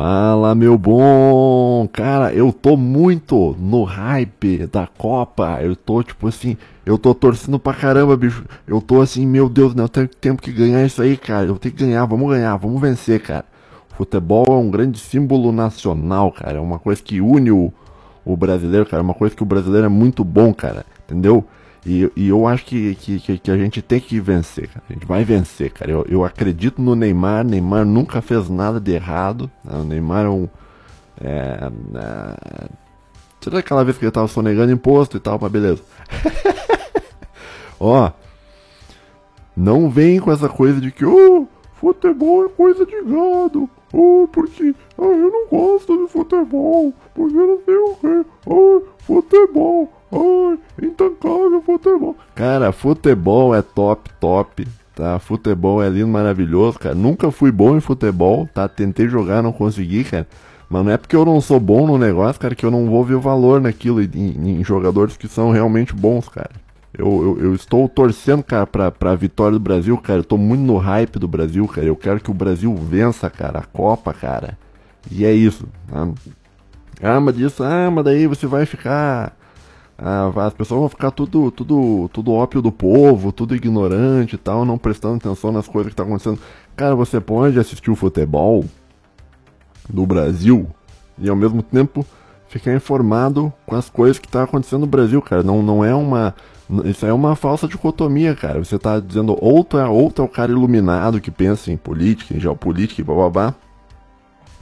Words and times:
Fala, 0.00 0.54
meu 0.54 0.78
bom! 0.78 1.88
Cara, 1.92 2.32
eu 2.32 2.52
tô 2.52 2.76
muito 2.76 3.56
no 3.58 3.82
hype 3.82 4.68
da 4.68 4.86
Copa. 4.86 5.58
Eu 5.60 5.74
tô, 5.74 6.04
tipo 6.04 6.28
assim, 6.28 6.56
eu 6.86 6.96
tô 6.96 7.12
torcendo 7.12 7.58
pra 7.58 7.74
caramba, 7.74 8.16
bicho. 8.16 8.44
Eu 8.64 8.80
tô 8.80 9.00
assim, 9.00 9.26
meu 9.26 9.48
Deus, 9.48 9.74
né? 9.74 9.82
Eu 9.82 9.88
tenho 9.88 10.06
tempo 10.06 10.40
que 10.40 10.52
ganhar 10.52 10.86
isso 10.86 11.02
aí, 11.02 11.16
cara. 11.16 11.46
Eu 11.46 11.58
tenho 11.58 11.74
que 11.74 11.84
ganhar, 11.84 12.04
vamos 12.04 12.30
ganhar, 12.30 12.56
vamos 12.58 12.80
vencer, 12.80 13.20
cara. 13.20 13.44
Futebol 13.96 14.44
é 14.46 14.52
um 14.52 14.70
grande 14.70 15.00
símbolo 15.00 15.50
nacional, 15.50 16.30
cara. 16.30 16.58
É 16.58 16.60
uma 16.60 16.78
coisa 16.78 17.02
que 17.02 17.20
une 17.20 17.50
o, 17.50 17.72
o 18.24 18.36
brasileiro, 18.36 18.86
cara. 18.86 19.02
É 19.02 19.04
uma 19.04 19.14
coisa 19.14 19.34
que 19.34 19.42
o 19.42 19.46
brasileiro 19.46 19.86
é 19.86 19.90
muito 19.90 20.22
bom, 20.22 20.54
cara. 20.54 20.86
Entendeu? 21.06 21.44
E, 21.86 22.10
e 22.16 22.28
eu 22.28 22.46
acho 22.46 22.64
que, 22.64 22.94
que, 22.96 23.38
que, 23.38 23.50
a 23.50 23.56
gente 23.56 23.80
tem 23.80 24.00
que 24.00 24.20
vencer, 24.20 24.68
cara. 24.68 24.82
A 24.88 24.92
gente 24.92 25.06
vai 25.06 25.24
vencer, 25.24 25.70
cara. 25.70 25.90
Eu, 25.90 26.04
eu 26.08 26.24
acredito 26.24 26.82
no 26.82 26.94
Neymar. 26.94 27.44
Neymar 27.44 27.84
nunca 27.84 28.20
fez 28.20 28.48
nada 28.48 28.80
de 28.80 28.92
errado. 28.92 29.50
Né? 29.64 29.78
O 29.78 29.84
Neymar 29.84 30.26
é 30.26 30.28
um. 30.28 30.48
É, 31.20 31.70
é, 31.94 32.68
Será 33.40 33.60
aquela 33.60 33.84
vez 33.84 33.96
que 33.96 34.04
ele 34.04 34.12
tava 34.12 34.28
sonegando 34.28 34.72
imposto 34.72 35.16
e 35.16 35.20
tal, 35.20 35.38
mas 35.40 35.50
beleza. 35.50 35.82
Ó. 37.78 38.10
Não 39.56 39.88
vem 39.88 40.20
com 40.20 40.30
essa 40.30 40.48
coisa 40.48 40.80
de 40.80 40.92
que, 40.92 41.04
oh, 41.04 41.46
futebol 41.74 42.46
é 42.46 42.48
coisa 42.48 42.84
de 42.84 43.02
gado. 43.02 43.68
Oh, 43.92 44.28
porque 44.30 44.74
ah, 44.98 45.02
eu 45.02 45.30
não 45.30 45.48
gosto 45.48 45.96
de 45.96 46.12
futebol. 46.12 46.92
Porque 47.14 47.36
não 47.36 47.58
sei 47.64 47.76
o 47.76 47.96
que. 47.96 48.30
Oh, 48.46 48.82
futebol. 48.98 49.92
Ai, 50.12 50.58
intancável 50.82 51.62
futebol. 51.64 52.16
Cara, 52.34 52.72
futebol 52.72 53.54
é 53.54 53.62
top, 53.62 54.10
top. 54.20 54.66
Tá? 54.94 55.18
Futebol 55.18 55.82
é 55.82 55.88
lindo, 55.88 56.08
maravilhoso, 56.08 56.78
cara. 56.78 56.94
Nunca 56.94 57.30
fui 57.30 57.52
bom 57.52 57.76
em 57.76 57.80
futebol, 57.80 58.48
tá? 58.52 58.68
Tentei 58.68 59.08
jogar, 59.08 59.42
não 59.42 59.52
consegui, 59.52 60.02
cara. 60.04 60.26
Mas 60.68 60.84
não 60.84 60.92
é 60.92 60.96
porque 60.96 61.16
eu 61.16 61.24
não 61.24 61.40
sou 61.40 61.58
bom 61.58 61.86
no 61.86 61.96
negócio, 61.96 62.40
cara, 62.40 62.54
que 62.54 62.66
eu 62.66 62.70
não 62.70 62.86
vou 62.86 63.04
ver 63.04 63.14
o 63.14 63.20
valor 63.20 63.60
naquilo 63.60 64.02
em, 64.02 64.60
em 64.60 64.64
jogadores 64.64 65.16
que 65.16 65.28
são 65.28 65.50
realmente 65.50 65.94
bons, 65.94 66.28
cara. 66.28 66.50
Eu, 66.98 67.06
eu, 67.38 67.44
eu, 67.44 67.54
estou 67.54 67.88
torcendo, 67.88 68.42
cara, 68.42 68.66
pra, 68.66 68.90
pra 68.90 69.14
vitória 69.14 69.52
do 69.52 69.60
Brasil, 69.60 69.96
cara. 69.96 70.20
Eu 70.20 70.24
tô 70.24 70.36
muito 70.36 70.62
no 70.62 70.76
hype 70.76 71.18
do 71.18 71.28
Brasil, 71.28 71.66
cara. 71.68 71.86
Eu 71.86 71.96
quero 71.96 72.20
que 72.20 72.30
o 72.30 72.34
Brasil 72.34 72.74
vença, 72.74 73.30
cara, 73.30 73.60
a 73.60 73.64
Copa, 73.64 74.12
cara. 74.12 74.58
E 75.10 75.24
é 75.24 75.32
isso. 75.32 75.66
Tá? 75.86 76.08
Ah, 77.00 77.20
mas 77.20 77.36
disso, 77.36 77.62
ah, 77.62 77.88
mas 77.90 78.04
daí 78.04 78.26
você 78.26 78.46
vai 78.46 78.66
ficar 78.66 79.32
ah, 80.00 80.30
as 80.46 80.54
pessoas 80.54 80.78
vão 80.78 80.88
ficar 80.88 81.10
tudo, 81.10 81.50
tudo, 81.50 82.08
tudo 82.12 82.32
ópio 82.32 82.62
do 82.62 82.70
povo, 82.70 83.32
tudo 83.32 83.56
ignorante 83.56 84.36
e 84.36 84.38
tal, 84.38 84.64
não 84.64 84.78
prestando 84.78 85.16
atenção 85.16 85.50
nas 85.50 85.66
coisas 85.66 85.90
que 85.90 85.96
tá 85.96 86.04
acontecendo. 86.04 86.38
Cara, 86.76 86.94
você 86.94 87.20
pode 87.20 87.58
assistir 87.58 87.90
o 87.90 87.96
futebol 87.96 88.64
do 89.88 90.06
Brasil 90.06 90.68
e 91.18 91.28
ao 91.28 91.34
mesmo 91.34 91.62
tempo 91.62 92.06
ficar 92.46 92.72
informado 92.74 93.52
com 93.66 93.74
as 93.74 93.90
coisas 93.90 94.20
que 94.20 94.28
tá 94.28 94.44
acontecendo 94.44 94.82
no 94.82 94.86
Brasil, 94.86 95.20
cara. 95.20 95.42
Não, 95.42 95.64
não 95.64 95.84
é 95.84 95.92
uma. 95.92 96.32
Isso 96.84 97.06
é 97.06 97.12
uma 97.12 97.34
falsa 97.34 97.66
dicotomia, 97.66 98.34
cara. 98.34 98.62
Você 98.62 98.76
está 98.76 99.00
dizendo 99.00 99.36
ou 99.40 99.64
tu, 99.64 99.78
é, 99.78 99.84
tu 100.12 100.22
é 100.22 100.24
o 100.24 100.28
cara 100.28 100.52
iluminado 100.52 101.20
que 101.20 101.30
pensa 101.30 101.72
em 101.72 101.76
política, 101.76 102.36
em 102.36 102.40
geopolítica 102.40 103.00
e 103.00 103.04
blá, 103.04 103.54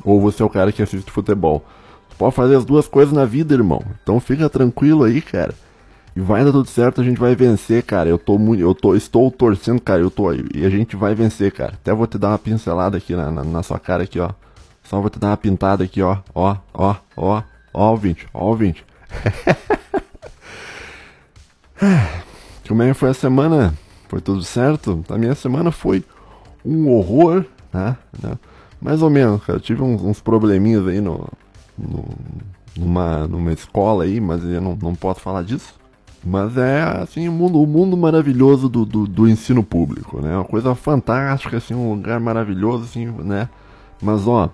ou 0.04 0.20
você 0.20 0.42
é 0.42 0.46
o 0.46 0.50
cara 0.50 0.70
que 0.70 0.82
assiste 0.82 1.10
futebol. 1.10 1.64
Pode 2.16 2.34
fazer 2.34 2.56
as 2.56 2.64
duas 2.64 2.86
coisas 2.86 3.12
na 3.12 3.24
vida, 3.24 3.54
irmão. 3.54 3.82
Então 4.02 4.20
fica 4.20 4.48
tranquilo 4.48 5.04
aí, 5.04 5.20
cara. 5.20 5.52
E 6.14 6.20
vai 6.20 6.44
dar 6.44 6.52
tudo 6.52 6.68
certo, 6.68 7.00
a 7.00 7.04
gente 7.04 7.18
vai 7.18 7.34
vencer, 7.34 7.82
cara. 7.82 8.08
Eu 8.08 8.16
tô 8.16 8.38
muito. 8.38 8.62
Eu 8.62 8.74
tô, 8.74 8.94
estou 8.94 9.30
torcendo, 9.30 9.80
cara. 9.80 10.00
Eu 10.00 10.10
tô. 10.10 10.32
E 10.32 10.64
a 10.64 10.70
gente 10.70 10.96
vai 10.96 11.14
vencer, 11.14 11.52
cara. 11.52 11.74
Até 11.74 11.92
vou 11.92 12.06
te 12.06 12.16
dar 12.16 12.28
uma 12.28 12.38
pincelada 12.38 12.96
aqui 12.96 13.14
na, 13.14 13.30
na, 13.30 13.44
na 13.44 13.62
sua 13.62 13.78
cara 13.78 14.04
aqui, 14.04 14.18
ó. 14.18 14.30
Só 14.84 15.00
vou 15.00 15.10
te 15.10 15.18
dar 15.18 15.28
uma 15.28 15.36
pintada 15.36 15.84
aqui, 15.84 16.00
ó. 16.00 16.18
Ó, 16.34 16.56
ó, 16.72 16.94
ó. 17.16 17.42
Ó, 17.74 17.90
ouvinte, 17.90 18.26
ó, 18.32 18.46
ouvinte. 18.46 18.82
Como 22.66 22.82
é 22.82 22.88
que 22.88 22.94
foi 22.94 23.10
a 23.10 23.14
semana? 23.14 23.74
Foi 24.08 24.20
tudo 24.20 24.42
certo? 24.42 25.04
A 25.08 25.18
minha 25.18 25.34
semana 25.34 25.70
foi 25.70 26.04
um 26.64 26.88
horror, 26.88 27.44
né? 27.72 27.96
Mais 28.80 29.02
ou 29.02 29.10
menos, 29.10 29.44
cara. 29.44 29.58
Eu 29.58 29.62
tive 29.62 29.82
uns, 29.82 30.02
uns 30.02 30.20
probleminhas 30.20 30.86
aí 30.86 31.00
no, 31.00 31.28
no, 31.78 32.04
numa, 32.76 33.26
numa 33.26 33.52
escola 33.52 34.04
aí, 34.04 34.20
mas 34.20 34.44
eu 34.44 34.60
não, 34.60 34.76
não 34.80 34.94
posso 34.94 35.20
falar 35.20 35.42
disso. 35.42 35.74
Mas 36.24 36.56
é 36.56 36.82
assim 36.82 37.28
o 37.28 37.32
mundo, 37.32 37.62
o 37.62 37.66
mundo 37.66 37.96
maravilhoso 37.96 38.68
do, 38.68 38.84
do, 38.84 39.06
do, 39.06 39.28
ensino 39.28 39.62
público, 39.62 40.20
né? 40.20 40.34
Uma 40.34 40.44
coisa 40.44 40.74
fantástica, 40.74 41.56
assim, 41.56 41.74
um 41.74 41.90
lugar 41.90 42.18
maravilhoso, 42.18 42.84
assim, 42.84 43.06
né? 43.06 43.48
Mas 44.02 44.26
ó, 44.26 44.50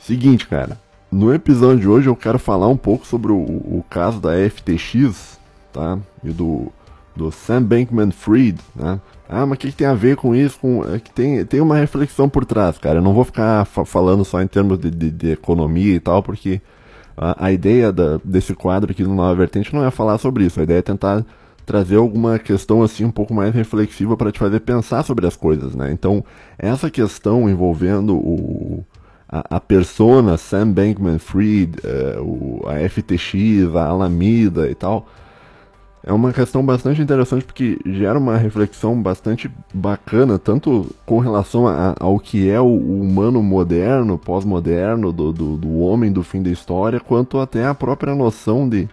seguinte, 0.00 0.46
cara. 0.46 0.80
No 1.12 1.32
episódio 1.32 1.80
de 1.80 1.88
hoje 1.88 2.08
eu 2.08 2.16
quero 2.16 2.38
falar 2.38 2.66
um 2.66 2.76
pouco 2.76 3.06
sobre 3.06 3.30
o, 3.30 3.36
o 3.36 3.84
caso 3.88 4.20
da 4.20 4.30
FTX, 4.48 5.38
tá? 5.74 5.98
E 6.22 6.30
do, 6.30 6.72
do 7.14 7.30
Sam 7.30 7.64
Bankman-Fried, 7.64 8.58
né? 8.74 9.00
Ah, 9.28 9.44
mas 9.44 9.56
o 9.56 9.60
que, 9.60 9.70
que, 9.70 9.76
tem 9.76 9.86
a 9.86 9.94
ver 9.94 10.16
com 10.16 10.34
isso? 10.34 10.58
Com, 10.58 10.84
é 10.84 10.98
que 11.00 11.10
tem, 11.10 11.44
tem 11.44 11.60
uma 11.60 11.76
reflexão 11.76 12.28
por 12.28 12.44
trás, 12.44 12.78
cara. 12.78 12.98
Eu 12.98 13.02
não 13.02 13.12
vou 13.12 13.24
ficar 13.24 13.64
fa 13.64 13.84
falando 13.84 14.24
só 14.24 14.40
em 14.40 14.46
termos 14.46 14.78
de, 14.78 14.90
de, 14.90 15.10
de 15.10 15.32
economia 15.32 15.94
e 15.94 16.00
tal, 16.00 16.22
porque 16.22 16.60
a, 17.16 17.46
a 17.46 17.52
ideia 17.52 17.90
da, 17.90 18.20
desse 18.22 18.54
quadro 18.54 18.92
aqui 18.92 19.02
do 19.02 19.12
Nova 19.12 19.34
Vertente 19.34 19.74
não 19.74 19.84
é 19.84 19.90
falar 19.90 20.18
sobre 20.18 20.44
isso. 20.44 20.60
A 20.60 20.62
ideia 20.62 20.78
é 20.78 20.82
tentar 20.82 21.24
trazer 21.66 21.96
alguma 21.96 22.38
questão 22.38 22.82
assim 22.82 23.04
um 23.04 23.10
pouco 23.10 23.32
mais 23.32 23.54
reflexiva 23.54 24.16
para 24.16 24.30
te 24.30 24.38
fazer 24.38 24.60
pensar 24.60 25.02
sobre 25.02 25.26
as 25.26 25.34
coisas, 25.34 25.74
né? 25.74 25.90
Então, 25.90 26.22
essa 26.58 26.90
questão 26.90 27.48
envolvendo 27.48 28.14
o, 28.14 28.84
a, 29.26 29.56
a 29.56 29.60
persona 29.60 30.36
Sam 30.36 30.70
Bankman-Fried, 30.72 31.78
uh, 32.20 32.68
a 32.68 32.88
FTX, 32.88 33.74
a 33.74 33.86
Alameda 33.86 34.68
e 34.70 34.74
tal 34.74 35.08
é 36.06 36.12
uma 36.12 36.32
questão 36.32 36.64
bastante 36.64 37.00
interessante 37.00 37.44
porque 37.44 37.78
gera 37.86 38.18
uma 38.18 38.36
reflexão 38.36 39.00
bastante 39.00 39.50
bacana, 39.72 40.38
tanto 40.38 40.94
com 41.06 41.18
relação 41.18 41.66
a, 41.66 41.94
ao 41.98 42.18
que 42.20 42.48
é 42.50 42.60
o, 42.60 42.76
humano 42.76 43.42
moderno, 43.42 44.18
pós-moderno, 44.18 45.12
do, 45.12 45.32
do, 45.32 45.56
do, 45.56 45.78
homem 45.78 46.12
do 46.12 46.22
fim 46.22 46.42
da 46.42 46.50
história, 46.50 47.00
quanto 47.00 47.38
até 47.38 47.66
a 47.66 47.74
própria 47.74 48.14
noção 48.14 48.68
de 48.68 48.86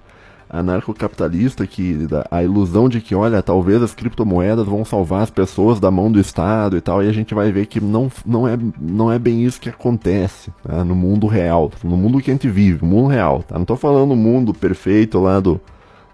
anarcocapitalista, 0.49 1.67
que 1.67 2.07
a 2.29 2.43
ilusão 2.43 2.87
de 2.87 3.01
que, 3.01 3.13
olha, 3.13 3.41
talvez 3.41 3.81
as 3.81 3.93
criptomoedas 3.93 4.65
vão 4.65 4.83
salvar 4.85 5.23
as 5.23 5.29
pessoas 5.29 5.79
da 5.79 5.91
mão 5.91 6.09
do 6.09 6.19
Estado 6.19 6.77
e 6.77 6.81
tal, 6.81 7.03
e 7.03 7.09
a 7.09 7.13
gente 7.13 7.33
vai 7.33 7.51
ver 7.51 7.65
que 7.65 7.81
não, 7.81 8.09
não, 8.25 8.47
é, 8.47 8.57
não 8.79 9.11
é 9.11 9.19
bem 9.19 9.43
isso 9.43 9.59
que 9.59 9.69
acontece 9.69 10.51
tá? 10.63 10.83
no 10.83 10.95
mundo 10.95 11.27
real, 11.27 11.71
no 11.83 11.97
mundo 11.97 12.21
que 12.21 12.31
a 12.31 12.33
gente 12.33 12.49
vive, 12.49 12.83
no 12.83 12.89
mundo 12.89 13.07
real. 13.07 13.43
Tá? 13.43 13.55
Não 13.55 13.63
estou 13.63 13.77
falando 13.77 14.09
no 14.09 14.15
mundo 14.15 14.53
perfeito 14.53 15.19
lá 15.19 15.39
do 15.39 15.59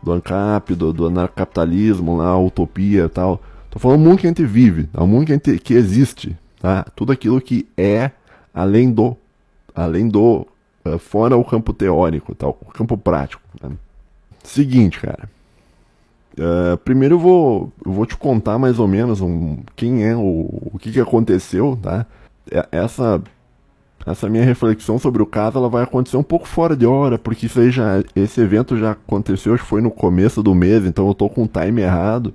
do 0.02 0.12
ANCAP, 0.12 0.76
do, 0.76 0.94
do 0.94 1.08
anarcapitalismo, 1.08 2.18
lá, 2.18 2.28
a 2.28 2.40
utopia 2.40 3.06
e 3.06 3.10
tal. 3.10 3.42
Tô 3.70 3.80
falando 3.80 4.02
do 4.02 4.10
mundo 4.10 4.20
que 4.20 4.28
a 4.28 4.30
gente 4.30 4.46
vive, 4.46 4.90
o 4.94 5.06
mundo 5.06 5.26
que, 5.26 5.32
a 5.34 5.36
gente, 5.36 5.60
que 5.60 5.74
existe, 5.74 6.38
tá? 6.60 6.86
Tudo 6.96 7.12
aquilo 7.12 7.40
que 7.42 7.68
é 7.78 8.12
além 8.54 8.92
do, 8.92 9.16
além 9.76 10.08
do, 10.08 10.48
uh, 10.86 10.98
fora 10.98 11.38
o 11.38 11.44
campo 11.44 11.74
teórico, 11.74 12.34
tá? 12.34 12.48
o 12.48 12.54
campo 12.54 12.98
prático. 12.98 13.42
Né? 13.62 13.72
Seguinte, 14.44 15.00
cara. 15.00 15.30
Uh, 16.34 16.78
primeiro 16.78 17.16
eu 17.16 17.20
vou, 17.20 17.74
eu 17.86 17.92
vou 17.92 18.06
te 18.06 18.16
contar 18.16 18.60
mais 18.60 18.80
ou 18.80 18.88
menos 18.88 19.22
um, 19.22 19.58
quem 19.76 20.06
é 20.06 20.16
o, 20.16 20.70
o 20.74 20.78
que, 20.80 20.92
que 20.92 21.00
aconteceu, 21.00 21.78
tá? 21.82 22.06
Essa 22.72 23.22
essa 24.06 24.30
minha 24.30 24.44
reflexão 24.44 24.98
sobre 24.98 25.22
o 25.22 25.26
caso 25.26 25.58
ela 25.58 25.70
vai 25.70 25.84
acontecer 25.84 26.18
um 26.18 26.24
pouco 26.24 26.48
fora 26.48 26.76
de 26.76 26.86
hora, 26.86 27.18
porque 27.18 27.46
isso 27.46 27.60
aí 27.60 27.70
já, 27.70 28.04
esse 28.16 28.40
evento 28.40 28.78
já 28.78 28.92
aconteceu, 28.92 29.54
acho 29.54 29.64
que 29.64 29.70
foi 29.70 29.82
no 29.82 29.92
começo 29.92 30.42
do 30.42 30.56
mês, 30.56 30.86
então 30.86 31.08
eu 31.08 31.14
tô 31.14 31.28
com 31.30 31.44
o 31.44 31.48
time 31.48 31.82
errado. 31.82 32.34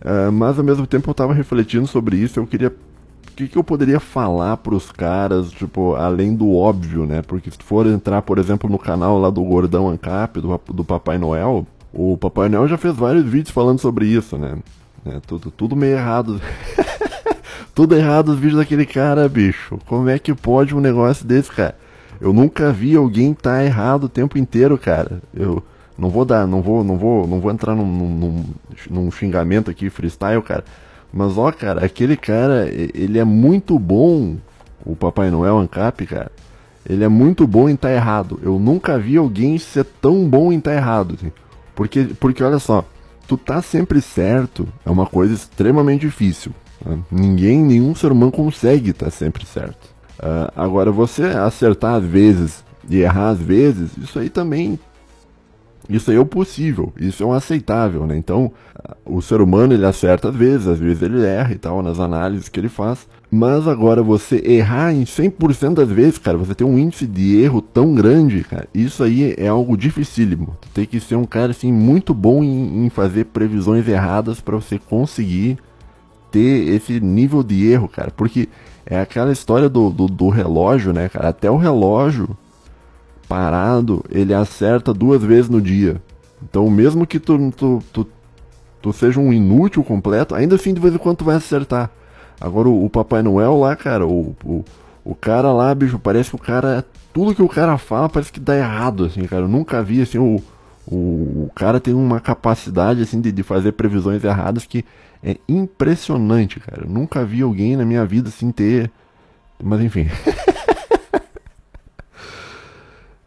Uh, 0.00 0.32
mas 0.32 0.58
ao 0.58 0.64
mesmo 0.64 0.86
tempo 0.86 1.08
eu 1.10 1.14
tava 1.14 1.32
refletindo 1.32 1.86
sobre 1.86 2.16
isso, 2.16 2.40
eu 2.40 2.46
queria. 2.46 2.68
O 2.68 3.34
que, 3.34 3.48
que 3.48 3.56
eu 3.56 3.64
poderia 3.64 3.98
falar 3.98 4.58
pros 4.58 4.92
caras, 4.92 5.50
tipo, 5.50 5.94
além 5.94 6.34
do 6.34 6.54
óbvio, 6.54 7.06
né? 7.06 7.22
Porque 7.22 7.50
se 7.50 7.56
for 7.62 7.86
entrar, 7.86 8.20
por 8.20 8.36
exemplo, 8.36 8.68
no 8.68 8.78
canal 8.78 9.18
lá 9.18 9.30
do 9.30 9.42
Gordão 9.42 9.88
Ancap, 9.88 10.38
do, 10.38 10.60
do 10.68 10.84
Papai 10.84 11.16
Noel, 11.16 11.66
o 11.94 12.18
Papai 12.18 12.50
Noel 12.50 12.68
já 12.68 12.76
fez 12.76 12.94
vários 12.94 13.24
vídeos 13.24 13.50
falando 13.50 13.78
sobre 13.78 14.06
isso, 14.06 14.36
né? 14.36 14.58
É, 15.06 15.18
tudo, 15.26 15.50
tudo 15.50 15.74
meio 15.74 15.96
errado. 15.96 16.40
Tudo 17.74 17.96
errado 17.96 18.30
os 18.30 18.38
vídeos 18.38 18.58
daquele 18.58 18.86
cara, 18.86 19.28
bicho. 19.28 19.78
Como 19.86 20.08
é 20.08 20.18
que 20.18 20.34
pode 20.34 20.74
um 20.74 20.80
negócio 20.80 21.26
desse, 21.26 21.50
cara? 21.50 21.76
Eu 22.20 22.32
nunca 22.32 22.72
vi 22.72 22.94
alguém 22.94 23.34
tá 23.34 23.64
errado 23.64 24.04
o 24.04 24.08
tempo 24.08 24.38
inteiro, 24.38 24.78
cara. 24.78 25.20
Eu 25.34 25.62
não 25.98 26.08
vou 26.08 26.24
dar, 26.24 26.46
não 26.46 26.62
vou, 26.62 26.84
não 26.84 26.96
vou, 26.96 27.26
não 27.26 27.40
vou 27.40 27.50
entrar 27.50 27.74
num, 27.74 27.84
num, 27.84 28.44
num 28.88 29.10
xingamento 29.10 29.70
aqui 29.70 29.90
freestyle, 29.90 30.42
cara. 30.42 30.64
Mas 31.12 31.36
ó, 31.36 31.50
cara, 31.52 31.84
aquele 31.84 32.16
cara, 32.16 32.68
ele 32.68 33.18
é 33.18 33.24
muito 33.24 33.78
bom, 33.78 34.36
o 34.84 34.96
Papai 34.96 35.30
Noel 35.30 35.58
Ancap, 35.58 36.06
cara. 36.06 36.30
Ele 36.88 37.04
é 37.04 37.08
muito 37.08 37.46
bom 37.46 37.68
em 37.68 37.76
tá 37.76 37.92
errado. 37.92 38.40
Eu 38.42 38.58
nunca 38.58 38.98
vi 38.98 39.16
alguém 39.16 39.58
ser 39.58 39.84
tão 39.84 40.28
bom 40.28 40.52
em 40.52 40.60
tá 40.60 40.74
errado. 40.74 41.14
Assim. 41.14 41.32
Porque, 41.74 42.04
porque 42.18 42.42
olha 42.42 42.58
só, 42.58 42.84
tu 43.26 43.36
tá 43.36 43.62
sempre 43.62 44.00
certo 44.00 44.66
é 44.84 44.90
uma 44.90 45.06
coisa 45.06 45.32
extremamente 45.34 46.00
difícil. 46.02 46.52
Ninguém, 47.10 47.62
nenhum 47.62 47.94
ser 47.94 48.12
humano 48.12 48.32
consegue 48.32 48.90
estar 48.90 49.10
sempre 49.10 49.46
certo. 49.46 49.90
Uh, 50.18 50.52
agora, 50.54 50.90
você 50.90 51.24
acertar 51.24 51.94
às 51.94 52.04
vezes 52.04 52.64
e 52.88 52.98
errar 52.98 53.30
às 53.30 53.38
vezes, 53.38 53.96
isso 53.96 54.18
aí 54.18 54.28
também 54.28 54.78
isso 55.88 56.10
aí 56.10 56.16
é 56.16 56.20
o 56.20 56.26
possível, 56.26 56.92
isso 56.98 57.22
é 57.22 57.26
um 57.26 57.32
aceitável, 57.32 58.06
né? 58.06 58.16
Então, 58.16 58.52
o 59.04 59.20
ser 59.20 59.40
humano 59.40 59.74
ele 59.74 59.84
acerta 59.84 60.28
às 60.28 60.34
vezes, 60.34 60.66
às 60.66 60.78
vezes 60.78 61.02
ele 61.02 61.24
erra 61.24 61.52
e 61.52 61.58
tal 61.58 61.82
nas 61.82 61.98
análises 61.98 62.48
que 62.48 62.60
ele 62.60 62.68
faz. 62.68 63.06
Mas 63.30 63.66
agora 63.66 64.02
você 64.02 64.36
errar 64.44 64.92
em 64.92 65.04
100% 65.04 65.74
das 65.74 65.88
vezes, 65.88 66.18
cara, 66.18 66.38
você 66.38 66.54
tem 66.54 66.66
um 66.66 66.78
índice 66.78 67.06
de 67.06 67.40
erro 67.40 67.60
tão 67.60 67.94
grande, 67.94 68.44
cara, 68.44 68.68
isso 68.72 69.02
aí 69.02 69.34
é 69.36 69.48
algo 69.48 69.76
dificílimo. 69.76 70.56
Tem 70.72 70.86
que 70.86 71.00
ser 71.00 71.16
um 71.16 71.24
cara 71.24 71.50
assim 71.50 71.72
muito 71.72 72.14
bom 72.14 72.44
em, 72.44 72.86
em 72.86 72.90
fazer 72.90 73.26
previsões 73.26 73.88
erradas 73.88 74.40
para 74.40 74.56
você 74.56 74.78
conseguir 74.78 75.58
ter 76.32 76.68
esse 76.74 76.98
nível 76.98 77.42
de 77.42 77.70
erro, 77.70 77.88
cara, 77.88 78.10
porque 78.10 78.48
é 78.84 78.98
aquela 79.00 79.30
história 79.30 79.68
do, 79.68 79.90
do, 79.90 80.06
do 80.06 80.28
relógio, 80.28 80.92
né, 80.92 81.08
cara? 81.08 81.28
Até 81.28 81.50
o 81.50 81.56
relógio 81.56 82.36
parado, 83.28 84.04
ele 84.10 84.34
acerta 84.34 84.92
duas 84.92 85.22
vezes 85.22 85.48
no 85.48 85.60
dia. 85.60 86.02
Então, 86.42 86.68
mesmo 86.68 87.06
que 87.06 87.20
tu, 87.20 87.52
tu, 87.52 87.82
tu, 87.92 88.06
tu 88.80 88.92
seja 88.92 89.20
um 89.20 89.32
inútil 89.32 89.84
completo, 89.84 90.34
ainda 90.34 90.56
assim 90.56 90.74
de 90.74 90.80
vez 90.80 90.94
em 90.94 90.98
quando 90.98 91.18
tu 91.18 91.24
vai 91.24 91.36
acertar. 91.36 91.90
Agora, 92.40 92.68
o, 92.68 92.84
o 92.84 92.90
Papai 92.90 93.22
Noel 93.22 93.58
lá, 93.58 93.76
cara, 93.76 94.06
o, 94.06 94.34
o, 94.44 94.64
o, 95.04 95.14
cara 95.14 95.52
lá, 95.52 95.72
bicho, 95.74 95.98
parece 95.98 96.30
que 96.30 96.36
o 96.36 96.38
cara. 96.38 96.84
Tudo 97.12 97.34
que 97.34 97.42
o 97.42 97.48
cara 97.48 97.78
fala 97.78 98.08
parece 98.08 98.32
que 98.32 98.40
dá 98.40 98.56
errado, 98.56 99.04
assim, 99.04 99.22
cara. 99.24 99.42
Eu 99.42 99.48
nunca 99.48 99.82
vi, 99.82 100.02
assim, 100.02 100.18
o, 100.18 100.42
o, 100.86 101.46
o 101.46 101.50
cara 101.54 101.80
tem 101.80 101.94
uma 101.94 102.20
capacidade, 102.20 103.02
assim, 103.02 103.20
de, 103.20 103.32
de 103.32 103.42
fazer 103.42 103.72
previsões 103.72 104.22
erradas 104.24 104.66
que 104.66 104.84
é 105.22 105.36
impressionante, 105.48 106.58
cara. 106.60 106.82
Eu 106.84 106.90
nunca 106.90 107.24
vi 107.24 107.42
alguém 107.42 107.76
na 107.76 107.84
minha 107.84 108.04
vida, 108.04 108.28
assim, 108.28 108.50
ter. 108.50 108.90
Mas 109.62 109.80
enfim. 109.80 110.08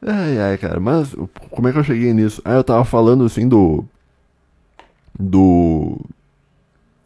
Ai, 0.07 0.37
ai, 0.37 0.57
cara, 0.59 0.79
mas 0.79 1.15
como 1.49 1.67
é 1.67 1.71
que 1.71 1.79
eu 1.79 1.83
cheguei 1.83 2.13
nisso? 2.13 2.39
Ah, 2.45 2.53
eu 2.53 2.63
tava 2.63 2.85
falando 2.85 3.25
assim 3.25 3.47
do. 3.47 3.83
Do. 5.19 5.99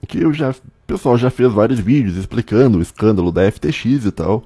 Que 0.05 0.19
eu 0.21 0.33
já. 0.33 0.49
O 0.49 0.55
pessoal 0.85 1.17
já 1.17 1.29
fez 1.29 1.53
vários 1.53 1.79
vídeos 1.79 2.17
explicando 2.17 2.77
o 2.77 2.81
escândalo 2.81 3.31
da 3.31 3.49
FTX 3.49 4.05
e 4.05 4.11
tal. 4.11 4.43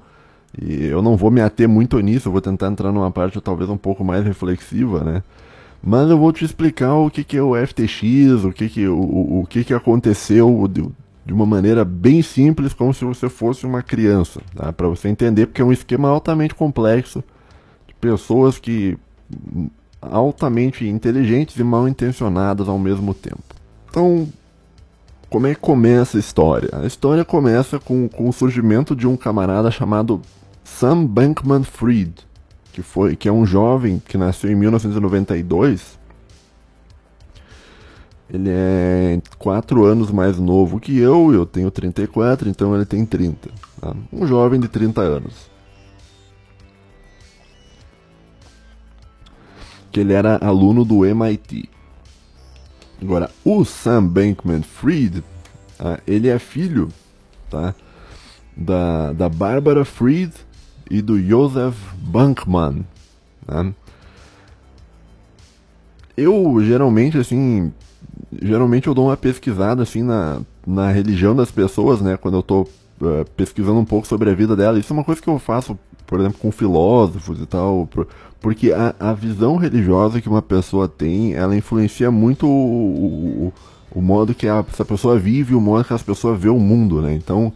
E 0.60 0.84
eu 0.84 1.02
não 1.02 1.16
vou 1.16 1.32
me 1.32 1.40
ater 1.40 1.68
muito 1.68 1.98
nisso, 1.98 2.28
eu 2.28 2.32
vou 2.32 2.40
tentar 2.40 2.68
entrar 2.68 2.92
numa 2.92 3.10
parte 3.10 3.40
talvez 3.40 3.68
um 3.68 3.76
pouco 3.76 4.04
mais 4.04 4.24
reflexiva, 4.24 5.02
né? 5.02 5.22
Mas 5.84 6.08
eu 6.08 6.18
vou 6.18 6.32
te 6.32 6.44
explicar 6.44 6.94
o 6.94 7.10
que, 7.10 7.22
que 7.22 7.36
é 7.36 7.42
o 7.42 7.54
FTX, 7.54 8.44
o 8.44 8.52
que, 8.52 8.68
que, 8.68 8.88
o, 8.88 9.40
o 9.40 9.46
que, 9.48 9.64
que 9.64 9.74
aconteceu 9.74 10.66
de, 10.66 10.88
de 11.26 11.32
uma 11.32 11.44
maneira 11.44 11.84
bem 11.84 12.22
simples, 12.22 12.72
como 12.72 12.94
se 12.94 13.04
você 13.04 13.28
fosse 13.28 13.66
uma 13.66 13.82
criança, 13.82 14.40
tá? 14.56 14.72
Para 14.72 14.88
você 14.88 15.08
entender, 15.08 15.46
porque 15.46 15.60
é 15.60 15.64
um 15.64 15.72
esquema 15.72 16.08
altamente 16.08 16.54
complexo 16.54 17.22
pessoas 18.04 18.58
que 18.58 18.98
altamente 20.02 20.86
inteligentes 20.86 21.56
e 21.56 21.64
mal 21.64 21.88
intencionadas 21.88 22.68
ao 22.68 22.78
mesmo 22.78 23.14
tempo. 23.14 23.42
Então, 23.88 24.28
como 25.30 25.46
é 25.46 25.54
que 25.54 25.60
começa 25.60 26.18
a 26.18 26.20
história? 26.20 26.68
A 26.72 26.86
história 26.86 27.24
começa 27.24 27.78
com, 27.78 28.06
com 28.06 28.28
o 28.28 28.32
surgimento 28.32 28.94
de 28.94 29.06
um 29.06 29.16
camarada 29.16 29.70
chamado 29.70 30.20
Sam 30.62 31.06
Bankman-Fried, 31.06 32.12
que 32.74 32.82
foi 32.82 33.14
que 33.14 33.28
é 33.28 33.32
um 33.32 33.46
jovem 33.46 34.02
que 34.04 34.18
nasceu 34.18 34.50
em 34.50 34.56
1992. 34.56 35.98
Ele 38.28 38.50
é 38.50 39.22
4 39.38 39.84
anos 39.84 40.10
mais 40.10 40.38
novo 40.38 40.80
que 40.80 40.98
eu, 40.98 41.32
eu 41.32 41.46
tenho 41.46 41.70
34, 41.70 42.48
então 42.48 42.74
ele 42.74 42.84
tem 42.84 43.06
30. 43.06 43.48
Tá? 43.80 43.94
Um 44.12 44.26
jovem 44.26 44.58
de 44.58 44.68
30 44.68 45.00
anos. 45.00 45.54
que 49.92 50.00
ele 50.00 50.12
era 50.12 50.38
aluno 50.44 50.84
do 50.84 51.06
MIT. 51.06 51.70
Agora, 53.00 53.30
o 53.44 53.64
Sam 53.64 54.04
Bankman-Fried, 54.08 55.22
ah, 55.78 56.00
ele 56.04 56.28
é 56.28 56.36
filho 56.40 56.88
tá, 57.48 57.72
da, 58.56 59.12
da 59.12 59.28
Barbara 59.28 59.84
Fried 59.84 60.32
e 60.90 61.00
do 61.00 61.20
Joseph 61.20 61.76
Bankman. 61.96 62.84
Tá? 63.46 63.66
Eu 66.16 66.62
geralmente 66.62 67.18
assim, 67.18 67.72
geralmente 68.40 68.86
eu 68.86 68.94
dou 68.94 69.06
uma 69.06 69.16
pesquisada 69.16 69.82
assim 69.82 70.02
na, 70.02 70.40
na 70.66 70.90
religião 70.90 71.34
das 71.34 71.50
pessoas, 71.50 72.00
né, 72.00 72.16
quando 72.16 72.36
eu 72.36 72.42
tô 72.42 72.62
uh, 72.62 73.24
pesquisando 73.36 73.78
um 73.78 73.84
pouco 73.84 74.06
sobre 74.06 74.30
a 74.30 74.34
vida 74.34 74.54
dela. 74.54 74.78
Isso 74.78 74.92
é 74.92 74.96
uma 74.96 75.04
coisa 75.04 75.20
que 75.20 75.28
eu 75.28 75.38
faço, 75.38 75.78
por 76.06 76.20
exemplo, 76.20 76.38
com 76.38 76.52
filósofos 76.52 77.40
e 77.40 77.46
tal, 77.46 77.88
porque 78.40 78.72
a, 78.72 78.94
a 79.00 79.12
visão 79.12 79.56
religiosa 79.56 80.20
que 80.20 80.28
uma 80.28 80.42
pessoa 80.42 80.86
tem, 80.86 81.34
ela 81.34 81.56
influencia 81.56 82.10
muito 82.10 82.46
o, 82.46 83.46
o, 83.46 83.52
o 83.94 84.02
modo 84.02 84.34
que 84.34 84.46
a, 84.48 84.64
essa 84.72 84.84
pessoa 84.84 85.18
vive, 85.18 85.54
o 85.54 85.60
modo 85.60 85.84
que 85.84 85.92
essa 85.92 86.04
pessoa 86.04 86.36
vê 86.36 86.48
o 86.48 86.58
mundo, 86.58 87.00
né? 87.02 87.14
Então, 87.14 87.52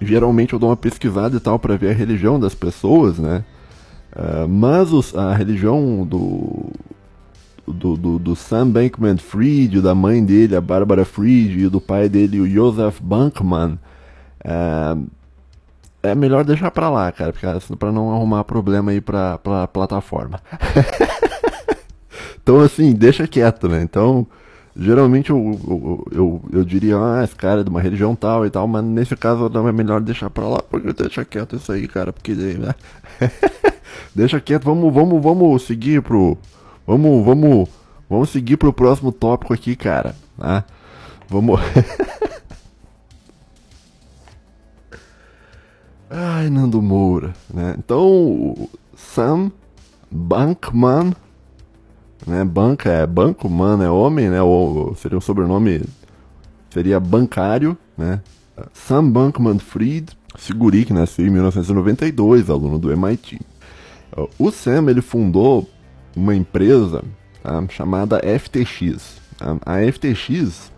geralmente 0.00 0.52
eu 0.52 0.58
dou 0.58 0.70
uma 0.70 0.76
pesquisada 0.76 1.36
e 1.36 1.40
tal 1.40 1.58
para 1.58 1.76
ver 1.76 1.90
a 1.90 1.94
religião 1.94 2.40
das 2.40 2.54
pessoas, 2.54 3.18
né? 3.18 3.44
Uh, 4.12 4.48
mas 4.48 4.92
os, 4.92 5.14
a 5.14 5.34
religião 5.34 6.04
do, 6.04 6.72
do, 7.66 7.96
do, 7.96 8.18
do, 8.18 8.36
Sam 8.36 8.70
Bankman-Fried, 8.70 9.80
da 9.80 9.94
mãe 9.94 10.24
dele, 10.24 10.56
a 10.56 10.60
Barbara 10.60 11.04
Fried, 11.04 11.64
e 11.64 11.68
do 11.68 11.80
pai 11.80 12.08
dele, 12.08 12.40
o 12.40 12.48
Joseph 12.48 13.00
Bankman, 13.00 13.78
uh, 14.44 15.06
é 16.02 16.14
melhor 16.14 16.44
deixar 16.44 16.70
pra 16.70 16.88
lá, 16.88 17.12
cara, 17.12 17.32
pra 17.78 17.92
não 17.92 18.12
arrumar 18.12 18.42
problema 18.44 18.90
aí 18.90 19.00
pra, 19.00 19.38
pra 19.38 19.68
plataforma. 19.68 20.40
então, 22.42 22.60
assim, 22.60 22.92
deixa 22.92 23.28
quieto, 23.28 23.68
né? 23.68 23.82
Então, 23.82 24.26
geralmente 24.76 25.30
eu, 25.30 25.58
eu, 25.66 26.06
eu, 26.12 26.42
eu, 26.52 26.64
diria, 26.64 26.96
ah, 26.96 27.22
esse 27.24 27.34
cara 27.34 27.60
é 27.60 27.64
de 27.64 27.70
uma 27.70 27.80
religião 27.80 28.14
tal 28.14 28.46
e 28.46 28.50
tal, 28.50 28.66
mas 28.68 28.84
nesse 28.84 29.16
caso 29.16 29.48
não 29.48 29.68
é 29.68 29.72
melhor 29.72 30.00
deixar 30.00 30.30
pra 30.30 30.48
lá, 30.48 30.62
porque 30.62 30.92
deixa 30.92 31.24
quieto 31.24 31.56
isso 31.56 31.72
aí, 31.72 31.88
cara, 31.88 32.12
porque. 32.12 32.34
Né? 32.34 32.74
deixa 34.14 34.40
quieto, 34.40 34.64
vamos, 34.64 34.92
vamos, 34.92 35.22
vamos 35.22 35.62
seguir 35.62 36.02
pro. 36.02 36.36
Vamos, 36.86 37.24
vamos. 37.24 37.68
Vamos 38.08 38.30
seguir 38.30 38.56
pro 38.56 38.72
próximo 38.72 39.12
tópico 39.12 39.54
aqui, 39.54 39.76
cara. 39.76 40.16
Tá? 40.36 40.64
Vamos. 41.28 41.60
Ai, 46.10 46.50
Nando 46.50 46.82
Moura, 46.82 47.32
né? 47.48 47.76
Então, 47.78 48.68
Sam 48.96 49.52
Bankman, 50.10 51.14
né? 52.26 52.44
Banca 52.44 52.90
é 52.90 53.06
banco, 53.06 53.48
man 53.48 53.82
é 53.82 53.90
homem, 53.90 54.28
né? 54.28 54.42
Ou 54.42 54.94
seria 54.94 55.18
um 55.18 55.20
sobrenome, 55.20 55.82
seria 56.70 57.00
bancário, 57.00 57.76
né? 57.96 58.20
Sam 58.72 59.10
Bankman 59.10 59.58
Fried, 59.58 60.10
Seguri, 60.38 60.84
que 60.84 60.92
nasceu 60.92 61.26
em 61.26 61.30
1992, 61.30 62.50
aluno 62.50 62.78
do 62.78 62.92
MIT. 62.92 63.40
O 64.38 64.50
Sam, 64.50 64.90
ele 64.90 65.00
fundou 65.00 65.68
uma 66.14 66.34
empresa 66.34 67.02
tá? 67.42 67.64
chamada 67.68 68.20
FTX. 68.20 69.20
A 69.64 69.78
FTX, 69.90 70.70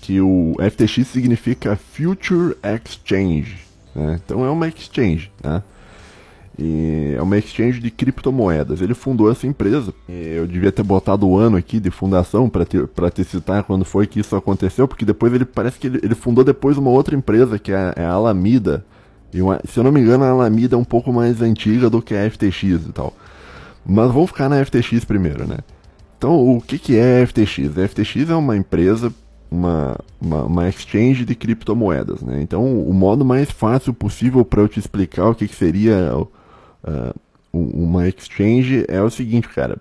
que 0.00 0.20
o 0.20 0.54
FTX 0.60 1.08
significa 1.08 1.76
Future 1.76 2.56
Exchange, 2.62 3.58
né? 3.94 4.20
Então 4.24 4.44
é 4.44 4.50
uma 4.50 4.68
exchange, 4.68 5.32
né? 5.42 5.62
E 6.58 7.14
é 7.16 7.22
uma 7.22 7.36
exchange 7.36 7.80
de 7.80 7.90
criptomoedas. 7.90 8.80
Ele 8.80 8.94
fundou 8.94 9.30
essa 9.30 9.46
empresa. 9.46 9.92
eu 10.08 10.46
devia 10.46 10.70
ter 10.70 10.82
botado 10.82 11.26
o 11.26 11.36
ano 11.36 11.56
aqui 11.56 11.80
de 11.80 11.90
fundação 11.90 12.48
para 12.48 12.64
te, 12.64 12.78
te 13.14 13.24
citar 13.24 13.64
quando 13.64 13.84
foi 13.84 14.06
que 14.06 14.20
isso 14.20 14.36
aconteceu, 14.36 14.86
porque 14.86 15.04
depois 15.04 15.32
ele 15.32 15.44
parece 15.44 15.78
que 15.78 15.88
ele, 15.88 16.00
ele 16.02 16.14
fundou 16.14 16.44
depois 16.44 16.76
uma 16.76 16.90
outra 16.90 17.16
empresa 17.16 17.58
que 17.58 17.72
é, 17.72 17.92
é 17.96 18.04
a 18.04 18.12
Alameda. 18.12 18.84
E 19.32 19.42
uma, 19.42 19.60
se 19.68 19.78
eu 19.78 19.84
não 19.84 19.90
me 19.90 20.00
engano, 20.00 20.24
a 20.24 20.30
Alameda 20.30 20.76
é 20.76 20.78
um 20.78 20.84
pouco 20.84 21.12
mais 21.12 21.42
antiga 21.42 21.90
do 21.90 22.00
que 22.00 22.14
a 22.14 22.30
FTX 22.30 22.62
e 22.62 22.92
tal. 22.92 23.12
Mas 23.84 24.12
vamos 24.12 24.30
ficar 24.30 24.48
na 24.48 24.64
FTX 24.64 25.04
primeiro, 25.04 25.46
né? 25.46 25.58
Então, 26.16 26.56
o 26.56 26.60
que, 26.60 26.78
que 26.78 26.96
é 26.96 27.22
a 27.22 27.26
FTX? 27.26 27.76
A 27.76 27.88
FTX 27.88 28.30
é 28.30 28.34
uma 28.34 28.56
empresa 28.56 29.12
uma, 29.50 29.96
uma, 30.20 30.44
uma, 30.44 30.68
exchange 30.68 31.24
de 31.24 31.34
criptomoedas. 31.34 32.20
Né? 32.22 32.40
Então, 32.42 32.64
o 32.80 32.92
modo 32.92 33.24
mais 33.24 33.50
fácil 33.50 33.94
possível 33.94 34.44
para 34.44 34.62
eu 34.62 34.68
te 34.68 34.80
explicar 34.80 35.28
o 35.28 35.34
que, 35.34 35.46
que 35.46 35.54
seria 35.54 36.12
uh, 36.84 37.18
uma 37.52 38.08
exchange 38.08 38.84
é 38.88 39.00
o 39.00 39.10
seguinte, 39.10 39.48
cara. 39.48 39.78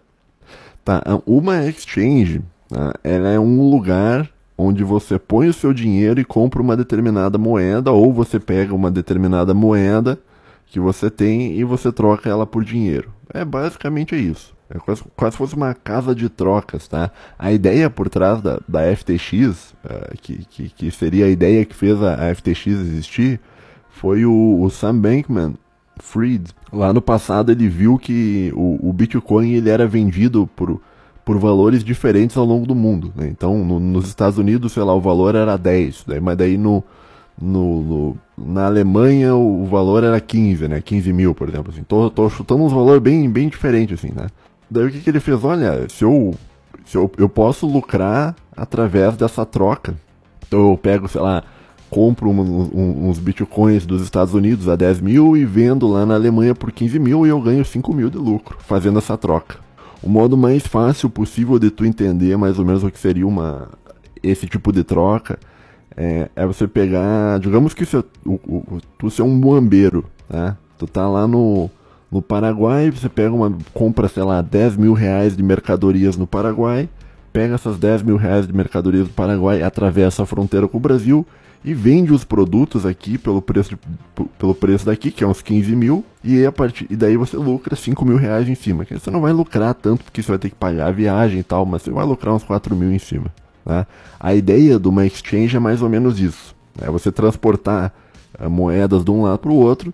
Tá, 0.85 1.01
uma 1.25 1.65
exchange 1.67 2.41
tá, 2.69 2.93
ela 3.03 3.29
é 3.29 3.39
um 3.39 3.69
lugar 3.69 4.29
onde 4.57 4.83
você 4.83 5.17
põe 5.17 5.47
o 5.47 5.53
seu 5.53 5.73
dinheiro 5.73 6.19
e 6.19 6.25
compra 6.25 6.61
uma 6.61 6.77
determinada 6.77 7.37
moeda, 7.37 7.91
ou 7.91 8.13
você 8.13 8.39
pega 8.39 8.73
uma 8.73 8.91
determinada 8.91 9.53
moeda 9.53 10.19
que 10.67 10.79
você 10.79 11.09
tem 11.09 11.57
e 11.57 11.63
você 11.63 11.91
troca 11.91 12.29
ela 12.29 12.45
por 12.45 12.63
dinheiro. 12.63 13.11
É 13.33 13.43
basicamente 13.43 14.15
isso. 14.15 14.53
É 14.69 14.79
quase, 14.79 15.03
quase 15.15 15.37
fosse 15.37 15.55
uma 15.55 15.73
casa 15.73 16.15
de 16.15 16.29
trocas, 16.29 16.87
tá? 16.87 17.11
A 17.37 17.51
ideia 17.51 17.89
por 17.89 18.09
trás 18.09 18.41
da, 18.41 18.59
da 18.67 18.95
FTX, 18.95 19.71
uh, 19.83 20.17
que, 20.19 20.45
que, 20.45 20.69
que, 20.69 20.91
seria 20.91 21.25
a 21.25 21.29
ideia 21.29 21.65
que 21.65 21.75
fez 21.75 22.01
a, 22.01 22.15
a 22.15 22.33
FTX 22.33 22.67
existir, 22.67 23.39
foi 23.89 24.25
o, 24.25 24.61
o 24.61 24.69
Sam 24.69 24.97
Bankman 24.97 25.53
Fried. 25.99 26.51
Lá 26.71 26.91
no 26.91 27.01
passado 27.01 27.51
ele 27.51 27.67
viu 27.67 27.97
que 27.97 28.51
o, 28.55 28.89
o 28.89 28.93
Bitcoin 28.93 29.51
ele 29.53 29.69
era 29.69 29.85
vendido 29.85 30.49
por, 30.55 30.81
por 31.23 31.37
valores 31.37 31.83
diferentes 31.83 32.35
ao 32.37 32.45
longo 32.45 32.65
do 32.65 32.75
mundo. 32.75 33.13
Né? 33.15 33.27
Então, 33.27 33.63
no, 33.63 33.79
nos 33.79 34.07
Estados 34.07 34.37
Unidos, 34.37 34.73
sei 34.73 34.83
lá, 34.83 34.93
o 34.93 35.01
valor 35.01 35.35
era 35.35 35.57
10, 35.57 36.05
daí, 36.07 36.19
mas 36.19 36.37
daí 36.37 36.57
no, 36.57 36.83
no, 37.39 37.81
no, 37.81 38.17
na 38.37 38.65
Alemanha 38.65 39.35
o, 39.35 39.65
valor 39.65 40.03
era 40.03 40.19
15, 40.19 40.67
né? 40.67 40.81
15 40.81 41.13
mil, 41.13 41.33
por 41.33 41.49
exemplo. 41.49 41.71
Assim. 41.71 41.83
Tô, 41.83 42.09
tô 42.09 42.29
chutando 42.29 42.63
uns 42.63 42.73
valores 42.73 43.01
bem, 43.01 43.29
bem 43.29 43.49
diferentes, 43.49 43.99
assim, 43.99 44.13
né? 44.13 44.27
Daí 44.69 44.87
o 44.87 44.91
que, 44.91 44.99
que 44.99 45.09
ele 45.09 45.19
fez? 45.19 45.43
Olha, 45.43 45.87
se 45.89 46.03
eu, 46.03 46.33
se 46.85 46.97
eu, 46.97 47.11
eu 47.17 47.29
posso 47.29 47.67
lucrar 47.67 48.35
através 48.55 49.15
dessa 49.15 49.45
troca. 49.45 49.95
Então 50.47 50.71
eu 50.71 50.77
pego, 50.77 51.07
sei 51.07 51.21
lá, 51.21 51.43
compro 51.93 52.27
um, 52.27 52.41
um, 52.41 53.07
uns 53.07 53.19
bitcoins 53.19 53.85
dos 53.85 54.01
Estados 54.01 54.33
Unidos 54.33 54.67
a 54.67 54.75
10 54.75 54.99
mil 54.99 55.37
e 55.37 55.45
vendo 55.45 55.87
lá 55.87 56.07
na 56.07 56.15
Alemanha 56.15 56.55
por 56.55 56.71
15 56.71 56.97
mil 56.97 57.23
e 57.23 57.29
eu 57.29 57.39
ganho 57.39 57.63
5 57.63 57.93
mil 57.93 58.09
de 58.09 58.17
lucro 58.17 58.57
fazendo 58.61 58.97
essa 58.97 59.15
troca. 59.15 59.59
O 60.01 60.09
modo 60.09 60.35
mais 60.35 60.65
fácil 60.65 61.07
possível 61.07 61.59
de 61.59 61.69
tu 61.69 61.85
entender 61.85 62.35
mais 62.35 62.57
ou 62.57 62.65
menos 62.65 62.83
o 62.83 62.89
que 62.89 62.97
seria 62.97 63.27
uma, 63.27 63.69
esse 64.23 64.47
tipo 64.47 64.71
de 64.71 64.83
troca 64.83 65.37
é, 65.95 66.31
é 66.35 66.47
você 66.47 66.67
pegar, 66.67 67.39
digamos 67.39 67.75
que 67.75 67.85
você, 67.85 67.97
o, 68.25 68.33
o, 68.33 68.81
tu 68.97 69.11
ser 69.11 69.21
um 69.21 69.29
muambeiro, 69.29 70.03
tá? 70.27 70.57
Tu 70.79 70.87
tá 70.87 71.07
lá 71.07 71.27
no, 71.27 71.69
no 72.11 72.23
Paraguai, 72.23 72.89
você 72.89 73.07
pega 73.07 73.35
uma, 73.35 73.55
compra, 73.71 74.07
sei 74.07 74.23
lá, 74.23 74.41
10 74.41 74.77
mil 74.77 74.93
reais 74.93 75.37
de 75.37 75.43
mercadorias 75.43 76.17
no 76.17 76.25
Paraguai, 76.25 76.89
pega 77.31 77.53
essas 77.53 77.77
10 77.77 78.01
mil 78.01 78.17
reais 78.17 78.47
de 78.47 78.53
mercadorias 78.53 79.07
do 79.07 79.13
Paraguai, 79.13 79.61
atravessa 79.61 80.23
a 80.23 80.25
fronteira 80.25 80.67
com 80.67 80.77
o 80.77 80.81
Brasil 80.81 81.23
e 81.63 81.73
vende 81.73 82.11
os 82.11 82.23
produtos 82.23 82.85
aqui 82.85 83.17
pelo 83.17 83.41
preço, 83.41 83.69
de, 83.69 84.25
pelo 84.37 84.53
preço 84.53 84.85
daqui, 84.85 85.11
que 85.11 85.23
é 85.23 85.27
uns 85.27 85.41
15 85.41 85.75
mil, 85.75 86.03
e, 86.23 86.45
a 86.45 86.51
partir, 86.51 86.85
e 86.89 86.95
daí 86.95 87.15
você 87.15 87.37
lucra 87.37 87.75
5 87.75 88.03
mil 88.05 88.17
reais 88.17 88.49
em 88.49 88.55
cima. 88.55 88.85
Você 88.89 89.09
não 89.09 89.21
vai 89.21 89.31
lucrar 89.31 89.73
tanto 89.73 90.03
porque 90.03 90.21
você 90.21 90.29
vai 90.29 90.39
ter 90.39 90.49
que 90.49 90.55
pagar 90.55 90.87
a 90.87 90.91
viagem 90.91 91.39
e 91.39 91.43
tal, 91.43 91.65
mas 91.65 91.81
você 91.81 91.91
vai 91.91 92.05
lucrar 92.05 92.33
uns 92.33 92.43
4 92.43 92.75
mil 92.75 92.91
em 92.91 92.99
cima. 92.99 93.31
Né? 93.65 93.85
A 94.19 94.33
ideia 94.35 94.77
de 94.79 94.87
uma 94.87 95.05
exchange 95.05 95.55
é 95.55 95.59
mais 95.59 95.81
ou 95.81 95.89
menos 95.89 96.19
isso. 96.19 96.55
É 96.81 96.89
você 96.89 97.11
transportar 97.11 97.93
uh, 98.39 98.49
moedas 98.49 99.03
de 99.03 99.11
um 99.11 99.23
lado 99.23 99.39
para 99.39 99.51
o 99.51 99.55
outro 99.55 99.93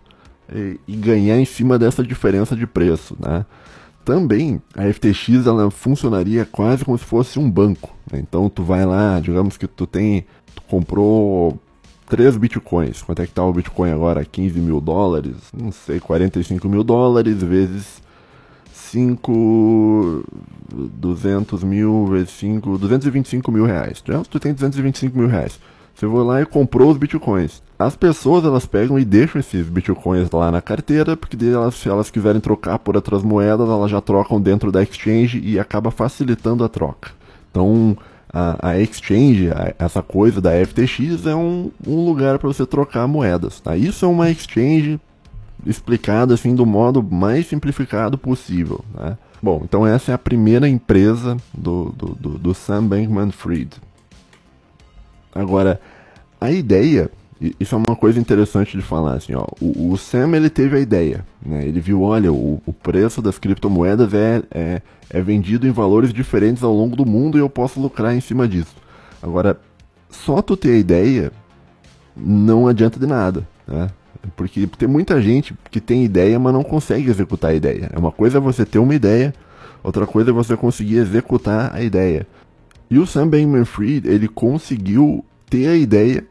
e, 0.54 0.80
e, 0.88 0.96
ganhar 0.96 1.40
em 1.40 1.46
cima 1.46 1.78
dessa 1.78 2.04
diferença 2.04 2.56
de 2.56 2.66
preço. 2.66 3.16
Né? 3.20 3.46
Também 4.04 4.62
a 4.76 4.92
FTX 4.92 5.46
ela 5.46 5.70
funcionaria 5.70 6.46
quase 6.46 6.84
como 6.84 6.98
se 6.98 7.06
fosse 7.06 7.38
um 7.38 7.50
banco. 7.50 7.96
Né? 8.12 8.20
Então 8.20 8.50
tu 8.50 8.64
vai 8.64 8.86
lá, 8.86 9.20
digamos 9.20 9.58
que 9.58 9.68
tu 9.68 9.86
tem 9.86 10.26
comprou 10.68 11.60
3 12.08 12.38
bitcoins. 12.38 13.02
Quanto 13.02 13.22
é 13.22 13.28
que 13.28 13.34
tá 13.34 13.44
o 13.44 13.54
bitcoin 13.54 13.92
agora? 13.92 14.26
15 14.26 14.60
mil 14.60 14.82
dólares? 14.82 15.36
Não 15.54 15.72
sei, 15.72 16.00
45 16.00 16.68
mil 16.68 16.84
dólares 16.84 17.42
vezes 17.42 18.02
5, 18.74 20.26
200 20.72 21.64
mil 21.64 22.08
vezes 22.08 22.32
5, 22.32 22.78
225 22.78 23.52
mil 23.52 23.66
reais. 23.66 24.04
Já 24.06 24.22
tu 24.24 24.40
tem 24.40 24.54
225 24.54 25.18
mil 25.18 25.28
reais. 25.28 25.60
Você 25.94 26.08
vai 26.08 26.24
lá 26.24 26.42
e 26.42 26.46
comprou 26.46 26.90
os 26.90 26.98
bitcoins. 26.98 27.62
As 27.78 27.96
pessoas 27.96 28.46
elas 28.46 28.66
pegam 28.66 28.98
e 28.98 29.04
deixam 29.04 29.40
esses 29.40 29.68
bitcoins 29.68 30.32
lá 30.32 30.50
na 30.50 30.62
carteira, 30.62 31.16
porque 31.16 31.38
se 31.74 31.90
elas 31.90 32.10
quiserem 32.10 32.40
trocar 32.40 32.80
por 32.80 32.96
outras 32.96 33.22
moedas, 33.22 33.70
elas 33.70 33.92
já 33.92 34.00
trocam 34.00 34.40
dentro 34.42 34.72
da 34.72 34.82
exchange 34.82 35.40
e 35.44 35.60
acaba 35.60 35.92
facilitando 35.92 36.64
a 36.64 36.70
troca. 36.70 37.12
Então, 37.52 37.98
a, 38.32 38.70
a 38.70 38.80
exchange, 38.80 39.50
a, 39.50 39.74
essa 39.78 40.02
coisa 40.02 40.40
da 40.40 40.52
FTX 40.66 41.26
é 41.26 41.36
um, 41.36 41.72
um 41.86 42.06
lugar 42.06 42.38
para 42.40 42.48
você 42.48 42.66
trocar 42.66 43.08
moedas. 43.08 43.60
Tá? 43.60 43.76
Isso 43.76 44.06
é 44.06 44.08
uma 44.08 44.30
exchange 44.30 45.00
explicada 45.66 46.34
assim 46.34 46.56
do 46.56 46.66
modo 46.66 47.04
mais 47.04 47.48
simplificado 47.48 48.18
possível. 48.18 48.84
Né? 48.94 49.18
Bom, 49.42 49.62
então 49.64 49.86
essa 49.86 50.12
é 50.12 50.16
a 50.16 50.18
primeira 50.18 50.68
empresa 50.68 51.38
do, 51.54 51.92
do, 51.92 52.08
do, 52.16 52.30
do 52.38 52.54
Sam 52.54 52.88
Bankman-Fried. 52.88 53.72
Agora, 55.34 55.80
a 56.40 56.52
ideia, 56.52 57.10
isso 57.60 57.74
é 57.74 57.78
uma 57.78 57.96
coisa 57.96 58.20
interessante 58.20 58.76
de 58.76 58.84
falar, 58.84 59.14
assim, 59.14 59.34
ó, 59.34 59.46
o, 59.62 59.92
o 59.92 59.98
Sam 59.98 60.36
ele 60.36 60.50
teve 60.50 60.76
a 60.76 60.80
ideia, 60.80 61.26
né? 61.46 61.66
ele 61.66 61.80
viu, 61.80 62.02
olha, 62.02 62.34
o, 62.34 62.62
o 62.66 62.74
preço 62.74 63.22
das 63.22 63.40
criptomoedas 63.40 64.14
é, 64.14 64.44
é, 64.52 64.82
é 65.10 65.22
vendido 65.22 65.66
em 65.66 65.72
valores 65.72 66.12
diferentes 66.12 66.64
ao 66.64 66.74
longo 66.74 66.96
do 66.96 67.06
mundo 67.06 67.38
e 67.38 67.42
eu 67.42 67.50
posso 67.50 67.80
lucrar 67.80 68.14
em 68.14 68.20
cima 68.20 68.48
disso. 68.48 68.76
Agora, 69.22 69.60
só 70.10 70.42
tu 70.42 70.58
ter 70.58 70.72
a 70.72 70.78
ideia 70.78 71.32
não 72.16 72.68
adianta 72.68 73.00
de 73.00 73.08
nada, 73.08 73.48
né? 73.66 73.90
Porque 74.36 74.68
tem 74.78 74.88
muita 74.88 75.22
gente 75.22 75.56
que 75.72 75.80
tem 75.80 76.04
ideia, 76.04 76.38
mas 76.38 76.54
não 76.54 76.64
consegue 76.64 77.10
executar 77.10 77.52
a 77.52 77.54
ideia. 77.54 77.90
É 77.94 77.98
uma 77.98 78.12
coisa 78.12 78.38
é 78.38 78.42
você 78.42 78.66
ter 78.66 78.80
uma 78.80 78.94
ideia, 78.94 79.34
outra 79.82 80.06
coisa 80.06 80.32
é 80.32 80.34
você 80.34 80.58
conseguir 80.58 80.98
executar 80.98 81.74
a 81.74 81.82
ideia. 81.82 82.28
E 82.90 83.00
o 83.00 83.08
Sam 83.08 83.30
Bankman-Fried, 83.30 84.10
ele 84.10 84.28
conseguiu 84.28 85.24
ter 85.50 85.68
a 85.68 85.76
ideia 85.76 86.26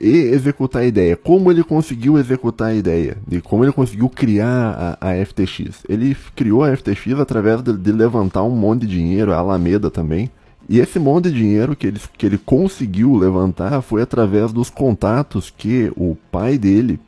e 0.00 0.16
executar 0.16 0.82
a 0.82 0.86
ideia. 0.86 1.16
Como 1.16 1.50
ele 1.50 1.64
conseguiu 1.64 2.18
executar 2.18 2.68
a 2.68 2.74
ideia? 2.74 3.16
E 3.30 3.40
como 3.40 3.64
ele 3.64 3.72
conseguiu 3.72 4.08
criar 4.08 4.96
a, 5.00 5.10
a 5.10 5.24
FTX? 5.24 5.84
Ele 5.88 6.16
criou 6.36 6.62
a 6.62 6.76
FTX 6.76 7.18
através 7.20 7.62
de, 7.62 7.76
de, 7.76 7.92
levantar 7.92 8.42
um 8.44 8.50
monte 8.50 8.86
de 8.86 8.96
dinheiro, 8.96 9.32
a 9.32 9.36
Alameda 9.36 9.90
também. 9.90 10.30
E 10.68 10.78
esse 10.78 10.98
monte 10.98 11.30
de 11.30 11.38
dinheiro 11.38 11.74
que 11.74 11.86
ele, 11.86 12.00
que 12.16 12.26
ele 12.26 12.38
conseguiu 12.38 13.16
levantar 13.16 13.80
foi 13.80 14.02
através 14.02 14.52
dos 14.52 14.70
contatos 14.70 15.50
que 15.50 15.90
o 15.96 16.16
pai 16.30 16.58
dele 16.58 17.00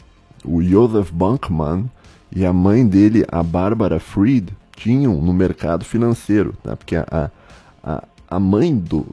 o 0.45 0.63
Joseph 0.63 1.11
Bankman 1.11 1.91
e 2.35 2.45
a 2.45 2.53
mãe 2.53 2.87
dele, 2.87 3.25
a 3.31 3.43
Barbara 3.43 3.99
Fried, 3.99 4.53
tinham 4.77 5.21
no 5.21 5.33
mercado 5.33 5.85
financeiro, 5.85 6.55
né? 6.65 6.75
porque 6.75 6.97
a, 6.97 7.31
a, 7.83 8.05
a 8.29 8.41
mãe 8.41 8.75
do 8.75 9.07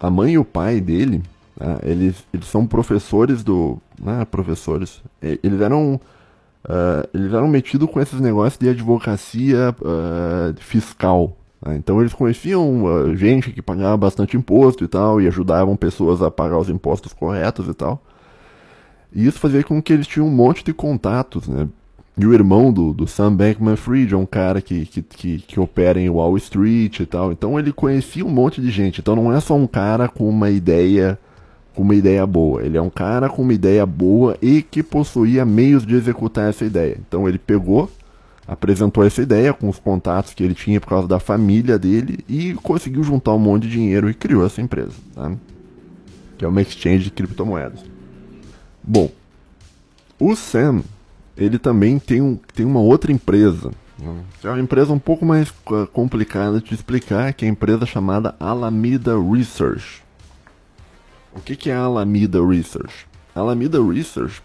a 0.00 0.10
mãe 0.10 0.32
e 0.32 0.38
o 0.38 0.44
pai 0.44 0.80
dele, 0.80 1.22
né? 1.58 1.78
eles, 1.82 2.24
eles 2.32 2.46
são 2.46 2.66
professores 2.66 3.42
do, 3.42 3.78
né? 4.00 4.24
professores, 4.24 5.02
eles 5.20 5.60
eram 5.60 6.00
uh, 6.64 7.08
eles 7.12 7.32
eram 7.32 7.48
metidos 7.48 7.90
com 7.90 8.00
esses 8.00 8.20
negócios 8.20 8.58
de 8.58 8.68
advocacia 8.68 9.74
uh, 9.80 10.54
fiscal, 10.60 11.36
né? 11.64 11.76
então 11.76 12.00
eles 12.00 12.12
conheciam 12.12 12.84
uh, 12.84 13.16
gente 13.16 13.52
que 13.52 13.62
pagava 13.62 13.96
bastante 13.96 14.36
imposto 14.36 14.84
e 14.84 14.88
tal 14.88 15.20
e 15.20 15.28
ajudavam 15.28 15.76
pessoas 15.76 16.22
a 16.22 16.30
pagar 16.30 16.58
os 16.58 16.68
impostos 16.68 17.12
corretos 17.12 17.68
e 17.68 17.74
tal. 17.74 18.02
E 19.12 19.26
isso 19.26 19.38
fazia 19.38 19.62
com 19.62 19.80
que 19.80 19.92
eles 19.92 20.08
tinham 20.08 20.26
um 20.26 20.30
monte 20.30 20.64
de 20.64 20.74
contatos, 20.74 21.46
né? 21.46 21.68
E 22.16 22.24
o 22.26 22.32
irmão 22.32 22.72
do, 22.72 22.92
do 22.92 23.08
Sam 23.08 23.34
Bankman-Fried 23.34 24.14
é 24.14 24.16
um 24.16 24.26
cara 24.26 24.60
que, 24.60 24.86
que, 24.86 25.02
que, 25.02 25.38
que, 25.38 25.60
opera 25.60 26.00
em 26.00 26.08
Wall 26.08 26.36
Street 26.36 27.00
e 27.00 27.06
tal. 27.06 27.32
Então 27.32 27.58
ele 27.58 27.72
conhecia 27.72 28.24
um 28.24 28.30
monte 28.30 28.60
de 28.60 28.70
gente. 28.70 29.00
Então 29.00 29.16
não 29.16 29.32
é 29.32 29.40
só 29.40 29.54
um 29.54 29.66
cara 29.66 30.08
com 30.08 30.28
uma 30.28 30.48
ideia 30.48 31.18
com 31.74 31.82
uma 31.82 31.94
ideia 31.94 32.26
boa. 32.26 32.62
Ele 32.62 32.76
é 32.76 32.82
um 32.82 32.90
cara 32.90 33.28
com 33.28 33.42
uma 33.42 33.52
ideia 33.52 33.84
boa 33.84 34.36
e 34.40 34.62
que 34.62 34.82
possuía 34.82 35.44
meios 35.44 35.84
de 35.84 35.94
executar 35.94 36.48
essa 36.48 36.64
ideia. 36.64 36.96
Então 37.06 37.28
ele 37.28 37.38
pegou, 37.38 37.90
apresentou 38.46 39.04
essa 39.04 39.20
ideia 39.20 39.52
com 39.52 39.68
os 39.68 39.78
contatos 39.78 40.32
que 40.32 40.42
ele 40.42 40.54
tinha 40.54 40.80
por 40.80 40.88
causa 40.88 41.08
da 41.08 41.18
família 41.18 41.78
dele 41.78 42.20
e 42.28 42.54
conseguiu 42.54 43.02
juntar 43.02 43.34
um 43.34 43.38
monte 43.38 43.64
de 43.64 43.72
dinheiro 43.72 44.08
e 44.08 44.14
criou 44.14 44.46
essa 44.46 44.62
empresa, 44.62 44.92
tá? 45.14 45.32
que 46.38 46.44
é 46.44 46.48
uma 46.48 46.62
exchange 46.62 47.04
de 47.04 47.10
criptomoedas. 47.10 47.80
Bom, 48.82 49.10
o 50.18 50.36
Sam, 50.36 50.82
ele 51.36 51.58
também 51.58 51.98
tem, 51.98 52.20
um, 52.20 52.38
tem 52.54 52.64
uma 52.64 52.80
outra 52.80 53.10
empresa. 53.10 53.70
Né? 53.98 54.14
É 54.42 54.48
uma 54.48 54.60
empresa 54.60 54.92
um 54.92 54.98
pouco 54.98 55.24
mais 55.24 55.48
uh, 55.48 55.86
complicada 55.92 56.60
de 56.60 56.74
explicar, 56.74 57.32
que 57.32 57.44
é 57.44 57.48
a 57.48 57.50
empresa 57.50 57.86
chamada 57.86 58.34
Alameda 58.38 59.14
Research. 59.18 60.03
O 61.34 61.40
que, 61.40 61.56
que 61.56 61.70
é 61.70 61.74
a 61.74 61.80
Alameda 61.80 62.44
Research? 62.44 63.06
A 63.34 63.40
Alameda 63.40 63.82
Research 63.82 64.42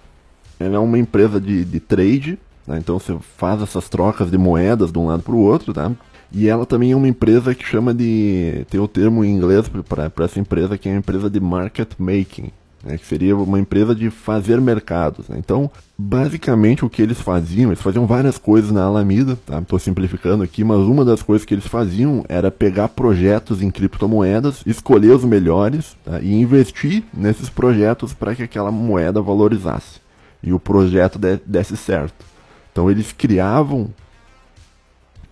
é 0.59 0.79
uma 0.79 0.97
empresa 0.97 1.39
de, 1.39 1.63
de 1.63 1.79
trade, 1.79 2.39
né? 2.67 2.77
então 2.79 2.99
você 2.99 3.17
faz 3.37 3.61
essas 3.61 3.87
trocas 3.87 4.31
de 4.31 4.37
moedas 4.37 4.91
de 4.91 4.97
um 4.97 5.07
lado 5.07 5.23
para 5.23 5.33
o 5.33 5.39
outro, 5.39 5.73
tá? 5.73 5.91
E 6.31 6.47
ela 6.47 6.65
também 6.65 6.91
é 6.91 6.95
uma 6.95 7.07
empresa 7.07 7.55
que 7.55 7.65
chama 7.65 7.93
de. 7.93 8.65
tem 8.69 8.79
o 8.79 8.87
termo 8.87 9.23
em 9.23 9.35
inglês 9.35 9.69
para 9.87 10.25
essa 10.25 10.39
empresa 10.39 10.77
que 10.77 10.87
é 10.87 10.91
uma 10.91 10.99
empresa 10.99 11.29
de 11.29 11.39
market 11.39 11.91
making 11.97 12.51
né, 12.83 12.97
que 12.97 13.05
seria 13.05 13.35
uma 13.35 13.59
empresa 13.59 13.93
de 13.93 14.09
fazer 14.09 14.59
mercados. 14.61 15.27
Né? 15.27 15.37
Então, 15.37 15.69
basicamente 15.97 16.85
o 16.85 16.89
que 16.89 17.01
eles 17.01 17.19
faziam, 17.19 17.69
eles 17.69 17.81
faziam 17.81 18.05
várias 18.05 18.37
coisas 18.37 18.71
na 18.71 18.83
Alameda, 18.83 19.33
estou 19.33 19.61
tá? 19.61 19.79
simplificando 19.79 20.43
aqui, 20.43 20.63
mas 20.63 20.79
uma 20.79 21.03
das 21.03 21.21
coisas 21.21 21.45
que 21.45 21.53
eles 21.53 21.67
faziam 21.67 22.23
era 22.29 22.49
pegar 22.49 22.89
projetos 22.89 23.61
em 23.61 23.69
criptomoedas, 23.69 24.61
escolher 24.65 25.11
os 25.11 25.23
melhores 25.23 25.97
tá? 26.05 26.19
e 26.21 26.33
investir 26.33 27.03
nesses 27.13 27.49
projetos 27.49 28.13
para 28.13 28.35
que 28.35 28.43
aquela 28.43 28.71
moeda 28.71 29.21
valorizasse 29.21 29.99
e 30.41 30.53
o 30.53 30.59
projeto 30.59 31.19
de, 31.19 31.37
desse 31.45 31.75
certo. 31.75 32.25
Então 32.71 32.89
eles 32.89 33.11
criavam 33.11 33.89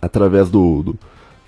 através 0.02 0.50
do, 0.50 0.84
do 0.84 1.00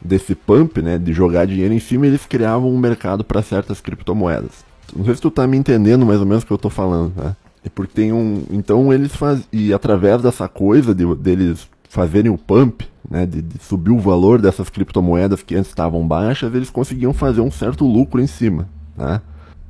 desse 0.01 0.33
pump, 0.33 0.81
né, 0.81 0.97
de 0.97 1.11
jogar 1.11 1.45
dinheiro 1.45 1.73
em 1.73 1.79
cima, 1.79 2.07
eles 2.07 2.25
criavam 2.25 2.71
um 2.71 2.77
mercado 2.77 3.23
para 3.23 3.41
certas 3.41 3.81
criptomoedas. 3.81 4.68
Não 4.95 5.05
sei 5.05 5.15
se 5.15 5.21
tu 5.21 5.31
tá 5.31 5.45
me 5.47 5.57
entendendo 5.57 6.05
mais 6.05 6.19
ou 6.19 6.25
menos 6.25 6.43
o 6.43 6.47
que 6.47 6.53
eu 6.53 6.57
tô 6.57 6.69
falando, 6.69 7.13
né? 7.15 7.35
porque 7.75 7.93
tem 7.93 8.11
um. 8.11 8.43
Então 8.49 8.93
eles 8.93 9.15
faz 9.15 9.47
E 9.51 9.73
através 9.73 10.21
dessa 10.21 10.47
coisa 10.47 10.93
de, 10.93 11.15
deles 11.15 11.67
fazerem 11.89 12.31
o 12.31 12.37
pump, 12.37 12.87
né, 13.09 13.25
de, 13.25 13.41
de, 13.41 13.63
subir 13.63 13.91
o 13.91 13.99
valor 13.99 14.39
dessas 14.39 14.69
criptomoedas 14.69 15.41
que 15.41 15.55
antes 15.55 15.69
estavam 15.69 16.07
baixas, 16.07 16.53
eles 16.53 16.69
conseguiam 16.69 17.13
fazer 17.13 17.41
um 17.41 17.49
certo 17.49 17.85
lucro 17.85 18.21
em 18.21 18.27
cima. 18.27 18.69
Né? 18.95 19.21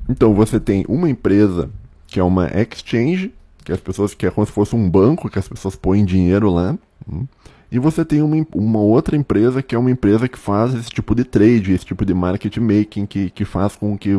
Então 0.10 0.34
você 0.34 0.60
tem 0.60 0.86
uma 0.90 1.10
empresa 1.10 1.70
que 2.08 2.20
é 2.20 2.24
uma 2.24 2.48
exchange, 2.48 3.34
que 3.64 3.72
as 3.72 3.80
pessoas 3.80 4.14
que 4.14 4.26
é 4.26 4.32
como 4.32 4.46
se 4.46 4.52
fosse 4.52 4.76
um 4.76 4.90
banco, 4.90 5.30
que 5.30 5.40
as 5.40 5.48
pessoas 5.48 5.76
põem 5.76 6.04
dinheiro 6.04 6.50
lá. 6.50 6.78
Hum, 7.10 7.26
e 7.72 7.78
você 7.78 8.04
tem 8.04 8.22
uma, 8.22 8.46
uma 8.54 8.80
outra 8.80 9.16
empresa 9.16 9.62
que 9.62 9.76
é 9.76 9.78
uma 9.78 9.92
empresa 9.92 10.28
que 10.28 10.38
faz 10.38 10.74
esse 10.74 10.90
tipo 10.90 11.14
de 11.14 11.24
trade, 11.24 11.72
esse 11.72 11.86
tipo 11.86 12.04
de 12.04 12.14
market 12.14 12.58
making, 12.58 13.06
que, 13.06 13.30
que 13.30 13.46
faz 13.46 13.76
com 13.76 13.98
que 13.98 14.12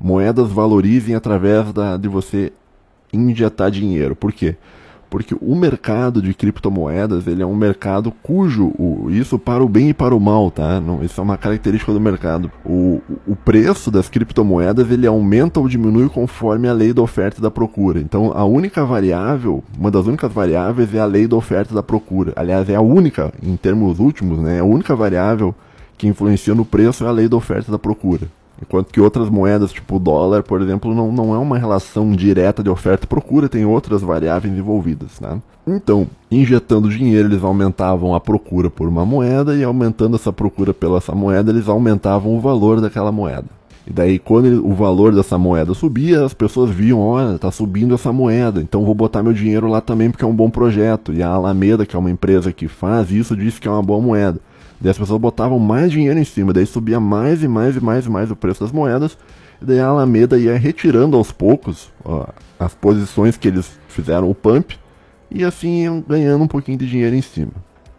moedas 0.00 0.50
valorizem 0.50 1.14
através 1.14 1.72
da, 1.72 1.96
de 1.96 2.08
você 2.08 2.52
injetar 3.12 3.70
dinheiro. 3.70 4.14
Por 4.14 4.32
quê? 4.32 4.56
Porque 5.14 5.36
o 5.40 5.54
mercado 5.54 6.20
de 6.20 6.34
criptomoedas 6.34 7.28
ele 7.28 7.40
é 7.40 7.46
um 7.46 7.54
mercado 7.54 8.10
cujo 8.10 8.72
o, 8.76 9.08
isso 9.10 9.38
para 9.38 9.62
o 9.62 9.68
bem 9.68 9.90
e 9.90 9.94
para 9.94 10.12
o 10.12 10.18
mal, 10.18 10.50
tá? 10.50 10.80
Não, 10.80 11.04
isso 11.04 11.20
é 11.20 11.22
uma 11.22 11.36
característica 11.36 11.92
do 11.92 12.00
mercado. 12.00 12.50
O, 12.64 13.00
o 13.24 13.36
preço 13.36 13.92
das 13.92 14.08
criptomoedas 14.08 14.90
ele 14.90 15.06
aumenta 15.06 15.60
ou 15.60 15.68
diminui 15.68 16.08
conforme 16.08 16.68
a 16.68 16.72
lei 16.72 16.92
da 16.92 17.00
oferta 17.00 17.38
e 17.38 17.42
da 17.42 17.50
procura. 17.50 18.00
Então 18.00 18.32
a 18.34 18.44
única 18.44 18.84
variável, 18.84 19.62
uma 19.78 19.88
das 19.88 20.04
únicas 20.04 20.32
variáveis 20.32 20.92
é 20.92 20.98
a 20.98 21.06
lei 21.06 21.28
da 21.28 21.36
oferta 21.36 21.72
e 21.72 21.76
da 21.76 21.82
procura. 21.82 22.32
Aliás, 22.34 22.68
é 22.68 22.74
a 22.74 22.80
única, 22.80 23.32
em 23.40 23.56
termos 23.56 24.00
últimos, 24.00 24.40
né? 24.40 24.58
A 24.58 24.64
única 24.64 24.96
variável 24.96 25.54
que 25.96 26.08
influencia 26.08 26.56
no 26.56 26.64
preço 26.64 27.04
é 27.04 27.06
a 27.06 27.12
lei 27.12 27.28
da 27.28 27.36
oferta 27.36 27.68
e 27.68 27.70
da 27.70 27.78
procura. 27.78 28.26
Enquanto 28.60 28.92
que 28.92 29.00
outras 29.00 29.28
moedas, 29.28 29.72
tipo 29.72 29.96
o 29.96 29.98
dólar, 29.98 30.42
por 30.42 30.62
exemplo, 30.62 30.94
não, 30.94 31.10
não 31.10 31.34
é 31.34 31.38
uma 31.38 31.58
relação 31.58 32.12
direta 32.12 32.62
de 32.62 32.70
oferta 32.70 33.04
e 33.04 33.08
procura, 33.08 33.48
tem 33.48 33.64
outras 33.64 34.02
variáveis 34.02 34.56
envolvidas. 34.56 35.20
Né? 35.20 35.40
Então, 35.66 36.06
injetando 36.30 36.88
dinheiro, 36.88 37.28
eles 37.28 37.42
aumentavam 37.42 38.14
a 38.14 38.20
procura 38.20 38.70
por 38.70 38.88
uma 38.88 39.04
moeda, 39.04 39.54
e 39.56 39.64
aumentando 39.64 40.16
essa 40.16 40.32
procura 40.32 40.72
pela 40.72 40.98
essa 40.98 41.14
moeda, 41.14 41.50
eles 41.50 41.68
aumentavam 41.68 42.36
o 42.36 42.40
valor 42.40 42.80
daquela 42.80 43.10
moeda. 43.10 43.46
E 43.86 43.92
daí, 43.92 44.18
quando 44.18 44.46
ele, 44.46 44.56
o 44.56 44.72
valor 44.72 45.14
dessa 45.14 45.36
moeda 45.36 45.74
subia, 45.74 46.24
as 46.24 46.32
pessoas 46.32 46.70
viam: 46.70 47.00
olha, 47.00 47.34
está 47.34 47.50
subindo 47.50 47.94
essa 47.94 48.12
moeda, 48.12 48.60
então 48.60 48.84
vou 48.84 48.94
botar 48.94 49.22
meu 49.22 49.32
dinheiro 49.32 49.68
lá 49.68 49.80
também 49.80 50.10
porque 50.10 50.24
é 50.24 50.28
um 50.28 50.34
bom 50.34 50.48
projeto. 50.48 51.12
E 51.12 51.22
a 51.22 51.28
Alameda, 51.28 51.84
que 51.84 51.94
é 51.94 51.98
uma 51.98 52.10
empresa 52.10 52.50
que 52.50 52.66
faz 52.66 53.10
isso, 53.10 53.36
disse 53.36 53.60
que 53.60 53.68
é 53.68 53.70
uma 53.70 53.82
boa 53.82 54.00
moeda. 54.00 54.40
Daí 54.84 54.90
as 54.90 54.98
pessoas 54.98 55.18
botavam 55.18 55.58
mais 55.58 55.90
dinheiro 55.90 56.18
em 56.18 56.24
cima, 56.24 56.52
daí 56.52 56.66
subia 56.66 57.00
mais 57.00 57.42
e 57.42 57.48
mais 57.48 57.74
e 57.74 57.80
mais 57.80 58.04
e 58.04 58.10
mais 58.10 58.30
o 58.30 58.36
preço 58.36 58.62
das 58.62 58.70
moedas, 58.70 59.16
e 59.62 59.64
daí 59.64 59.80
a 59.80 59.86
Alameda 59.86 60.38
ia 60.38 60.58
retirando 60.58 61.16
aos 61.16 61.32
poucos 61.32 61.90
ó, 62.04 62.26
as 62.60 62.74
posições 62.74 63.34
que 63.38 63.48
eles 63.48 63.78
fizeram 63.88 64.28
o 64.28 64.34
pump, 64.34 64.78
e 65.30 65.42
assim 65.42 65.84
iam 65.84 66.04
ganhando 66.06 66.44
um 66.44 66.46
pouquinho 66.46 66.76
de 66.76 66.86
dinheiro 66.86 67.16
em 67.16 67.22
cima. 67.22 67.52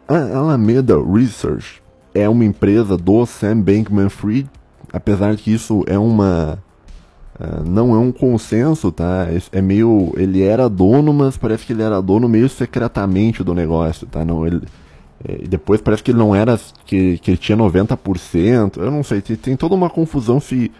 A 0.07 0.37
Alameda 0.37 0.93
Research 1.03 1.81
é 2.13 2.29
uma 2.29 2.45
empresa 2.45 2.95
do 2.95 3.25
Sam 3.25 3.61
Bankman-Fried, 3.61 4.47
apesar 4.93 5.35
que 5.37 5.51
isso 5.51 5.83
é 5.87 5.97
uma 5.97 6.63
Uh, 7.37 7.69
não 7.69 7.93
é 7.93 7.97
um 7.97 8.13
consenso, 8.13 8.93
tá? 8.93 9.27
É 9.51 9.61
meio. 9.61 10.13
Ele 10.15 10.41
era 10.41 10.69
dono, 10.69 11.11
mas 11.13 11.35
parece 11.35 11.65
que 11.65 11.73
ele 11.73 11.83
era 11.83 12.01
dono 12.01 12.29
meio 12.29 12.47
secretamente 12.47 13.43
do 13.43 13.53
negócio, 13.53 14.07
tá? 14.07 14.23
Não, 14.23 14.47
ele, 14.47 14.61
e 15.27 15.47
depois 15.47 15.81
parece 15.81 16.03
que 16.03 16.11
ele 16.11 16.17
não 16.17 16.35
era. 16.35 16.59
que, 16.85 17.17
que 17.19 17.31
ele 17.31 17.37
tinha 17.37 17.57
90%. 17.57 18.77
Eu 18.77 18.91
não 18.91 19.03
sei, 19.03 19.21
tem, 19.21 19.35
tem 19.35 19.55
toda 19.55 19.75
uma 19.75 19.89
confusão 19.89 20.39
se. 20.39 20.71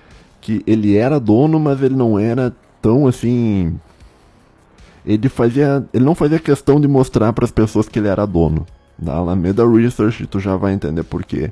que 0.41 0.61
ele 0.67 0.95
era 0.95 1.19
dono, 1.19 1.59
mas 1.59 1.81
ele 1.81 1.95
não 1.95 2.19
era 2.19 2.53
tão 2.81 3.07
assim. 3.07 3.79
Ele 5.05 5.29
fazia. 5.29 5.85
Ele 5.93 6.05
não 6.05 6.15
fazia 6.15 6.39
questão 6.39 6.79
de 6.79 6.87
mostrar 6.87 7.33
para 7.33 7.45
as 7.45 7.51
pessoas 7.51 7.87
que 7.87 7.99
ele 7.99 8.07
era 8.07 8.25
dono. 8.25 8.65
Da 8.97 9.15
Alameda 9.15 9.67
Research, 9.67 10.25
tu 10.27 10.39
já 10.39 10.55
vai 10.55 10.73
entender 10.73 11.03
por 11.03 11.23
quê 11.23 11.51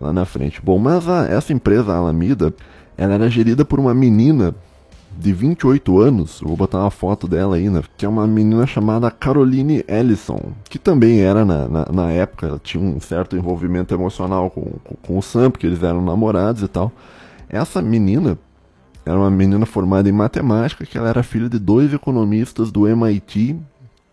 lá 0.00 0.12
na 0.12 0.24
frente. 0.24 0.60
Bom, 0.62 0.78
mas 0.78 1.08
a, 1.08 1.26
essa 1.26 1.52
empresa, 1.52 1.92
a 1.92 1.96
Alameda, 1.96 2.54
ela 2.96 3.14
era 3.14 3.28
gerida 3.28 3.64
por 3.64 3.80
uma 3.80 3.92
menina 3.94 4.54
de 5.18 5.32
28 5.32 6.00
anos, 6.00 6.40
vou 6.42 6.56
botar 6.56 6.80
uma 6.80 6.90
foto 6.90 7.28
dela 7.28 7.56
aí, 7.56 7.68
né, 7.68 7.82
que 7.96 8.04
é 8.04 8.08
uma 8.08 8.26
menina 8.26 8.66
chamada 8.66 9.10
Caroline 9.10 9.84
Ellison, 9.86 10.40
que 10.68 10.78
também 10.78 11.20
era, 11.20 11.44
na, 11.44 11.68
na, 11.68 11.86
na 11.92 12.10
época, 12.10 12.46
ela 12.46 12.60
tinha 12.62 12.82
um 12.82 13.00
certo 13.00 13.36
envolvimento 13.36 13.94
emocional 13.94 14.50
com, 14.50 14.62
com, 14.84 14.94
com, 14.96 15.18
o 15.18 15.22
Sam, 15.22 15.50
porque 15.50 15.66
eles 15.66 15.82
eram 15.82 16.02
namorados 16.02 16.62
e 16.62 16.68
tal. 16.68 16.92
Essa 17.48 17.82
menina 17.82 18.38
era 19.04 19.18
uma 19.18 19.30
menina 19.30 19.66
formada 19.66 20.08
em 20.08 20.12
matemática, 20.12 20.86
que 20.86 20.96
ela 20.96 21.08
era 21.08 21.22
filha 21.22 21.48
de 21.48 21.58
dois 21.58 21.92
economistas 21.92 22.70
do 22.70 22.86
MIT, 22.86 23.56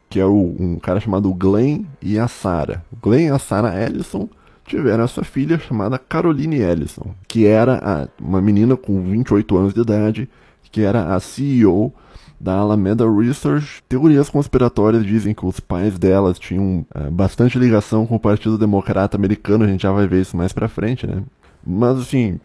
que 0.10 0.20
é 0.20 0.26
o, 0.26 0.56
um 0.60 0.80
cara 0.80 1.00
chamado 1.00 1.32
Glenn 1.34 1.84
e 2.02 2.18
a 2.18 2.28
Sarah. 2.28 2.84
Glenn 3.02 3.28
e 3.28 3.30
a 3.30 3.40
Sarah 3.40 3.80
Ellison 3.80 4.28
tiveram 4.66 5.04
essa 5.04 5.24
filha 5.24 5.58
chamada 5.60 5.98
Caroline 5.98 6.58
Ellison, 6.58 7.14
que 7.28 7.46
era 7.46 7.80
a, 7.84 8.08
uma 8.22 8.42
menina 8.42 8.76
com 8.76 9.02
28 9.02 9.58
anos 9.58 9.74
de 9.74 9.82
idade, 9.82 10.30
que 10.72 10.82
era 10.82 11.16
a 11.16 11.20
CEO 11.20 11.94
da 12.40 12.56
Alameda 12.56 13.10
Research. 13.10 13.84
Teorias 13.90 14.30
conspiratórias 14.30 15.06
dizem 15.06 15.34
que 15.34 15.46
os 15.46 15.60
pais 15.60 15.98
delas 16.00 16.40
tinham 16.40 16.86
é, 16.94 17.10
bastante 17.10 17.60
ligação 17.60 18.06
com 18.06 18.16
o 18.16 18.20
Partido 18.20 18.58
Democrata 18.58 19.18
Americano, 19.18 19.66
a 19.66 19.68
gente 19.68 19.82
já 19.82 19.92
vai 19.92 20.08
ver 20.08 20.22
isso 20.22 20.38
mais 20.38 20.54
pra 20.54 20.70
frente, 20.70 21.06
né? 21.06 21.24
Mas 21.66 22.00
assim, 22.00 22.40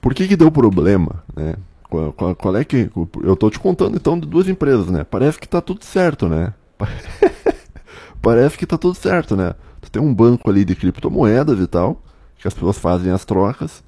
por 0.00 0.14
que 0.14 0.28
que 0.28 0.36
deu 0.36 0.50
problema, 0.50 1.24
né? 1.34 1.54
Qual, 1.88 2.12
qual, 2.12 2.34
qual, 2.34 2.56
é 2.56 2.64
que. 2.64 2.90
Eu 3.22 3.34
tô 3.34 3.48
te 3.48 3.58
contando 3.58 3.96
então 3.96 4.18
de 4.18 4.26
duas 4.26 4.46
empresas, 4.46 4.88
né? 4.88 5.04
Parece 5.04 5.38
que 5.38 5.48
tá 5.48 5.60
tudo 5.60 5.84
certo, 5.84 6.28
né? 6.28 6.52
Parece 8.20 8.58
que 8.58 8.66
tá 8.66 8.76
tudo 8.76 8.94
certo, 8.94 9.34
né? 9.34 9.54
Tu 9.80 9.90
tem 9.90 10.02
um 10.02 10.14
banco 10.14 10.50
ali 10.50 10.64
de 10.64 10.74
criptomoedas 10.74 11.58
e 11.58 11.66
tal, 11.66 12.02
que 12.36 12.46
as 12.46 12.52
pessoas 12.52 12.78
fazem 12.78 13.10
as 13.10 13.24
trocas. 13.24 13.82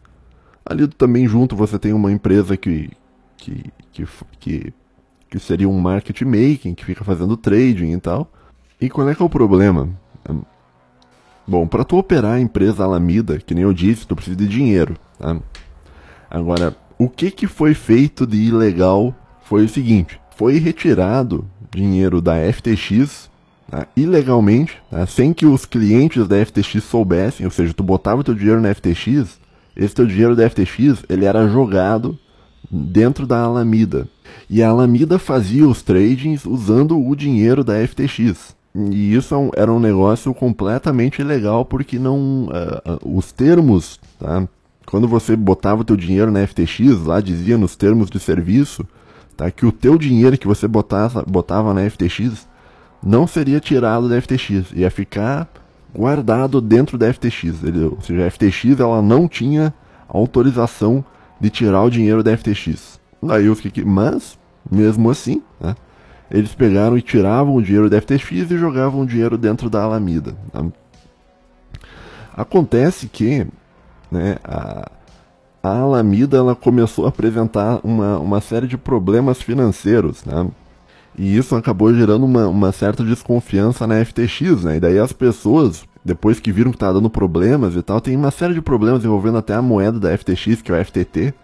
Ali 0.71 0.87
também 0.87 1.27
junto 1.27 1.57
você 1.57 1.81
tem 1.81 1.93
uma 1.93 2.13
empresa 2.13 2.57
que, 2.57 2.89
que, 3.37 3.65
que, 3.91 4.07
que, 4.39 4.75
que 5.29 5.39
seria 5.41 5.69
um 5.69 5.81
market 5.81 6.23
making, 6.23 6.75
que 6.75 6.85
fica 6.85 7.03
fazendo 7.03 7.37
trading 7.37 7.91
e 7.91 7.99
tal. 7.99 8.31
E 8.81 8.89
qual 8.89 9.09
é 9.09 9.15
que 9.17 9.21
é 9.21 9.25
o 9.25 9.29
problema? 9.29 9.89
Bom, 11.45 11.67
para 11.67 11.83
tu 11.83 11.99
operar 11.99 12.35
a 12.35 12.41
empresa 12.41 12.85
Alameda, 12.85 13.41
que 13.41 13.53
nem 13.53 13.65
eu 13.65 13.73
disse, 13.73 14.07
tu 14.07 14.15
precisa 14.15 14.37
de 14.37 14.47
dinheiro, 14.47 14.95
tá? 15.19 15.37
Agora, 16.31 16.77
o 16.97 17.09
que 17.09 17.33
que 17.33 17.49
foi 17.49 17.75
feito 17.75 18.25
de 18.25 18.37
ilegal 18.37 19.13
foi 19.43 19.65
o 19.65 19.69
seguinte, 19.69 20.21
foi 20.37 20.59
retirado 20.59 21.45
dinheiro 21.69 22.21
da 22.21 22.37
FTX 22.53 23.29
tá? 23.69 23.89
ilegalmente, 23.97 24.81
tá? 24.89 25.05
sem 25.05 25.33
que 25.33 25.45
os 25.45 25.65
clientes 25.65 26.29
da 26.29 26.47
FTX 26.47 26.85
soubessem, 26.85 27.45
ou 27.45 27.51
seja, 27.51 27.75
tu 27.75 27.83
botava 27.83 28.23
teu 28.23 28.37
dinheiro 28.37 28.61
na 28.61 28.73
FTX, 28.73 29.41
esse 29.77 29.95
teu 29.95 30.07
dinheiro 30.07 30.37
da 30.37 30.49
FTX, 30.49 31.05
ele 31.09 31.25
era 31.25 31.49
jogado 31.49 32.19
dentro 32.71 33.27
da 33.27 33.41
Alameda. 33.41 34.09
E 34.49 34.63
a 34.63 34.69
Alameda 34.69 35.19
fazia 35.19 35.67
os 35.67 35.83
tradings 35.83 36.45
usando 36.45 36.99
o 36.99 37.17
dinheiro 37.17 37.65
da 37.65 37.75
FTX. 37.87 38.55
E 38.75 39.15
isso 39.15 39.35
é 39.35 39.63
era 39.63 39.73
um 39.73 39.81
negócio 39.81 40.33
completamente 40.33 41.21
ilegal 41.21 41.65
porque 41.65 41.99
não 41.99 42.45
uh, 42.45 43.17
os 43.19 43.33
termos, 43.33 43.99
tá? 44.19 44.47
Quando 44.87 45.09
você 45.09 45.37
botava 45.37 45.83
o 45.83 45.85
teu 45.85 45.97
dinheiro 45.97 46.31
na 46.31 46.47
FTX, 46.47 47.05
lá 47.05 47.21
dizia 47.21 47.59
nos 47.59 47.77
termos 47.77 48.11
de 48.11 48.19
serviço, 48.19 48.87
tá? 49.37 49.51
Que 49.51 49.67
o 49.67 49.73
teu 49.73 49.99
dinheiro 49.99 50.39
que 50.39 50.47
você 50.47 50.69
botava, 50.69 51.25
botava 51.27 51.75
na 51.75 51.89
FTX 51.89 52.49
não 53.03 53.27
seria 53.27 53.61
tirado 53.61 54.09
da 54.09 54.21
FTX, 54.21 54.73
ia 54.75 54.91
ficar 54.91 55.49
guardado 55.95 56.61
dentro 56.61 56.97
da 56.97 57.13
FTX. 57.13 57.63
Ele, 57.63 57.85
ou 57.85 58.01
seja, 58.01 58.27
a 58.27 58.31
FTX 58.31 58.79
ela 58.79 59.03
não 59.03 59.29
tinha 59.29 59.73
autorização 60.09 61.05
de 61.41 61.51
tirar 61.51 61.83
o 61.83 61.91
dinheiro 61.91 62.23
da 62.23 62.37
FTX. 62.37 63.01
Daí 63.23 63.49
os 63.49 63.61
que, 63.61 63.85
mas 63.85 64.39
mesmo 64.71 65.11
assim, 65.11 65.43
né, 65.61 65.75
eles 66.31 66.55
pegaram 66.55 66.97
e 66.97 67.03
tiravam 67.03 67.55
o 67.55 67.63
dinheiro 67.63 67.91
da 67.91 68.01
FTX 68.01 68.51
e 68.51 68.59
jogavam 68.59 69.01
o 69.01 69.07
dinheiro 69.07 69.37
dentro 69.37 69.69
da 69.69 69.83
Alameda. 69.83 70.37
Tá? 70.53 70.65
Acontece 72.33 73.09
que 73.09 73.47
né, 74.11 74.37
a, 74.45 74.91
a 75.63 75.79
Alameda 75.79 76.37
ela 76.37 76.55
começou 76.55 77.05
a 77.07 77.09
apresentar 77.09 77.81
uma, 77.83 78.19
uma 78.19 78.41
série 78.41 78.67
de 78.67 78.79
problemas 78.79 79.43
financeiros, 79.43 80.25
né? 80.25 80.49
E 81.19 81.37
isso 81.37 81.55
acabou 81.55 81.95
gerando 81.95 82.25
uma, 82.25 82.47
uma 82.49 82.73
certa 82.73 83.05
desconfiança 83.05 83.87
na 83.87 84.05
FTX, 84.05 84.65
né? 84.65 84.77
E 84.77 84.81
daí 84.81 84.99
as 84.99 85.13
pessoas 85.13 85.85
depois 86.05 86.41
que 86.41 86.53
viram 86.53 86.73
que 86.73 86.79
tá 86.79 86.93
dando 86.93 87.11
problemas 87.11 87.77
e 87.77 87.83
tal, 87.83 88.01
tem 88.01 88.17
uma 88.17 88.31
série 88.31 88.55
de 88.55 88.63
problemas 88.63 89.05
envolvendo 89.05 89.39
até 89.39 89.55
a 89.55 89.63
moeda 89.63 89.99
da 90.01 90.17
FTX, 90.17 90.63
que 90.63 90.73
é 90.73 90.81
o 90.81 90.85
FTT. 90.85 91.35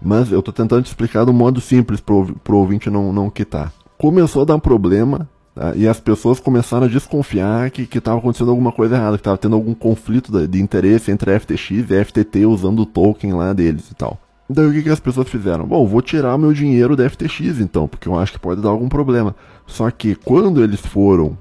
Mas 0.00 0.32
eu 0.32 0.40
tô 0.40 0.52
tentando 0.52 0.82
te 0.82 0.86
explicar 0.86 1.24
do 1.24 1.32
modo 1.32 1.60
simples 1.60 2.00
pro, 2.00 2.34
pro 2.42 2.56
ouvinte 2.56 2.88
não, 2.88 3.12
não 3.12 3.28
quitar. 3.28 3.72
Começou 3.98 4.42
a 4.42 4.44
dar 4.46 4.54
um 4.54 4.60
problema, 4.60 5.28
tá? 5.54 5.74
e 5.76 5.86
as 5.86 6.00
pessoas 6.00 6.40
começaram 6.40 6.86
a 6.86 6.88
desconfiar 6.88 7.70
que, 7.70 7.86
que 7.86 8.00
tava 8.00 8.18
acontecendo 8.18 8.50
alguma 8.50 8.72
coisa 8.72 8.96
errada, 8.96 9.18
que 9.18 9.22
tava 9.22 9.36
tendo 9.36 9.56
algum 9.56 9.74
conflito 9.74 10.32
de, 10.32 10.46
de 10.46 10.62
interesse 10.62 11.10
entre 11.10 11.34
a 11.34 11.38
FTX 11.38 11.90
e 11.90 11.98
a 11.98 12.04
FTT 12.04 12.46
usando 12.46 12.80
o 12.80 12.86
token 12.86 13.34
lá 13.34 13.52
deles 13.52 13.90
e 13.90 13.94
tal. 13.94 14.18
Daí 14.52 14.66
o 14.66 14.72
que, 14.72 14.82
que 14.82 14.90
as 14.90 14.98
pessoas 14.98 15.28
fizeram? 15.28 15.64
Bom, 15.64 15.86
vou 15.86 16.02
tirar 16.02 16.36
meu 16.36 16.52
dinheiro 16.52 16.96
da 16.96 17.08
FTX 17.08 17.60
então, 17.60 17.86
porque 17.86 18.08
eu 18.08 18.18
acho 18.18 18.32
que 18.32 18.38
pode 18.40 18.60
dar 18.60 18.70
algum 18.70 18.88
problema. 18.88 19.36
Só 19.64 19.88
que 19.92 20.16
quando 20.16 20.64
eles 20.64 20.80
foram 20.80 21.38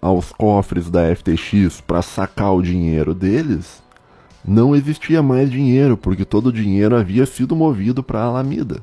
aos 0.00 0.30
cofres 0.30 0.88
da 0.88 1.12
FTX 1.16 1.80
para 1.80 2.00
sacar 2.00 2.54
o 2.54 2.62
dinheiro 2.62 3.12
deles, 3.12 3.82
não 4.46 4.76
existia 4.76 5.20
mais 5.20 5.50
dinheiro, 5.50 5.96
porque 5.96 6.24
todo 6.24 6.46
o 6.46 6.52
dinheiro 6.52 6.94
havia 6.94 7.26
sido 7.26 7.56
movido 7.56 8.04
para 8.04 8.20
a 8.20 8.26
Alameda. 8.26 8.80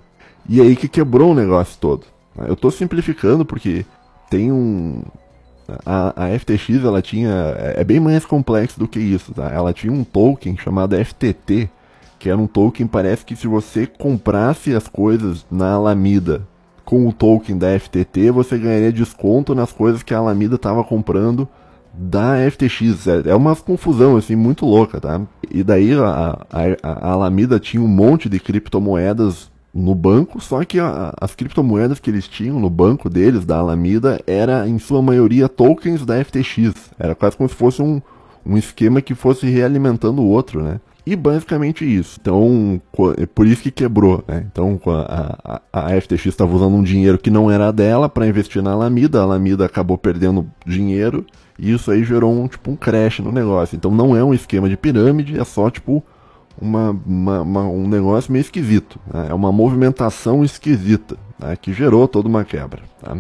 E 0.50 0.60
aí 0.60 0.76
que 0.76 0.90
quebrou 0.90 1.32
o 1.32 1.36
negócio 1.36 1.78
todo. 1.80 2.06
Eu 2.38 2.56
estou 2.56 2.70
simplificando 2.70 3.46
porque 3.46 3.86
tem 4.30 4.52
um. 4.52 5.02
A, 5.86 6.26
a, 6.26 6.38
FTX 6.38 6.84
ela 6.84 7.02
tinha. 7.02 7.30
É, 7.58 7.80
é 7.80 7.84
bem 7.86 8.02
mais 8.02 8.26
complexo 8.26 8.78
do 8.78 8.88
que 8.88 9.00
isso, 9.00 9.34
tá? 9.34 9.50
Ela 9.50 9.72
tinha 9.72 9.94
um 9.94 10.04
token 10.04 10.58
chamado 10.58 10.94
FTT, 10.98 11.70
que 12.26 12.30
era 12.32 12.42
um 12.42 12.48
token, 12.48 12.88
parece 12.88 13.24
que 13.24 13.36
se 13.36 13.46
você 13.46 13.86
comprasse 13.86 14.74
as 14.74 14.88
coisas 14.88 15.46
na 15.52 15.74
Alameda 15.74 16.42
com 16.84 17.08
o 17.08 17.14
token 17.14 17.56
da 17.56 17.80
FTT, 17.80 18.32
você 18.32 18.58
ganharia 18.58 18.92
desconto 18.92 19.54
nas 19.54 19.72
coisas 19.72 20.02
que 20.02 20.12
a 20.12 20.18
Alameda 20.18 20.56
estava 20.56 20.84
comprando 20.84 21.48
da 21.94 22.38
FTX. 22.50 23.06
É, 23.06 23.30
é 23.30 23.36
uma 23.36 23.56
confusão 23.56 24.18
assim 24.18 24.36
muito 24.36 24.66
louca, 24.66 25.00
tá? 25.00 25.22
E 25.52 25.62
daí 25.62 25.94
a, 25.94 26.40
a, 26.50 26.64
a 26.82 27.12
Alameda 27.12 27.60
tinha 27.60 27.84
um 27.84 27.88
monte 27.88 28.28
de 28.28 28.40
criptomoedas 28.40 29.52
no 29.72 29.94
banco, 29.94 30.42
só 30.42 30.66
que 30.66 30.80
a, 30.80 31.14
as 31.22 31.36
criptomoedas 31.36 32.00
que 32.00 32.10
eles 32.10 32.28
tinham 32.28 32.60
no 32.60 32.72
banco 32.72 33.08
deles, 33.08 33.46
da 33.46 33.58
Alameda, 33.58 34.20
era 34.26 34.68
em 34.68 34.80
sua 34.80 35.00
maioria 35.00 35.48
tokens 35.48 36.04
da 36.04 36.26
FTX. 36.26 36.74
Era 36.98 37.14
quase 37.14 37.38
como 37.38 37.48
se 37.48 37.54
fosse 37.54 37.84
um, 37.84 38.02
um 38.44 38.58
esquema 38.58 39.00
que 39.00 39.14
fosse 39.14 39.46
realimentando 39.46 40.24
o 40.24 40.28
outro, 40.28 40.64
né? 40.64 40.80
E 41.06 41.16
basicamente 41.16 41.86
isso. 41.86 42.18
Então, 42.20 42.82
é 43.18 43.28
por 43.28 43.46
isso 43.46 43.62
que 43.62 43.70
quebrou, 43.70 44.24
né? 44.28 44.46
Então, 44.52 44.80
a, 44.88 45.62
a, 45.72 45.88
a 45.88 46.02
FTX 46.02 46.26
estava 46.26 46.56
usando 46.56 46.74
um 46.74 46.82
dinheiro 46.82 47.18
que 47.20 47.30
não 47.30 47.52
era 47.52 47.72
dela 47.72 48.10
para 48.10 48.28
investir 48.28 48.64
na 48.64 48.72
Alameda, 48.72 49.20
a 49.20 49.24
Alameda 49.24 49.66
acabou 49.66 49.98
perdendo 49.98 50.50
dinheiro 50.66 51.24
e 51.60 51.72
isso 51.72 51.92
aí 51.92 52.04
gerou 52.04 52.34
um 52.34 52.48
tipo 52.48 52.72
um 52.72 52.76
crash 52.76 53.20
no 53.20 53.32
negócio. 53.32 53.76
Então, 53.76 53.92
não 53.92 54.18
é 54.18 54.24
um 54.24 54.34
esquema 54.34 54.68
de 54.68 54.76
pirâmide, 54.76 55.40
é 55.40 55.44
só 55.44 55.70
tipo 55.70 56.04
uma, 56.60 56.90
uma, 57.06 57.42
uma 57.42 57.62
um 57.64 57.88
negócio 57.88 58.32
meio 58.32 58.42
esquisito. 58.42 59.00
Né? 59.14 59.28
É 59.30 59.34
uma 59.34 59.52
movimentação 59.52 60.44
esquisita 60.44 61.18
né? 61.38 61.56
que 61.56 61.72
gerou 61.72 62.08
toda 62.08 62.28
uma 62.28 62.44
quebra. 62.44 62.82
Tá? 63.00 63.16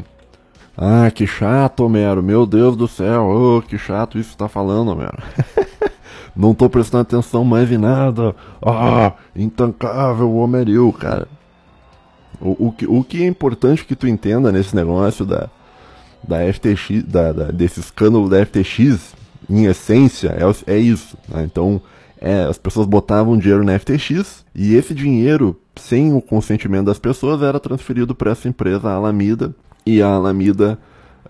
Ah, 0.77 1.09
que 1.11 1.25
chato, 1.25 1.81
Homero. 1.81 2.21
Meu 2.21 2.45
Deus 2.45 2.75
do 2.75 2.87
céu. 2.87 3.29
Oh, 3.29 3.61
que 3.61 3.77
chato 3.77 4.17
isso 4.17 4.31
que 4.31 4.37
tá 4.37 4.49
falando, 4.49 4.91
Homero. 4.91 5.17
não 6.35 6.53
tô 6.53 6.69
prestando 6.69 7.03
atenção 7.03 7.43
mais 7.45 7.71
em 7.71 7.77
nada. 7.77 8.35
Ah, 8.61 9.13
intancável 9.35 10.35
Homeril, 10.35 10.91
cara. 10.91 11.27
O, 12.41 12.67
o, 12.67 12.71
que, 12.71 12.85
o 12.85 13.03
que 13.03 13.23
é 13.23 13.27
importante 13.27 13.85
que 13.85 13.95
tu 13.95 14.07
entenda 14.07 14.51
nesse 14.51 14.75
negócio 14.75 15.25
da, 15.25 15.49
da 16.27 16.37
FTX, 16.51 17.03
da, 17.03 17.31
da, 17.31 17.45
desse 17.45 17.79
escândalo 17.79 18.27
da 18.27 18.45
FTX, 18.45 19.15
em 19.49 19.65
essência, 19.65 20.35
é, 20.37 20.73
é 20.73 20.77
isso. 20.77 21.17
Né? 21.29 21.43
Então, 21.43 21.81
é, 22.19 22.43
as 22.43 22.57
pessoas 22.57 22.87
botavam 22.87 23.37
dinheiro 23.37 23.63
na 23.63 23.77
FTX 23.77 24.45
e 24.53 24.75
esse 24.75 24.93
dinheiro, 24.93 25.59
sem 25.75 26.13
o 26.13 26.21
consentimento 26.21 26.85
das 26.85 26.99
pessoas, 26.99 27.41
era 27.41 27.59
transferido 27.59 28.13
para 28.13 28.31
essa 28.31 28.47
empresa, 28.47 28.89
a 28.89 28.95
Alameda, 28.95 29.55
e 29.85 30.01
a 30.01 30.07
Alameda 30.07 30.79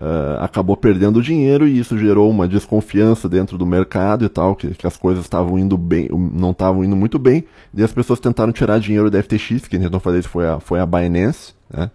uh, 0.00 0.42
acabou 0.42 0.76
perdendo 0.76 1.22
dinheiro 1.22 1.66
e 1.66 1.78
isso 1.78 1.98
gerou 1.98 2.30
uma 2.30 2.46
desconfiança 2.46 3.28
dentro 3.28 3.56
do 3.58 3.66
mercado 3.66 4.24
e 4.24 4.28
tal, 4.28 4.54
que, 4.54 4.74
que 4.74 4.86
as 4.86 4.96
coisas 4.96 5.24
estavam 5.24 5.58
indo 5.58 5.76
bem, 5.76 6.08
não 6.10 6.50
estavam 6.50 6.84
indo 6.84 6.96
muito 6.96 7.18
bem, 7.18 7.44
e 7.74 7.82
as 7.82 7.92
pessoas 7.92 8.20
tentaram 8.20 8.52
tirar 8.52 8.78
dinheiro 8.78 9.10
da 9.10 9.22
FTX, 9.22 9.66
quem 9.68 9.80
tentou 9.80 10.00
fazer 10.00 10.20
isso 10.20 10.28
foi 10.28 10.46
a, 10.46 10.60
foi 10.60 10.80
a 10.80 10.86
Binance, 10.86 11.54
né, 11.70 11.90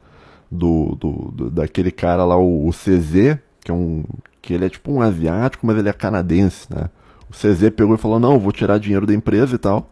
do, 0.51 0.95
do, 0.99 1.11
do 1.31 1.49
daquele 1.49 1.91
cara 1.91 2.25
lá, 2.25 2.37
o, 2.37 2.67
o 2.67 2.71
CZ, 2.71 3.37
que 3.63 3.71
é 3.71 3.73
um, 3.73 4.03
que 4.41 4.53
ele 4.53 4.65
é 4.65 4.69
tipo 4.69 4.91
um 4.91 5.01
asiático, 5.01 5.65
mas 5.65 5.77
ele 5.77 5.89
é 5.89 5.93
canadense, 5.93 6.67
né, 6.69 6.89
o 7.29 7.33
CZ 7.33 7.69
pegou 7.75 7.95
e 7.95 7.97
falou, 7.97 8.19
não, 8.19 8.39
vou 8.39 8.51
tirar 8.51 8.77
dinheiro 8.77 9.05
da 9.05 9.13
empresa 9.13 9.55
e 9.55 9.57
tal, 9.57 9.89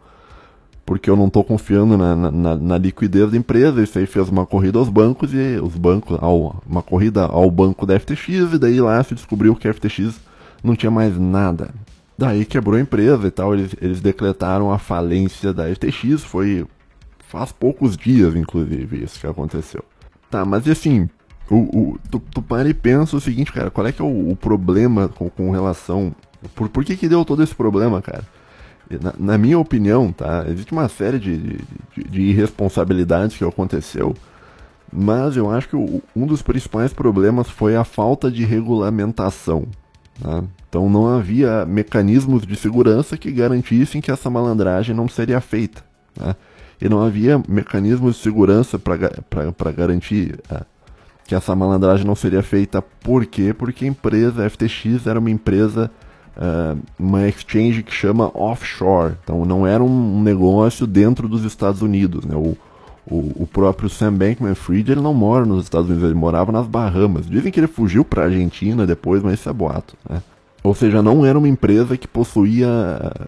porque 0.84 1.08
eu 1.08 1.16
não 1.16 1.26
estou 1.26 1.44
confiando 1.44 1.96
na, 1.96 2.16
na, 2.16 2.56
na, 2.56 2.78
liquidez 2.78 3.30
da 3.30 3.36
empresa. 3.36 3.82
Isso 3.82 3.98
aí 3.98 4.06
fez 4.06 4.28
uma 4.28 4.44
corrida 4.44 4.78
aos 4.78 4.88
bancos 4.88 5.32
e 5.32 5.58
os 5.62 5.76
bancos, 5.76 6.18
ao, 6.20 6.62
uma 6.66 6.82
corrida 6.82 7.26
ao 7.26 7.50
banco 7.50 7.86
da 7.86 7.98
FTX, 7.98 8.54
e 8.54 8.58
daí 8.58 8.80
lá 8.80 9.02
se 9.02 9.14
descobriu 9.14 9.54
que 9.54 9.68
a 9.68 9.72
FTX 9.72 10.20
não 10.62 10.74
tinha 10.74 10.90
mais 10.90 11.18
nada. 11.18 11.70
Daí 12.18 12.44
quebrou 12.44 12.76
a 12.76 12.80
empresa 12.80 13.26
e 13.26 13.30
tal, 13.30 13.54
eles, 13.54 13.74
eles 13.80 14.00
decretaram 14.00 14.70
a 14.70 14.78
falência 14.78 15.52
da 15.54 15.64
FTX, 15.74 16.22
foi 16.24 16.66
faz 17.30 17.52
poucos 17.52 17.96
dias, 17.96 18.34
inclusive, 18.34 19.04
isso 19.04 19.20
que 19.20 19.26
aconteceu. 19.26 19.84
Tá, 20.28 20.44
mas 20.44 20.68
assim, 20.68 21.08
o, 21.48 21.56
o, 21.56 21.98
tu, 22.10 22.18
tu 22.18 22.42
para 22.42 22.68
e 22.68 22.74
pensa 22.74 23.16
o 23.16 23.20
seguinte, 23.20 23.52
cara, 23.52 23.70
qual 23.70 23.86
é 23.86 23.92
que 23.92 24.02
é 24.02 24.04
o, 24.04 24.30
o 24.30 24.36
problema 24.36 25.08
com, 25.08 25.30
com 25.30 25.50
relação... 25.50 26.14
Por, 26.54 26.68
por 26.68 26.84
que 26.84 26.96
que 26.96 27.08
deu 27.08 27.24
todo 27.24 27.42
esse 27.42 27.54
problema, 27.54 28.02
cara? 28.02 28.24
Na, 28.98 29.14
na, 29.18 29.38
minha 29.38 29.58
opinião, 29.58 30.12
tá? 30.12 30.44
Existe 30.48 30.72
uma 30.72 30.88
série 30.88 31.18
de, 31.18 31.36
de, 31.36 32.04
de, 32.08 32.22
irresponsabilidades 32.22 33.36
que 33.36 33.44
aconteceu, 33.44 34.14
mas 34.92 35.36
eu 35.36 35.50
acho 35.50 35.68
que 35.68 35.76
o, 35.76 36.02
um 36.16 36.26
dos 36.26 36.42
principais 36.42 36.92
problemas 36.92 37.48
foi 37.48 37.76
a 37.76 37.84
falta 37.84 38.30
de 38.30 38.44
regulamentação. 38.44 39.66
Tá? 40.20 40.42
Então 40.68 40.88
não 40.88 41.08
havia 41.08 41.64
mecanismos 41.64 42.46
de 42.46 42.56
segurança 42.56 43.16
que 43.16 43.30
garantissem 43.30 44.00
que 44.00 44.10
essa 44.10 44.28
malandragem 44.28 44.94
não 44.94 45.08
seria 45.08 45.40
feita. 45.40 45.84
Tá? 46.14 46.36
E 46.80 46.88
não 46.88 47.02
havia 47.02 47.40
mecanismos 47.48 48.16
de 48.16 48.22
segurança 48.22 48.78
para 48.78 49.72
garantir 49.72 50.40
uh, 50.50 50.64
que 51.26 51.34
essa 51.34 51.54
malandragem 51.54 52.06
não 52.06 52.14
seria 52.14 52.42
feita. 52.42 52.82
Por 52.82 53.26
quê? 53.26 53.52
Porque 53.52 53.84
a 53.84 53.88
empresa 53.88 54.44
a 54.44 54.50
FTX 54.50 55.06
era 55.06 55.18
uma 55.18 55.30
empresa 55.30 55.90
uh, 56.36 56.78
uma 56.98 57.28
exchange 57.28 57.82
que 57.82 57.92
chama 57.92 58.30
offshore. 58.34 59.14
Então 59.22 59.44
não 59.44 59.66
era 59.66 59.82
um 59.82 60.22
negócio 60.22 60.86
dentro 60.86 61.28
dos 61.28 61.44
Estados 61.44 61.82
Unidos. 61.82 62.24
Né? 62.24 62.34
O, 62.34 62.56
o, 63.06 63.42
o 63.42 63.46
próprio 63.46 63.88
Sam 63.88 64.14
Bankman-Fried 64.14 64.92
ele 64.92 65.00
não 65.00 65.14
mora 65.14 65.44
nos 65.44 65.64
Estados 65.64 65.88
Unidos, 65.88 66.08
ele 66.08 66.18
morava 66.18 66.52
nas 66.52 66.66
Bahamas. 66.66 67.26
Dizem 67.26 67.50
que 67.50 67.60
ele 67.60 67.66
fugiu 67.66 68.04
para 68.04 68.22
a 68.22 68.26
Argentina 68.26 68.86
depois, 68.86 69.22
mas 69.22 69.34
isso 69.40 69.48
é 69.48 69.52
boato. 69.52 69.96
Né? 70.08 70.22
Ou 70.62 70.74
seja, 70.74 71.02
não 71.02 71.24
era 71.24 71.38
uma 71.38 71.48
empresa 71.48 71.96
que 71.96 72.06
possuía 72.06 72.68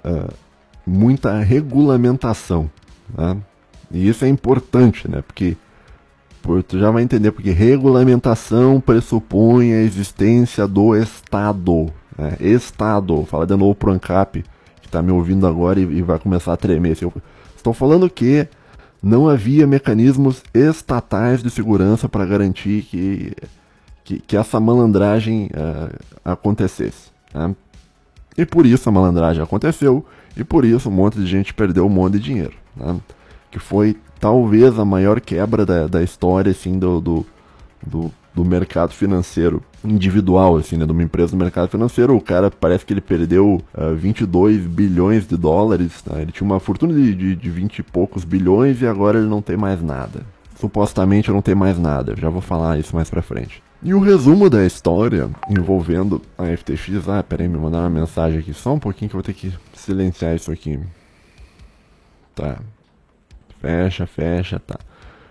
uh, 0.05 0.33
muita 0.87 1.39
regulamentação. 1.41 2.71
Né? 3.17 3.37
E 3.91 4.09
isso 4.09 4.25
é 4.25 4.29
importante, 4.29 5.11
né? 5.11 5.23
Porque 5.23 5.57
tu 6.67 6.79
já 6.79 6.91
vai 6.91 7.03
entender 7.03 7.31
porque 7.31 7.51
regulamentação 7.51 8.81
pressupõe 8.81 9.73
a 9.73 9.83
existência 9.83 10.67
do 10.67 10.97
Estado. 10.97 11.93
Né? 12.23 12.37
Estado, 12.41 13.25
fala 13.25 13.47
de 13.47 13.57
novo 13.57 13.75
pro 13.75 13.91
ANCAP, 13.91 14.45
que 14.81 14.87
está 14.87 15.03
me 15.03 15.11
ouvindo 15.11 15.47
agora 15.47 15.81
e, 15.81 15.83
e 15.83 16.03
vai 16.03 16.19
começar 16.19 16.53
a 16.53 16.57
tremer. 16.57 16.97
Estou 17.57 17.75
falando 17.75 18.09
que 18.09 18.47
não 19.03 19.29
havia 19.29 19.67
mecanismos 19.67 20.43
estatais 20.55 21.43
de 21.43 21.51
segurança 21.51 22.09
para 22.09 22.25
garantir 22.25 22.83
que, 22.83 23.35
que, 24.05 24.21
que, 24.21 24.37
essa 24.37 24.61
malandragem 24.61 25.47
uh, 25.47 25.99
acontecesse. 26.25 27.11
Né? 27.35 27.57
E 28.39 28.47
por 28.47 28.65
isso 28.65 28.89
a 28.89 28.93
malandragem 28.93 29.43
aconteceu, 29.43 30.07
e 30.37 30.45
por 30.45 30.65
isso 30.65 30.89
um 30.89 30.93
monte 30.93 31.19
de 31.19 31.27
gente 31.27 31.53
perdeu 31.53 31.85
um 31.85 31.91
monte 31.91 32.15
de 32.15 32.21
dinheiro. 32.21 32.55
Né? 32.77 33.01
Que 33.51 33.59
foi 33.59 33.97
talvez 34.21 34.79
a 34.79 34.85
maior 34.85 35.21
quebra 35.21 35.67
da, 35.67 35.89
da 35.89 36.03
história 36.03 36.53
assim, 36.53 36.79
do, 36.79 37.01
do, 37.01 37.27
do, 37.85 38.13
do 38.33 38.45
mercado 38.45 38.93
financeiro 38.93 39.61
individual, 39.85 40.57
assim, 40.57 40.77
né, 40.77 40.87
de 40.87 40.93
uma 40.93 41.03
empresa 41.03 41.33
do 41.33 41.37
mercado 41.37 41.69
financeiro, 41.69 42.17
o 42.17 42.21
cara 42.21 42.51
parece 42.51 42.85
que 42.85 42.93
ele 42.93 43.01
perdeu 43.01 43.63
uh, 43.75 43.91
ah, 43.91 43.93
22 43.95 44.67
bilhões 44.67 45.27
de 45.27 45.37
dólares, 45.37 46.03
né? 46.07 46.23
ele 46.23 46.33
tinha 46.33 46.47
uma 46.47 46.61
fortuna 46.61 46.93
de, 46.95 47.15
de, 47.15 47.37
de 47.37 47.51
20 47.51 47.79
e 47.79 47.83
poucos 47.83 48.25
bilhões 48.25 48.81
e 48.81 48.87
agora 48.87 49.19
ele 49.19 49.29
não 49.29 49.43
tem 49.43 49.57
mais 49.57 49.83
nada. 49.83 50.23
Supostamente 50.59 51.31
não 51.31 51.43
tem 51.43 51.55
mais 51.55 51.79
nada, 51.79 52.15
já 52.17 52.29
vou 52.29 52.41
falar 52.41 52.79
isso 52.79 52.95
mais 52.95 53.11
pra 53.11 53.23
frente. 53.23 53.63
E 53.83 53.93
o 53.93 53.99
resumo 53.99 54.49
da 54.49 54.65
história 54.65 55.29
envolvendo 55.51 56.23
a 56.39 56.45
FTX, 56.57 57.09
ah, 57.09 57.23
peraí, 57.23 57.49
me 57.49 57.59
mandaram 57.59 57.89
uma 57.89 58.01
mensagem 58.01 58.39
aqui, 58.39 58.55
só 58.55 58.73
um 58.73 58.79
pouquinho 58.79 59.09
que 59.09 59.17
eu 59.17 59.19
vou 59.21 59.25
ter 59.25 59.35
que 59.35 59.53
silenciar 59.75 60.37
isso 60.37 60.53
aqui. 60.53 60.79
Tá. 62.33 62.61
Fecha, 63.61 64.07
fecha, 64.07 64.61
tá. 64.61 64.79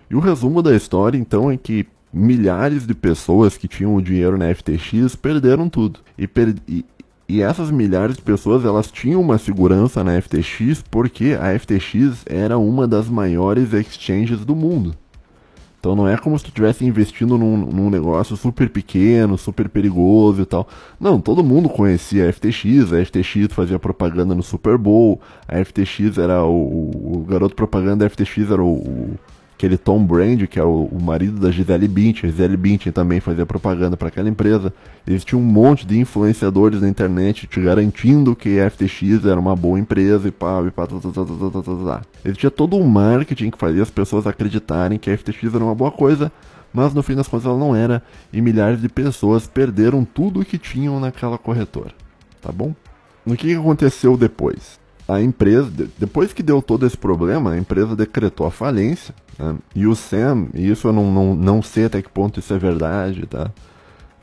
E 0.09 0.15
o 0.15 0.19
resumo 0.19 0.61
da 0.61 0.75
história, 0.75 1.17
então, 1.17 1.49
é 1.49 1.55
que 1.55 1.87
milhares 2.13 2.85
de 2.85 2.93
pessoas 2.93 3.57
que 3.57 3.67
tinham 3.67 3.95
o 3.95 4.01
dinheiro 4.01 4.37
na 4.37 4.53
FTX 4.53 5.15
perderam 5.15 5.69
tudo. 5.69 5.99
E, 6.17 6.27
per 6.27 6.55
e, 6.67 6.85
e, 7.27 7.41
essas 7.41 7.71
milhares 7.71 8.17
de 8.17 8.21
pessoas 8.21 8.65
elas 8.65 8.91
tinham 8.91 9.21
uma 9.21 9.37
segurança 9.37 10.03
na 10.03 10.21
FTX 10.21 10.83
porque 10.89 11.37
a 11.39 11.57
FTX 11.57 12.25
era 12.25 12.57
uma 12.57 12.87
das 12.87 13.07
maiores 13.07 13.73
exchanges 13.73 14.43
do 14.43 14.55
mundo. 14.55 14.95
Então 15.79 15.95
não 15.95 16.07
é 16.07 16.15
como 16.15 16.37
se 16.37 16.45
tu 16.45 16.49
estivesse 16.49 16.85
investindo 16.85 17.39
num, 17.39 17.57
num, 17.57 17.89
negócio 17.89 18.37
super 18.37 18.69
pequeno, 18.69 19.35
super 19.35 19.67
perigoso 19.67 20.43
e 20.43 20.45
tal. 20.45 20.67
Não, 20.99 21.19
todo 21.19 21.43
mundo 21.43 21.67
conhecia 21.69 22.29
a 22.29 22.31
FTX, 22.31 22.93
a 22.93 23.03
FTX 23.03 23.51
fazia 23.51 23.79
propaganda 23.79 24.35
no 24.35 24.43
Super 24.43 24.77
Bowl, 24.77 25.19
a 25.47 25.63
FTX 25.65 26.19
era 26.19 26.43
o, 26.43 26.53
o, 26.53 27.15
o 27.15 27.25
garoto 27.27 27.55
propaganda 27.55 28.05
da 28.05 28.09
FTX 28.11 28.51
era 28.51 28.61
o, 28.61 28.73
o 28.73 29.17
aquele 29.61 29.77
Tom 29.77 30.03
Brand, 30.03 30.47
que 30.47 30.59
é 30.59 30.63
o, 30.63 30.89
o 30.91 30.99
marido 30.99 31.39
da 31.39 31.51
Gisele 31.51 31.87
Bündchen, 31.87 32.27
a 32.27 32.31
Gisele 32.31 32.57
Bündchen 32.57 32.91
também 32.91 33.19
fazia 33.19 33.45
propaganda 33.45 33.95
para 33.95 34.07
aquela 34.07 34.27
empresa. 34.27 34.73
Existia 35.05 35.37
um 35.37 35.43
monte 35.43 35.85
de 35.85 35.99
influenciadores 35.99 36.81
na 36.81 36.89
internet 36.89 37.45
te 37.45 37.61
garantindo 37.61 38.35
que 38.35 38.59
a 38.59 38.67
FTX 38.67 39.23
era 39.23 39.39
uma 39.39 39.55
boa 39.55 39.79
empresa 39.79 40.27
e 40.27 40.31
pá, 40.31 40.63
e 40.65 40.71
pá, 40.71 40.87
tá, 40.87 40.95
tá, 40.95 41.11
tá, 41.11 41.25
tá, 41.25 41.61
tá, 41.61 41.61
tá. 41.61 42.01
Existia 42.25 42.49
todo 42.49 42.75
um 42.75 42.87
marketing 42.87 43.51
que 43.51 43.57
fazia 43.57 43.83
as 43.83 43.91
pessoas 43.91 44.25
acreditarem 44.25 44.97
que 44.97 45.11
a 45.11 45.17
FTX 45.17 45.53
era 45.53 45.63
uma 45.63 45.75
boa 45.75 45.91
coisa, 45.91 46.31
mas 46.73 46.91
no 46.95 47.03
fim 47.03 47.13
das 47.13 47.27
contas 47.27 47.45
ela 47.45 47.57
não 47.57 47.75
era, 47.75 48.01
e 48.33 48.41
milhares 48.41 48.81
de 48.81 48.89
pessoas 48.89 49.45
perderam 49.45 50.03
tudo 50.03 50.39
o 50.39 50.45
que 50.45 50.57
tinham 50.57 50.99
naquela 50.99 51.37
corretora. 51.37 51.91
Tá 52.41 52.51
bom? 52.51 52.73
O 53.23 53.35
que 53.35 53.53
aconteceu 53.53 54.17
depois? 54.17 54.80
A 55.07 55.21
empresa, 55.21 55.69
depois 55.97 56.33
que 56.33 56.43
deu 56.43 56.61
todo 56.61 56.85
esse 56.85 56.97
problema, 56.97 57.51
a 57.51 57.57
empresa 57.57 57.95
decretou 57.95 58.45
a 58.45 58.51
falência. 58.51 59.13
Né? 59.37 59.55
E 59.75 59.87
o 59.87 59.95
Sam, 59.95 60.47
e 60.53 60.69
isso 60.69 60.87
eu 60.87 60.93
não, 60.93 61.11
não, 61.11 61.35
não 61.35 61.61
sei 61.61 61.85
até 61.85 62.01
que 62.01 62.09
ponto 62.09 62.39
isso 62.39 62.53
é 62.53 62.57
verdade, 62.57 63.25
tá? 63.25 63.51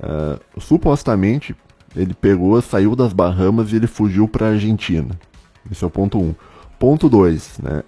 Uh, 0.01 0.61
supostamente, 0.61 1.57
ele 1.95 2.15
pegou, 2.15 2.61
saiu 2.63 2.95
das 2.95 3.13
Bahamas 3.13 3.73
e 3.73 3.77
ele 3.77 3.87
fugiu 3.87 4.29
para 4.29 4.47
a 4.47 4.51
Argentina. 4.51 5.19
Esse 5.71 5.83
é 5.83 5.87
o 5.87 5.91
ponto 5.91 6.19
1. 6.19 6.23
Um. 6.23 6.35
Ponto 6.79 7.09
2, 7.09 7.59
né? 7.59 7.83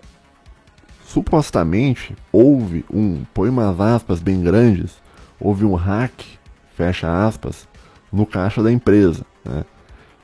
Supostamente, 1.07 2.15
houve 2.33 2.85
um, 2.93 3.25
põe 3.33 3.49
umas 3.49 3.81
aspas 3.81 4.21
bem 4.21 4.43
grandes, 4.43 5.01
houve 5.41 5.65
um 5.65 5.75
hack, 5.75 6.13
fecha 6.77 7.27
aspas, 7.27 7.69
no 8.13 8.27
caixa 8.27 8.63
da 8.63 8.71
empresa, 8.71 9.25
né? 9.45 9.65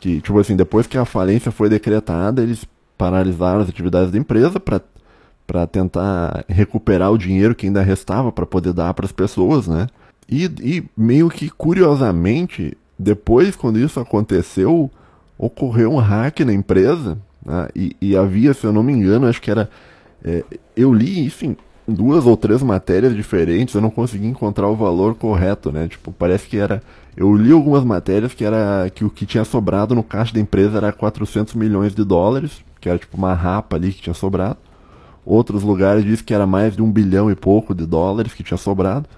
Que, 0.00 0.20
tipo 0.20 0.38
assim, 0.38 0.56
depois 0.56 0.86
que 0.86 0.98
a 0.98 1.04
falência 1.04 1.50
foi 1.50 1.68
decretada, 1.68 2.42
eles 2.42 2.64
paralisaram 2.96 3.60
as 3.60 3.68
atividades 3.68 4.10
da 4.10 4.18
empresa 4.18 4.60
para 4.60 5.66
tentar 5.66 6.44
recuperar 6.48 7.12
o 7.12 7.18
dinheiro 7.18 7.54
que 7.54 7.66
ainda 7.66 7.82
restava 7.82 8.32
para 8.32 8.46
poder 8.46 8.72
dar 8.72 8.94
para 8.94 9.06
as 9.06 9.12
pessoas, 9.12 9.66
né? 9.66 9.86
E, 10.28 10.44
e, 10.60 10.84
meio 10.96 11.28
que 11.28 11.48
curiosamente, 11.48 12.76
depois 12.98 13.54
quando 13.54 13.78
isso 13.78 14.00
aconteceu, 14.00 14.90
ocorreu 15.38 15.92
um 15.92 15.98
hack 15.98 16.40
na 16.40 16.52
empresa 16.52 17.16
né? 17.44 17.68
e, 17.76 17.96
e, 18.00 18.16
havia, 18.16 18.52
se 18.52 18.64
eu 18.64 18.72
não 18.72 18.82
me 18.82 18.92
engano, 18.92 19.26
acho 19.26 19.40
que 19.40 19.50
era. 19.50 19.70
É, 20.24 20.42
eu 20.76 20.92
li 20.92 21.26
isso 21.26 21.44
em 21.44 21.56
duas 21.86 22.26
ou 22.26 22.36
três 22.36 22.62
matérias 22.62 23.14
diferentes, 23.14 23.74
eu 23.74 23.80
não 23.80 23.90
consegui 23.90 24.26
encontrar 24.26 24.68
o 24.68 24.74
valor 24.74 25.14
correto, 25.14 25.70
né? 25.70 25.86
Tipo, 25.86 26.10
parece 26.10 26.48
que 26.48 26.56
era 26.56 26.82
eu 27.16 27.34
li 27.34 27.50
algumas 27.50 27.82
matérias 27.82 28.34
que 28.34 28.44
era 28.44 28.90
que 28.94 29.04
o 29.04 29.10
que 29.10 29.24
tinha 29.24 29.44
sobrado 29.44 29.94
no 29.94 30.02
caixa 30.02 30.34
da 30.34 30.40
empresa 30.40 30.76
era 30.76 30.92
400 30.92 31.54
milhões 31.54 31.94
de 31.94 32.04
dólares, 32.04 32.62
que 32.80 32.88
era 32.88 32.98
tipo 32.98 33.16
uma 33.16 33.32
rapa 33.32 33.76
ali 33.76 33.92
que 33.92 34.02
tinha 34.02 34.14
sobrado. 34.14 34.58
Outros 35.24 35.62
lugares 35.62 36.04
diz 36.04 36.20
que 36.20 36.34
era 36.34 36.46
mais 36.46 36.76
de 36.76 36.82
um 36.82 36.92
bilhão 36.92 37.30
e 37.30 37.34
pouco 37.34 37.74
de 37.74 37.86
dólares 37.86 38.34
que 38.34 38.44
tinha 38.44 38.58
sobrado. 38.58 39.08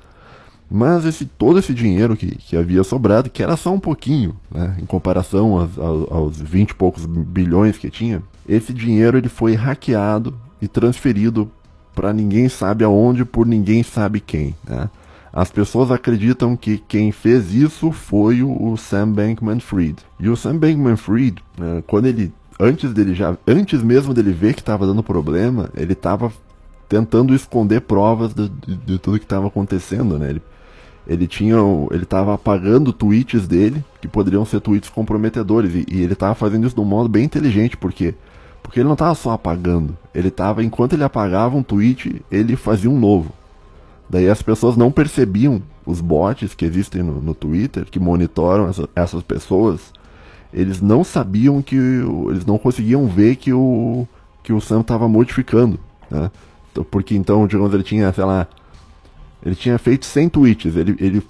Mas 0.71 1.05
esse, 1.05 1.25
todo 1.25 1.59
esse 1.59 1.75
dinheiro 1.75 2.17
que, 2.17 2.37
que 2.37 2.57
havia 2.57 2.85
sobrado, 2.85 3.31
que 3.31 3.43
era 3.43 3.57
só 3.57 3.73
um 3.73 3.81
pouquinho, 3.81 4.37
né, 4.51 4.77
em 4.81 4.87
comparação 4.87 5.59
aos, 5.59 5.79
aos 6.11 6.41
20 6.41 6.71
e 6.71 6.75
poucos 6.75 7.07
bilhões 7.07 7.79
que 7.79 7.91
tinha, 7.91 8.23
esse 8.47 8.73
dinheiro 8.73 9.17
ele 9.17 9.29
foi 9.29 9.55
hackeado 9.55 10.35
e 10.61 10.69
transferido 10.69 11.51
para 11.95 12.13
ninguém 12.13 12.49
sabe 12.49 12.85
aonde 12.85 13.25
por 13.25 13.47
ninguém 13.47 13.83
sabe 13.83 14.21
quem. 14.21 14.55
Né? 14.67 14.89
As 15.33 15.51
pessoas 15.51 15.91
acreditam 15.91 16.57
que 16.57 16.79
quem 16.79 17.13
fez 17.13 17.55
isso 17.55 17.93
foi 17.93 18.43
o, 18.43 18.77
Sam 18.77 19.13
Bankman-Fried. 19.13 19.97
E 20.19 20.29
o 20.29 20.37
Sam 20.37 20.57
Bankman-Fried, 20.57 21.43
né, 21.59 21.83
quando 21.87 22.07
ele 22.07 22.33
antes 22.59 22.93
dele 22.93 23.15
já, 23.15 23.37
antes 23.47 23.83
mesmo 23.83 24.13
dele 24.13 24.33
ver 24.33 24.55
que 24.55 24.61
estava 24.61 24.87
dando 24.87 25.03
problema, 25.03 25.71
ele 25.77 25.93
estava 25.93 26.33
tentando 26.89 27.35
esconder 27.35 27.83
provas 27.83 28.35
de, 28.35 28.49
de, 28.49 28.77
de 28.77 28.99
tudo 28.99 29.19
que 29.19 29.25
estava 29.25 29.47
acontecendo, 29.47 30.19
né? 30.19 30.31
Ele, 30.31 30.43
ele 31.07 31.27
tinha, 31.27 31.57
ele 31.91 32.03
estava 32.03 32.35
apagando 32.35 32.93
tweets 32.93 33.47
dele 33.47 33.85
que 34.01 34.09
poderiam 34.09 34.45
ser 34.45 34.61
tweets 34.61 34.91
comprometedores 34.91 35.75
e, 35.75 35.87
e 35.89 36.03
ele 36.03 36.15
estava 36.15 36.35
fazendo 36.35 36.67
isso 36.67 36.75
de 36.75 36.81
um 36.81 36.85
modo 36.85 37.09
bem 37.09 37.25
inteligente, 37.25 37.77
porque 37.77 38.15
porque 38.63 38.81
ele 38.81 38.87
não 38.87 38.95
estava 38.95 39.15
só 39.15 39.31
apagando, 39.31 39.97
ele 40.15 40.29
estava 40.29 40.63
enquanto 40.63 40.93
ele 40.93 41.05
apagava 41.05 41.57
um 41.57 41.63
tweet, 41.63 42.23
ele 42.31 42.57
fazia 42.57 42.91
um 42.91 42.99
novo. 42.99 43.33
Daí 44.09 44.29
as 44.29 44.41
pessoas 44.41 44.77
não 44.77 44.91
percebiam 44.91 45.63
os 45.85 46.01
bots 46.01 46.55
que 46.55 46.65
existem 46.65 47.03
no, 47.03 47.21
no 47.21 47.35
Twitter, 47.35 47.85
que 47.85 47.99
monitoram 47.99 48.69
essa, 48.69 48.89
essas 48.95 49.23
pessoas, 49.23 49.93
eles 50.53 50.81
não 50.81 51.05
sabiam 51.05 51.61
que. 51.61 51.77
Eles 51.77 52.47
não 52.47 52.59
conseguiam 52.59 53.07
ver 53.07 53.37
que 53.37 53.53
o, 53.53 54.07
que 54.43 54.53
o 54.53 54.61
Sam 54.61 54.81
estava 54.81 55.09
modificando. 55.09 55.79
Né? 56.11 56.31
Então, 56.73 56.85
porque 56.85 57.15
então, 57.15 57.47
digamos, 57.47 57.73
ele 57.75 57.83
tinha, 57.83 58.13
sei 58.13 58.25
lá. 58.25 58.47
Ele 59.45 59.55
tinha 59.55 59.79
feito 59.79 60.05
100 60.05 60.29
tweets, 60.31 60.75
ele, 60.75 60.97
ele 60.99 61.23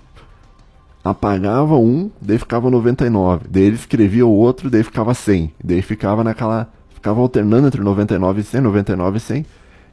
apagava 1.05 1.77
um, 1.77 2.11
daí 2.21 2.39
ficava 2.39 2.71
99. 2.71 3.47
Daí 3.51 3.65
ele 3.65 3.77
escrevia 3.77 4.27
o 4.27 4.31
outro, 4.31 4.71
daí 4.71 4.83
ficava 4.83 5.13
100. 5.15 5.53
Daí 5.63 5.83
ficava 5.83 6.23
naquela. 6.23 6.69
Ficava 6.95 7.21
alternando 7.21 7.69
entre 7.69 7.81
99 7.81 8.41
e 8.41 8.45
100, 8.45 8.61
99 8.61 9.17
e 9.17 9.21
100 9.21 9.47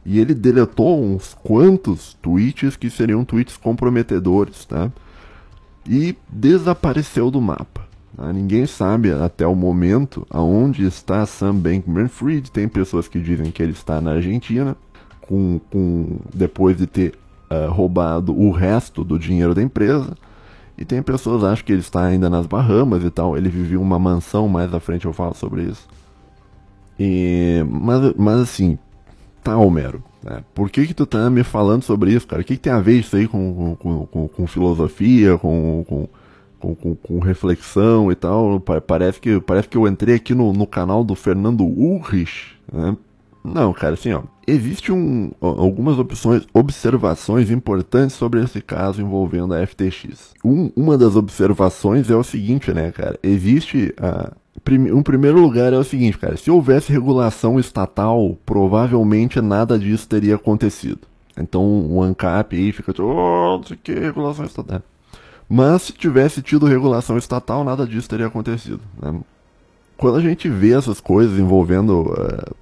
e 0.06 0.20
ele 0.20 0.34
deletou 0.34 1.02
uns 1.02 1.34
quantos 1.34 2.14
tweets 2.22 2.76
que 2.76 2.88
seriam 2.88 3.24
tweets 3.24 3.56
comprometedores, 3.56 4.64
tá? 4.64 4.88
E 5.84 6.16
desapareceu 6.28 7.28
do 7.28 7.40
mapa. 7.40 7.88
Tá? 8.16 8.32
Ninguém 8.32 8.66
sabe 8.66 9.12
até 9.12 9.44
o 9.44 9.56
momento 9.56 10.24
aonde 10.30 10.86
está 10.86 11.26
Sam 11.26 11.56
Bankman-Fried. 11.56 12.52
Tem 12.52 12.68
pessoas 12.68 13.08
que 13.08 13.18
dizem 13.18 13.50
que 13.50 13.60
ele 13.60 13.72
está 13.72 14.00
na 14.00 14.12
Argentina, 14.12 14.76
com, 15.22 15.60
com 15.72 16.18
depois 16.32 16.76
de 16.76 16.86
ter 16.86 17.18
uh, 17.50 17.68
roubado 17.72 18.32
o 18.32 18.52
resto 18.52 19.02
do 19.02 19.18
dinheiro 19.18 19.56
da 19.56 19.62
empresa. 19.62 20.16
E 20.78 20.84
tem 20.84 21.02
pessoas 21.02 21.40
que 21.40 21.46
acham 21.48 21.64
que 21.66 21.72
ele 21.72 21.80
está 21.80 22.04
ainda 22.04 22.30
nas 22.30 22.46
Bahamas 22.46 23.02
e 23.02 23.10
tal. 23.10 23.36
Ele 23.36 23.48
vivia 23.48 23.80
uma 23.80 23.98
mansão, 23.98 24.48
mais 24.48 24.72
à 24.72 24.78
frente 24.78 25.04
eu 25.04 25.12
falo 25.12 25.34
sobre 25.34 25.64
isso. 25.64 25.88
E, 26.96 27.64
mas, 27.68 28.14
mas 28.16 28.40
assim, 28.40 28.78
tá, 29.46 29.56
Homero? 29.56 30.02
É, 30.26 30.42
por 30.52 30.68
que 30.68 30.86
que 30.86 30.94
tu 30.94 31.06
tá 31.06 31.30
me 31.30 31.44
falando 31.44 31.82
sobre 31.82 32.12
isso, 32.12 32.26
cara? 32.26 32.42
O 32.42 32.44
que, 32.44 32.56
que 32.56 32.62
tem 32.62 32.72
a 32.72 32.80
ver 32.80 32.98
isso 32.98 33.14
aí 33.14 33.28
com, 33.28 33.76
com, 33.76 34.06
com, 34.06 34.28
com 34.28 34.46
filosofia, 34.46 35.38
com, 35.38 35.84
com, 35.86 36.74
com, 36.74 36.94
com, 36.96 37.18
reflexão 37.20 38.10
e 38.10 38.16
tal? 38.16 38.60
Parece 38.60 39.20
que, 39.20 39.40
parece 39.40 39.68
que 39.68 39.76
eu 39.76 39.86
entrei 39.86 40.16
aqui 40.16 40.34
no, 40.34 40.52
no 40.52 40.66
canal 40.66 41.04
do 41.04 41.14
Fernando 41.14 41.64
Ulrich, 41.64 42.56
né? 42.72 42.96
Não, 43.44 43.72
cara, 43.72 43.94
assim, 43.94 44.12
ó, 44.12 44.22
existe 44.44 44.90
um, 44.90 45.30
algumas 45.40 46.00
opções, 46.00 46.44
observações 46.52 47.48
importantes 47.48 48.16
sobre 48.16 48.42
esse 48.42 48.60
caso 48.60 49.00
envolvendo 49.00 49.54
a 49.54 49.64
FTX. 49.64 50.34
Um, 50.44 50.72
uma 50.74 50.98
das 50.98 51.14
observações 51.14 52.10
é 52.10 52.16
o 52.16 52.24
seguinte, 52.24 52.72
né, 52.72 52.90
cara? 52.90 53.16
Existe 53.22 53.94
a, 53.98 54.32
um 54.68 55.02
primeiro 55.02 55.40
lugar 55.40 55.72
é 55.72 55.78
o 55.78 55.84
seguinte, 55.84 56.18
cara. 56.18 56.36
Se 56.36 56.50
houvesse 56.50 56.92
regulação 56.92 57.58
estatal, 57.58 58.36
provavelmente 58.44 59.40
nada 59.40 59.78
disso 59.78 60.08
teria 60.08 60.34
acontecido. 60.34 61.00
Então 61.36 61.62
o 61.62 62.02
ANCAP 62.02 62.56
aí 62.56 62.72
fica 62.72 62.92
tipo, 62.92 63.06
oh, 63.06 63.58
não 63.58 63.64
sei 63.64 63.76
o 63.76 63.80
que, 63.80 63.94
regulação 63.94 64.44
estatal. 64.44 64.82
Mas 65.48 65.82
se 65.82 65.92
tivesse 65.92 66.42
tido 66.42 66.66
regulação 66.66 67.16
estatal, 67.16 67.62
nada 67.62 67.86
disso 67.86 68.08
teria 68.08 68.26
acontecido. 68.26 68.80
Né? 69.00 69.20
Quando 69.96 70.16
a 70.16 70.20
gente 70.20 70.48
vê 70.48 70.72
essas 70.72 71.00
coisas 71.00 71.38
envolvendo 71.38 72.02
uh, 72.02 72.54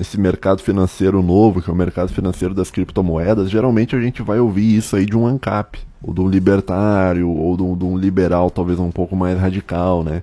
esse 0.00 0.18
mercado 0.18 0.60
financeiro 0.60 1.22
novo, 1.22 1.62
que 1.62 1.70
é 1.70 1.72
o 1.72 1.76
mercado 1.76 2.12
financeiro 2.12 2.54
das 2.54 2.70
criptomoedas, 2.70 3.48
geralmente 3.48 3.94
a 3.94 4.00
gente 4.00 4.22
vai 4.22 4.40
ouvir 4.40 4.76
isso 4.76 4.96
aí 4.96 5.06
de 5.06 5.16
um 5.16 5.26
ANCAP, 5.26 5.78
ou 6.02 6.12
de 6.12 6.20
um 6.20 6.28
libertário, 6.28 7.30
ou 7.30 7.56
de 7.56 7.62
um, 7.62 7.76
de 7.76 7.84
um 7.84 7.96
liberal 7.96 8.50
talvez 8.50 8.78
um 8.80 8.90
pouco 8.90 9.14
mais 9.14 9.38
radical, 9.38 10.02
né? 10.02 10.22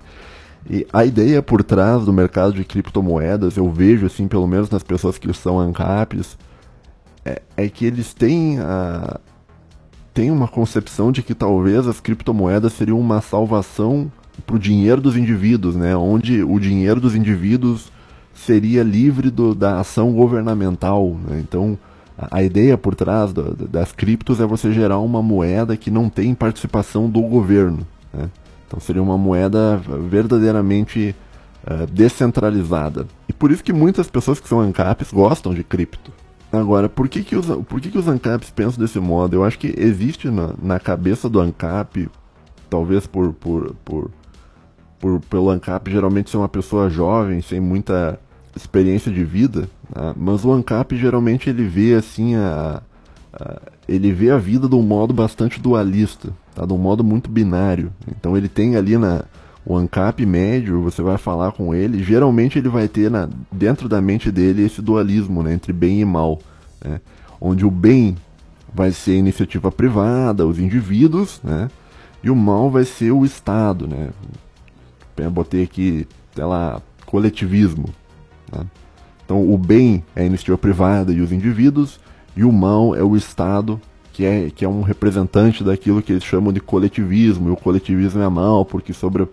E 0.68 0.86
a 0.92 1.06
ideia 1.06 1.42
por 1.42 1.64
trás 1.64 2.06
do 2.06 2.14
mercado 2.14 2.54
de 2.54 2.64
criptomoedas, 2.64 3.58
eu 3.58 3.70
vejo, 3.70 4.06
assim, 4.06 4.28
pelo 4.28 4.48
menos 4.48 4.70
nas 4.70 4.84
pessoas 4.84 5.18
que 5.18 5.32
são 5.34 5.60
ANCAPs, 5.60 6.38
é, 7.24 7.42
é 7.56 7.70
que 7.70 7.86
eles 7.86 8.14
têm, 8.14 8.60
a, 8.60 9.20
têm 10.14 10.32
uma 10.32 10.48
concepção 10.48 11.12
de 11.12 11.22
que 11.22 11.34
talvez 11.34 11.88
as 11.88 12.00
criptomoedas 12.00 12.74
seriam 12.74 13.00
uma 13.00 13.22
salvação 13.22 14.12
para 14.46 14.56
o 14.56 14.60
dinheiro 14.60 15.02
dos 15.02 15.18
indivíduos, 15.18 15.76
né? 15.76 15.96
Onde 15.96 16.44
o 16.44 16.60
dinheiro 16.60 17.00
dos 17.00 17.16
indivíduos 17.16 17.92
seria 18.34 18.84
livre 18.84 19.30
do, 19.30 19.54
da 19.54 19.80
ação 19.80 20.14
governamental. 20.14 21.18
Né? 21.28 21.40
Então, 21.40 21.78
a, 22.18 22.38
a, 22.38 22.44
ideia 22.44 22.78
por 22.78 22.96
trás 22.96 23.34
do, 23.34 23.54
das 23.68 23.92
criptos 23.92 24.40
é 24.40 24.46
você 24.46 24.72
gerar 24.72 25.00
uma 25.00 25.22
moeda 25.22 25.76
que 25.76 25.92
não 25.92 26.10
tem 26.10 26.34
participação 26.34 27.10
do 27.10 27.22
governo. 27.22 27.86
Né? 28.14 28.30
Então 28.70 28.80
seria 28.80 29.02
uma 29.02 29.18
moeda 29.18 29.78
verdadeiramente 30.08 31.16
uh, 31.66 31.88
descentralizada. 31.88 33.08
E 33.28 33.34
por 33.34 33.52
isso 33.52 33.64
que 33.64 33.74
muitas 33.74 34.08
pessoas 34.08 34.40
que 34.40 34.48
são 34.48 34.60
ANCAPs 34.60 35.12
gostam 35.12 35.56
de 35.56 35.64
cripto. 35.64 36.14
Agora, 36.54 36.88
por 36.88 37.10
que 37.10 37.24
que 37.24 37.36
os, 37.36 37.48
por 37.66 37.82
que 37.82 37.90
que 37.90 37.98
os 37.98 38.08
ANCAPs 38.08 38.52
pensam 38.52 38.80
desse 38.80 39.00
modo? 39.00 39.36
Eu 39.36 39.44
acho 39.44 39.58
que 39.58 39.74
existe 39.76 40.30
na, 40.30 40.54
na 40.62 40.80
cabeça 40.80 41.28
do 41.28 41.40
ANCAP, 41.40 42.08
talvez 42.70 43.08
por, 43.08 43.34
por, 43.34 43.76
por, 43.84 44.12
por 45.00 45.20
pelo 45.22 45.50
ANCAP 45.50 45.92
geralmente 45.92 46.30
ser 46.30 46.38
uma 46.38 46.50
pessoa 46.50 46.92
jovem, 46.92 47.42
sem 47.42 47.60
muita 47.60 48.20
experiência 48.56 49.12
de 49.12 49.24
vida, 49.24 49.70
né? 49.96 50.14
mas 50.16 50.46
o 50.46 50.52
ANCAP 50.52 50.96
geralmente 50.96 51.50
ele 51.50 51.64
vê 51.68 51.96
assim 51.96 52.36
a, 52.36 52.82
a, 53.34 53.62
ele 53.88 54.12
vê 54.12 54.30
a 54.30 54.38
vida 54.38 54.70
de 54.70 54.76
um 54.76 54.84
modo 54.84 55.14
bastante 55.14 55.60
dualista, 55.60 56.30
tá? 56.56 56.66
de 56.66 56.74
um 56.74 56.78
modo 56.78 57.04
muito 57.04 57.30
binário. 57.30 57.92
Então 58.08 58.36
ele 58.36 58.48
tem 58.48 58.76
ali 58.76 58.98
na 58.98 59.24
o 59.66 59.78
ANCAP 59.78 60.26
médio, 60.26 60.82
você 60.82 61.02
vai 61.02 61.18
falar 61.18 61.52
com 61.52 61.76
ele, 61.76 62.04
geralmente 62.04 62.58
ele 62.58 62.70
vai 62.70 62.88
ter 62.88 63.12
na, 63.12 63.30
dentro 63.52 63.88
da 63.88 64.02
mente 64.02 64.32
dele 64.32 64.66
esse 64.66 64.82
dualismo 64.82 65.44
né, 65.44 65.54
entre 65.54 65.72
bem 65.72 66.02
e 66.02 66.06
mal, 66.06 66.40
né? 66.84 67.00
onde 67.40 67.66
o 67.66 67.70
bem 67.70 68.16
vai 68.74 68.92
ser 68.92 69.12
a 69.12 69.16
iniciativa 69.16 69.72
privada, 69.72 70.48
os 70.48 70.58
indivíduos, 70.58 71.40
né? 71.44 71.70
e 72.24 72.30
o 72.30 72.36
mal 72.36 72.72
vai 72.72 72.84
ser 72.84 73.12
o 73.12 73.24
Estado. 73.24 73.88
Né? 73.88 74.10
Eu 75.18 75.30
botei 75.30 75.64
aqui, 75.64 76.08
sei 76.34 76.46
lá, 76.46 76.82
coletivismo. 77.06 77.90
Né? 78.52 78.66
Então 79.24 79.54
o 79.54 79.56
bem 79.56 80.04
é 80.16 80.24
a 80.24 80.26
iniciativa 80.26 80.58
privada 80.58 81.14
e 81.14 81.22
os 81.22 81.32
indivíduos, 81.32 82.00
e 82.36 82.44
o 82.44 82.52
mal 82.52 82.96
é 82.96 83.04
o 83.04 83.16
Estado, 83.16 83.80
que 84.20 84.26
é, 84.26 84.50
que 84.50 84.66
é 84.66 84.68
um 84.68 84.82
representante 84.82 85.64
daquilo 85.64 86.02
que 86.02 86.12
eles 86.12 86.26
chamam 86.26 86.52
de 86.52 86.60
coletivismo, 86.60 87.48
e 87.48 87.52
o 87.54 87.56
coletivismo 87.56 88.22
é 88.22 88.28
mal 88.28 88.66
porque 88.66 88.92
sobre 88.92 89.24
uh, 89.24 89.30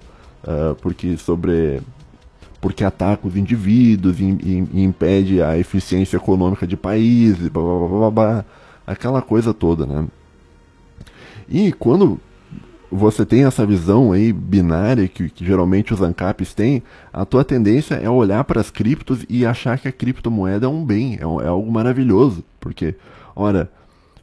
porque 0.80 1.16
sobre 1.16 1.82
porque 2.60 2.84
ataca 2.84 3.26
os 3.26 3.36
indivíduos 3.36 4.20
e, 4.20 4.22
e, 4.22 4.68
e, 4.74 4.82
impede 4.84 5.42
a 5.42 5.58
eficiência 5.58 6.16
econômica 6.16 6.68
de 6.68 6.76
países, 6.76 7.48
blá, 7.48 7.62
blá, 7.64 7.88
blá, 7.88 8.10
blá, 8.12 8.44
aquela 8.86 9.20
coisa 9.20 9.52
toda, 9.52 9.86
né? 9.86 10.06
E 11.48 11.72
quando 11.72 12.20
você 12.88 13.26
tem 13.26 13.44
essa 13.44 13.66
visão 13.66 14.12
aí 14.12 14.32
binária 14.32 15.08
que, 15.08 15.28
que 15.28 15.44
geralmente 15.44 15.92
os 15.92 16.00
ANCAPs 16.00 16.54
têm, 16.54 16.80
a 17.12 17.24
tua 17.24 17.44
tendência 17.44 17.96
é 17.96 18.08
olhar 18.08 18.44
para 18.44 18.60
as 18.60 18.70
criptos 18.70 19.26
e 19.28 19.44
achar 19.44 19.80
que 19.80 19.88
a 19.88 19.92
criptomoeda 19.92 20.66
é 20.66 20.68
um 20.68 20.84
bem, 20.84 21.16
é, 21.16 21.44
é 21.44 21.48
algo 21.48 21.72
maravilhoso, 21.72 22.44
porque, 22.60 22.94
ora, 23.34 23.68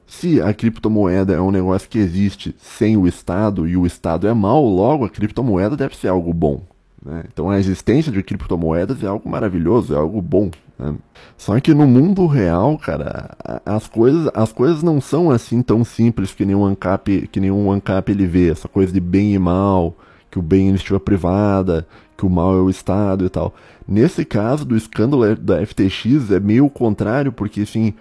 se 0.05 0.41
a 0.41 0.53
criptomoeda 0.53 1.33
é 1.33 1.41
um 1.41 1.51
negócio 1.51 1.89
que 1.89 1.97
existe 1.97 2.55
sem 2.59 2.97
o 2.97 3.07
Estado 3.07 3.67
e 3.67 3.75
o 3.75 3.85
Estado 3.85 4.27
é 4.27 4.33
mau, 4.33 4.65
logo 4.65 5.05
a 5.05 5.09
criptomoeda 5.09 5.75
deve 5.75 5.95
ser 5.95 6.09
algo 6.09 6.33
bom. 6.33 6.61
Né? 7.03 7.23
Então 7.31 7.49
a 7.49 7.59
existência 7.59 8.11
de 8.11 8.23
criptomoedas 8.23 9.03
é 9.03 9.07
algo 9.07 9.29
maravilhoso, 9.29 9.93
é 9.93 9.97
algo 9.97 10.21
bom. 10.21 10.49
Né? 10.77 10.95
Só 11.37 11.59
que 11.59 11.73
no 11.73 11.85
mundo 11.85 12.25
real, 12.25 12.77
cara, 12.77 13.31
as 13.65 13.87
coisas, 13.87 14.29
as 14.33 14.51
coisas 14.53 14.81
não 14.81 15.01
são 15.01 15.29
assim 15.29 15.61
tão 15.61 15.83
simples 15.83 16.33
que 16.33 16.45
nenhum 16.45 16.65
ANCAP, 16.65 17.27
que 17.27 17.39
nenhum 17.39 17.71
ANCAP 17.71 18.11
ele 18.11 18.25
vê. 18.25 18.49
Essa 18.49 18.67
coisa 18.67 18.91
de 18.93 18.99
bem 18.99 19.33
e 19.33 19.39
mal, 19.39 19.95
que 20.31 20.39
o 20.39 20.41
bem 20.41 20.67
é 20.67 20.69
iniciativa 20.69 20.99
privada, 20.99 21.87
que 22.17 22.25
o 22.25 22.29
mal 22.29 22.55
é 22.55 22.61
o 22.61 22.69
Estado 22.69 23.25
e 23.25 23.29
tal. 23.29 23.53
Nesse 23.87 24.23
caso 24.23 24.63
do 24.63 24.77
escândalo 24.77 25.35
da 25.35 25.65
FTX 25.65 26.31
é 26.31 26.39
meio 26.39 26.65
o 26.65 26.69
contrário, 26.69 27.31
porque 27.31 27.61
assim 27.61 27.93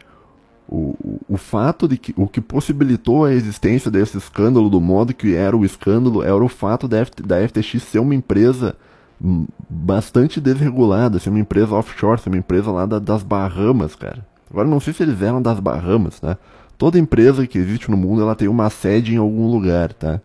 o, 0.69 0.97
o, 1.29 1.37
fato 1.37 1.87
de 1.89 1.99
que 1.99 2.15
o 2.17 2.27
que 2.27 2.41
possibilitou 2.41 3.25
a 3.25 3.33
existência 3.33 3.91
desse 3.91 4.17
escândalo 4.17 4.71
do 4.71 4.81
modo 4.81 5.13
que 5.13 5.35
era 5.35 5.57
o 5.57 5.65
escândalo 5.65 6.23
era 6.23 6.43
o 6.43 6.49
fato 6.49 6.89
da, 6.89 6.99
da 7.25 7.47
FTX 7.47 7.83
ser 7.83 7.99
uma 7.99 8.15
empresa 8.15 8.75
bastante 9.69 10.41
desregulada, 10.41 11.19
ser 11.19 11.31
uma 11.31 11.39
empresa 11.39 11.75
offshore, 11.75 12.21
ser 12.21 12.29
uma 12.29 12.39
empresa 12.39 12.71
lá 12.71 12.87
da, 12.87 12.99
das 12.99 13.23
Bahamas, 13.23 13.95
cara. 13.95 14.27
Agora 14.51 14.69
não 14.69 14.81
sei 14.81 14.93
se 14.93 15.03
eles 15.03 15.23
eram 15.23 15.41
das 15.41 15.61
Bahamas, 15.61 16.21
né? 16.21 16.37
Toda 16.77 16.99
empresa 16.99 17.47
que 17.47 17.59
existe 17.59 17.91
no 17.91 17.97
mundo 17.97 18.23
ela 18.23 18.35
tem 18.35 18.49
uma 18.49 18.69
sede 18.69 19.15
em 19.15 19.19
algum 19.19 19.49
lugar, 19.49 19.93
tá? 19.93 20.21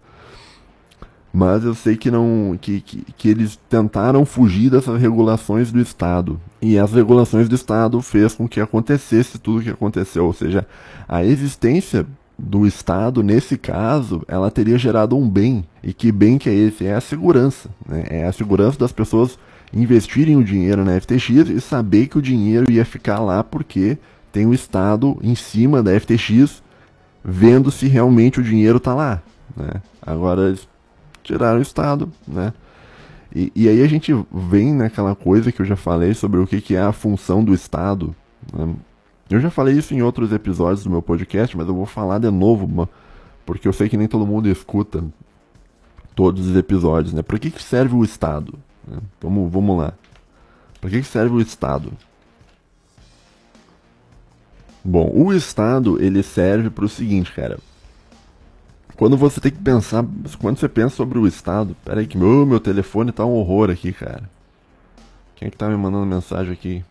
Mas 1.37 1.63
eu 1.63 1.75
sei 1.75 1.95
que 1.95 2.09
não 2.09 2.57
que, 2.59 2.81
que, 2.81 3.05
que, 3.15 3.29
eles 3.29 3.59
tentaram 3.69 4.25
fugir 4.25 4.71
dessas 4.71 4.99
regulações 4.99 5.71
do 5.71 5.79
Estado 5.79 6.41
e 6.59 6.79
as 6.79 6.91
regulações 6.91 7.47
do 7.47 7.53
Estado 7.53 8.01
fez 8.01 8.33
com 8.33 8.47
que 8.47 8.59
acontecesse 8.59 9.37
tudo 9.37 9.59
o 9.59 9.61
que 9.61 9.69
aconteceu, 9.69 10.25
ou 10.25 10.33
seja, 10.33 10.65
a 11.07 11.23
existência 11.23 12.07
do 12.39 12.65
Estado 12.65 13.21
nesse 13.21 13.55
caso 13.55 14.23
ela 14.27 14.49
teria 14.49 14.79
gerado 14.79 15.15
um 15.15 15.29
bem 15.29 15.63
e 15.83 15.93
que 15.93 16.11
bem 16.11 16.39
que 16.39 16.49
é 16.49 16.55
esse 16.55 16.87
é 16.87 16.95
a 16.95 17.01
segurança, 17.01 17.69
né? 17.87 18.03
é 18.09 18.25
a 18.25 18.31
segurança 18.31 18.79
das 18.79 18.91
pessoas 18.91 19.37
investirem 19.71 20.37
o 20.37 20.43
dinheiro 20.43 20.83
na 20.83 20.99
FTX 20.99 21.49
e 21.49 21.61
saber 21.61 22.07
que 22.07 22.17
o 22.17 22.21
dinheiro 22.21 22.71
ia 22.71 22.83
ficar 22.83 23.19
lá 23.19 23.43
porque 23.43 23.99
tem 24.31 24.47
o 24.47 24.55
Estado 24.55 25.15
em 25.21 25.35
cima 25.35 25.83
da 25.83 25.99
FTX 25.99 26.63
vendo 27.23 27.69
se 27.69 27.87
realmente 27.87 28.39
o 28.39 28.43
dinheiro 28.43 28.77
está 28.77 28.95
lá. 28.95 29.21
Né? 29.55 29.81
Agora 30.01 30.55
tiraram 31.27 31.59
o 31.59 31.61
Estado, 31.61 32.11
né? 32.27 32.53
E, 33.35 33.51
e, 33.53 33.67
aí 33.67 33.83
a 33.83 33.87
gente 33.87 34.13
vem 34.31 34.73
naquela 34.73 35.13
coisa 35.13 35.51
que 35.51 35.61
eu 35.61 35.65
já 35.65 35.75
falei 35.75 36.13
sobre 36.13 36.39
o 36.39 36.47
que, 36.47 36.61
que 36.61 36.75
é 36.75 36.81
a 36.81 36.93
função 36.93 37.43
do 37.43 37.53
Estado. 37.53 38.15
Né? 38.53 38.73
Eu 39.29 39.39
já 39.41 39.49
falei 39.49 39.77
isso 39.77 39.93
em 39.93 40.01
outros 40.01 40.31
episódios 40.31 40.85
do 40.85 40.89
meu 40.89 41.01
podcast, 41.01 41.55
mas 41.55 41.67
eu 41.67 41.75
vou 41.75 41.85
falar 41.85 42.19
de 42.19 42.31
novo, 42.31 42.89
porque 43.45 43.67
eu 43.67 43.73
sei 43.73 43.89
que 43.89 43.97
nem 43.97 44.07
todo 44.07 44.25
mundo 44.25 44.47
escuta 44.47 45.03
todos 46.15 46.47
os 46.47 46.55
episódios, 46.55 47.13
né? 47.13 47.21
Para 47.21 47.37
que, 47.37 47.51
que 47.51 47.61
serve 47.61 47.95
o 47.95 48.03
Estado? 48.03 48.57
Né? 48.87 48.97
Vamos, 49.21 49.51
vamos 49.51 49.77
lá. 49.77 49.93
Para 50.79 50.89
que, 50.89 51.01
que 51.01 51.07
serve 51.07 51.35
o 51.35 51.41
Estado? 51.41 51.91
Bom, 54.83 55.11
o 55.13 55.33
Estado 55.33 56.01
ele 56.01 56.23
serve 56.23 56.69
para 56.69 56.85
o 56.85 56.89
seguinte, 56.89 57.33
cara. 57.33 57.59
Quando 58.97 59.15
você 59.15 59.39
tem 59.39 59.51
que 59.51 59.59
pensar, 59.59 60.03
quando 60.41 60.57
você 60.57 60.67
pensa 60.67 60.95
sobre 60.95 61.19
o 61.19 61.27
Estado, 61.27 61.77
peraí 61.85 62.07
que 62.07 62.17
meu, 62.17 62.47
meu 62.47 62.59
telefone 62.59 63.11
tá 63.11 63.23
um 63.23 63.35
horror 63.35 63.69
aqui, 63.69 63.93
cara. 63.93 64.23
Quem 65.35 65.47
é 65.47 65.51
que 65.51 65.57
tá 65.57 65.69
me 65.69 65.77
mandando 65.77 66.07
mensagem 66.07 66.51
aqui? 66.51 66.83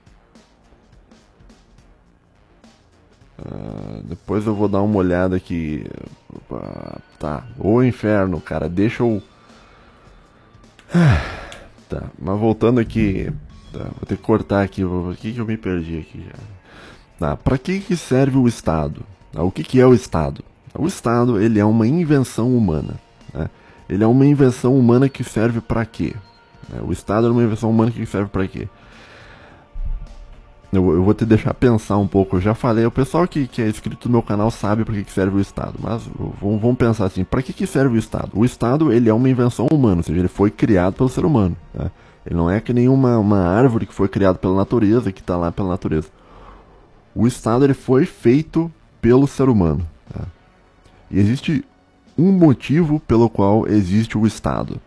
Uh, 3.39 4.03
depois 4.05 4.47
eu 4.47 4.55
vou 4.55 4.69
dar 4.69 4.83
uma 4.83 4.97
olhada 4.97 5.35
aqui. 5.35 5.85
Tá, 7.19 7.45
o 7.59 7.83
inferno, 7.83 8.41
cara, 8.41 8.69
deixa 8.69 9.03
eu. 9.03 9.21
tá, 11.89 12.05
mas 12.17 12.39
voltando 12.39 12.79
aqui. 12.79 13.33
Tá, 13.73 13.81
vou 13.81 14.07
ter 14.07 14.17
que 14.17 14.23
cortar 14.23 14.63
aqui. 14.63 14.85
O 14.85 15.13
que, 15.19 15.33
que 15.33 15.41
eu 15.41 15.45
me 15.45 15.57
perdi 15.57 15.99
aqui 15.99 16.25
já? 16.25 16.39
Tá, 17.19 17.37
pra 17.37 17.59
que, 17.59 17.81
que 17.81 17.97
serve 17.97 18.39
o 18.39 18.47
Estado? 18.47 19.03
Ah, 19.35 19.43
o 19.43 19.51
que, 19.51 19.65
que 19.65 19.81
é 19.81 19.87
o 19.87 19.93
Estado? 19.93 20.45
O 20.79 20.87
Estado 20.87 21.41
ele 21.41 21.59
é 21.59 21.65
uma 21.65 21.87
invenção 21.87 22.57
humana. 22.57 22.95
Né? 23.33 23.49
Ele 23.89 24.03
é 24.03 24.07
uma 24.07 24.27
invenção 24.27 24.77
humana 24.77 25.09
que 25.09 25.23
serve 25.23 25.61
para 25.61 25.85
quê? 25.85 26.15
Né? 26.69 26.81
O 26.87 26.93
Estado 26.93 27.27
é 27.27 27.31
uma 27.31 27.43
invenção 27.43 27.71
humana 27.71 27.91
que 27.91 28.05
serve 28.07 28.29
para 28.29 28.47
quê? 28.47 28.69
Eu, 30.73 30.93
eu, 30.93 31.03
vou 31.03 31.15
te 31.15 31.25
deixar 31.25 31.55
pensar 31.55 31.97
um 31.97 32.07
pouco. 32.07 32.37
Eu 32.37 32.41
já 32.41 32.55
falei, 32.55 32.85
o 32.85 32.91
pessoal 32.91 33.27
que, 33.27 33.47
que 33.47 33.63
é 33.63 33.69
inscrito 33.69 34.09
no 34.09 34.13
meu 34.13 34.23
canal 34.23 34.51
sabe 34.51 34.85
para 34.85 34.95
que, 34.95 35.05
que 35.05 35.13
serve 35.13 35.37
o 35.37 35.41
Estado. 35.41 35.75
Mas 35.81 36.03
vamos, 36.41 36.61
vamos 36.61 36.77
pensar 36.77 37.07
assim: 37.07 37.25
para 37.25 37.43
que, 37.43 37.53
que 37.53 37.67
serve 37.67 37.97
o 37.97 37.99
Estado? 37.99 38.31
O 38.35 38.45
Estado 38.45 38.93
ele 38.93 39.09
é 39.09 39.15
uma 39.15 39.29
invenção 39.29 39.67
humana, 39.73 39.99
ou 39.99 40.03
seja, 40.03 40.19
ele 40.19 40.29
foi 40.29 40.51
criado 40.51 40.95
pelo 40.95 41.09
ser 41.09 41.25
humano. 41.25 41.57
Né? 41.73 41.91
Ele 42.27 42.35
não 42.35 42.51
é 42.51 42.61
que 42.61 42.73
nenhuma 42.73 43.17
uma 43.19 43.47
árvore 43.47 43.87
que 43.87 43.95
foi 43.95 44.09
criada 44.09 44.37
pela 44.37 44.57
natureza, 44.57 45.13
que 45.13 45.21
está 45.21 45.37
lá 45.37 45.53
pela 45.53 45.69
natureza. 45.69 46.09
O 47.15 47.27
Estado 47.27 47.65
ele 47.65 47.75
foi 47.75 48.05
feito 48.05 48.71
pelo 49.01 49.27
ser 49.27 49.49
humano. 49.49 49.87
E 51.11 51.19
existe 51.19 51.65
um 52.17 52.33
motivo 52.33 53.01
pelo 53.01 53.29
qual 53.29 53.67
existe 53.67 54.17
o 54.17 54.27
Estado. 54.27 54.81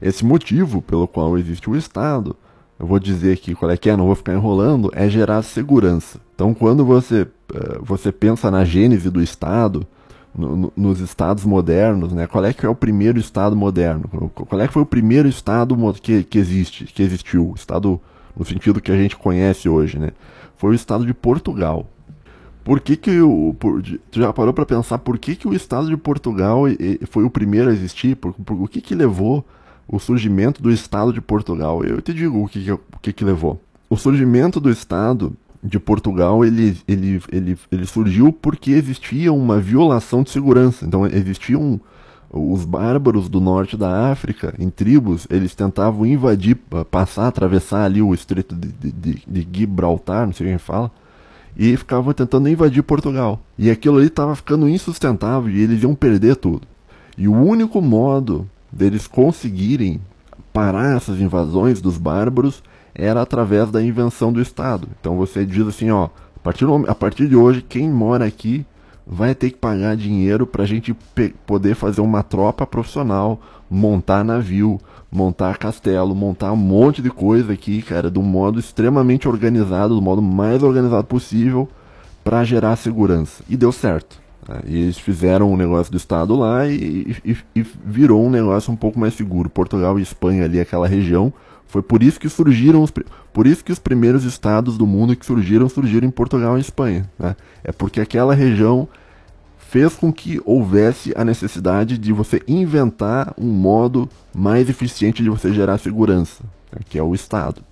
Esse 0.00 0.24
motivo 0.24 0.80
pelo 0.80 1.06
qual 1.06 1.36
existe 1.38 1.68
o 1.68 1.76
Estado, 1.76 2.34
eu 2.78 2.86
vou 2.86 2.98
dizer 2.98 3.34
aqui 3.34 3.54
qual 3.54 3.70
é 3.70 3.76
que 3.76 3.90
é, 3.90 3.96
não 3.96 4.06
vou 4.06 4.14
ficar 4.14 4.32
enrolando, 4.32 4.90
é 4.94 5.08
gerar 5.08 5.42
segurança. 5.42 6.18
Então, 6.34 6.54
quando 6.54 6.84
você, 6.84 7.28
eh, 7.52 7.78
você 7.82 8.10
pensa 8.10 8.50
na 8.50 8.64
gênese 8.64 9.10
do 9.10 9.22
Estado, 9.22 9.86
no, 10.34 10.56
no, 10.56 10.72
nos 10.76 11.00
estados 11.00 11.44
modernos, 11.44 12.12
né? 12.12 12.26
Qual 12.26 12.44
é 12.44 12.52
que 12.52 12.64
é 12.64 12.68
o 12.68 12.74
primeiro 12.74 13.18
estado 13.18 13.56
moderno? 13.56 14.08
Qual 14.34 14.60
é 14.60 14.66
que 14.66 14.72
foi 14.72 14.82
o 14.82 14.86
primeiro 14.86 15.28
estado 15.28 15.76
que, 16.00 16.22
que 16.22 16.38
existe, 16.38 16.84
que 16.84 17.02
existiu? 17.02 17.52
Estado 17.56 18.00
no 18.36 18.44
sentido 18.44 18.80
que 18.80 18.92
a 18.92 18.96
gente 18.96 19.16
conhece 19.16 19.68
hoje, 19.68 19.98
né? 19.98 20.10
Foi 20.56 20.70
o 20.70 20.74
estado 20.74 21.04
de 21.04 21.12
Portugal. 21.12 21.86
Por 22.64 22.80
que 22.80 22.96
que 22.96 23.20
o... 23.20 23.54
Por, 23.58 23.82
tu 23.82 24.20
já 24.20 24.32
parou 24.32 24.52
para 24.52 24.66
pensar 24.66 24.98
por 24.98 25.18
que 25.18 25.34
que 25.34 25.48
o 25.48 25.54
Estado 25.54 25.88
de 25.88 25.96
Portugal 25.96 26.64
foi 27.10 27.24
o 27.24 27.30
primeiro 27.30 27.70
a 27.70 27.72
existir? 27.72 28.16
Por, 28.16 28.32
por, 28.34 28.62
o 28.62 28.68
que 28.68 28.80
que 28.80 28.94
levou 28.94 29.44
o 29.88 29.98
surgimento 29.98 30.62
do 30.62 30.70
Estado 30.70 31.12
de 31.12 31.20
Portugal? 31.20 31.84
Eu 31.84 32.00
te 32.00 32.12
digo 32.12 32.42
o 32.42 32.48
que 32.48 32.62
que, 32.62 32.72
o 32.72 32.80
que 33.00 33.12
que 33.12 33.24
levou. 33.24 33.60
O 33.88 33.96
surgimento 33.96 34.60
do 34.60 34.70
Estado 34.70 35.32
de 35.62 35.78
Portugal 35.78 36.44
ele, 36.44 36.76
ele, 36.86 37.22
ele, 37.30 37.58
ele 37.70 37.86
surgiu 37.86 38.32
porque 38.32 38.72
existia 38.72 39.32
uma 39.32 39.58
violação 39.58 40.22
de 40.22 40.30
segurança. 40.30 40.86
Então 40.86 41.06
existia 41.06 41.58
um, 41.58 41.78
os 42.32 42.64
bárbaros 42.64 43.28
do 43.28 43.40
norte 43.40 43.76
da 43.76 44.10
África, 44.10 44.54
em 44.58 44.70
tribos, 44.70 45.26
eles 45.28 45.54
tentavam 45.54 46.06
invadir, 46.06 46.56
passar, 46.90 47.26
atravessar 47.26 47.84
ali 47.84 48.00
o 48.00 48.14
estreito 48.14 48.54
de, 48.54 48.68
de, 48.68 48.92
de, 48.92 49.22
de 49.26 49.48
Gibraltar, 49.52 50.26
não 50.26 50.32
sei 50.32 50.46
quem 50.46 50.58
fala, 50.58 50.92
e 51.56 51.76
ficavam 51.76 52.12
tentando 52.12 52.48
invadir 52.48 52.82
Portugal. 52.82 53.40
E 53.58 53.70
aquilo 53.70 53.98
ali 53.98 54.06
estava 54.06 54.34
ficando 54.34 54.68
insustentável 54.68 55.50
e 55.50 55.60
eles 55.60 55.82
iam 55.82 55.94
perder 55.94 56.36
tudo. 56.36 56.62
E 57.16 57.28
o 57.28 57.34
único 57.34 57.80
modo 57.80 58.48
deles 58.72 59.06
conseguirem 59.06 60.00
parar 60.52 60.96
essas 60.96 61.20
invasões 61.20 61.80
dos 61.80 61.98
bárbaros 61.98 62.62
era 62.94 63.22
através 63.22 63.70
da 63.70 63.82
invenção 63.82 64.32
do 64.32 64.40
Estado. 64.40 64.88
Então 65.00 65.16
você 65.16 65.44
diz 65.44 65.66
assim, 65.66 65.90
ó, 65.90 66.04
a 66.04 66.40
partir, 66.42 66.64
a 66.88 66.94
partir 66.94 67.28
de 67.28 67.36
hoje, 67.36 67.62
quem 67.62 67.88
mora 67.88 68.24
aqui 68.24 68.64
vai 69.06 69.34
ter 69.34 69.50
que 69.50 69.56
pagar 69.56 69.96
dinheiro 69.96 70.46
para 70.46 70.62
a 70.62 70.66
gente 70.66 70.96
poder 71.46 71.74
fazer 71.74 72.00
uma 72.00 72.22
tropa 72.22 72.66
profissional, 72.66 73.40
montar 73.68 74.24
navio, 74.24 74.80
montar 75.10 75.58
castelo, 75.58 76.14
montar 76.14 76.52
um 76.52 76.56
monte 76.56 77.02
de 77.02 77.10
coisa 77.10 77.52
aqui, 77.52 77.82
cara, 77.82 78.10
de 78.10 78.18
um 78.18 78.22
modo 78.22 78.60
extremamente 78.60 79.28
organizado, 79.28 79.94
do 79.94 80.02
modo 80.02 80.22
mais 80.22 80.62
organizado 80.62 81.06
possível, 81.06 81.68
para 82.22 82.44
gerar 82.44 82.76
segurança. 82.76 83.42
E 83.48 83.56
deu 83.56 83.72
certo. 83.72 84.20
Né? 84.48 84.60
E 84.66 84.78
eles 84.82 84.98
fizeram 84.98 85.52
um 85.52 85.56
negócio 85.56 85.90
do 85.90 85.96
Estado 85.96 86.36
lá 86.36 86.66
e, 86.66 87.16
e, 87.24 87.36
e 87.56 87.66
virou 87.84 88.24
um 88.24 88.30
negócio 88.30 88.72
um 88.72 88.76
pouco 88.76 89.00
mais 89.00 89.14
seguro. 89.14 89.50
Portugal 89.50 89.98
e 89.98 90.02
Espanha 90.02 90.44
ali, 90.44 90.60
aquela 90.60 90.86
região, 90.86 91.32
foi 91.66 91.82
por 91.82 92.02
isso 92.02 92.18
que 92.18 92.28
surgiram 92.28 92.82
os, 92.82 92.92
por 93.32 93.46
isso 93.46 93.64
que 93.64 93.72
os 93.72 93.78
primeiros 93.78 94.24
estados 94.24 94.76
do 94.76 94.86
mundo 94.86 95.16
que 95.16 95.26
surgiram 95.26 95.68
surgiram 95.68 96.06
em 96.06 96.10
Portugal 96.10 96.56
e 96.56 96.60
Espanha. 96.60 97.08
Né? 97.18 97.34
É 97.64 97.72
porque 97.72 98.00
aquela 98.00 98.34
região 98.34 98.88
fez 99.70 99.94
com 99.94 100.12
que 100.12 100.40
houvesse 100.44 101.12
a 101.16 101.24
necessidade 101.24 101.96
de 101.96 102.12
você 102.12 102.42
inventar 102.48 103.32
um 103.38 103.46
modo 103.46 104.08
mais 104.34 104.68
eficiente 104.68 105.22
de 105.22 105.30
você 105.30 105.52
gerar 105.52 105.78
segurança, 105.78 106.42
né? 106.72 106.80
que 106.88 106.98
é 106.98 107.02
o 107.02 107.14
Estado. 107.14 107.62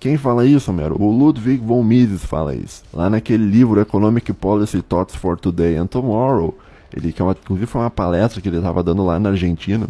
Quem 0.00 0.16
fala 0.16 0.44
isso, 0.44 0.72
Homero? 0.72 1.00
O 1.00 1.16
Ludwig 1.16 1.64
von 1.64 1.84
Mises 1.84 2.24
fala 2.24 2.56
isso. 2.56 2.82
Lá 2.92 3.08
naquele 3.08 3.44
livro 3.44 3.80
Economic 3.80 4.32
Policy 4.32 4.82
Thoughts 4.82 5.14
for 5.14 5.38
Today 5.38 5.76
and 5.76 5.86
Tomorrow, 5.86 6.58
ele 6.92 7.12
que 7.12 7.22
é 7.22 7.24
uma, 7.24 7.36
inclusive 7.40 7.66
foi 7.66 7.82
uma 7.82 7.90
palestra 7.90 8.40
que 8.40 8.48
ele 8.48 8.56
estava 8.56 8.82
dando 8.82 9.04
lá 9.04 9.20
na 9.20 9.28
Argentina 9.28 9.88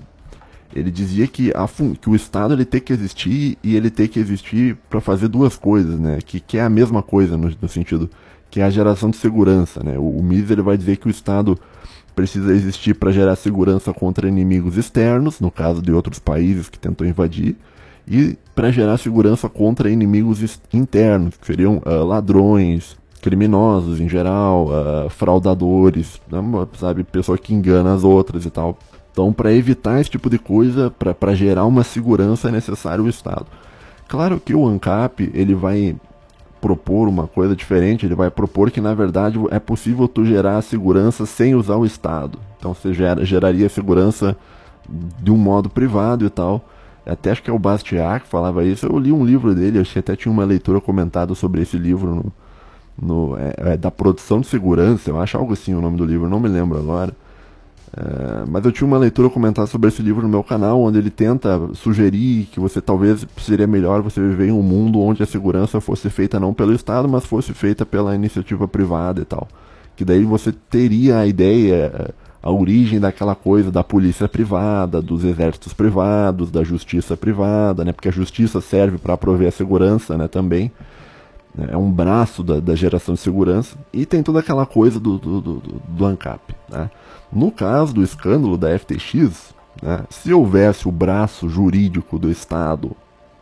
ele 0.74 0.90
dizia 0.90 1.26
que, 1.28 1.52
a, 1.54 1.68
que 2.00 2.10
o 2.10 2.16
Estado 2.16 2.52
ele 2.52 2.64
tem 2.64 2.80
que 2.80 2.92
existir 2.92 3.56
e 3.62 3.76
ele 3.76 3.90
tem 3.90 4.08
que 4.08 4.18
existir 4.18 4.76
para 4.90 5.00
fazer 5.00 5.28
duas 5.28 5.56
coisas, 5.56 6.00
né? 6.00 6.18
Que, 6.24 6.40
que 6.40 6.58
é 6.58 6.62
a 6.62 6.68
mesma 6.68 7.00
coisa 7.00 7.36
no, 7.36 7.52
no 7.62 7.68
sentido 7.68 8.10
que 8.54 8.60
é 8.60 8.64
a 8.64 8.70
geração 8.70 9.10
de 9.10 9.16
segurança, 9.16 9.82
né? 9.82 9.98
O, 9.98 10.08
o 10.18 10.22
Mises 10.22 10.48
ele 10.48 10.62
vai 10.62 10.76
dizer 10.76 10.96
que 10.96 11.08
o 11.08 11.10
Estado 11.10 11.58
precisa 12.14 12.52
existir 12.52 12.94
para 12.94 13.10
gerar 13.10 13.34
segurança 13.34 13.92
contra 13.92 14.28
inimigos 14.28 14.76
externos, 14.76 15.40
no 15.40 15.50
caso 15.50 15.82
de 15.82 15.90
outros 15.90 16.20
países 16.20 16.68
que 16.68 16.78
tentou 16.78 17.04
invadir, 17.04 17.56
e 18.06 18.38
para 18.54 18.70
gerar 18.70 18.96
segurança 18.96 19.48
contra 19.48 19.90
inimigos 19.90 20.60
internos, 20.72 21.36
que 21.36 21.44
seriam 21.44 21.82
uh, 21.84 22.04
ladrões, 22.04 22.96
criminosos 23.20 24.00
em 24.00 24.08
geral, 24.08 24.68
uh, 24.68 25.10
fraudadores, 25.10 26.20
né? 26.30 26.38
sabe, 26.78 27.02
pessoa 27.02 27.36
que 27.36 27.52
engana 27.52 27.92
as 27.92 28.04
outras 28.04 28.46
e 28.46 28.50
tal. 28.50 28.78
Então, 29.10 29.32
para 29.32 29.52
evitar 29.52 30.00
esse 30.00 30.10
tipo 30.10 30.30
de 30.30 30.38
coisa, 30.38 30.92
para 30.92 31.34
gerar 31.34 31.64
uma 31.64 31.82
segurança, 31.82 32.50
é 32.50 32.52
necessário 32.52 33.02
o 33.02 33.08
Estado. 33.08 33.46
Claro 34.06 34.38
que 34.38 34.54
o 34.54 34.64
ANCAP 34.64 35.32
ele 35.34 35.56
vai 35.56 35.96
propor 36.64 37.08
uma 37.08 37.26
coisa 37.26 37.54
diferente, 37.54 38.06
ele 38.06 38.14
vai 38.14 38.30
propor 38.30 38.70
que 38.70 38.80
na 38.80 38.94
verdade 38.94 39.38
é 39.50 39.58
possível 39.58 40.08
tu 40.08 40.24
gerar 40.24 40.62
segurança 40.62 41.26
sem 41.26 41.54
usar 41.54 41.76
o 41.76 41.84
Estado. 41.84 42.38
Então 42.58 42.72
você 42.72 42.94
gera, 42.94 43.22
geraria 43.22 43.68
segurança 43.68 44.34
de 44.88 45.30
um 45.30 45.36
modo 45.36 45.68
privado 45.68 46.24
e 46.24 46.30
tal. 46.30 46.66
Até 47.04 47.32
acho 47.32 47.42
que 47.42 47.50
é 47.50 47.52
o 47.52 47.58
Bastiat 47.58 48.22
que 48.22 48.30
falava 48.30 48.64
isso. 48.64 48.86
Eu 48.86 48.98
li 48.98 49.12
um 49.12 49.26
livro 49.26 49.54
dele, 49.54 49.78
acho 49.78 49.92
que 49.92 49.98
até 49.98 50.16
tinha 50.16 50.32
uma 50.32 50.46
leitura 50.46 50.80
comentada 50.80 51.34
sobre 51.34 51.60
esse 51.60 51.76
livro 51.76 52.14
no, 52.14 52.32
no 52.98 53.36
é, 53.36 53.72
é, 53.72 53.76
da 53.76 53.90
produção 53.90 54.40
de 54.40 54.46
segurança, 54.46 55.10
eu 55.10 55.20
acho 55.20 55.36
algo 55.36 55.52
assim 55.52 55.74
o 55.74 55.82
nome 55.82 55.98
do 55.98 56.06
livro, 56.06 56.30
não 56.30 56.40
me 56.40 56.48
lembro 56.48 56.78
agora. 56.78 57.14
É, 57.96 58.44
mas 58.48 58.64
eu 58.64 58.72
tinha 58.72 58.86
uma 58.86 58.98
leitura 58.98 59.30
comentada 59.30 59.68
sobre 59.68 59.88
esse 59.88 60.02
livro 60.02 60.22
no 60.22 60.28
meu 60.28 60.42
canal, 60.42 60.82
onde 60.82 60.98
ele 60.98 61.10
tenta 61.10 61.60
sugerir 61.74 62.48
que 62.50 62.58
você 62.58 62.80
talvez 62.80 63.24
seria 63.38 63.68
melhor 63.68 64.02
você 64.02 64.20
viver 64.20 64.48
em 64.48 64.52
um 64.52 64.62
mundo 64.62 65.00
onde 65.00 65.22
a 65.22 65.26
segurança 65.26 65.80
fosse 65.80 66.10
feita 66.10 66.40
não 66.40 66.52
pelo 66.52 66.72
Estado, 66.72 67.08
mas 67.08 67.24
fosse 67.24 67.52
feita 67.52 67.86
pela 67.86 68.14
iniciativa 68.14 68.66
privada 68.66 69.20
e 69.20 69.24
tal. 69.24 69.46
Que 69.94 70.04
daí 70.04 70.24
você 70.24 70.50
teria 70.50 71.18
a 71.18 71.26
ideia, 71.26 72.12
a 72.42 72.50
origem 72.50 72.98
daquela 72.98 73.36
coisa 73.36 73.70
da 73.70 73.84
polícia 73.84 74.26
privada, 74.26 75.00
dos 75.00 75.22
exércitos 75.22 75.72
privados, 75.72 76.50
da 76.50 76.64
justiça 76.64 77.16
privada, 77.16 77.84
né? 77.84 77.92
Porque 77.92 78.08
a 78.08 78.12
justiça 78.12 78.60
serve 78.60 78.98
para 78.98 79.16
prover 79.16 79.48
a 79.48 79.52
segurança, 79.52 80.18
né? 80.18 80.26
Também 80.26 80.72
é 81.56 81.76
um 81.76 81.90
braço 81.90 82.42
da, 82.42 82.58
da, 82.58 82.74
geração 82.74 83.14
de 83.14 83.20
segurança 83.20 83.76
e 83.92 84.04
tem 84.04 84.22
toda 84.22 84.40
aquela 84.40 84.66
coisa 84.66 84.98
do, 84.98 85.18
do, 85.18 85.40
do, 85.40 85.62
do 85.88 86.04
ANCAP, 86.04 86.54
né? 86.68 86.90
No 87.32 87.50
caso 87.50 87.94
do 87.94 88.02
escândalo 88.02 88.56
da 88.56 88.76
FTX, 88.76 89.54
né, 89.82 90.00
se 90.10 90.32
houvesse 90.32 90.88
o 90.88 90.92
braço 90.92 91.48
jurídico 91.48 92.18
do 92.18 92.30
Estado 92.30 92.92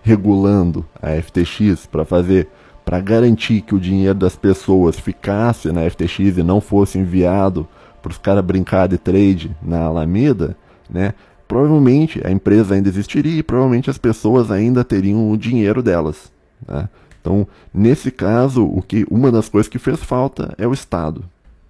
regulando 0.02 0.84
a 1.00 1.10
FTX 1.10 1.86
para 1.86 2.04
fazer 2.04 2.48
para 2.84 3.00
garantir 3.00 3.60
que 3.60 3.74
o 3.74 3.80
dinheiro 3.80 4.18
das 4.18 4.34
pessoas 4.34 4.98
ficasse 4.98 5.70
na 5.70 5.88
FTX 5.88 6.38
e 6.38 6.42
não 6.42 6.60
fosse 6.60 6.98
enviado 6.98 7.68
para 8.02 8.10
os 8.10 8.18
caras 8.18 8.44
brincar 8.44 8.88
de 8.88 8.98
trade 8.98 9.56
na 9.62 9.84
Alameda, 9.84 10.56
né? 10.90 11.14
Provavelmente 11.46 12.20
a 12.26 12.30
empresa 12.30 12.74
ainda 12.74 12.88
existiria 12.88 13.38
e 13.38 13.42
provavelmente 13.42 13.88
as 13.88 13.98
pessoas 13.98 14.50
ainda 14.50 14.82
teriam 14.82 15.30
o 15.30 15.36
dinheiro 15.36 15.82
delas. 15.82 16.32
Né? 16.66 16.88
Então, 17.22 17.46
nesse 17.72 18.10
caso, 18.10 18.66
o 18.66 18.82
que 18.82 19.06
uma 19.08 19.30
das 19.30 19.48
coisas 19.48 19.68
que 19.68 19.78
fez 19.78 20.02
falta 20.02 20.52
é 20.58 20.66
o 20.66 20.74
Estado. 20.74 21.24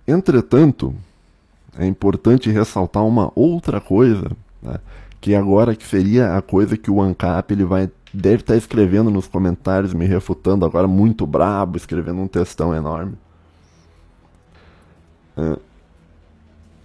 Entretanto, 0.09 0.95
é 1.79 1.87
importante 1.87 2.51
ressaltar 2.51 3.05
uma 3.05 3.31
outra 3.37 3.79
coisa, 3.79 4.31
né, 4.63 4.79
que 5.21 5.35
agora 5.35 5.77
que 5.77 5.87
seria 5.87 6.37
a 6.37 6.43
coisa 6.43 6.77
que 6.77 6.91
o 6.91 7.01
ANCAP 7.01 7.53
ele 7.53 7.65
vai 7.65 7.91
deve 8.13 8.37
estar 8.37 8.55
tá 8.55 8.59
escrevendo 8.59 9.11
nos 9.11 9.27
comentários, 9.27 9.95
me 9.95 10.07
refutando 10.07 10.65
agora 10.65 10.87
muito 10.87 11.27
brabo, 11.27 11.77
escrevendo 11.77 12.21
um 12.21 12.29
textão 12.29 12.75
enorme. 12.75 13.15
É, 15.37 15.59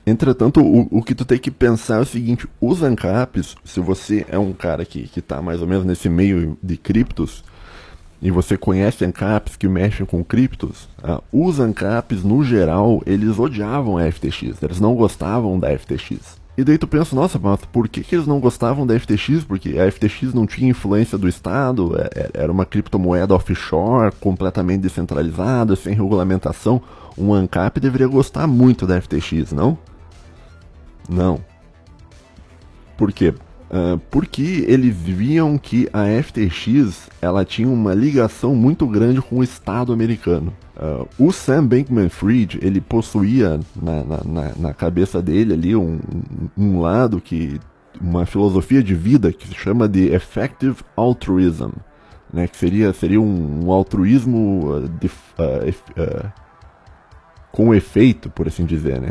entretanto, 0.06 0.62
o, 0.62 0.88
o 1.00 1.04
que 1.04 1.14
tu 1.14 1.26
tem 1.26 1.38
que 1.38 1.52
pensar 1.52 1.98
é 1.98 2.02
o 2.02 2.06
seguinte, 2.06 2.48
os 2.62 2.82
ANCAPs, 2.82 3.58
se 3.66 3.80
você 3.82 4.26
é 4.30 4.38
um 4.38 4.54
cara 4.54 4.86
que 4.86 5.10
está 5.18 5.42
mais 5.42 5.62
ou 5.62 5.68
menos 5.68 5.86
nesse 5.86 6.08
meio 6.08 6.58
de 6.64 6.78
criptos, 6.78 7.44
e 8.22 8.32
você 8.32 8.58
conhece 8.58 9.06
ANCAPs 9.06 9.56
que 9.56 9.68
mexem 9.68 10.06
com 10.06 10.24
criptos, 10.24 10.90
uh, 11.04 11.22
os 11.32 11.60
ANCAPs, 11.60 12.24
no 12.24 12.44
geral, 12.44 13.02
eles 13.06 13.38
odiavam 13.38 13.98
a 13.98 14.12
FTX, 14.12 14.62
eles 14.62 14.80
não 14.80 14.96
gostavam 14.96 15.60
da 15.60 15.70
FTX. 15.78 16.38
E 16.58 16.64
daí 16.64 16.78
tu 16.80 16.88
pensa, 16.88 17.16
nossa, 17.16 17.38
mas 17.38 17.60
por 17.66 17.88
que, 17.88 18.04
que 18.04 18.16
eles 18.16 18.26
não 18.26 18.40
gostavam 18.40 18.88
da 18.88 19.00
FTX? 19.00 19.44
Porque 19.44 19.78
a 19.78 19.92
FTX 19.92 20.34
não 20.34 20.48
tinha 20.48 20.72
influência 20.72 21.16
do 21.16 21.28
Estado, 21.28 21.96
é, 21.96 22.10
é, 22.16 22.30
era 22.34 22.52
uma 22.52 22.66
criptomoeda 22.66 23.36
offshore, 23.36 24.12
completamente 24.20 24.82
descentralizada, 24.82 25.76
sem 25.76 25.94
regulamentação. 25.94 26.82
Um 27.16 27.32
ANCAP 27.32 27.80
deveria 27.80 28.08
gostar 28.08 28.48
muito 28.48 28.88
da 28.88 29.00
FTX, 29.00 29.52
não? 29.52 29.78
Não. 31.08 31.40
Por 32.98 33.12
quê? 33.12 33.36
Uh, 33.70 33.98
porque 34.10 34.64
eles 34.66 34.96
viam 34.96 35.58
que 35.58 35.90
a 35.92 36.06
FTX 36.24 37.10
ela 37.22 37.44
tinha 37.44 37.68
uma 37.68 37.94
ligação 37.94 38.56
muito 38.56 38.88
grande 38.88 39.22
com 39.22 39.40
o 39.40 39.44
Estado 39.44 39.92
americano. 39.92 40.54
Uh, 40.78 41.06
o 41.20 41.34
Sam 41.34 41.68
Bankman-Fried 41.68 42.60
ele 42.62 42.80
possuía 42.80 43.60
na, 43.76 44.04
na, 44.24 44.52
na, 44.56 44.74
cabeça 44.74 45.22
dele 45.22 45.54
ali 45.54 45.76
um, 45.76 46.00
um 46.58 46.80
lado 46.80 47.20
que 47.20 47.60
uma 48.00 48.26
filosofia 48.26 48.82
de 48.82 48.96
vida 48.96 49.34
que 49.34 49.46
se 49.46 49.56
chama 49.56 49.90
de 49.90 50.14
effective 50.14 50.78
altruism, 50.96 51.72
né, 52.32 52.48
que 52.48 52.56
seria 52.56 52.94
seria 52.94 53.20
um, 53.20 53.66
um 53.66 53.72
altruísmo 53.72 54.88
de, 54.98 55.08
uh, 55.08 56.32
com 57.52 57.76
efeito, 57.76 58.30
por 58.30 58.48
assim 58.48 58.66
dizer, 58.66 59.02
né? 59.02 59.10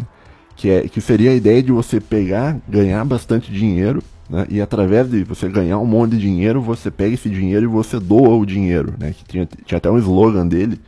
Que, 0.54 0.70
é, 0.70 0.88
que 0.88 1.02
seria 1.02 1.32
a 1.32 1.34
ideia 1.34 1.62
de 1.62 1.72
você 1.72 2.00
pegar, 2.00 2.58
ganhar 2.66 3.04
bastante 3.04 3.52
dinheiro 3.52 4.02
né? 4.28 4.46
E 4.50 4.60
através 4.60 5.10
de 5.10 5.24
você 5.24 5.48
ganhar 5.48 5.78
um 5.78 5.86
monte 5.86 6.12
de 6.12 6.18
dinheiro, 6.18 6.60
você 6.60 6.90
pega 6.90 7.14
esse 7.14 7.28
dinheiro 7.28 7.64
e 7.64 7.68
você 7.68 7.98
doa 7.98 8.34
o 8.36 8.46
dinheiro. 8.46 8.94
Né? 8.98 9.14
Que 9.16 9.24
tinha, 9.24 9.48
tinha 9.64 9.78
até 9.78 9.90
um 9.90 9.98
slogan 9.98 10.46
dele 10.46 10.80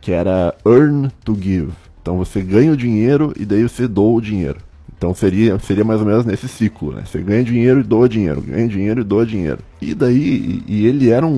que 0.00 0.12
era 0.12 0.54
Earn 0.66 1.10
to 1.24 1.34
Give. 1.34 1.72
Então 2.00 2.16
você 2.16 2.40
ganha 2.40 2.72
o 2.72 2.76
dinheiro 2.76 3.32
e 3.38 3.44
daí 3.44 3.62
você 3.62 3.86
doa 3.86 4.16
o 4.16 4.20
dinheiro. 4.20 4.58
Então 4.96 5.14
seria, 5.14 5.58
seria 5.58 5.82
mais 5.82 6.00
ou 6.00 6.06
menos 6.06 6.26
nesse 6.26 6.46
ciclo, 6.46 6.92
né? 6.92 7.04
Você 7.06 7.20
ganha 7.22 7.42
dinheiro 7.42 7.80
e 7.80 7.82
doa 7.82 8.06
dinheiro, 8.06 8.42
ganha 8.42 8.68
dinheiro 8.68 9.00
e 9.00 9.04
doa 9.04 9.24
dinheiro. 9.24 9.60
E 9.80 9.94
daí, 9.94 10.62
e, 10.66 10.86
ele 10.86 11.08
era 11.08 11.26
um, 11.26 11.30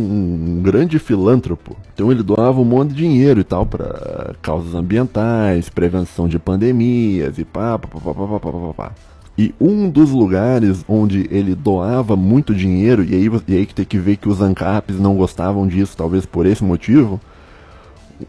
um, 0.58 0.62
grande 0.62 0.98
filântropo. 0.98 1.76
Então 1.94 2.10
ele 2.10 2.24
doava 2.24 2.60
um 2.60 2.64
monte 2.64 2.88
de 2.88 2.96
dinheiro 2.96 3.38
e 3.38 3.44
tal 3.44 3.64
para 3.64 4.34
causas 4.42 4.74
ambientais, 4.74 5.68
prevenção 5.68 6.26
de 6.26 6.40
pandemias 6.40 7.38
e 7.38 7.44
pá, 7.44 7.78
pá, 7.78 7.86
pá, 7.86 8.00
pá, 8.00 8.12
pá, 8.14 8.40
pá, 8.40 8.52
pá, 8.52 8.74
pá. 8.74 8.92
E 9.36 9.54
um 9.58 9.88
dos 9.88 10.10
lugares 10.10 10.84
onde 10.86 11.26
ele 11.30 11.54
doava 11.54 12.14
muito 12.14 12.54
dinheiro, 12.54 13.02
e 13.02 13.14
aí, 13.14 13.30
e 13.48 13.56
aí 13.56 13.66
que 13.66 13.74
tem 13.74 13.84
que 13.84 13.98
ver 13.98 14.16
que 14.16 14.28
os 14.28 14.42
ANCAPs 14.42 14.98
não 14.98 15.16
gostavam 15.16 15.66
disso, 15.66 15.96
talvez 15.96 16.26
por 16.26 16.44
esse 16.44 16.62
motivo, 16.62 17.20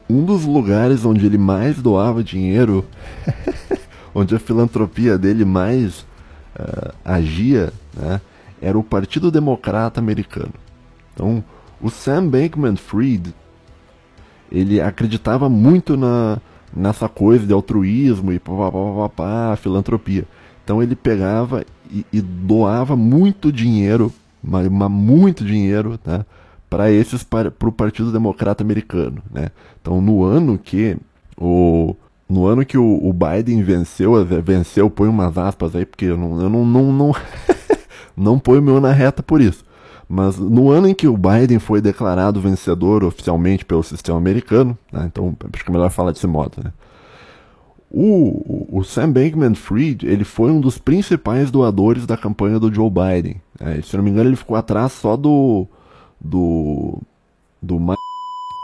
um 0.10 0.24
dos 0.24 0.45
lugares 0.45 1.04
onde 1.04 1.26
ele 1.26 1.38
mais 1.38 1.82
doava 1.82 2.24
dinheiro, 2.24 2.86
onde 4.16 4.34
a 4.34 4.39
filantropia 4.39 5.18
dele 5.18 5.43
mais 5.43 6.06
uh, 6.58 6.93
agia, 7.04 7.74
né, 7.93 8.22
era 8.62 8.80
o 8.80 8.84
Partido 8.84 9.30
Democrata 9.30 9.99
Americano. 9.99 10.54
Então, 11.14 11.43
o 11.82 11.89
Sam 11.89 12.30
Bankman-Fried, 12.30 13.36
ele 14.49 14.80
acreditava 14.80 15.49
muito 15.49 15.97
na, 15.97 16.39
nessa 16.74 17.10
coisa 17.10 17.45
de 17.45 17.51
altruísmo 17.51 18.32
e 18.32 18.39
pá, 18.39 18.54
pá, 18.54 18.72
pá, 18.72 19.10
pá, 19.10 19.56
filantropia. 19.58 20.26
Então 20.64 20.82
ele 20.82 20.95
pegava 20.95 21.66
e, 21.91 22.05
e 22.11 22.22
doava 22.22 22.95
muito 22.95 23.51
dinheiro, 23.51 24.11
mas, 24.41 24.68
muito 24.68 25.43
dinheiro, 25.43 25.99
né, 26.05 26.26
para 26.70 26.91
esses 26.91 27.24
para 27.24 27.51
o 27.61 27.72
Partido 27.72 28.11
Democrata 28.11 28.64
Americano, 28.64 29.22
né? 29.32 29.49
Então 29.82 30.01
no 30.01 30.24
ano 30.24 30.57
que 30.57 30.97
o 31.38 31.95
no 32.28 32.47
ano 32.47 32.66
que 32.66 32.78
o, 32.78 32.99
o 33.03 33.14
Biden 33.14 33.61
venceu, 33.61 34.26
venceu, 34.26 34.89
põe 34.89 35.07
umas 35.07 35.38
aspas 35.38 35.76
aí 35.76 35.86
porque 35.86 36.05
eu 36.05 36.18
não 36.18 36.41
eu 36.41 36.49
não 36.49 36.66
não 36.66 36.91
não, 36.91 37.16
não 38.18 38.39
põe 38.39 38.59
meu 38.59 38.82
na 38.82 38.91
reta 38.91 39.22
por 39.22 39.41
isso. 39.41 39.64
Mas 40.09 40.38
no 40.38 40.70
ano 40.70 40.88
em 40.88 40.93
que 40.93 41.07
o 41.07 41.18
Biden 41.18 41.59
foi 41.59 41.80
declarado 41.82 42.41
vencedor 42.41 43.03
oficialmente 43.03 43.64
pelo 43.66 43.84
sistema 43.84 44.18
americano, 44.18 44.78
né, 44.91 45.03
então 45.05 45.36
acho 45.53 45.64
que 45.64 45.70
é 45.70 45.74
melhor 45.74 45.89
falar 45.89 46.11
desse 46.11 46.28
modo, 46.28 46.53
né? 46.64 46.72
O, 47.96 48.80
o, 48.80 48.84
Sam 48.84 49.12
Bankman-Fried 49.12 50.08
ele 50.08 50.24
foi 50.24 50.50
um 50.50 50.60
dos 50.60 50.80
principais 50.80 51.52
doadores 51.52 52.08
da 52.08 52.18
campanha 52.18 52.60
do 52.60 52.74
Joe 52.74 52.89
Biden. 52.89 53.39
É, 53.60 53.80
se 53.84 53.96
não 53.96 54.04
me 54.04 54.10
engano, 54.10 54.30
ele 54.30 54.36
ficou 54.36 54.58
atrás 54.58 54.94
só 54.94 55.16
do 55.16 55.68
do 56.20 56.98
do 57.62 57.80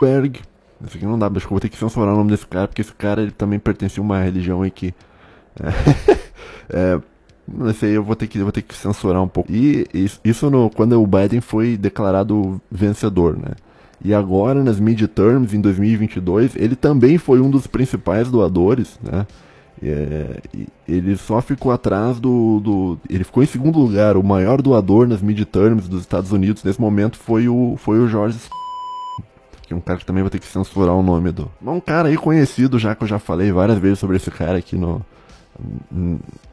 Berg. 0.01 0.41
Esse 0.83 0.97
aqui 0.97 1.05
não 1.05 1.19
dá, 1.19 1.27
acho 1.27 1.39
que 1.41 1.45
eu 1.45 1.49
vou 1.49 1.59
ter 1.59 1.69
que 1.69 1.77
censurar 1.77 2.13
o 2.13 2.17
nome 2.17 2.31
desse 2.31 2.47
cara 2.47 2.67
porque 2.67 2.81
esse 2.81 2.93
cara 2.93 3.21
ele 3.21 3.31
também 3.31 3.59
pertencia 3.59 4.01
a 4.01 4.05
uma 4.05 4.19
religião 4.19 4.63
aí 4.63 4.71
que 4.71 4.95
é, 5.59 6.95
é, 6.97 7.01
não 7.47 7.73
sei, 7.73 7.97
eu 7.97 8.03
vou 8.03 8.15
ter 8.15 8.27
que 8.27 8.39
vou 8.39 8.51
ter 8.51 8.63
que 8.63 8.73
censurar 8.73 9.21
um 9.21 9.27
pouco. 9.27 9.51
E 9.51 9.87
isso 10.23 10.49
no, 10.49 10.71
quando 10.71 10.99
o 10.99 11.05
Biden 11.05 11.41
foi 11.41 11.77
declarado 11.77 12.59
vencedor, 12.71 13.37
né? 13.37 13.51
E 14.03 14.13
agora, 14.13 14.63
nas 14.63 14.79
midterms, 14.79 15.53
em 15.53 15.61
2022, 15.61 16.55
ele 16.55 16.75
também 16.75 17.17
foi 17.17 17.41
um 17.41 17.49
dos 17.49 17.67
principais 17.67 18.29
doadores, 18.31 18.99
né? 19.03 19.27
É, 19.81 20.41
ele 20.87 21.15
só 21.15 21.41
ficou 21.41 21.71
atrás 21.71 22.19
do, 22.19 22.59
do, 22.59 22.99
Ele 23.09 23.23
ficou 23.23 23.41
em 23.41 23.45
segundo 23.45 23.79
lugar. 23.79 24.17
O 24.17 24.23
maior 24.23 24.61
doador 24.61 25.07
nas 25.07 25.21
midterms 25.21 25.87
dos 25.87 26.01
Estados 26.01 26.31
Unidos 26.31 26.63
nesse 26.63 26.79
momento 26.79 27.17
foi 27.17 27.47
o, 27.47 27.75
foi 27.77 27.99
o 27.99 28.07
George. 28.07 28.39
Que 29.61 29.73
é 29.73 29.75
um 29.75 29.81
cara 29.81 29.99
que 29.99 30.05
também 30.05 30.23
vai 30.23 30.29
ter 30.29 30.39
que 30.39 30.47
censurar 30.47 30.95
o 30.95 31.03
nome 31.03 31.31
do. 31.31 31.49
Um 31.65 31.79
cara 31.79 32.09
aí 32.09 32.17
conhecido, 32.17 32.77
já 32.77 32.93
que 32.93 33.03
eu 33.03 33.07
já 33.07 33.19
falei 33.19 33.51
várias 33.51 33.77
vezes 33.77 33.99
sobre 33.99 34.17
esse 34.17 34.29
cara 34.31 34.57
aqui 34.57 34.77
no, 34.77 35.01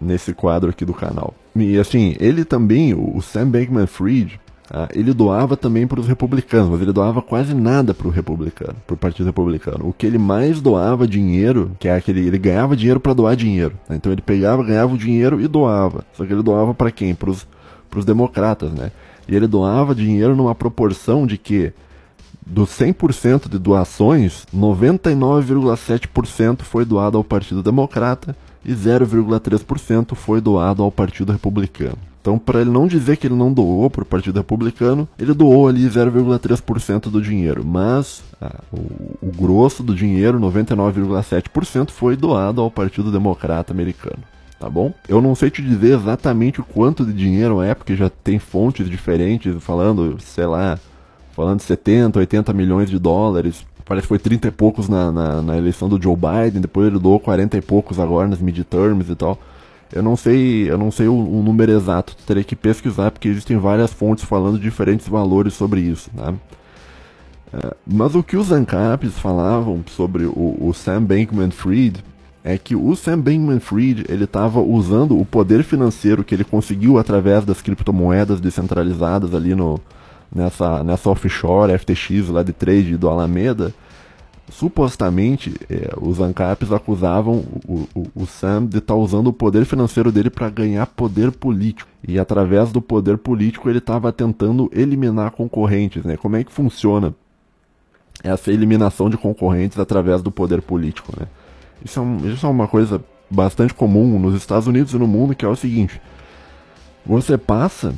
nesse 0.00 0.32
quadro 0.32 0.70
aqui 0.70 0.84
do 0.84 0.94
canal. 0.94 1.34
E 1.54 1.78
assim, 1.78 2.14
ele 2.20 2.44
também, 2.44 2.94
o 2.94 3.20
Sam 3.22 3.50
Bankman-Fried, 3.50 4.38
ah, 4.38 4.45
ele 4.94 5.12
doava 5.12 5.54
também 5.56 5.86
para 5.86 6.00
os 6.00 6.08
republicanos, 6.08 6.70
mas 6.70 6.82
ele 6.82 6.92
doava 6.92 7.22
quase 7.22 7.54
nada 7.54 7.94
para 7.94 8.08
o 8.08 8.10
republicano, 8.10 8.74
para 8.86 8.94
o 8.94 8.96
Partido 8.96 9.26
Republicano. 9.26 9.88
O 9.88 9.92
que 9.92 10.06
ele 10.06 10.18
mais 10.18 10.60
doava 10.60 11.06
dinheiro, 11.06 11.70
que 11.78 11.86
é 11.88 11.94
aquele, 11.94 12.26
ele 12.26 12.38
ganhava 12.38 12.76
dinheiro 12.76 12.98
para 12.98 13.12
doar 13.12 13.36
dinheiro. 13.36 13.74
Né? 13.88 13.94
Então 13.96 14.10
ele 14.10 14.22
pegava, 14.22 14.64
ganhava 14.64 14.94
o 14.94 14.98
dinheiro 14.98 15.40
e 15.40 15.46
doava. 15.46 16.04
Só 16.14 16.26
que 16.26 16.32
ele 16.32 16.42
doava 16.42 16.74
para 16.74 16.90
quem? 16.90 17.14
Para 17.14 17.30
os 17.30 17.46
democratas, 18.04 18.72
né? 18.72 18.90
E 19.28 19.34
ele 19.34 19.46
doava 19.46 19.94
dinheiro 19.94 20.36
numa 20.36 20.54
proporção 20.54 21.26
de 21.26 21.38
que 21.38 21.72
dos 22.44 22.68
100% 22.70 23.48
de 23.48 23.58
doações, 23.58 24.46
99,7% 24.54 26.62
foi 26.62 26.84
doado 26.84 27.16
ao 27.18 27.24
Partido 27.24 27.62
Democrata 27.62 28.36
e 28.64 28.72
0,3% 28.72 30.14
foi 30.14 30.40
doado 30.40 30.82
ao 30.82 30.92
Partido 30.92 31.32
Republicano. 31.32 31.98
Então, 32.26 32.40
para 32.40 32.60
ele 32.60 32.70
não 32.70 32.88
dizer 32.88 33.18
que 33.18 33.28
ele 33.28 33.36
não 33.36 33.52
doou 33.52 33.88
para 33.88 34.02
o 34.02 34.04
Partido 34.04 34.38
Republicano, 34.38 35.08
ele 35.16 35.32
doou 35.32 35.68
ali 35.68 35.88
0,3% 35.88 37.02
do 37.02 37.22
dinheiro. 37.22 37.64
Mas 37.64 38.20
ah, 38.42 38.62
o, 38.72 39.28
o 39.28 39.32
grosso 39.32 39.80
do 39.80 39.94
dinheiro, 39.94 40.40
99,7%, 40.40 41.90
foi 41.90 42.16
doado 42.16 42.60
ao 42.60 42.68
Partido 42.68 43.12
Democrata 43.12 43.72
Americano. 43.72 44.18
Tá 44.58 44.68
bom? 44.68 44.92
Eu 45.08 45.22
não 45.22 45.36
sei 45.36 45.52
te 45.52 45.62
dizer 45.62 45.96
exatamente 45.96 46.60
o 46.60 46.64
quanto 46.64 47.06
de 47.06 47.12
dinheiro 47.12 47.62
é, 47.62 47.76
porque 47.76 47.94
já 47.94 48.10
tem 48.10 48.40
fontes 48.40 48.90
diferentes 48.90 49.54
falando, 49.62 50.16
sei 50.18 50.46
lá, 50.46 50.80
falando 51.30 51.58
de 51.58 51.64
70, 51.64 52.18
80 52.18 52.52
milhões 52.52 52.90
de 52.90 52.98
dólares. 52.98 53.64
Parece 53.84 54.02
que 54.02 54.08
foi 54.08 54.18
30 54.18 54.48
e 54.48 54.50
poucos 54.50 54.88
na, 54.88 55.12
na, 55.12 55.42
na 55.42 55.56
eleição 55.56 55.88
do 55.88 56.02
Joe 56.02 56.16
Biden, 56.16 56.60
depois 56.60 56.88
ele 56.88 56.98
doou 56.98 57.20
40 57.20 57.56
e 57.56 57.60
poucos 57.60 58.00
agora 58.00 58.26
nas 58.26 58.40
midterms 58.40 59.08
e 59.08 59.14
tal. 59.14 59.38
Eu 59.92 60.02
não 60.02 60.16
sei, 60.16 60.70
eu 60.70 60.76
não 60.76 60.90
sei 60.90 61.06
o, 61.06 61.14
o 61.14 61.42
número 61.42 61.72
exato, 61.72 62.16
terei 62.26 62.42
que 62.42 62.56
pesquisar 62.56 63.10
porque 63.10 63.28
existem 63.28 63.56
várias 63.56 63.92
fontes 63.92 64.24
falando 64.24 64.58
diferentes 64.58 65.08
valores 65.08 65.54
sobre 65.54 65.80
isso, 65.80 66.10
né? 66.12 66.34
É, 67.52 67.74
mas 67.86 68.14
o 68.14 68.22
que 68.22 68.36
os 68.36 68.50
ANCAPs 68.50 69.18
falavam 69.18 69.84
sobre 69.86 70.24
o, 70.24 70.56
o 70.60 70.72
Sam 70.74 71.04
Bankman-Fried 71.04 72.04
é 72.42 72.58
que 72.58 72.74
o 72.76 72.94
Sam 72.94 73.20
Bankman-Fried 73.20 74.04
ele 74.08 74.24
estava 74.24 74.60
usando 74.60 75.18
o 75.18 75.24
poder 75.24 75.62
financeiro 75.62 76.24
que 76.24 76.34
ele 76.34 76.44
conseguiu 76.44 76.98
através 76.98 77.44
das 77.44 77.62
criptomoedas 77.62 78.40
descentralizadas 78.40 79.34
ali 79.34 79.54
no 79.54 79.80
nessa 80.34 80.82
nessa 80.82 81.08
offshore 81.08 81.76
FTX 81.78 82.28
lá 82.28 82.42
de 82.42 82.52
trade 82.52 82.96
do 82.96 83.08
Alameda 83.08 83.72
supostamente 84.48 85.54
é, 85.68 85.92
os 86.00 86.20
ANCAPs 86.20 86.70
acusavam 86.72 87.44
o, 87.66 87.88
o, 87.94 88.06
o 88.14 88.26
Sam 88.26 88.66
de 88.66 88.78
estar 88.78 88.94
tá 88.94 89.00
usando 89.00 89.28
o 89.28 89.32
poder 89.32 89.64
financeiro 89.64 90.12
dele 90.12 90.30
para 90.30 90.48
ganhar 90.48 90.86
poder 90.86 91.32
político. 91.32 91.90
E 92.06 92.18
através 92.18 92.70
do 92.70 92.80
poder 92.80 93.18
político 93.18 93.68
ele 93.68 93.78
estava 93.78 94.12
tentando 94.12 94.70
eliminar 94.72 95.32
concorrentes. 95.32 96.04
Né? 96.04 96.16
Como 96.16 96.36
é 96.36 96.44
que 96.44 96.52
funciona 96.52 97.14
essa 98.22 98.52
eliminação 98.52 99.10
de 99.10 99.16
concorrentes 99.16 99.78
através 99.78 100.22
do 100.22 100.30
poder 100.30 100.62
político? 100.62 101.12
Né? 101.18 101.26
Isso, 101.84 101.98
é 101.98 102.02
um, 102.02 102.32
isso 102.32 102.46
é 102.46 102.48
uma 102.48 102.68
coisa 102.68 103.02
bastante 103.28 103.74
comum 103.74 104.18
nos 104.18 104.34
Estados 104.34 104.68
Unidos 104.68 104.94
e 104.94 104.98
no 104.98 105.08
mundo, 105.08 105.34
que 105.34 105.44
é 105.44 105.48
o 105.48 105.56
seguinte. 105.56 106.00
Você 107.04 107.36
passa 107.36 107.92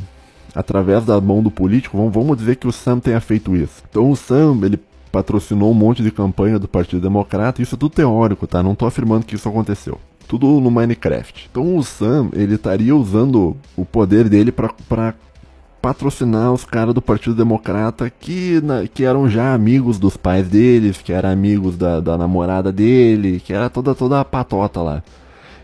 através 0.54 1.04
da 1.04 1.20
mão 1.20 1.42
do 1.42 1.50
político, 1.50 2.10
vamos 2.10 2.36
dizer 2.38 2.56
que 2.56 2.66
o 2.66 2.72
Sam 2.72 2.98
tenha 2.98 3.20
feito 3.20 3.54
isso. 3.54 3.82
Então 3.88 4.10
o 4.10 4.16
Sam, 4.16 4.58
ele 4.62 4.78
patrocinou 5.08 5.70
um 5.70 5.74
monte 5.74 6.02
de 6.02 6.10
campanha 6.10 6.58
do 6.58 6.68
Partido 6.68 7.02
Democrata. 7.02 7.62
Isso 7.62 7.74
é 7.74 7.78
tudo 7.78 7.94
teórico, 7.94 8.46
tá? 8.46 8.62
Não 8.62 8.74
tô 8.74 8.86
afirmando 8.86 9.26
que 9.26 9.34
isso 9.34 9.48
aconteceu. 9.48 9.98
Tudo 10.26 10.60
no 10.60 10.70
Minecraft. 10.70 11.48
Então 11.50 11.76
o 11.76 11.82
Sam, 11.82 12.28
ele 12.32 12.54
estaria 12.54 12.94
usando 12.94 13.56
o 13.76 13.84
poder 13.84 14.28
dele 14.28 14.52
para 14.52 15.14
patrocinar 15.80 16.52
os 16.52 16.64
caras 16.64 16.94
do 16.94 17.00
Partido 17.00 17.34
Democrata 17.34 18.10
que, 18.10 18.60
na, 18.62 18.86
que 18.86 19.04
eram 19.04 19.28
já 19.28 19.54
amigos 19.54 19.98
dos 19.98 20.16
pais 20.16 20.48
deles, 20.48 20.98
que 20.98 21.12
eram 21.12 21.30
amigos 21.30 21.76
da, 21.76 22.00
da 22.00 22.18
namorada 22.18 22.70
dele, 22.72 23.40
que 23.40 23.52
era 23.52 23.70
toda, 23.70 23.94
toda 23.94 24.20
a 24.20 24.24
patota 24.24 24.82
lá. 24.82 25.02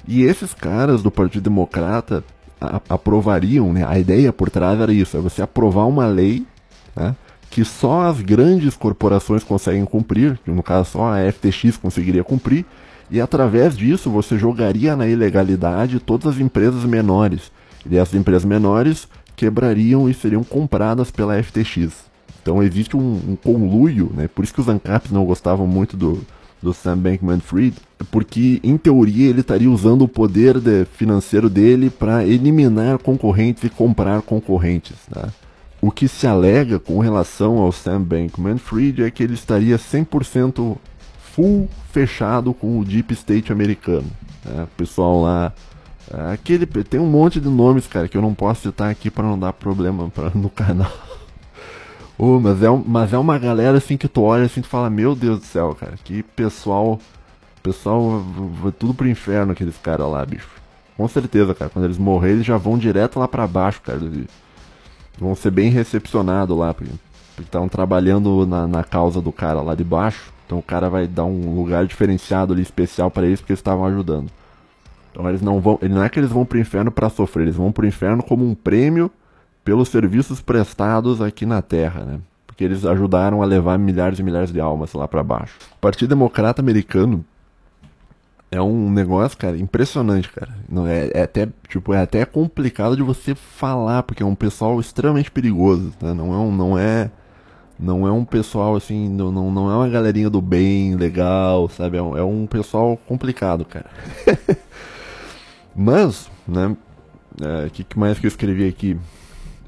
E 0.06 0.22
esses 0.22 0.54
caras 0.54 1.02
do 1.02 1.10
Partido 1.10 1.44
Democrata 1.44 2.24
a, 2.60 2.80
aprovariam, 2.88 3.72
né? 3.72 3.84
A 3.86 3.98
ideia 3.98 4.32
por 4.32 4.50
trás 4.50 4.80
era 4.80 4.92
isso, 4.92 5.16
é 5.16 5.20
você 5.20 5.42
aprovar 5.42 5.86
uma 5.86 6.06
lei, 6.06 6.46
né? 6.96 7.14
Que 7.54 7.64
só 7.64 8.08
as 8.08 8.20
grandes 8.20 8.76
corporações 8.76 9.44
conseguem 9.44 9.84
cumprir, 9.84 10.36
no 10.44 10.60
caso 10.60 10.90
só 10.90 11.14
a 11.14 11.30
FTX 11.30 11.76
conseguiria 11.76 12.24
cumprir, 12.24 12.66
e 13.08 13.20
através 13.20 13.76
disso 13.76 14.10
você 14.10 14.36
jogaria 14.36 14.96
na 14.96 15.06
ilegalidade 15.06 16.00
todas 16.00 16.34
as 16.34 16.40
empresas 16.40 16.84
menores. 16.84 17.52
E 17.88 17.96
essas 17.96 18.14
empresas 18.16 18.44
menores 18.44 19.06
quebrariam 19.36 20.10
e 20.10 20.14
seriam 20.14 20.42
compradas 20.42 21.12
pela 21.12 21.40
FTX. 21.40 22.06
Então 22.42 22.60
existe 22.60 22.96
um, 22.96 23.20
um 23.28 23.36
conluio, 23.36 24.10
né? 24.12 24.26
por 24.26 24.42
isso 24.42 24.52
que 24.52 24.60
os 24.60 24.68
ANCAPs 24.68 25.12
não 25.12 25.24
gostavam 25.24 25.64
muito 25.64 25.96
do, 25.96 26.26
do 26.60 26.74
Sam 26.74 26.98
Bankman-Fried, 26.98 27.76
porque 28.10 28.58
em 28.64 28.76
teoria 28.76 29.30
ele 29.30 29.42
estaria 29.42 29.70
usando 29.70 30.02
o 30.02 30.08
poder 30.08 30.58
de, 30.58 30.86
financeiro 30.86 31.48
dele 31.48 31.88
para 31.88 32.24
eliminar 32.24 32.98
concorrentes 32.98 33.62
e 33.62 33.70
comprar 33.70 34.22
concorrentes. 34.22 34.96
Né? 35.14 35.28
O 35.86 35.90
que 35.90 36.08
se 36.08 36.26
alega 36.26 36.78
com 36.78 36.98
relação 36.98 37.58
ao 37.58 37.70
Sam 37.70 38.00
Bankman-Fried 38.00 39.02
é 39.02 39.10
que 39.10 39.22
ele 39.22 39.34
estaria 39.34 39.76
100% 39.76 40.78
full 41.18 41.68
fechado 41.92 42.54
com 42.54 42.78
o 42.78 42.84
Deep 42.86 43.12
State 43.12 43.52
americano. 43.52 44.06
Né? 44.42 44.66
Pessoal 44.78 45.20
lá. 45.20 45.52
É, 46.10 46.32
aquele, 46.32 46.64
tem 46.64 46.98
um 46.98 47.06
monte 47.06 47.38
de 47.38 47.50
nomes, 47.50 47.86
cara, 47.86 48.08
que 48.08 48.16
eu 48.16 48.22
não 48.22 48.32
posso 48.32 48.62
citar 48.62 48.90
aqui 48.90 49.10
para 49.10 49.24
não 49.24 49.38
dar 49.38 49.52
problema 49.52 50.08
pra, 50.08 50.30
no 50.34 50.48
canal. 50.48 50.90
oh, 52.16 52.40
mas, 52.40 52.62
é, 52.62 52.82
mas 52.86 53.12
é 53.12 53.18
uma 53.18 53.38
galera 53.38 53.76
assim 53.76 53.98
que 53.98 54.08
tu 54.08 54.22
olha 54.22 54.46
assim 54.46 54.60
e 54.60 54.62
fala, 54.62 54.88
meu 54.88 55.14
Deus 55.14 55.40
do 55.40 55.44
céu, 55.44 55.76
cara, 55.78 55.98
que 56.02 56.22
pessoal. 56.22 56.98
Pessoal, 57.62 58.24
vai 58.62 58.72
tudo 58.72 58.94
pro 58.94 59.06
inferno 59.06 59.52
aqueles 59.52 59.76
caras 59.76 60.10
lá, 60.10 60.24
bicho. 60.24 60.48
Com 60.96 61.06
certeza, 61.08 61.54
cara. 61.54 61.70
Quando 61.70 61.84
eles 61.84 61.98
morrerem, 61.98 62.36
eles 62.36 62.46
já 62.46 62.56
vão 62.56 62.78
direto 62.78 63.18
lá 63.18 63.28
para 63.28 63.46
baixo, 63.46 63.82
cara. 63.82 64.00
Vão 65.18 65.34
ser 65.34 65.50
bem 65.50 65.70
recepcionados 65.70 66.56
lá, 66.56 66.74
porque 66.74 66.92
estavam 67.40 67.68
trabalhando 67.68 68.46
na, 68.46 68.66
na 68.66 68.84
causa 68.84 69.20
do 69.20 69.32
cara 69.32 69.60
lá 69.60 69.74
de 69.74 69.84
baixo. 69.84 70.32
Então 70.46 70.58
o 70.58 70.62
cara 70.62 70.88
vai 70.88 71.06
dar 71.06 71.24
um 71.24 71.54
lugar 71.54 71.86
diferenciado 71.86 72.52
ali, 72.52 72.62
especial 72.62 73.10
para 73.10 73.26
eles, 73.26 73.40
porque 73.40 73.52
eles 73.52 73.60
estavam 73.60 73.84
ajudando. 73.86 74.30
Então 75.10 75.28
eles 75.28 75.40
não 75.40 75.60
vão. 75.60 75.78
Não 75.82 76.02
é 76.02 76.08
que 76.08 76.18
eles 76.18 76.30
vão 76.30 76.44
pro 76.44 76.58
inferno 76.58 76.90
para 76.90 77.08
sofrer, 77.08 77.44
eles 77.44 77.56
vão 77.56 77.72
pro 77.72 77.86
inferno 77.86 78.22
como 78.22 78.44
um 78.44 78.54
prêmio 78.54 79.10
pelos 79.64 79.88
serviços 79.88 80.40
prestados 80.40 81.22
aqui 81.22 81.46
na 81.46 81.62
Terra, 81.62 82.04
né? 82.04 82.20
Porque 82.46 82.62
eles 82.62 82.84
ajudaram 82.84 83.42
a 83.42 83.46
levar 83.46 83.78
milhares 83.78 84.18
e 84.18 84.22
milhares 84.22 84.52
de 84.52 84.60
almas 84.60 84.92
lá 84.92 85.08
para 85.08 85.22
baixo. 85.22 85.56
O 85.76 85.80
Partido 85.80 86.10
Democrata 86.10 86.60
Americano 86.60 87.24
é 88.54 88.62
um 88.62 88.90
negócio, 88.90 89.36
cara, 89.36 89.56
impressionante, 89.58 90.28
cara. 90.30 90.54
Não 90.68 90.86
é, 90.86 91.10
é, 91.12 91.22
até 91.22 91.48
tipo 91.68 91.92
é 91.92 92.00
até 92.00 92.24
complicado 92.24 92.96
de 92.96 93.02
você 93.02 93.34
falar 93.34 94.02
porque 94.04 94.22
é 94.22 94.26
um 94.26 94.34
pessoal 94.34 94.78
extremamente 94.78 95.30
perigoso, 95.30 95.92
tá? 95.98 96.14
Não 96.14 96.32
é 96.32 96.36
um, 96.36 96.52
não 96.52 96.78
é 96.78 97.10
não 97.78 98.06
é 98.06 98.12
um 98.12 98.24
pessoal 98.24 98.76
assim, 98.76 99.08
não, 99.08 99.32
não, 99.32 99.50
não 99.50 99.70
é 99.70 99.74
uma 99.74 99.88
galerinha 99.88 100.30
do 100.30 100.40
bem, 100.40 100.94
legal, 100.94 101.68
sabe? 101.68 101.96
É 101.96 102.02
um, 102.02 102.16
é 102.16 102.22
um 102.22 102.46
pessoal 102.46 102.96
complicado, 102.96 103.64
cara. 103.64 103.90
Mas, 105.74 106.30
né? 106.46 106.76
O 107.40 107.66
é, 107.66 107.70
que, 107.70 107.82
que 107.82 107.98
mais 107.98 108.18
que 108.18 108.26
eu 108.26 108.28
escrevi 108.28 108.68
aqui? 108.68 108.96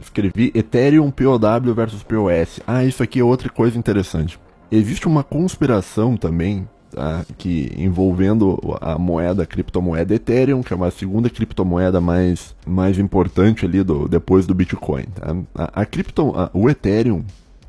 Escrevi 0.00 0.52
Ethereum 0.54 1.10
POW 1.10 1.74
versus 1.74 2.04
POS. 2.04 2.60
Ah, 2.64 2.84
isso 2.84 3.02
aqui 3.02 3.18
é 3.18 3.24
outra 3.24 3.48
coisa 3.48 3.76
interessante. 3.76 4.38
Existe 4.70 5.08
uma 5.08 5.24
conspiração 5.24 6.16
também 6.16 6.68
tá, 6.90 7.24
que 7.36 7.72
envolvendo 7.76 8.58
a 8.80 8.98
moeda, 8.98 9.42
a 9.42 9.46
criptomoeda 9.46 10.14
Ethereum, 10.14 10.62
que 10.62 10.72
é 10.72 10.76
uma 10.76 10.90
segunda 10.90 11.28
criptomoeda 11.28 12.00
mais, 12.00 12.54
mais 12.66 12.98
importante 12.98 13.64
ali 13.64 13.82
do, 13.82 14.08
depois 14.08 14.46
do 14.46 14.54
Bitcoin. 14.54 15.04
Tá? 15.14 15.36
A, 15.54 15.82
a 15.82 15.86
cripto, 15.86 16.32
a, 16.36 16.50
o 16.52 16.68
Ethereum, 16.68 17.24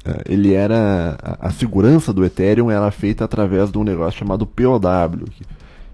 é, 0.06 0.22
ele 0.32 0.54
era 0.54 1.18
a, 1.22 1.48
a, 1.48 1.52
segurança 1.52 2.14
do 2.14 2.24
Ethereum 2.24 2.72
era 2.72 2.90
feita 2.92 3.26
através 3.26 3.72
de 3.72 3.78
um 3.78 3.84
negócio 3.84 4.20
chamado 4.20 4.46
POW, 4.46 4.80
que, 5.30 5.46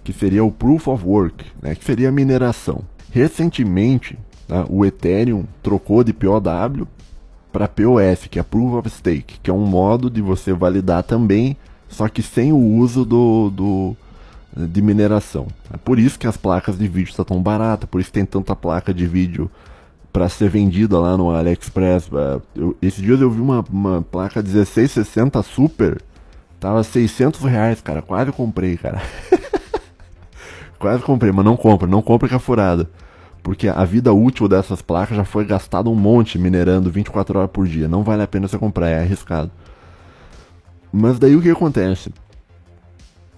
que 0.04 0.14
seria 0.14 0.44
o 0.44 0.52
Proof 0.52 0.88
of 0.88 1.06
Work, 1.06 1.46
né, 1.62 1.76
que 1.76 1.84
seria 1.84 2.10
a 2.10 2.12
mineração. 2.12 2.82
Recentemente, 3.12 4.18
tá, 4.48 4.66
o 4.70 4.86
Ethereum 4.86 5.46
trocou 5.62 6.04
de 6.04 6.14
POW 6.14 6.88
para 7.52 7.68
POS, 7.68 8.28
que 8.30 8.40
é 8.40 8.44
Proof 8.44 8.74
of 8.74 8.90
Stake, 8.90 9.40
que 9.42 9.50
é 9.50 9.54
um 9.54 9.66
modo 9.66 10.10
de 10.10 10.22
você 10.22 10.54
validar 10.54 11.04
também 11.04 11.56
só 11.94 12.08
que 12.10 12.22
sem 12.22 12.52
o 12.52 12.58
uso 12.58 13.06
do, 13.06 13.50
do 13.50 13.98
de 14.56 14.82
mineração. 14.82 15.48
É 15.74 15.78
por 15.78 15.98
isso 15.98 16.20
que 16.20 16.28
as 16.28 16.38
placas 16.38 16.78
de 16.78 16.88
vídeo 16.88 17.10
estão 17.10 17.26
tão 17.26 17.42
baratas, 17.42 17.90
por 17.90 18.00
isso 18.00 18.12
tem 18.12 18.26
tanta 18.26 18.56
placa 18.56 18.94
de 18.94 19.08
vídeo 19.08 19.50
para 20.12 20.30
ser 20.30 20.50
vendida 20.50 21.00
lá 21.00 21.18
no 21.18 21.32
AliExpress. 21.32 22.10
É, 22.14 22.42
eu, 22.56 22.78
esses 22.82 23.02
dias 23.02 23.20
eu 23.20 23.32
vi 23.32 23.42
uma, 23.42 23.66
uma 23.72 24.02
placa 24.02 24.42
1660 24.42 25.42
Super, 25.42 26.02
tava 26.60 26.84
600 26.84 27.42
reais, 27.42 27.82
cara, 27.82 28.02
quase 28.02 28.32
comprei, 28.32 28.78
cara. 28.78 29.02
quase 30.78 31.02
comprei, 31.04 31.32
mas 31.32 31.44
não 31.44 31.58
compra, 31.58 31.88
não 31.88 32.02
compra 32.02 32.30
que 32.30 32.36
é 32.36 32.40
furada. 32.40 32.88
Porque 33.42 33.68
a 33.68 33.84
vida 33.84 34.14
útil 34.14 34.48
dessas 34.48 34.82
placas 34.82 35.18
já 35.18 35.26
foi 35.26 35.44
gastada 35.44 35.90
um 35.90 35.96
monte 35.96 36.40
minerando 36.40 36.90
24 36.90 37.40
horas 37.40 37.52
por 37.52 37.68
dia. 37.68 37.90
Não 37.90 38.02
vale 38.02 38.24
a 38.24 38.28
pena 38.28 38.48
você 38.48 38.58
comprar, 38.58 38.88
é 38.88 39.00
arriscado. 39.00 39.52
Mas 40.96 41.18
daí 41.18 41.36
o 41.36 41.42
que 41.42 41.50
acontece? 41.50 42.14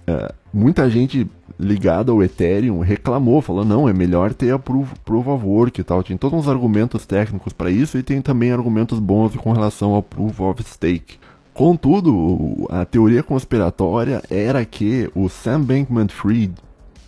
É, 0.06 0.32
muita 0.52 0.90
gente 0.90 1.26
ligada 1.58 2.12
ao 2.12 2.22
Ethereum 2.22 2.80
reclamou, 2.80 3.40
falou, 3.40 3.64
não, 3.64 3.88
é 3.88 3.94
melhor 3.94 4.34
ter 4.34 4.52
a 4.52 4.58
proof, 4.58 4.92
of 5.08 5.46
work 5.46 5.80
e 5.80 5.84
tal. 5.84 6.02
Tem 6.02 6.18
todos 6.18 6.38
uns 6.38 6.48
argumentos 6.48 7.06
técnicos 7.06 7.54
para 7.54 7.70
isso 7.70 7.96
e 7.96 8.02
tem 8.02 8.20
também 8.20 8.52
argumentos 8.52 8.98
bons 8.98 9.34
com 9.36 9.52
relação 9.52 9.92
ao 9.92 10.02
proof 10.02 10.38
of 10.40 10.62
stake. 10.64 11.18
Contudo, 11.54 12.66
a 12.68 12.84
teoria 12.84 13.22
conspiratória 13.22 14.22
era 14.28 14.62
que 14.66 15.10
o 15.14 15.26
Sam 15.30 15.62
Bankman-Fried, 15.62 16.52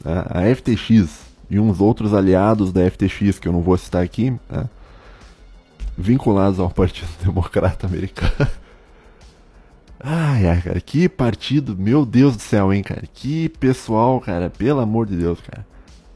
a 0.03 0.42
FTX 0.55 1.26
e 1.51 1.61
uns 1.61 1.78
outros 1.78 2.14
aliados 2.14 2.72
da 2.72 2.90
FTX, 2.90 3.38
que 3.38 3.46
eu 3.46 3.53
não 3.53 3.61
vou 3.61 3.76
citar 3.76 4.03
aqui, 4.03 4.30
né, 4.49 4.66
vinculados 5.96 6.59
ao 6.59 6.70
Partido 6.70 7.11
Democrata 7.22 7.86
Americano, 7.86 8.51
Ai, 10.01 10.46
ai, 10.46 10.62
cara, 10.62 10.80
que 10.80 11.09
partido, 11.09 11.76
meu 11.76 12.07
Deus 12.07 12.36
do 12.36 12.42
céu, 12.42 12.72
hein, 12.72 12.82
cara. 12.82 13.03
Que 13.12 13.49
pessoal, 13.49 14.20
cara, 14.20 14.49
pelo 14.49 14.80
amor 14.80 15.07
de 15.07 15.16
Deus, 15.16 15.40
cara. 15.40 15.66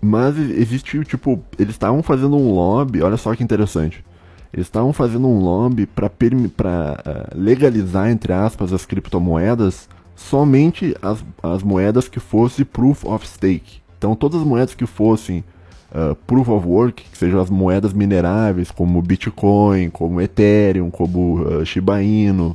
Mas 0.01 0.39
existiu, 0.39 1.05
tipo, 1.05 1.43
eles 1.59 1.75
estavam 1.75 2.03
fazendo 2.03 2.37
um 2.37 2.53
lobby, 2.53 3.03
olha 3.03 3.17
só 3.17 3.35
que 3.35 3.43
interessante. 3.43 4.05
Eles 4.53 4.67
estavam 4.67 4.93
fazendo 4.93 5.27
um 5.27 5.39
lobby 5.39 5.87
para 5.87 6.07
uh, 6.07 7.39
legalizar, 7.39 8.11
entre 8.11 8.33
aspas, 8.33 8.73
as 8.73 8.85
criptomoedas, 8.85 9.89
somente 10.15 10.95
as, 11.01 11.25
as 11.43 11.63
moedas 11.63 12.09
que 12.09 12.21
fossem 12.21 12.65
proof 12.65 13.05
of 13.05 13.27
stake. 13.27 13.81
Então, 13.97 14.15
todas 14.15 14.41
as 14.41 14.47
moedas 14.47 14.75
que 14.75 14.87
fossem 14.87 15.43
uh, 15.91 16.15
proof 16.27 16.49
of 16.49 16.67
work, 16.67 17.05
que 17.11 17.17
sejam 17.17 17.41
as 17.41 17.49
moedas 17.49 17.93
mineráveis, 17.93 18.71
como 18.71 19.01
Bitcoin, 19.01 19.89
como 19.91 20.21
Ethereum, 20.21 20.91
como 20.91 21.41
uh, 21.41 21.65
Shiba 21.65 22.03
Inu, 22.03 22.55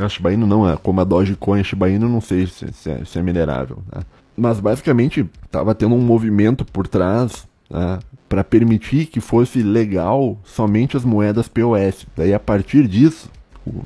a 0.00 0.08
Shiba 0.08 0.32
Inu 0.32 0.46
não, 0.46 0.68
é 0.68 0.76
como 0.76 1.00
a 1.00 1.04
Dogecoin, 1.04 1.60
a 1.60 1.64
Shiba 1.64 1.88
Inu 1.88 2.08
não 2.08 2.20
sei 2.20 2.46
se, 2.46 2.72
se, 2.72 2.90
é, 2.90 3.04
se 3.04 3.18
é, 3.18 3.22
minerável. 3.22 3.78
Né? 3.92 4.02
Mas 4.36 4.60
basicamente 4.60 5.28
estava 5.44 5.74
tendo 5.74 5.94
um 5.94 6.00
movimento 6.00 6.64
por 6.64 6.86
trás 6.86 7.46
né, 7.70 7.98
para 8.28 8.44
permitir 8.44 9.06
que 9.06 9.20
fosse 9.20 9.62
legal 9.62 10.38
somente 10.44 10.96
as 10.96 11.04
moedas 11.04 11.48
POS. 11.48 12.06
Daí 12.16 12.32
a 12.32 12.40
partir 12.40 12.86
disso, 12.86 13.30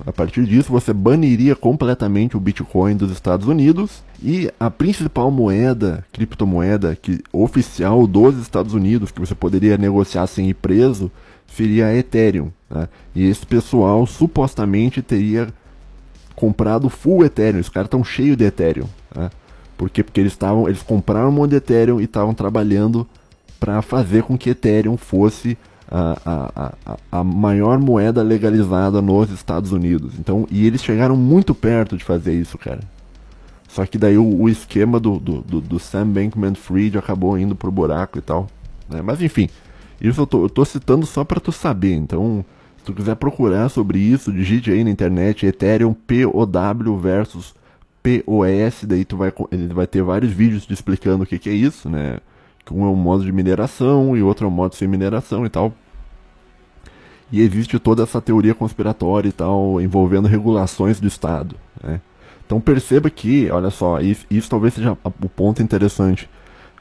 a 0.06 0.12
partir 0.12 0.44
disso 0.44 0.70
você 0.70 0.92
baniria 0.92 1.56
completamente 1.56 2.36
o 2.36 2.40
Bitcoin 2.40 2.96
dos 2.96 3.10
Estados 3.10 3.46
Unidos 3.46 4.02
e 4.22 4.50
a 4.58 4.70
principal 4.70 5.30
moeda, 5.30 6.04
criptomoeda 6.12 6.94
que 6.94 7.20
oficial 7.32 8.06
dos 8.06 8.38
Estados 8.38 8.74
Unidos 8.74 9.10
que 9.10 9.20
você 9.20 9.34
poderia 9.34 9.76
negociar 9.76 10.26
sem 10.26 10.48
ir 10.48 10.54
preso 10.54 11.10
seria 11.46 11.86
a 11.86 11.94
Ethereum. 11.94 12.50
Né? 12.70 12.88
E 13.14 13.26
esse 13.26 13.46
pessoal 13.46 14.06
supostamente 14.06 15.02
teria 15.02 15.48
comprado 16.34 16.88
full 16.88 17.24
Ethereum. 17.24 17.60
Os 17.60 17.68
caras 17.68 17.86
estão 17.86 18.02
cheios 18.02 18.36
de 18.36 18.44
Ethereum. 18.44 18.86
Né? 19.14 19.30
Por 19.76 19.90
quê? 19.90 20.02
Porque 20.02 20.20
eles 20.20 20.32
estavam. 20.32 20.68
Eles 20.68 20.82
compraram 20.82 21.28
um 21.28 21.32
monte 21.32 21.50
de 21.50 21.56
Ethereum 21.56 22.00
e 22.00 22.04
estavam 22.04 22.34
trabalhando 22.34 23.06
para 23.58 23.80
fazer 23.82 24.22
com 24.22 24.36
que 24.36 24.50
Ethereum 24.50 24.96
fosse 24.96 25.56
a, 25.90 26.18
a, 26.24 26.72
a, 26.86 26.96
a, 27.20 27.24
maior 27.24 27.78
moeda 27.78 28.22
legalizada 28.22 29.02
nos 29.02 29.30
Estados 29.30 29.72
Unidos. 29.72 30.14
Então, 30.18 30.46
e 30.50 30.66
eles 30.66 30.82
chegaram 30.82 31.16
muito 31.16 31.54
perto 31.54 31.96
de 31.96 32.02
fazer 32.02 32.32
isso, 32.32 32.56
cara. 32.56 32.80
Só 33.68 33.86
que 33.86 33.98
daí 33.98 34.18
o, 34.18 34.40
o 34.42 34.48
esquema 34.48 34.98
do, 34.98 35.18
do, 35.18 35.40
do, 35.42 35.60
do 35.60 35.78
Sam 35.78 36.08
Bankman-Fried 36.08 36.98
acabou 36.98 37.38
indo 37.38 37.54
pro 37.54 37.70
buraco 37.70 38.18
e 38.18 38.22
tal. 38.22 38.48
Né? 38.88 39.00
Mas 39.02 39.22
enfim, 39.22 39.48
isso 40.00 40.22
eu 40.22 40.26
tô, 40.26 40.44
eu 40.44 40.50
tô 40.50 40.64
citando 40.64 41.06
só 41.06 41.24
para 41.24 41.40
tu 41.40 41.52
saber. 41.52 41.94
Então, 41.94 42.44
se 42.82 42.86
tu 42.86 42.92
quiser 42.92 43.14
procurar 43.14 43.68
sobre 43.68 44.00
isso, 44.00 44.32
digite 44.32 44.72
aí 44.72 44.82
na 44.82 44.90
internet 44.90 45.46
Ethereum 45.46 45.94
POW 45.94 46.98
versus 46.98 47.54
POS, 48.02 48.82
daí 48.84 49.04
tu 49.04 49.16
vai, 49.16 49.32
ele 49.52 49.72
vai 49.72 49.86
ter 49.86 50.02
vários 50.02 50.32
vídeos 50.32 50.66
te 50.66 50.72
explicando 50.72 51.22
o 51.22 51.26
que, 51.26 51.38
que 51.38 51.48
é 51.48 51.52
isso, 51.52 51.88
né? 51.88 52.18
Que 52.64 52.74
um 52.74 52.84
é 52.84 52.88
um 52.88 52.96
modo 52.96 53.24
de 53.24 53.30
mineração 53.30 54.16
e 54.16 54.22
outro 54.22 54.46
é 54.46 54.48
um 54.48 54.52
modo 54.52 54.74
sem 54.74 54.88
mineração 54.88 55.46
e 55.46 55.48
tal. 55.48 55.72
E 57.30 57.40
existe 57.40 57.78
toda 57.78 58.02
essa 58.02 58.20
teoria 58.20 58.52
conspiratória 58.52 59.28
e 59.28 59.32
tal, 59.32 59.80
envolvendo 59.80 60.26
regulações 60.26 60.98
do 60.98 61.06
Estado, 61.06 61.54
né? 61.80 62.00
Então 62.44 62.60
perceba 62.60 63.08
que, 63.08 63.48
olha 63.48 63.70
só, 63.70 64.00
isso, 64.00 64.26
isso 64.28 64.50
talvez 64.50 64.74
seja 64.74 64.98
o 65.04 65.28
ponto 65.28 65.62
interessante. 65.62 66.28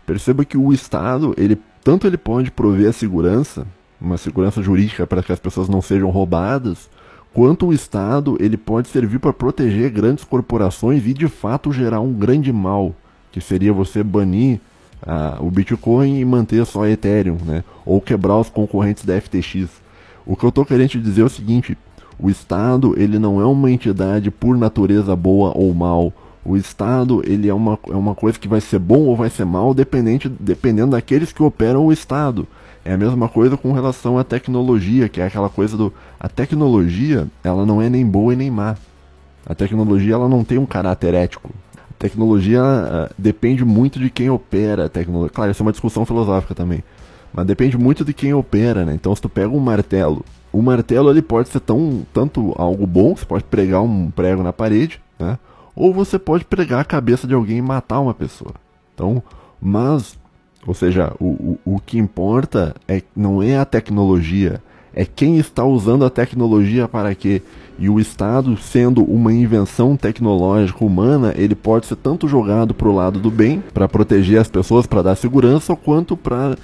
Perceba 0.03 0.43
que 0.43 0.57
o 0.57 0.73
Estado, 0.73 1.35
ele 1.37 1.61
tanto 1.83 2.07
ele 2.07 2.17
pode 2.17 2.49
prover 2.49 2.89
a 2.89 2.93
segurança, 2.93 3.67
uma 4.01 4.17
segurança 4.17 4.61
jurídica 4.61 5.05
para 5.05 5.21
que 5.21 5.31
as 5.31 5.39
pessoas 5.39 5.69
não 5.69 5.81
sejam 5.81 6.09
roubadas, 6.09 6.89
quanto 7.33 7.67
o 7.67 7.73
Estado 7.73 8.35
ele 8.39 8.57
pode 8.57 8.87
servir 8.87 9.19
para 9.19 9.31
proteger 9.31 9.91
grandes 9.91 10.23
corporações 10.23 11.05
e 11.05 11.13
de 11.13 11.27
fato 11.27 11.71
gerar 11.71 12.01
um 12.01 12.11
grande 12.11 12.51
mal, 12.51 12.95
que 13.31 13.39
seria 13.39 13.71
você 13.71 14.03
banir 14.03 14.59
ah, 15.05 15.37
o 15.39 15.49
Bitcoin 15.49 16.19
e 16.19 16.25
manter 16.25 16.65
só 16.65 16.85
Ethereum, 16.87 17.37
né? 17.45 17.63
ou 17.85 18.01
quebrar 18.01 18.37
os 18.37 18.49
concorrentes 18.49 19.05
da 19.05 19.19
FTX. 19.19 19.69
O 20.25 20.35
que 20.35 20.43
eu 20.43 20.49
estou 20.49 20.65
querendo 20.65 21.01
dizer 21.01 21.21
é 21.21 21.25
o 21.25 21.29
seguinte: 21.29 21.77
o 22.19 22.29
Estado 22.29 22.93
ele 22.97 23.17
não 23.17 23.41
é 23.41 23.45
uma 23.45 23.71
entidade 23.71 24.29
por 24.29 24.57
natureza 24.57 25.15
boa 25.15 25.51
ou 25.55 25.73
mal. 25.73 26.13
O 26.43 26.57
Estado 26.57 27.21
ele 27.25 27.47
é 27.47 27.53
uma, 27.53 27.77
é 27.87 27.95
uma 27.95 28.15
coisa 28.15 28.39
que 28.39 28.47
vai 28.47 28.61
ser 28.61 28.79
bom 28.79 29.01
ou 29.01 29.15
vai 29.15 29.29
ser 29.29 29.45
mal 29.45 29.73
dependente, 29.73 30.27
dependendo 30.27 30.91
daqueles 30.91 31.31
que 31.31 31.43
operam 31.43 31.85
o 31.85 31.91
Estado. 31.91 32.47
É 32.83 32.93
a 32.93 32.97
mesma 32.97 33.29
coisa 33.29 33.55
com 33.55 33.71
relação 33.73 34.17
à 34.17 34.23
tecnologia, 34.23 35.07
que 35.07 35.21
é 35.21 35.25
aquela 35.25 35.49
coisa 35.49 35.77
do. 35.77 35.93
A 36.19 36.27
tecnologia, 36.27 37.27
ela 37.43 37.65
não 37.65 37.81
é 37.81 37.89
nem 37.89 38.05
boa 38.05 38.33
e 38.33 38.35
nem 38.35 38.49
má. 38.49 38.75
A 39.45 39.53
tecnologia, 39.53 40.13
ela 40.13 40.27
não 40.27 40.43
tem 40.43 40.57
um 40.57 40.65
caráter 40.65 41.13
ético. 41.13 41.51
A 41.75 41.93
tecnologia 41.99 42.61
uh, 42.61 43.13
depende 43.17 43.63
muito 43.63 43.99
de 43.99 44.09
quem 44.09 44.29
opera 44.29 44.85
a 44.85 44.89
tecnologia. 44.89 45.31
Claro, 45.33 45.51
isso 45.51 45.61
é 45.61 45.65
uma 45.65 45.71
discussão 45.71 46.05
filosófica 46.05 46.55
também. 46.55 46.83
Mas 47.33 47.45
depende 47.45 47.77
muito 47.77 48.03
de 48.03 48.13
quem 48.13 48.33
opera, 48.33 48.83
né? 48.83 48.93
Então 48.93 49.15
se 49.15 49.21
tu 49.21 49.29
pega 49.29 49.49
um 49.49 49.59
martelo, 49.59 50.25
o 50.51 50.61
martelo 50.61 51.09
ele 51.09 51.21
pode 51.21 51.49
ser 51.49 51.61
tão 51.61 52.05
tanto 52.13 52.53
algo 52.57 52.85
bom, 52.85 53.15
você 53.15 53.25
pode 53.25 53.43
pregar 53.45 53.81
um 53.81 54.11
prego 54.11 54.43
na 54.43 54.51
parede, 54.51 54.99
né? 55.17 55.37
Ou 55.75 55.93
você 55.93 56.19
pode 56.19 56.43
pregar 56.43 56.81
a 56.81 56.85
cabeça 56.85 57.25
de 57.25 57.33
alguém 57.33 57.57
e 57.57 57.61
matar 57.61 58.01
uma 58.01 58.13
pessoa. 58.13 58.53
Então, 58.93 59.23
mas, 59.61 60.17
ou 60.65 60.73
seja, 60.73 61.13
o, 61.19 61.25
o, 61.25 61.75
o 61.75 61.79
que 61.79 61.97
importa 61.97 62.75
é 62.87 63.01
não 63.15 63.41
é 63.41 63.57
a 63.57 63.65
tecnologia, 63.65 64.61
é 64.93 65.05
quem 65.05 65.37
está 65.37 65.63
usando 65.63 66.05
a 66.05 66.09
tecnologia 66.09 66.87
para 66.87 67.15
quê. 67.15 67.41
E 67.79 67.89
o 67.89 67.99
Estado, 67.99 68.55
sendo 68.57 69.03
uma 69.03 69.33
invenção 69.33 69.95
tecnológica 69.95 70.85
humana, 70.85 71.33
ele 71.35 71.55
pode 71.55 71.87
ser 71.87 71.95
tanto 71.95 72.27
jogado 72.27 72.73
para 72.73 72.87
o 72.87 72.93
lado 72.93 73.19
do 73.19 73.31
bem, 73.31 73.63
para 73.73 73.87
proteger 73.87 74.39
as 74.39 74.47
pessoas, 74.47 74.85
para 74.85 75.01
dar 75.01 75.15
segurança, 75.15 75.75
quanto 75.75 76.15
para 76.15 76.55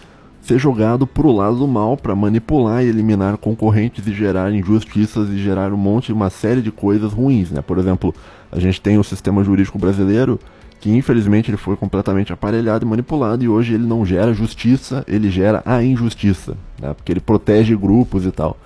ser 0.42 0.60
jogado 0.60 1.08
para 1.08 1.28
o 1.28 1.32
lado 1.32 1.58
do 1.58 1.68
mal, 1.68 1.98
para 1.98 2.16
manipular 2.16 2.84
e 2.84 2.88
eliminar 2.88 3.38
concorrentes 3.38 4.06
e 4.08 4.14
gerar 4.14 4.54
injustiças 4.54 5.30
e 5.30 5.38
gerar 5.38 5.74
um 5.74 5.78
monte, 5.78 6.14
uma 6.14 6.30
série 6.30 6.62
de 6.62 6.72
coisas 6.72 7.12
ruins. 7.12 7.52
Né? 7.52 7.62
Por 7.62 7.78
exemplo, 7.78 8.14
a 8.52 8.60
gente 8.60 8.80
tem 8.80 8.98
o 8.98 9.04
sistema 9.04 9.44
jurídico 9.44 9.78
brasileiro 9.78 10.40
que 10.80 10.92
infelizmente 10.92 11.50
ele 11.50 11.58
foi 11.58 11.76
completamente 11.76 12.32
aparelhado 12.32 12.86
e 12.86 12.88
manipulado 12.88 13.44
e 13.44 13.50
hoje 13.50 13.74
ele 13.74 13.86
não 13.86 14.06
gera 14.06 14.34
justiça, 14.34 15.04
ele 15.08 15.30
gera 15.30 15.62
a 15.66 15.84
injustiça, 15.84 16.56
né? 16.80 16.94
porque 16.94 17.12
ele 17.12 17.20
protege 17.20 17.76
grupos 17.76 18.26
e 18.26 18.32
tal. 18.32 18.58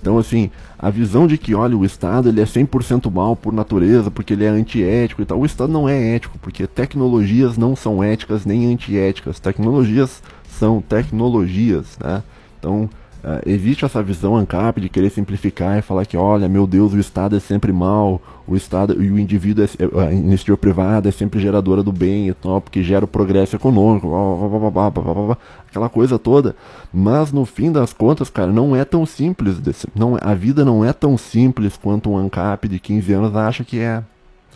Então, 0.00 0.16
assim, 0.16 0.50
a 0.78 0.88
visão 0.88 1.26
de 1.26 1.36
que, 1.36 1.54
olha, 1.54 1.76
o 1.76 1.84
Estado 1.84 2.30
ele 2.30 2.40
é 2.40 2.44
100% 2.44 3.10
mal 3.12 3.36
por 3.36 3.52
natureza, 3.52 4.10
porque 4.10 4.32
ele 4.32 4.44
é 4.44 4.48
antiético 4.48 5.20
e 5.20 5.26
tal. 5.26 5.38
O 5.38 5.44
Estado 5.44 5.70
não 5.70 5.86
é 5.86 6.14
ético, 6.14 6.38
porque 6.38 6.66
tecnologias 6.66 7.58
não 7.58 7.76
são 7.76 8.02
éticas 8.02 8.46
nem 8.46 8.72
antiéticas. 8.72 9.38
Tecnologias 9.38 10.22
são 10.48 10.80
tecnologias, 10.80 11.98
né? 12.02 12.22
Então, 12.58 12.88
Uh, 13.22 13.42
existe 13.44 13.84
essa 13.84 14.02
visão 14.02 14.34
ANCAP 14.34 14.80
de 14.80 14.88
querer 14.88 15.10
simplificar 15.10 15.78
e 15.78 15.82
falar 15.82 16.06
que, 16.06 16.16
olha, 16.16 16.48
meu 16.48 16.66
Deus, 16.66 16.94
o 16.94 16.98
Estado 16.98 17.36
é 17.36 17.40
sempre 17.40 17.70
mal, 17.70 18.20
o 18.46 18.56
Estado 18.56 19.02
e 19.02 19.10
o 19.10 19.18
indivíduo, 19.18 19.62
é, 19.64 20.06
a 20.06 20.12
iniciativa 20.12 20.56
privada 20.56 21.08
é 21.08 21.12
sempre 21.12 21.38
geradora 21.38 21.82
do 21.82 21.92
bem 21.92 22.28
e 22.28 22.34
tal, 22.34 22.62
porque 22.62 22.82
gera 22.82 23.04
o 23.04 23.08
progresso 23.08 23.54
econômico, 23.54 24.08
blá, 24.08 24.90
blá, 24.90 24.90
blá, 24.90 25.38
aquela 25.68 25.90
coisa 25.90 26.18
toda. 26.18 26.56
Mas 26.92 27.30
no 27.30 27.44
fim 27.44 27.70
das 27.70 27.92
contas, 27.92 28.30
cara, 28.30 28.50
não 28.50 28.74
é 28.74 28.86
tão 28.86 29.04
simples. 29.04 29.58
Desse, 29.58 29.86
não, 29.94 30.16
a 30.18 30.34
vida 30.34 30.64
não 30.64 30.82
é 30.82 30.92
tão 30.92 31.18
simples 31.18 31.76
quanto 31.76 32.10
um 32.10 32.16
ANCAP 32.16 32.68
de 32.68 32.78
15 32.78 33.12
anos 33.12 33.36
acha 33.36 33.64
que 33.64 33.78
é. 33.78 34.02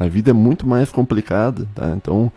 A 0.01 0.09
vida 0.09 0.31
é 0.31 0.35
muito 0.35 0.67
mais 0.67 0.91
complicada, 0.91 1.69
tá? 1.75 1.93
Então, 1.95 2.33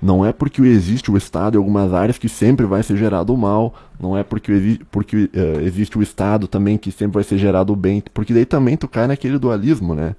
não 0.00 0.24
é 0.24 0.32
porque 0.32 0.62
existe 0.62 1.10
o 1.10 1.16
Estado 1.16 1.56
em 1.56 1.58
algumas 1.58 1.92
áreas 1.92 2.18
que 2.18 2.28
sempre 2.28 2.64
vai 2.64 2.82
ser 2.82 2.96
gerado 2.96 3.34
o 3.34 3.36
mal, 3.36 3.74
não 4.00 4.16
é 4.16 4.22
porque, 4.22 4.80
porque 4.90 5.24
uh, 5.24 5.60
existe 5.60 5.98
o 5.98 6.02
Estado 6.02 6.46
também 6.46 6.78
que 6.78 6.92
sempre 6.92 7.14
vai 7.14 7.24
ser 7.24 7.38
gerado 7.38 7.72
o 7.72 7.76
bem, 7.76 8.02
porque 8.14 8.32
daí 8.32 8.44
também 8.44 8.76
tu 8.76 8.86
cai 8.86 9.06
naquele 9.06 9.38
dualismo, 9.38 9.94
né? 9.94 10.14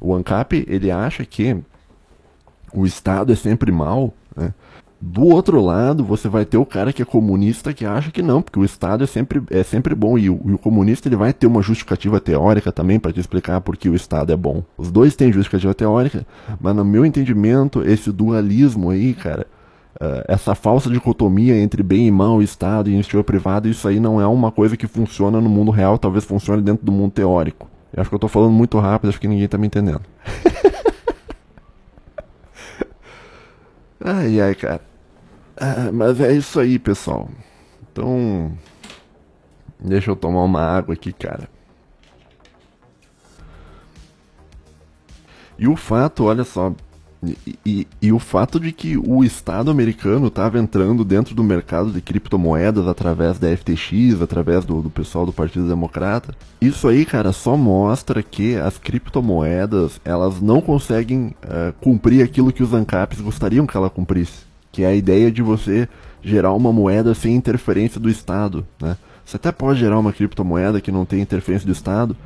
O 0.00 0.14
ANCAP, 0.14 0.64
ele 0.68 0.90
acha 0.90 1.24
que 1.24 1.56
o 2.72 2.86
Estado 2.86 3.32
é 3.32 3.36
sempre 3.36 3.70
mal? 3.72 4.14
Do 5.00 5.26
outro 5.26 5.60
lado, 5.60 6.02
você 6.04 6.28
vai 6.28 6.44
ter 6.44 6.56
o 6.56 6.66
cara 6.66 6.92
que 6.92 7.00
é 7.00 7.04
comunista 7.04 7.72
que 7.72 7.86
acha 7.86 8.10
que 8.10 8.20
não, 8.20 8.42
porque 8.42 8.58
o 8.58 8.64
Estado 8.64 9.04
é 9.04 9.06
sempre, 9.06 9.40
é 9.48 9.62
sempre 9.62 9.94
bom 9.94 10.18
e 10.18 10.28
o, 10.28 10.40
e 10.44 10.52
o 10.52 10.58
comunista 10.58 11.08
ele 11.08 11.14
vai 11.14 11.32
ter 11.32 11.46
uma 11.46 11.62
justificativa 11.62 12.18
teórica 12.18 12.72
também 12.72 12.98
para 12.98 13.12
te 13.12 13.20
explicar 13.20 13.60
por 13.60 13.76
que 13.76 13.88
o 13.88 13.94
Estado 13.94 14.32
é 14.32 14.36
bom. 14.36 14.62
Os 14.76 14.90
dois 14.90 15.14
têm 15.14 15.32
justificativa 15.32 15.72
teórica, 15.72 16.26
mas 16.60 16.74
no 16.74 16.84
meu 16.84 17.06
entendimento, 17.06 17.80
esse 17.82 18.10
dualismo 18.10 18.90
aí, 18.90 19.14
cara, 19.14 19.46
uh, 20.00 20.24
essa 20.26 20.56
falsa 20.56 20.90
dicotomia 20.90 21.56
entre 21.56 21.80
bem 21.80 22.08
e 22.08 22.10
mal, 22.10 22.42
Estado 22.42 22.90
e 22.90 22.94
iniciativa 22.94 23.22
privada, 23.22 23.68
isso 23.68 23.86
aí 23.86 24.00
não 24.00 24.20
é 24.20 24.26
uma 24.26 24.50
coisa 24.50 24.76
que 24.76 24.88
funciona 24.88 25.40
no 25.40 25.48
mundo 25.48 25.70
real, 25.70 25.96
talvez 25.96 26.24
funcione 26.24 26.60
dentro 26.60 26.84
do 26.84 26.90
mundo 26.90 27.12
teórico. 27.12 27.70
Eu 27.92 28.00
acho 28.00 28.10
que 28.10 28.14
eu 28.14 28.18
estou 28.18 28.28
falando 28.28 28.52
muito 28.52 28.76
rápido, 28.80 29.10
acho 29.10 29.20
que 29.20 29.28
ninguém 29.28 29.44
está 29.44 29.56
me 29.56 29.68
entendendo. 29.68 30.02
ai, 34.00 34.40
ai, 34.40 34.54
cara. 34.54 34.80
Ah, 35.56 35.90
mas 35.92 36.20
é 36.20 36.32
isso 36.32 36.60
aí, 36.60 36.78
pessoal. 36.78 37.28
Então, 37.90 38.52
deixa 39.80 40.10
eu 40.10 40.16
tomar 40.16 40.44
uma 40.44 40.62
água 40.62 40.94
aqui, 40.94 41.12
cara. 41.12 41.48
E 45.58 45.66
o 45.66 45.74
fato, 45.74 46.24
olha 46.24 46.44
só, 46.44 46.72
e, 47.24 47.58
e, 47.66 47.86
e, 48.00 48.12
o 48.12 48.18
fato 48.18 48.60
de 48.60 48.70
que 48.70 48.96
o 48.96 49.24
Estado 49.24 49.70
americano 49.70 50.28
estava 50.28 50.58
entrando 50.58 51.04
dentro 51.04 51.34
do 51.34 51.42
mercado 51.42 51.90
de 51.90 52.00
criptomoedas 52.00 52.86
através 52.86 53.38
da 53.38 53.48
FTX, 53.56 54.22
através 54.22 54.64
do, 54.64 54.80
do, 54.82 54.90
pessoal 54.90 55.26
do 55.26 55.32
Partido 55.32 55.66
Democrata, 55.66 56.34
isso 56.60 56.86
aí, 56.86 57.04
cara, 57.04 57.32
só 57.32 57.56
mostra 57.56 58.22
que 58.22 58.56
as 58.56 58.78
criptomoedas 58.78 60.00
elas 60.04 60.40
não 60.40 60.60
conseguem 60.60 61.34
uh, 61.44 61.72
cumprir 61.80 62.22
aquilo 62.22 62.52
que 62.52 62.62
os 62.62 62.72
ANCAPs 62.72 63.20
gostariam 63.20 63.66
que 63.66 63.76
ela 63.76 63.90
cumprisse 63.90 64.48
que 64.78 64.84
é 64.84 64.86
a 64.86 64.94
ideia 64.94 65.30
de 65.30 65.42
você 65.42 65.88
gerar 66.22 66.52
uma 66.52 66.72
moeda 66.72 67.14
sem 67.14 67.34
interferência 67.34 68.00
do 68.00 68.08
Estado. 68.08 68.66
Né? 68.80 68.96
Você 69.24 69.36
até 69.36 69.50
pode 69.50 69.80
gerar 69.80 69.98
uma 69.98 70.12
criptomoeda 70.12 70.80
que 70.80 70.92
não 70.92 71.04
tem 71.04 71.20
interferência 71.20 71.66
do 71.66 71.72
Estado, 71.72 72.16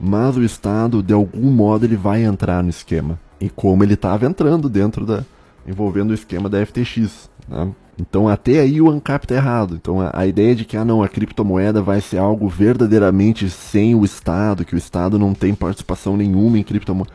mas 0.00 0.36
o 0.36 0.42
Estado, 0.42 1.02
de 1.02 1.12
algum 1.12 1.50
modo, 1.50 1.84
ele 1.84 1.96
vai 1.96 2.24
entrar 2.24 2.60
no 2.62 2.70
esquema. 2.70 3.20
E 3.42 3.50
como 3.50 3.82
ele 3.82 3.94
estava 3.94 4.24
entrando 4.24 4.68
dentro 4.68 5.04
da. 5.04 5.24
envolvendo 5.66 6.12
o 6.12 6.14
esquema 6.14 6.48
da 6.48 6.64
FTX. 6.64 7.28
Né? 7.48 7.68
Então 7.98 8.28
até 8.28 8.60
aí 8.60 8.80
o 8.80 8.88
ANCAP 8.88 9.24
está 9.24 9.34
errado. 9.34 9.74
Então 9.74 10.00
a, 10.00 10.12
a, 10.14 10.24
ideia 10.24 10.54
de 10.54 10.64
que 10.64 10.76
ah, 10.76 10.84
não, 10.84 11.02
a 11.02 11.08
criptomoeda 11.08 11.82
vai 11.82 12.00
ser 12.00 12.18
algo 12.18 12.48
verdadeiramente 12.48 13.50
sem 13.50 13.96
o 13.96 14.04
Estado, 14.04 14.64
que 14.64 14.76
o 14.76 14.78
Estado 14.78 15.18
não 15.18 15.34
tem 15.34 15.54
participação 15.54 16.16
nenhuma 16.16 16.56
em 16.56 16.62
criptomoeda. 16.62 17.10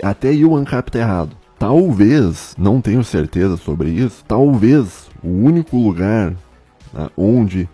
Até 0.00 0.28
aí 0.28 0.44
o 0.44 0.56
ANCAP 0.56 0.88
está 0.88 1.00
errado. 1.00 1.36
Talvez, 1.58 2.54
não 2.56 2.80
tenho 2.80 3.02
certeza 3.02 3.56
sobre 3.56 3.90
isso, 3.90 4.24
talvez 4.26 5.08
o 5.22 5.28
único 5.28 5.76
lugar 5.76 6.34
né, 6.92 7.08
onde 7.16 7.68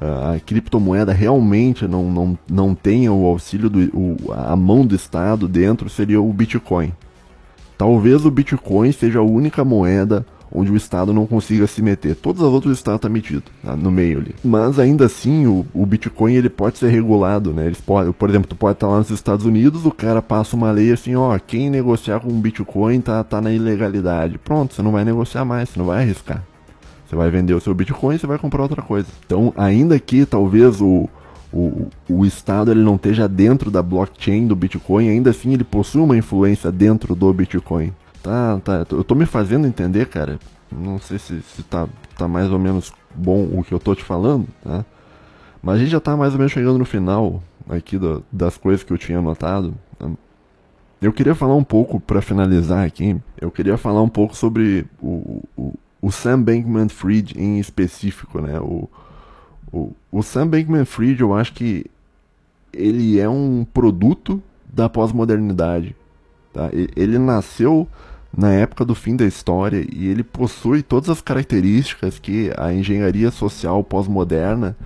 uh, 0.00 0.34
a 0.34 0.40
criptomoeda 0.40 1.12
realmente 1.12 1.88
não, 1.88 2.10
não, 2.10 2.38
não 2.48 2.74
tenha 2.74 3.12
o 3.12 3.26
auxílio, 3.26 3.68
do, 3.68 3.80
o, 3.96 4.32
a 4.32 4.54
mão 4.54 4.86
do 4.86 4.94
Estado 4.94 5.48
dentro 5.48 5.88
seria 5.88 6.20
o 6.20 6.32
Bitcoin. 6.32 6.92
Talvez 7.76 8.24
o 8.24 8.30
Bitcoin 8.30 8.92
seja 8.92 9.18
a 9.18 9.22
única 9.22 9.64
moeda 9.64 10.24
onde 10.54 10.70
o 10.70 10.76
Estado 10.76 11.12
não 11.12 11.26
consiga 11.26 11.66
se 11.66 11.82
meter. 11.82 12.14
Todos 12.14 12.40
os 12.40 12.52
outros 12.52 12.78
Estados 12.78 12.98
estão 12.98 13.10
tá 13.10 13.12
metido 13.12 13.42
tá, 13.62 13.74
no 13.74 13.90
meio 13.90 14.18
ali. 14.18 14.34
Mas 14.44 14.78
ainda 14.78 15.06
assim, 15.06 15.46
o, 15.46 15.66
o 15.74 15.84
Bitcoin 15.84 16.34
ele 16.34 16.48
pode 16.48 16.78
ser 16.78 16.88
regulado, 16.88 17.52
né? 17.52 17.66
Eles 17.66 17.80
pode, 17.80 18.12
por 18.12 18.30
exemplo, 18.30 18.48
tu 18.48 18.54
pode 18.54 18.76
estar 18.76 18.86
lá 18.86 18.98
nos 18.98 19.10
Estados 19.10 19.44
Unidos, 19.44 19.84
o 19.84 19.90
cara 19.90 20.22
passa 20.22 20.54
uma 20.54 20.70
lei 20.70 20.92
assim, 20.92 21.16
ó, 21.16 21.36
quem 21.38 21.68
negociar 21.68 22.20
com 22.20 22.28
Bitcoin 22.40 23.00
tá, 23.00 23.24
tá 23.24 23.40
na 23.40 23.50
ilegalidade. 23.52 24.38
Pronto, 24.38 24.74
você 24.74 24.82
não 24.82 24.92
vai 24.92 25.04
negociar 25.04 25.44
mais, 25.44 25.68
você 25.68 25.78
não 25.78 25.86
vai 25.86 26.02
arriscar. 26.02 26.44
Você 27.06 27.16
vai 27.16 27.30
vender 27.30 27.54
o 27.54 27.60
seu 27.60 27.74
Bitcoin 27.74 28.16
você 28.16 28.26
vai 28.26 28.38
comprar 28.38 28.62
outra 28.62 28.80
coisa. 28.80 29.08
Então, 29.26 29.52
ainda 29.56 29.98
que 29.98 30.24
talvez 30.24 30.80
o, 30.80 31.08
o, 31.54 31.88
o 32.10 32.26
Estado 32.26 32.72
ele 32.72 32.82
não 32.82 32.96
esteja 32.96 33.28
dentro 33.28 33.70
da 33.70 33.80
blockchain 33.80 34.48
do 34.48 34.56
Bitcoin, 34.56 35.08
ainda 35.08 35.30
assim 35.30 35.52
ele 35.52 35.62
possui 35.62 36.00
uma 36.00 36.16
influência 36.16 36.72
dentro 36.72 37.14
do 37.14 37.32
Bitcoin. 37.32 37.92
Tá, 38.20 38.60
tá. 38.64 38.84
Eu 38.90 39.04
tô 39.04 39.14
me 39.14 39.24
fazendo 39.24 39.64
entender, 39.64 40.06
cara. 40.06 40.40
Não 40.72 40.98
sei 40.98 41.16
se, 41.16 41.40
se 41.42 41.62
tá, 41.62 41.86
tá 42.18 42.26
mais 42.26 42.50
ou 42.50 42.58
menos 42.58 42.92
bom 43.14 43.44
o 43.52 43.62
que 43.62 43.72
eu 43.72 43.78
tô 43.78 43.94
te 43.94 44.02
falando, 44.02 44.48
tá? 44.64 44.84
Mas 45.62 45.76
a 45.76 45.78
gente 45.78 45.90
já 45.90 46.00
tá 46.00 46.16
mais 46.16 46.32
ou 46.32 46.38
menos 46.38 46.52
chegando 46.52 46.78
no 46.78 46.84
final 46.84 47.40
aqui 47.68 47.96
do, 47.96 48.24
das 48.32 48.56
coisas 48.56 48.82
que 48.82 48.92
eu 48.92 48.98
tinha 48.98 49.20
anotado. 49.20 49.74
Tá? 49.96 50.10
Eu 51.00 51.12
queria 51.12 51.36
falar 51.36 51.54
um 51.54 51.62
pouco, 51.62 52.00
para 52.00 52.20
finalizar 52.20 52.84
aqui, 52.84 53.16
eu 53.40 53.50
queria 53.50 53.76
falar 53.76 54.02
um 54.02 54.08
pouco 54.08 54.34
sobre 54.34 54.86
o, 55.00 55.42
o, 55.56 55.74
o 56.02 56.10
Sam 56.10 56.42
Bankman-Fried 56.42 57.38
em 57.38 57.60
específico, 57.60 58.40
né? 58.40 58.58
O, 58.58 58.88
o, 59.74 59.92
o 60.12 60.22
Sam 60.22 60.46
Bankman-Fried, 60.46 61.20
eu 61.20 61.34
acho 61.34 61.52
que 61.52 61.84
ele 62.72 63.18
é 63.18 63.28
um 63.28 63.66
produto 63.74 64.40
da 64.72 64.88
pós-modernidade. 64.88 65.96
Tá? 66.52 66.70
Ele 66.72 67.18
nasceu 67.18 67.88
na 68.36 68.52
época 68.52 68.84
do 68.84 68.94
fim 68.94 69.16
da 69.16 69.24
história 69.24 69.84
e 69.92 70.06
ele 70.06 70.22
possui 70.22 70.82
todas 70.82 71.10
as 71.10 71.20
características 71.20 72.18
que 72.18 72.52
a 72.56 72.72
engenharia 72.72 73.30
social 73.30 73.82
pós-moderna 73.82 74.76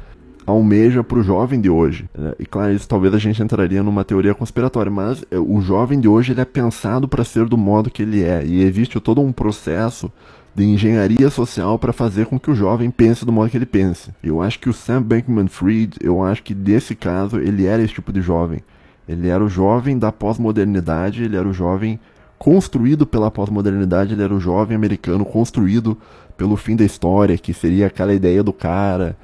almeja 0.46 1.04
para 1.04 1.18
o 1.18 1.22
jovem 1.22 1.60
de 1.60 1.68
hoje. 1.68 2.08
Né? 2.16 2.32
E 2.38 2.46
claro, 2.46 2.72
isso 2.72 2.88
talvez 2.88 3.12
a 3.12 3.18
gente 3.18 3.42
entraria 3.42 3.82
numa 3.82 4.04
teoria 4.04 4.34
conspiratória, 4.34 4.90
mas 4.90 5.22
é, 5.30 5.38
o 5.38 5.60
jovem 5.60 6.00
de 6.00 6.08
hoje 6.08 6.32
ele 6.32 6.40
é 6.40 6.46
pensado 6.46 7.06
para 7.06 7.24
ser 7.24 7.44
do 7.46 7.58
modo 7.58 7.90
que 7.90 8.02
ele 8.02 8.22
é 8.22 8.44
e 8.44 8.62
existe 8.62 8.98
todo 8.98 9.20
um 9.20 9.32
processo 9.32 10.10
de 10.58 10.64
engenharia 10.64 11.30
social 11.30 11.78
para 11.78 11.92
fazer 11.92 12.26
com 12.26 12.38
que 12.38 12.50
o 12.50 12.54
jovem 12.54 12.90
pense 12.90 13.24
do 13.24 13.30
modo 13.30 13.48
que 13.48 13.56
ele 13.56 13.64
pense. 13.64 14.10
Eu 14.20 14.42
acho 14.42 14.58
que 14.58 14.68
o 14.68 14.72
Sam 14.72 15.02
Bankman-Fried, 15.02 15.98
eu 16.02 16.22
acho 16.22 16.42
que 16.42 16.52
nesse 16.52 16.96
caso 16.96 17.38
ele 17.38 17.64
era 17.64 17.80
esse 17.80 17.94
tipo 17.94 18.12
de 18.12 18.20
jovem. 18.20 18.60
Ele 19.08 19.28
era 19.28 19.42
o 19.42 19.48
jovem 19.48 19.96
da 19.96 20.10
pós-modernidade, 20.10 21.22
ele 21.22 21.36
era 21.36 21.48
o 21.48 21.52
jovem 21.52 22.00
construído 22.36 23.06
pela 23.06 23.30
pós-modernidade, 23.30 24.14
ele 24.14 24.22
era 24.22 24.34
o 24.34 24.40
jovem 24.40 24.74
americano 24.76 25.24
construído 25.24 25.96
pelo 26.36 26.56
fim 26.56 26.74
da 26.74 26.84
história, 26.84 27.38
que 27.38 27.54
seria 27.54 27.86
aquela 27.86 28.12
ideia 28.12 28.42
do 28.42 28.52
cara 28.52 29.16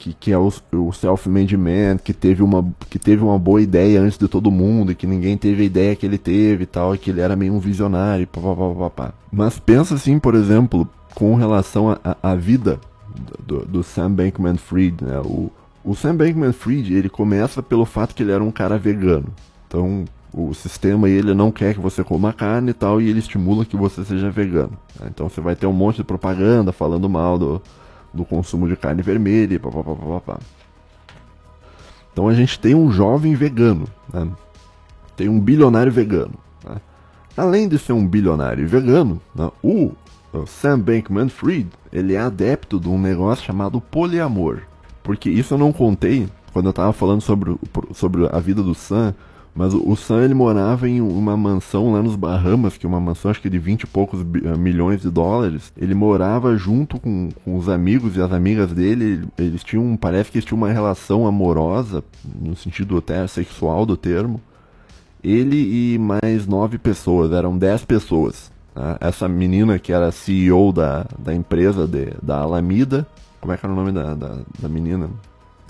que, 0.00 0.14
que 0.14 0.32
é 0.32 0.38
o, 0.38 0.50
o 0.72 0.92
self-made 0.92 1.56
man, 1.58 1.98
que 2.02 2.14
teve, 2.14 2.42
uma, 2.42 2.66
que 2.88 2.98
teve 2.98 3.22
uma 3.22 3.38
boa 3.38 3.60
ideia 3.60 4.00
antes 4.00 4.16
de 4.16 4.26
todo 4.26 4.50
mundo, 4.50 4.92
e 4.92 4.94
que 4.94 5.06
ninguém 5.06 5.36
teve 5.36 5.62
a 5.62 5.66
ideia 5.66 5.94
que 5.94 6.06
ele 6.06 6.16
teve 6.16 6.62
e 6.62 6.66
tal, 6.66 6.94
e 6.94 6.98
que 6.98 7.10
ele 7.10 7.20
era 7.20 7.36
meio 7.36 7.52
um 7.52 7.58
visionário, 7.58 8.26
pá, 8.26 8.40
pá, 8.40 8.54
pá, 8.54 8.74
pá, 8.74 8.90
pá. 8.90 9.14
Mas 9.30 9.58
pensa 9.58 9.94
assim, 9.94 10.18
por 10.18 10.34
exemplo, 10.34 10.88
com 11.14 11.34
relação 11.34 11.98
à 12.22 12.34
vida 12.34 12.80
do, 13.46 13.66
do, 13.66 13.82
Sam 13.82 14.12
Bankman-Fried, 14.12 15.04
né? 15.04 15.20
O, 15.20 15.50
o 15.84 15.94
Sam 15.94 16.16
Bankman-Fried, 16.16 16.94
ele 16.94 17.10
começa 17.10 17.62
pelo 17.62 17.84
fato 17.84 18.14
que 18.14 18.22
ele 18.22 18.32
era 18.32 18.42
um 18.42 18.50
cara 18.50 18.78
vegano. 18.78 19.26
Então, 19.68 20.06
o 20.32 20.54
sistema 20.54 21.10
ele 21.10 21.34
não 21.34 21.50
quer 21.50 21.74
que 21.74 21.80
você 21.80 22.02
coma 22.02 22.32
carne 22.32 22.70
e 22.70 22.74
tal, 22.74 23.02
e 23.02 23.10
ele 23.10 23.18
estimula 23.18 23.66
que 23.66 23.76
você 23.76 24.02
seja 24.02 24.30
vegano. 24.30 24.72
Né? 24.98 25.08
Então 25.12 25.28
você 25.28 25.42
vai 25.42 25.54
ter 25.54 25.66
um 25.66 25.72
monte 25.74 25.96
de 25.96 26.04
propaganda 26.04 26.72
falando 26.72 27.08
mal 27.08 27.38
do, 27.38 27.60
do 28.12 28.24
consumo 28.24 28.68
de 28.68 28.76
carne 28.76 29.02
vermelha 29.02 29.54
e 29.54 29.58
papapá. 29.58 30.38
Então 32.12 32.28
a 32.28 32.34
gente 32.34 32.58
tem 32.58 32.74
um 32.74 32.90
jovem 32.90 33.34
vegano, 33.34 33.86
né? 34.12 34.28
tem 35.16 35.28
um 35.28 35.38
bilionário 35.38 35.92
vegano. 35.92 36.34
Né? 36.64 36.76
Além 37.36 37.68
de 37.68 37.78
ser 37.78 37.92
um 37.92 38.06
bilionário 38.06 38.66
vegano, 38.66 39.20
né? 39.34 39.50
o, 39.62 39.92
o 40.32 40.46
Sam 40.46 40.80
Bankman-Fried 40.80 41.68
ele 41.92 42.14
é 42.14 42.20
adepto 42.20 42.80
de 42.80 42.88
um 42.88 42.98
negócio 42.98 43.44
chamado 43.44 43.80
poliamor. 43.80 44.62
Porque 45.02 45.30
isso 45.30 45.54
eu 45.54 45.58
não 45.58 45.72
contei 45.72 46.28
quando 46.52 46.66
eu 46.66 46.70
estava 46.70 46.92
falando 46.92 47.20
sobre, 47.20 47.56
sobre 47.94 48.28
a 48.30 48.38
vida 48.40 48.62
do 48.62 48.74
Sam 48.74 49.14
mas 49.54 49.74
o, 49.74 49.96
Sam 49.96 50.22
ele 50.24 50.34
morava 50.34 50.88
em 50.88 51.00
uma 51.00 51.36
mansão 51.36 51.92
lá 51.92 52.02
nos 52.02 52.14
Bahamas, 52.14 52.76
que 52.78 52.86
é 52.86 52.88
uma 52.88 53.00
mansão 53.00 53.30
acho 53.30 53.42
que 53.42 53.50
de 53.50 53.58
20 53.58 53.82
e 53.82 53.86
poucos 53.86 54.20
eh, 54.20 54.56
milhões 54.56 55.02
de 55.02 55.10
dólares. 55.10 55.72
Ele 55.76 55.94
morava 55.94 56.56
junto 56.56 57.00
com, 57.00 57.28
com 57.44 57.56
os 57.56 57.68
amigos 57.68 58.16
e 58.16 58.22
as 58.22 58.32
amigas 58.32 58.72
dele. 58.72 59.26
Eles 59.36 59.64
tinham, 59.64 59.96
parece 59.96 60.30
que 60.30 60.38
eles 60.38 60.44
tinham 60.44 60.58
uma 60.58 60.72
relação 60.72 61.26
amorosa, 61.26 62.04
no 62.40 62.54
sentido 62.54 62.96
até 62.96 63.26
sexual 63.26 63.84
do 63.84 63.96
termo. 63.96 64.40
Ele 65.22 65.94
e 65.94 65.98
mais 65.98 66.46
nove 66.46 66.78
pessoas, 66.78 67.32
eram 67.32 67.58
dez 67.58 67.84
pessoas. 67.84 68.50
Tá? 68.72 68.96
Essa 69.00 69.28
menina 69.28 69.78
que 69.78 69.92
era 69.92 70.12
CEO 70.12 70.72
da, 70.72 71.06
da 71.18 71.34
empresa 71.34 71.86
de, 71.86 72.14
da 72.22 72.38
Alameda, 72.38 73.06
como 73.40 73.52
é 73.52 73.56
que 73.56 73.66
era 73.66 73.72
o 73.72 73.76
nome 73.76 73.92
da, 73.92 74.14
da, 74.14 74.38
da 74.58 74.68
menina? 74.68 75.10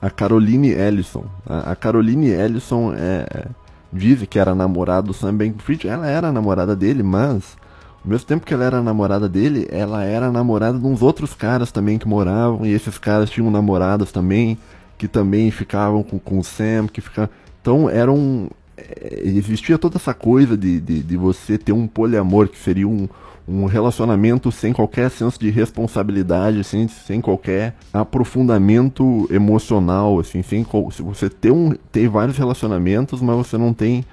A 0.03 0.09
Caroline 0.09 0.71
Ellison. 0.71 1.25
A 1.47 1.77
Caroline 1.77 2.29
Ellison 2.29 2.95
é, 2.95 3.47
é 3.93 3.99
diz 3.99 4.23
que 4.29 4.39
era 4.39 4.55
namorada 4.55 5.07
do 5.07 5.15
Sam 5.15 5.37
Bankman-Fried, 5.37 5.89
ela 5.89 6.09
era 6.09 6.33
namorada 6.33 6.75
dele, 6.77 7.03
mas 7.03 7.57
ao 8.05 8.11
mesmo 8.11 8.27
tempo 8.27 8.47
que 8.47 8.55
ela 8.55 8.65
era 8.65 8.83
namorada 8.83 9.29
dele, 9.29 9.69
ela 9.71 10.05
era 10.05 10.31
namorada 10.31 10.79
de 10.79 10.87
uns 10.87 11.03
outros 11.03 11.35
caras 11.35 11.71
também 11.71 11.99
que 11.99 12.09
moravam, 12.09 12.65
e 12.65 12.73
esses 12.73 12.97
caras 12.99 13.29
tinham 13.31 13.51
namoradas 13.51 14.11
também, 14.11 14.57
que 14.97 15.07
também 15.07 15.51
ficavam 15.51 16.03
com, 16.03 16.19
com 16.19 16.39
o 16.39 16.45
Sam, 16.45 16.87
que 16.93 17.01
ficavam... 17.01 17.31
Então 17.61 17.89
era 17.91 18.11
um... 18.11 18.49
É, 18.77 19.21
existia 19.25 19.77
toda 19.77 19.97
essa 19.97 20.15
coisa 20.15 20.57
de, 20.57 20.81
de, 20.81 21.03
de 21.03 21.17
você 21.17 21.59
ter 21.59 21.73
um 21.73 21.87
poliamor, 21.87 22.49
que 22.49 22.59
seria 22.59 22.89
um, 22.89 23.09
um 23.49 23.65
relacionamento 23.65 24.53
sem 24.53 24.73
qualquer 24.73 25.11
senso 25.11 25.39
de 25.39 25.51
responsabilidade, 25.51 26.63
sem, 26.65 26.87
sem 26.89 27.21
qualquer 27.21 27.75
aprofundamento 27.93 29.29
emocional, 29.31 30.21
assim, 30.21 30.43
sem 30.43 30.65
se 30.93 31.03
você 31.03 31.29
ter 31.29 31.51
um 31.51 31.75
tem 31.91 32.09
vários 32.09 32.37
relacionamentos, 32.37 33.21
mas 33.21 33.37
você 33.37 33.59
não 33.59 33.73
tem 33.73 34.05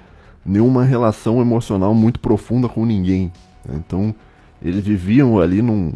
nenhuma 0.44 0.84
relação 0.84 1.40
emocional 1.40 1.94
muito 1.94 2.18
profunda 2.18 2.68
com 2.68 2.84
ninguém. 2.84 3.30
Né? 3.64 3.80
Então, 3.86 4.14
eles 4.62 4.84
viviam 4.84 5.38
ali 5.38 5.62
num, 5.62 5.92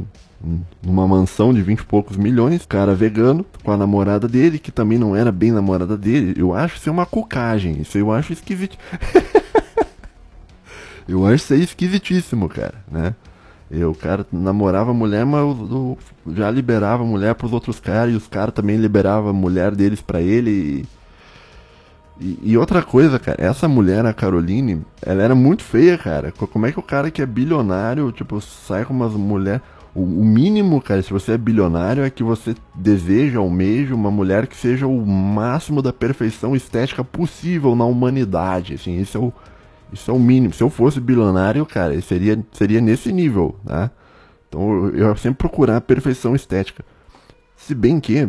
numa 0.83 1.07
mansão 1.09 1.53
de 1.53 1.63
vinte 1.63 1.81
e 1.81 1.85
poucos 1.85 2.17
milhões, 2.17 2.67
cara 2.67 2.95
vegano, 2.95 3.45
com 3.63 3.73
a 3.73 3.77
namorada 3.77 4.29
dele, 4.29 4.59
que 4.59 4.71
também 4.71 4.99
não 4.99 5.17
era 5.17 5.33
bem 5.33 5.51
namorada 5.51 5.97
dele. 5.97 6.35
Eu 6.37 6.55
acho 6.55 6.77
isso 6.77 6.89
uma 6.91 7.07
cocagem, 7.07 7.81
isso 7.81 7.97
eu 7.99 8.13
acho 8.13 8.33
esquisito. 8.33 8.77
eu 11.09 11.27
acho 11.27 11.37
isso 11.37 11.55
aí 11.55 11.63
esquisitíssimo, 11.63 12.49
cara, 12.49 12.75
né? 12.91 13.15
Eu, 13.73 13.93
o 13.93 13.95
cara 13.95 14.27
namorava 14.31 14.93
mulher, 14.93 15.25
mas 15.25 15.41
eu 15.41 15.97
já 16.35 16.51
liberava 16.51 17.03
mulher 17.05 17.35
pros 17.35 17.55
outros 17.55 17.81
caras, 17.81 18.13
e 18.13 18.17
os 18.17 18.29
caras 18.29 18.55
também 18.55 18.77
liberavam 18.77 19.31
a 19.31 19.33
mulher 19.33 19.75
deles 19.75 20.03
para 20.03 20.21
ele. 20.21 20.87
E, 22.21 22.39
e, 22.43 22.59
outra 22.59 22.83
coisa, 22.83 23.19
cara, 23.19 23.39
essa 23.41 23.67
mulher, 23.67 24.05
a 24.05 24.13
Caroline, 24.13 24.83
ela 25.01 25.23
era 25.23 25.35
muito 25.35 25.65
feia, 25.65 25.97
cara. 25.97 26.31
Como 26.33 26.67
é 26.67 26.73
que 26.73 26.79
o 26.79 26.83
cara 26.83 27.11
que 27.11 27.23
é 27.23 27.27
bilionário, 27.27 28.13
tipo, 28.13 28.43
sai 28.43 28.85
com 28.85 28.93
umas 28.93 29.15
mulheres. 29.15 29.63
O, 29.95 30.03
o, 30.03 30.25
mínimo, 30.25 30.81
cara, 30.81 31.03
se 31.03 31.11
você 31.11 31.33
é 31.33 31.39
bilionário, 31.39 32.05
é 32.05 32.11
que 32.11 32.23
você 32.23 32.55
deseja, 32.75 33.39
almeja 33.39 33.95
uma 33.95 34.11
mulher 34.11 34.47
que 34.47 34.57
seja 34.57 34.87
o 34.87 35.07
máximo 35.07 35.81
da 35.81 35.95
perfeição 35.95 36.55
estética 36.55 37.03
possível 37.03 37.75
na 37.75 37.87
humanidade. 37.87 38.75
Assim, 38.75 39.01
esse 39.01 39.17
é 39.17 39.21
o 39.21 39.33
isso 39.93 40.11
é 40.11 40.15
o 40.15 40.19
mínimo. 40.19 40.55
Se 40.55 40.63
eu 40.63 40.71
fosse 40.71 41.01
bilionário, 41.01 41.65
cara, 41.67 42.01
seria, 42.01 42.43
seria 42.53 42.81
nesse 42.81 43.13
nível, 43.13 43.57
tá? 43.65 43.91
Então 44.49 44.89
eu, 44.89 45.17
sempre 45.17 45.39
procurar 45.39 45.77
a 45.77 45.81
perfeição 45.81 46.35
estética. 46.35 46.85
Se 47.57 47.75
bem 47.75 48.01
que, 48.01 48.29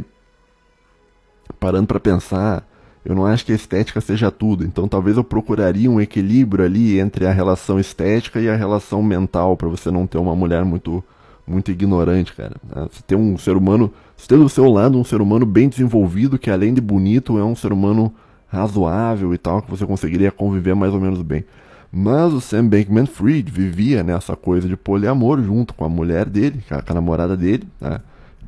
parando 1.60 1.88
para 1.88 2.00
pensar, 2.00 2.68
eu 3.04 3.14
não 3.16 3.26
acho 3.26 3.46
que 3.46 3.52
a 3.52 3.56
estética 3.56 4.00
seja 4.00 4.32
tudo. 4.32 4.64
Então 4.64 4.88
talvez 4.88 5.18
eu 5.18 5.24
procuraria 5.24 5.90
um 5.90 6.00
equilíbrio 6.00 6.64
ali 6.64 7.00
entre 7.00 7.26
a 7.26 7.32
relação 7.32 7.80
estética 7.80 8.40
e 8.40 8.50
a 8.50 8.56
relação 8.56 9.04
mental, 9.04 9.58
para 9.58 9.68
você 9.68 9.92
não 9.92 10.08
ter 10.08 10.18
uma 10.18 10.36
mulher 10.36 10.64
muito 10.64 11.04
muito 11.46 11.72
ignorante, 11.72 12.34
cara. 12.34 12.56
Né? 12.64 12.88
Você 12.90 13.04
ter 13.06 13.16
um 13.16 13.38
ser 13.38 13.58
humano, 13.58 13.92
você 14.16 14.28
ter 14.28 14.38
do 14.38 14.48
seu 14.48 14.70
lado 14.72 14.98
um 14.98 15.04
ser 15.04 15.22
humano 15.22 15.46
bem 15.46 15.68
desenvolvido, 15.68 16.40
que 16.40 16.50
além 16.50 16.74
de 16.74 16.80
bonito 16.80 17.38
é 17.38 17.44
um 17.44 17.56
ser 17.56 17.74
humano 17.74 18.14
razoável 18.54 19.34
e 19.34 19.38
tal, 19.38 19.62
que 19.62 19.70
você 19.70 19.86
conseguiria 19.86 20.32
conviver 20.32 20.76
mais 20.76 20.94
ou 20.94 21.02
menos 21.02 21.22
bem. 21.22 21.44
Mas 21.92 22.34
o 22.34 22.42
Sam 22.42 22.68
Bankman-Fried 22.68 23.52
vivia 23.52 24.04
nessa 24.04 24.36
coisa 24.36 24.68
de 24.68 24.76
poliamor 24.76 25.42
junto 25.42 25.74
com 25.74 25.86
a 25.86 25.90
mulher 25.90 26.28
dele, 26.28 26.64
com 26.68 26.92
a, 26.92 26.94
namorada 26.94 27.36
dele, 27.36 27.68
né? 27.80 28.00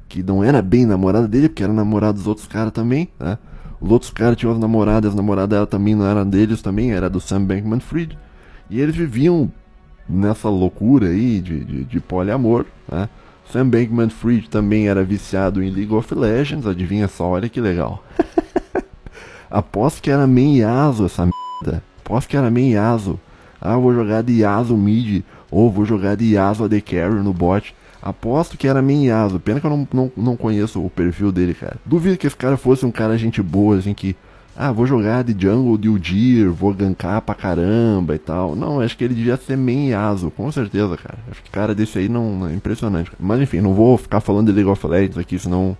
que 0.08 0.24
não 0.24 0.44
era 0.44 0.62
bem 0.62 0.86
namorada 0.86 1.28
dele, 1.28 1.50
porque 1.50 1.64
era 1.64 1.74
namorada 1.74 2.14
dos 2.14 2.28
outros 2.28 2.48
caras 2.48 2.72
também, 2.72 3.10
né? 3.20 3.38
Os 3.82 3.92
outros 3.92 4.10
caras 4.10 4.38
tinham 4.38 4.54
as 4.54 4.60
namoradas, 4.60 5.10
as 5.10 5.16
namoradas 5.16 5.50
dela 5.50 5.68
também 5.68 5.94
não 5.94 6.06
eram 6.08 6.28
deles 6.28 6.62
também, 6.62 6.94
era 6.94 7.10
do 7.10 7.20
Sam 7.20 7.44
Bankman-Fried. 7.44 8.18
E 8.70 8.80
eles 8.80 8.96
viviam 8.96 9.52
nessa 10.08 10.50
loucura 10.50 11.08
aí 11.08 11.40
de, 11.42 11.64
de, 11.64 11.84
de 11.84 12.00
poliamor, 12.00 12.66
né? 12.90 13.10
Sam 13.52 13.70
Bankman-Fried 13.70 14.50
também 14.50 14.88
era 14.88 15.04
viciado 15.04 15.62
em 15.62 15.70
League 15.70 15.94
of 15.94 16.14
Legends, 16.16 16.66
adivinha 16.66 17.08
só, 17.08 17.30
olha 17.30 17.50
que 17.50 17.62
legal. 17.62 18.04
Aposto 19.50 20.02
que 20.02 20.10
era 20.10 20.26
main 20.28 20.58
Yasuo 20.58 21.06
essa 21.06 21.24
merda. 21.24 21.84
Aposto 22.04 22.28
que 22.28 22.38
era 22.38 22.50
main 22.50 22.72
Yasuo. 22.72 23.20
Ah, 23.62 23.78
vou 23.78 23.94
jogar 23.94 24.22
de 24.24 24.42
Yasuo 24.42 24.78
mid. 24.78 25.24
Ou 25.52 25.72
vou 25.72 25.86
jogar 25.86 26.16
de 26.16 26.34
Yasuo 26.34 26.66
AD 26.66 26.82
Carry 26.82 27.16
no 27.16 27.34
bot. 27.34 27.76
Aposto 28.02 28.58
que 28.58 28.68
era 28.68 28.82
main 28.82 29.06
Yasuo. 29.06 29.40
Pena 29.40 29.60
que 29.60 29.66
eu 29.66 29.70
não, 29.72 29.88
não, 29.94 30.12
não 30.16 30.38
conheço 30.38 30.84
o 30.84 30.90
perfil 30.90 31.32
dele, 31.32 31.54
cara. 31.54 31.78
Duvido 31.86 32.18
que 32.18 32.28
esse 32.28 32.36
cara 32.36 32.58
fosse 32.58 32.86
um 32.86 32.92
cara 32.92 33.18
gente 33.18 33.42
boa, 33.42 33.78
assim, 33.78 33.94
que... 33.94 34.16
Ah, 34.58 34.72
vou 34.72 34.88
jogar 34.88 35.22
de 35.22 35.34
jungle 35.38 35.78
de 35.78 35.90
Udyr, 35.90 36.50
vou 36.50 36.74
gankar 36.74 37.22
pra 37.22 37.36
caramba 37.36 38.16
e 38.16 38.18
tal. 38.18 38.56
Não, 38.56 38.80
acho 38.80 38.96
que 38.96 39.04
ele 39.04 39.14
devia 39.14 39.36
ser 39.36 39.58
main 39.58 39.90
Yasuo, 39.90 40.32
com 40.32 40.50
certeza, 40.50 40.96
cara. 40.96 41.18
Acho 41.30 41.44
que 41.44 41.50
cara 41.50 41.76
desse 41.76 42.00
aí 42.00 42.08
não, 42.08 42.38
não 42.38 42.48
é 42.48 42.54
impressionante. 42.54 43.12
Mas 43.20 43.42
enfim, 43.42 43.60
não 43.60 43.74
vou 43.74 43.98
ficar 43.98 44.22
falando 44.22 44.48
de 44.48 44.54
League 44.54 44.70
of 44.70 44.88
Legends 44.88 45.18
aqui, 45.18 45.38
senão 45.38 45.76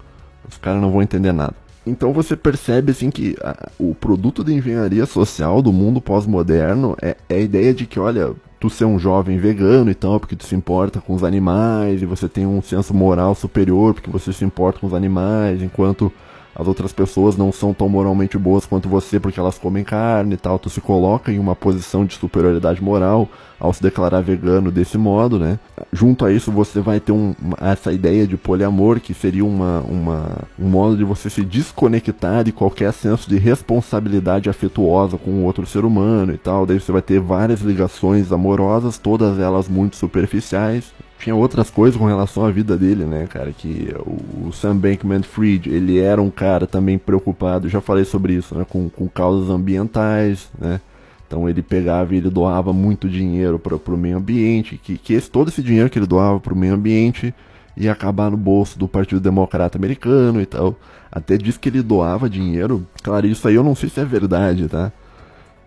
os 0.50 0.58
caras 0.58 0.82
não 0.82 0.92
vão 0.92 1.02
entender 1.02 1.32
nada. 1.32 1.56
Então 1.86 2.12
você 2.12 2.36
percebe 2.36 2.92
assim 2.92 3.12
que 3.12 3.36
a, 3.42 3.70
o 3.80 3.94
produto 3.94 4.44
de 4.44 4.54
engenharia 4.54 5.06
social 5.06 5.62
do 5.62 5.72
mundo 5.72 6.02
pós-moderno 6.02 6.96
é, 7.02 7.16
é, 7.30 7.36
a 7.36 7.40
ideia 7.40 7.74
de 7.74 7.86
que, 7.86 8.00
olha, 8.00 8.34
tu 8.60 8.70
ser 8.70 8.86
um 8.86 8.98
jovem 8.98 9.38
vegano 9.38 9.92
e 9.92 9.96
tal, 9.96 10.20
porque 10.20 10.36
tu 10.36 10.46
se 10.46 10.56
importa 10.56 11.00
com 11.00 11.14
os 11.14 11.24
animais, 11.24 12.02
e 12.02 12.06
você 12.06 12.28
tem 12.28 12.46
um 12.46 12.62
senso 12.62 12.94
moral 12.94 13.36
superior 13.36 13.94
porque 13.94 14.10
você 14.10 14.34
se 14.34 14.44
importa 14.44 14.80
com 14.80 14.88
os 14.88 14.94
animais, 14.94 15.62
enquanto 15.62 16.12
as 16.56 16.68
outras 16.68 16.94
pessoas 16.94 17.36
não 17.36 17.52
são 17.52 17.74
tão 17.74 17.90
moralmente 17.90 18.38
boas 18.38 18.66
quanto 18.66 18.88
você 18.88 19.20
porque 19.20 19.40
elas 19.40 19.60
comem 19.60 19.84
carne 19.84 20.36
e 20.36 20.38
tal, 20.38 20.58
tu 20.58 20.70
se 20.70 20.80
coloca 20.80 21.32
em 21.32 21.38
uma 21.38 21.56
posição 21.56 22.06
de 22.06 22.16
superioridade 22.16 22.82
moral 22.82 23.28
ao 23.60 23.74
se 23.74 23.82
declarar 23.82 24.22
vegano 24.22 24.72
desse 24.72 24.98
modo, 24.98 25.40
né? 25.40 25.60
Junto 25.92 26.26
a 26.26 26.32
isso 26.32 26.52
você 26.52 26.80
vai 26.80 27.00
ter 27.00 27.12
um, 27.12 27.34
essa 27.60 27.92
ideia 27.92 28.28
de 28.28 28.38
poliamor 28.38 29.00
que 29.00 29.14
seria 29.14 29.46
uma, 29.46 29.82
uma, 29.82 30.38
um 30.60 30.68
modo 30.68 30.96
de 30.96 31.04
você 31.04 31.30
se 31.30 31.44
desconectar 31.44 32.44
de 32.44 32.52
qualquer 32.52 32.94
senso 32.94 33.30
de 33.30 33.38
responsabilidade 33.38 34.50
afetuosa 34.50 35.18
com 35.18 35.44
outro 35.44 35.66
ser 35.66 35.84
humano 35.84 36.34
e 36.34 36.38
tal, 36.38 36.66
daí 36.66 36.80
você 36.80 36.92
vai 36.92 37.02
ter 37.02 37.20
várias 37.20 37.62
ligações 37.62 38.32
amorosas, 38.32 38.98
todas 38.98 39.40
elas 39.40 39.68
muito 39.68 39.96
superficiais, 39.96 40.94
tinha 41.20 41.36
outras 41.36 41.70
coisas 41.70 41.98
com 42.00 42.06
relação 42.06 42.46
à 42.46 42.52
vida 42.52 42.78
dele, 42.78 43.06
né, 43.06 43.28
cara? 43.28 43.52
Que 43.52 43.94
o, 44.06 44.52
Sam 44.52 44.78
Bankman-Fried, 44.78 45.70
ele 45.70 46.00
era 46.00 46.22
um 46.22 46.30
cara 46.30 46.68
também 46.68 46.98
preocupado, 46.98 47.70
já 47.70 47.82
falei 47.82 48.06
sobre 48.06 48.34
isso, 48.34 48.56
né, 48.56 48.66
com, 48.68 48.90
com 48.90 49.08
causas 49.08 49.50
ambientais, 49.50 50.50
né? 50.60 50.80
Então 51.28 51.50
ele 51.50 51.64
pegava 51.64 52.14
e 52.14 52.18
ele 52.18 52.30
doava 52.30 52.72
muito 52.72 53.10
dinheiro 53.10 53.58
para 53.58 53.76
o 53.76 53.98
meio 53.98 54.18
ambiente, 54.18 54.78
que, 54.78 54.98
que 54.98 55.14
esse, 55.14 55.30
todo 55.30 55.48
esse 55.50 55.64
dinheiro 55.64 55.90
que 55.90 55.98
ele 55.98 56.06
doava 56.06 56.40
para 56.40 56.54
o 56.54 56.58
meio 56.58 56.74
ambiente, 56.74 57.34
ia 57.76 57.92
acabar 57.92 58.30
no 58.30 58.38
bolso 58.38 58.78
do 58.78 58.88
Partido 58.88 59.20
Democrata 59.20 59.78
Americano 59.78 60.42
e 60.42 60.46
tal. 60.46 60.76
Até 61.12 61.38
diz 61.38 61.58
que 61.58 61.70
ele 61.70 61.82
doava 61.82 62.30
dinheiro. 62.30 62.86
Claro, 63.04 63.28
isso 63.28 63.48
aí 63.48 63.56
eu 63.56 63.64
não 63.64 63.76
sei 63.76 63.90
se 63.90 64.00
é 64.00 64.06
verdade, 64.06 64.68
tá? 64.68 64.92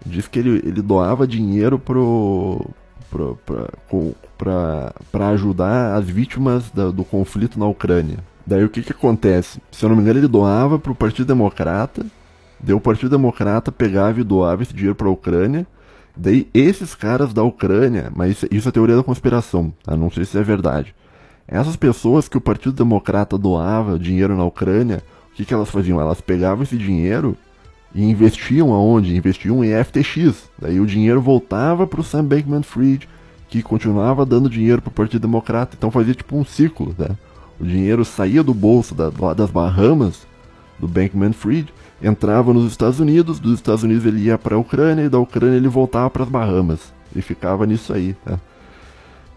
Diz 0.06 0.28
que 0.28 0.38
ele, 0.38 0.62
ele 0.64 0.80
doava 0.80 1.26
dinheiro 1.26 1.78
pro, 1.78 2.64
pra 5.12 5.28
ajudar 5.30 5.94
as 5.96 6.06
vítimas 6.06 6.70
da, 6.70 6.90
do 6.90 7.04
conflito 7.04 7.58
na 7.58 7.66
Ucrânia. 7.66 8.18
Daí 8.46 8.64
o 8.64 8.68
que 8.68 8.82
que 8.82 8.92
acontece? 8.92 9.60
Se 9.70 9.84
eu 9.84 9.88
não 9.88 9.96
me 9.96 10.02
engano, 10.02 10.20
ele 10.20 10.28
doava 10.28 10.78
pro 10.78 10.94
Partido 10.94 11.26
Democrata. 11.26 12.04
Daí 12.60 12.74
o 12.74 12.80
Partido 12.80 13.10
Democrata 13.10 13.70
pegava 13.70 14.20
e 14.20 14.24
doava 14.24 14.62
esse 14.62 14.72
dinheiro 14.72 14.94
pra 14.94 15.08
Ucrânia. 15.08 15.66
Daí 16.16 16.48
esses 16.52 16.94
caras 16.94 17.32
da 17.32 17.42
Ucrânia, 17.42 18.10
mas 18.14 18.44
isso 18.50 18.68
é 18.68 18.72
teoria 18.72 18.96
da 18.96 19.02
conspiração, 19.02 19.72
tá? 19.84 19.96
não 19.96 20.10
sei 20.10 20.24
se 20.24 20.36
é 20.36 20.42
verdade. 20.42 20.94
Essas 21.46 21.76
pessoas 21.76 22.28
que 22.28 22.36
o 22.36 22.40
Partido 22.40 22.72
Democrata 22.72 23.38
doava 23.38 23.98
dinheiro 23.98 24.36
na 24.36 24.44
Ucrânia, 24.44 25.02
o 25.30 25.34
que, 25.34 25.44
que 25.44 25.54
elas 25.54 25.70
faziam? 25.70 26.00
Elas 26.00 26.20
pegavam 26.20 26.64
esse 26.64 26.76
dinheiro 26.76 27.36
e 27.94 28.02
investiam 28.02 28.72
aonde? 28.72 29.16
Investiam 29.16 29.64
em 29.64 29.72
FTX. 29.82 30.48
Daí 30.58 30.80
o 30.80 30.86
dinheiro 30.86 31.20
voltava 31.20 31.86
para 31.86 32.00
o 32.00 32.04
Sam 32.04 32.24
Bankman-Fried, 32.24 33.08
que 33.48 33.62
continuava 33.62 34.26
dando 34.26 34.50
dinheiro 34.50 34.82
para 34.82 34.90
o 34.90 34.92
Partido 34.92 35.22
Democrata. 35.22 35.74
Então 35.76 35.90
fazia 35.90 36.14
tipo 36.14 36.36
um 36.36 36.44
ciclo, 36.44 36.94
né? 36.98 37.08
O 37.58 37.64
dinheiro 37.64 38.04
saía 38.04 38.42
do 38.42 38.54
bolso 38.54 38.94
da, 38.94 39.10
das 39.34 39.50
Bahamas, 39.50 40.26
do 40.78 40.86
Bankman-Fried, 40.86 41.72
entrava 42.00 42.52
nos 42.52 42.70
Estados 42.70 43.00
Unidos, 43.00 43.40
dos 43.40 43.54
Estados 43.54 43.82
Unidos 43.82 44.06
ele 44.06 44.20
ia 44.20 44.38
para 44.38 44.54
a 44.54 44.58
Ucrânia 44.58 45.02
e 45.02 45.08
da 45.08 45.18
Ucrânia 45.18 45.56
ele 45.56 45.68
voltava 45.68 46.08
para 46.08 46.22
as 46.22 46.28
Bahamas. 46.28 46.92
E 47.16 47.22
ficava 47.22 47.66
nisso 47.66 47.92
aí, 47.92 48.14
tá? 48.24 48.38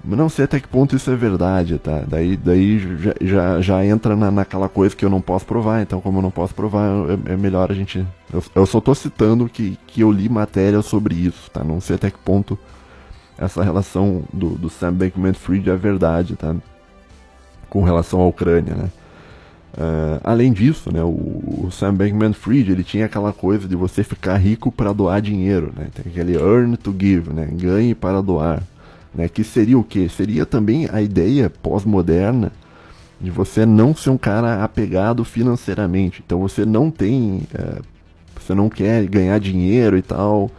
Não 0.04 0.30
sei 0.30 0.46
até 0.46 0.60
que 0.60 0.68
ponto 0.68 0.96
isso 0.96 1.12
é 1.12 1.16
verdade, 1.16 1.78
tá? 1.78 2.04
Daí, 2.08 2.36
daí 2.36 2.80
já, 2.98 3.14
já, 3.22 3.62
já 3.62 3.86
entra 3.86 4.16
na, 4.16 4.32
naquela 4.32 4.68
coisa 4.68 4.96
que 4.96 5.06
eu 5.06 5.10
não 5.10 5.22
posso 5.22 5.46
provar, 5.46 5.82
então 5.82 6.02
como 6.02 6.18
eu 6.18 6.22
não 6.24 6.32
posso 6.32 6.56
provar, 6.56 6.88
é, 7.28 7.34
é 7.34 7.38
melhor 7.38 7.72
a 7.72 7.76
gente. 7.76 8.06
Eu, 8.34 8.44
eu, 8.56 8.66
só 8.66 8.82
tô 8.82 8.96
citando 8.96 9.48
que, 9.48 9.78
que 9.86 10.02
eu 10.02 10.12
li 10.12 10.28
matéria 10.28 10.82
sobre 10.82 11.14
isso, 11.14 11.52
tá? 11.52 11.64
Não 11.64 11.80
sei 11.80 11.98
até 11.98 12.10
que 12.10 12.18
ponto 12.18 12.58
essa 13.38 13.64
relação 13.64 14.24
do, 14.34 14.50
do 14.50 14.70
Sam 14.70 14.94
Bankman-Fried 14.94 15.70
é 15.70 15.76
verdade, 15.76 16.36
tá? 16.36 16.56
Com 17.70 17.84
relação 17.84 18.22
à 18.22 18.28
Ucrânia, 18.28 18.74
né? 18.74 18.90
Uh, 19.74 20.20
além 20.24 20.52
disso, 20.52 20.92
né, 20.92 21.02
o, 21.02 21.08
o 21.66 21.70
Sam 21.72 21.94
Bankman-Fried 21.94 22.72
ele 22.72 22.84
tinha 22.84 23.06
aquela 23.06 23.32
coisa 23.32 23.70
de 23.70 23.76
você 23.76 24.04
ficar 24.04 24.36
rico 24.36 24.70
para 24.70 24.92
doar 24.92 25.22
dinheiro, 25.22 25.72
né? 25.76 25.88
Tem 25.94 26.12
aquele 26.12 26.36
earn 26.36 26.76
to 26.76 26.94
give, 26.98 27.32
né? 27.32 27.48
Ganhe 27.54 27.96
para 27.96 28.22
doar. 28.22 28.64
Né, 29.14 29.28
que 29.28 29.44
seria 29.44 29.78
o 29.78 29.84
que? 29.84 30.08
Seria 30.08 30.46
também 30.46 30.88
a 30.92 31.02
ideia 31.02 31.50
pós-moderna 31.50 32.52
de 33.20 33.30
você 33.30 33.66
não 33.66 33.96
ser 33.96 34.10
um 34.10 34.18
cara 34.18 34.64
apegado 34.64 35.24
financeiramente. 35.24 36.24
Então 36.26 36.40
você 36.40 36.66
não 36.66 36.90
tem, 36.90 37.44
é, 37.54 37.80
você 38.40 38.56
não 38.56 38.70
quer 38.70 39.06
ganhar 39.06 39.40
dinheiro 39.40 39.98
e 39.98 40.02
tal, 40.02 40.50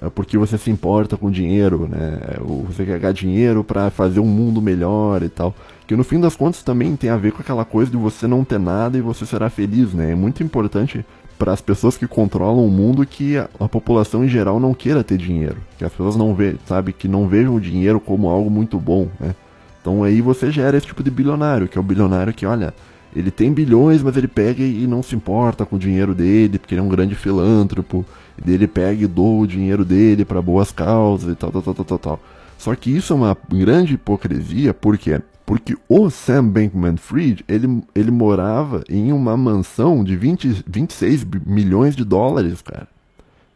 é, 0.00 0.10
porque 0.10 0.36
você 0.36 0.58
se 0.58 0.70
importa 0.70 1.16
com 1.16 1.30
dinheiro, 1.30 1.88
né? 1.88 2.18
Ou 2.40 2.64
você 2.64 2.84
quer 2.84 2.98
ganhar 2.98 3.12
dinheiro 3.12 3.64
para 3.64 3.88
fazer 3.88 4.20
um 4.20 4.26
mundo 4.26 4.60
melhor 4.60 5.22
e 5.22 5.28
tal. 5.28 5.54
Que 5.86 5.96
no 5.96 6.04
fim 6.04 6.20
das 6.20 6.36
contas 6.36 6.62
também 6.62 6.96
tem 6.96 7.08
a 7.08 7.16
ver 7.16 7.32
com 7.32 7.40
aquela 7.40 7.64
coisa 7.64 7.90
de 7.90 7.96
você 7.96 8.26
não 8.26 8.44
ter 8.44 8.58
nada 8.58 8.98
e 8.98 9.00
você 9.00 9.24
será 9.24 9.48
feliz, 9.48 9.94
né? 9.94 10.12
É 10.12 10.14
muito 10.14 10.42
importante 10.42 11.04
para 11.42 11.52
as 11.52 11.60
pessoas 11.60 11.96
que 11.96 12.06
controlam 12.06 12.64
o 12.64 12.70
mundo 12.70 13.04
que 13.04 13.36
a, 13.36 13.50
a, 13.58 13.68
população 13.68 14.24
em 14.24 14.28
geral 14.28 14.60
não 14.60 14.72
queira 14.72 15.02
ter 15.02 15.18
dinheiro, 15.18 15.56
que 15.76 15.84
as 15.84 15.90
pessoas 15.90 16.14
não 16.14 16.36
vê, 16.36 16.54
sabe, 16.66 16.92
que 16.92 17.08
não 17.08 17.26
vejam 17.26 17.56
o 17.56 17.60
dinheiro 17.60 17.98
como 17.98 18.28
algo 18.28 18.48
muito 18.48 18.78
bom, 18.78 19.08
né? 19.18 19.34
Então 19.80 20.04
aí 20.04 20.20
você 20.20 20.52
gera 20.52 20.76
esse 20.76 20.86
tipo 20.86 21.02
de 21.02 21.10
bilionário, 21.10 21.66
que 21.66 21.76
é 21.76 21.80
o 21.80 21.82
bilionário 21.82 22.32
que, 22.32 22.46
olha, 22.46 22.72
ele 23.12 23.28
tem 23.32 23.52
bilhões, 23.52 24.04
mas 24.04 24.16
ele 24.16 24.28
pega 24.28 24.62
e 24.62 24.86
não 24.86 25.02
se 25.02 25.16
importa 25.16 25.66
com 25.66 25.74
o 25.74 25.78
dinheiro 25.80 26.14
dele, 26.14 26.60
porque 26.60 26.74
ele 26.74 26.80
é 26.80 26.84
um 26.84 26.88
grande 26.88 27.16
filântropo, 27.16 28.06
ele 28.46 28.68
pega 28.68 29.02
e 29.02 29.08
doa 29.08 29.42
o 29.42 29.46
dinheiro 29.46 29.84
dele 29.84 30.24
para 30.24 30.40
boas 30.40 30.70
causas 30.70 31.32
e 31.32 31.34
tal, 31.34 31.50
tal, 31.50 31.74
tal, 31.74 31.84
tal, 31.84 31.98
tal. 31.98 32.20
Só 32.56 32.72
que 32.76 32.96
isso 32.96 33.12
é 33.12 33.16
uma 33.16 33.36
grande 33.48 33.94
hipocrisia, 33.94 34.72
porque 34.72 35.20
porque 35.44 35.76
o 35.88 36.08
Sam 36.08 36.48
Bankman-Fried, 36.48 37.44
ele, 37.48 37.82
ele 37.94 38.10
morava 38.10 38.82
em 38.88 39.12
uma 39.12 39.36
mansão 39.36 40.04
de 40.04 40.16
20, 40.16 40.64
26 40.66 41.24
milhões 41.46 41.96
de 41.96 42.04
dólares, 42.04 42.62
cara. 42.62 42.88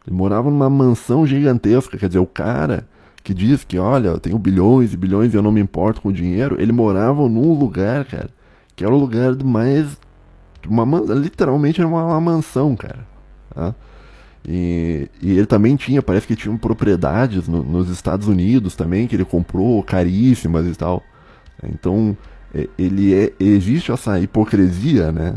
Ele 0.07 0.17
morava 0.17 0.51
numa 0.51 0.71
mansão 0.71 1.27
gigantesca, 1.27 1.97
quer 1.97 2.09
dizer, 2.09 2.19
o 2.19 2.27
cara 2.27 2.87
que 3.23 3.35
diz 3.35 3.65
que, 3.65 3.79
olha, 3.79 4.09
eu 4.09 4.21
tenho 4.21 4.39
bilhões 4.39 4.93
e 4.93 4.97
bilhões 4.97 5.35
e 5.35 5.37
eu 5.37 5.43
não 5.43 5.51
me 5.51 5.61
importo 5.61 6.01
com 6.01 6.11
o 6.11 6.13
dinheiro, 6.13 6.61
ele 6.61 6.71
morava 6.71 7.29
num 7.29 7.53
lugar, 7.55 8.05
cara, 8.05 8.31
que 8.75 8.85
era 8.85 8.95
o 8.95 8.99
lugar 8.99 9.35
mais... 9.43 9.99
Uma, 10.69 11.01
literalmente 11.15 11.81
era 11.81 11.89
uma, 11.89 12.05
uma 12.05 12.21
mansão, 12.21 12.75
cara. 12.75 13.07
Tá? 13.55 13.75
E, 14.47 15.09
e, 15.21 15.33
ele 15.33 15.47
também 15.47 15.75
tinha, 15.75 16.01
parece 16.01 16.27
que 16.27 16.37
tinha 16.37 16.57
propriedades 16.57 17.49
no, 17.49 17.65
nos 17.65 17.89
Estados 17.89 18.29
Unidos 18.29 18.77
também, 18.77 19.09
que 19.09 19.17
ele 19.17 19.25
comprou 19.25 19.83
caríssimas 19.83 20.67
e 20.67 20.75
tal. 20.75 21.03
Então, 21.63 22.17
é, 22.55 22.69
ele 22.79 23.15
é, 23.15 23.33
existe 23.39 23.93
essa 23.93 24.19
hipocrisia, 24.19 25.13
né? 25.13 25.35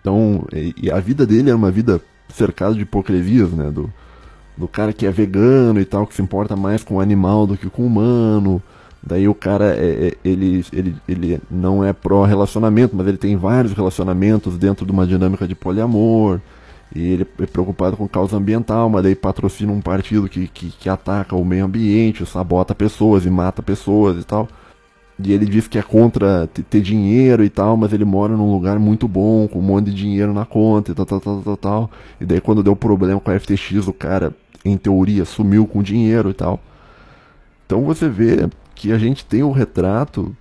Então, 0.00 0.46
e 0.52 0.90
a 0.90 0.98
vida 0.98 1.26
dele 1.26 1.50
é 1.50 1.54
uma 1.54 1.70
vida 1.70 2.00
cercada 2.28 2.74
de 2.74 2.82
hipocrisias, 2.82 3.50
né? 3.50 3.70
Do, 3.70 3.92
do 4.56 4.66
cara 4.66 4.92
que 4.92 5.06
é 5.06 5.10
vegano 5.10 5.80
e 5.80 5.84
tal, 5.84 6.06
que 6.06 6.14
se 6.14 6.22
importa 6.22 6.56
mais 6.56 6.82
com 6.82 6.96
o 6.96 7.00
animal 7.00 7.46
do 7.46 7.56
que 7.56 7.68
com 7.68 7.82
o 7.82 7.86
humano. 7.86 8.62
Daí 9.02 9.26
o 9.26 9.34
cara, 9.34 9.74
é, 9.76 10.08
é, 10.08 10.14
ele, 10.22 10.64
ele, 10.72 10.96
ele 11.08 11.40
não 11.50 11.82
é 11.82 11.92
pró-relacionamento, 11.92 12.94
mas 12.94 13.06
ele 13.06 13.16
tem 13.16 13.36
vários 13.36 13.72
relacionamentos 13.72 14.58
dentro 14.58 14.84
de 14.84 14.92
uma 14.92 15.06
dinâmica 15.06 15.48
de 15.48 15.54
poliamor. 15.54 16.40
E 16.94 17.12
ele 17.12 17.26
é 17.38 17.46
preocupado 17.46 17.96
com 17.96 18.08
causa 18.08 18.36
ambiental, 18.36 18.88
mas 18.90 19.02
daí 19.02 19.14
patrocina 19.14 19.72
um 19.72 19.80
partido 19.80 20.28
que, 20.28 20.48
que, 20.48 20.70
que 20.70 20.88
ataca 20.88 21.36
o 21.36 21.44
meio 21.44 21.64
ambiente, 21.64 22.26
sabota 22.26 22.74
pessoas 22.74 23.24
e 23.24 23.30
mata 23.30 23.62
pessoas 23.62 24.20
e 24.20 24.24
tal. 24.24 24.48
E 25.22 25.32
ele 25.32 25.44
diz 25.44 25.68
que 25.68 25.78
é 25.78 25.82
contra 25.82 26.48
ter 26.48 26.80
dinheiro 26.80 27.44
e 27.44 27.50
tal, 27.50 27.76
mas 27.76 27.92
ele 27.92 28.04
mora 28.04 28.36
num 28.36 28.50
lugar 28.50 28.78
muito 28.78 29.06
bom, 29.06 29.46
com 29.46 29.58
um 29.58 29.62
monte 29.62 29.86
de 29.86 29.94
dinheiro 29.94 30.32
na 30.32 30.44
conta 30.44 30.90
e 30.90 30.94
tal, 30.94 31.06
tal, 31.06 31.20
tal, 31.20 31.42
tal, 31.42 31.56
tal. 31.56 31.90
E 32.20 32.24
daí 32.24 32.40
quando 32.40 32.62
deu 32.62 32.74
problema 32.74 33.20
com 33.20 33.30
a 33.30 33.38
FTX, 33.38 33.86
o 33.86 33.92
cara, 33.92 34.34
em 34.64 34.76
teoria, 34.76 35.24
sumiu 35.24 35.66
com 35.66 35.82
dinheiro 35.82 36.30
e 36.30 36.34
tal. 36.34 36.58
Então 37.66 37.82
você 37.84 38.08
vê 38.08 38.48
que 38.74 38.90
a 38.92 38.98
gente 38.98 39.24
tem 39.24 39.42
o 39.42 39.52
retrato 39.52 40.34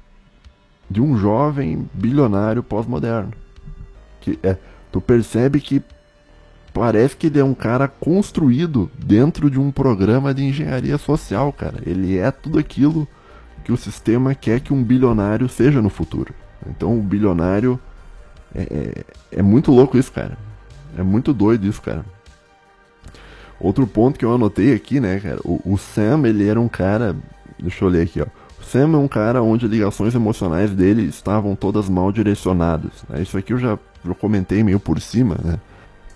de 0.90 1.02
um 1.02 1.18
jovem 1.18 1.88
bilionário 1.94 2.64
pós-moderno. 2.64 3.32
Que 4.22 4.40
é, 4.42 4.58
tu 4.92 5.00
percebe 5.00 5.60
que 5.60 5.84
parece 6.80 7.14
que 7.14 7.28
ele 7.28 7.38
é 7.38 7.44
um 7.44 7.54
cara 7.54 7.90
construído 7.90 8.90
dentro 8.98 9.52
de 9.52 9.60
um 9.60 9.70
programa 9.70 10.34
de 10.34 10.46
engenharia 10.46 10.98
social, 10.98 11.52
cara. 11.52 11.76
Ele 11.86 12.18
é 12.18 12.32
tudo 12.32 12.58
aquilo 12.58 13.06
que 13.66 13.72
o 13.74 13.76
sistema 13.76 14.34
quer 14.34 14.62
que 14.62 14.72
um 14.72 14.82
bilionário 14.82 15.50
seja 15.50 15.82
no 15.82 15.90
futuro. 15.90 16.34
Então 16.66 16.98
o 16.98 17.02
bilionário 17.02 17.78
é, 18.56 18.62
é, 18.62 19.40
é 19.40 19.42
muito 19.42 19.74
louco 19.74 19.98
isso, 19.98 20.10
cara. 20.10 20.38
É 20.98 21.04
muito 21.04 21.34
doido 21.34 21.68
isso, 21.68 21.82
cara. 21.82 22.06
Outro 23.60 23.86
ponto 23.86 24.18
que 24.18 24.24
eu 24.24 24.34
anotei 24.34 24.74
aqui, 24.74 25.02
né, 25.02 25.20
cara, 25.20 25.42
o, 25.44 25.60
o 25.74 25.78
Sam, 25.78 26.26
ele 26.26 26.48
era 26.48 26.62
um 26.62 26.70
cara, 26.70 27.14
deixa 27.62 27.84
eu 27.84 27.90
ler 27.90 28.04
aqui, 28.04 28.22
ó. 28.22 28.26
O 28.58 28.64
Sam 28.64 28.94
é 28.94 28.98
um 28.98 29.08
cara 29.10 29.42
onde 29.42 29.68
ligações 29.68 30.16
emocionais 30.16 30.72
dele 30.72 31.04
estavam 31.04 31.58
todas 31.58 31.90
mal 31.90 32.10
direcionadas. 32.10 33.04
Né? 33.10 33.22
Isso 33.22 33.38
aqui 33.38 33.52
eu 33.52 33.58
já, 33.58 33.78
já 34.06 34.14
comentei 34.14 34.64
meio 34.64 34.80
por 34.80 35.02
cima, 35.02 35.36
né? 35.44 35.60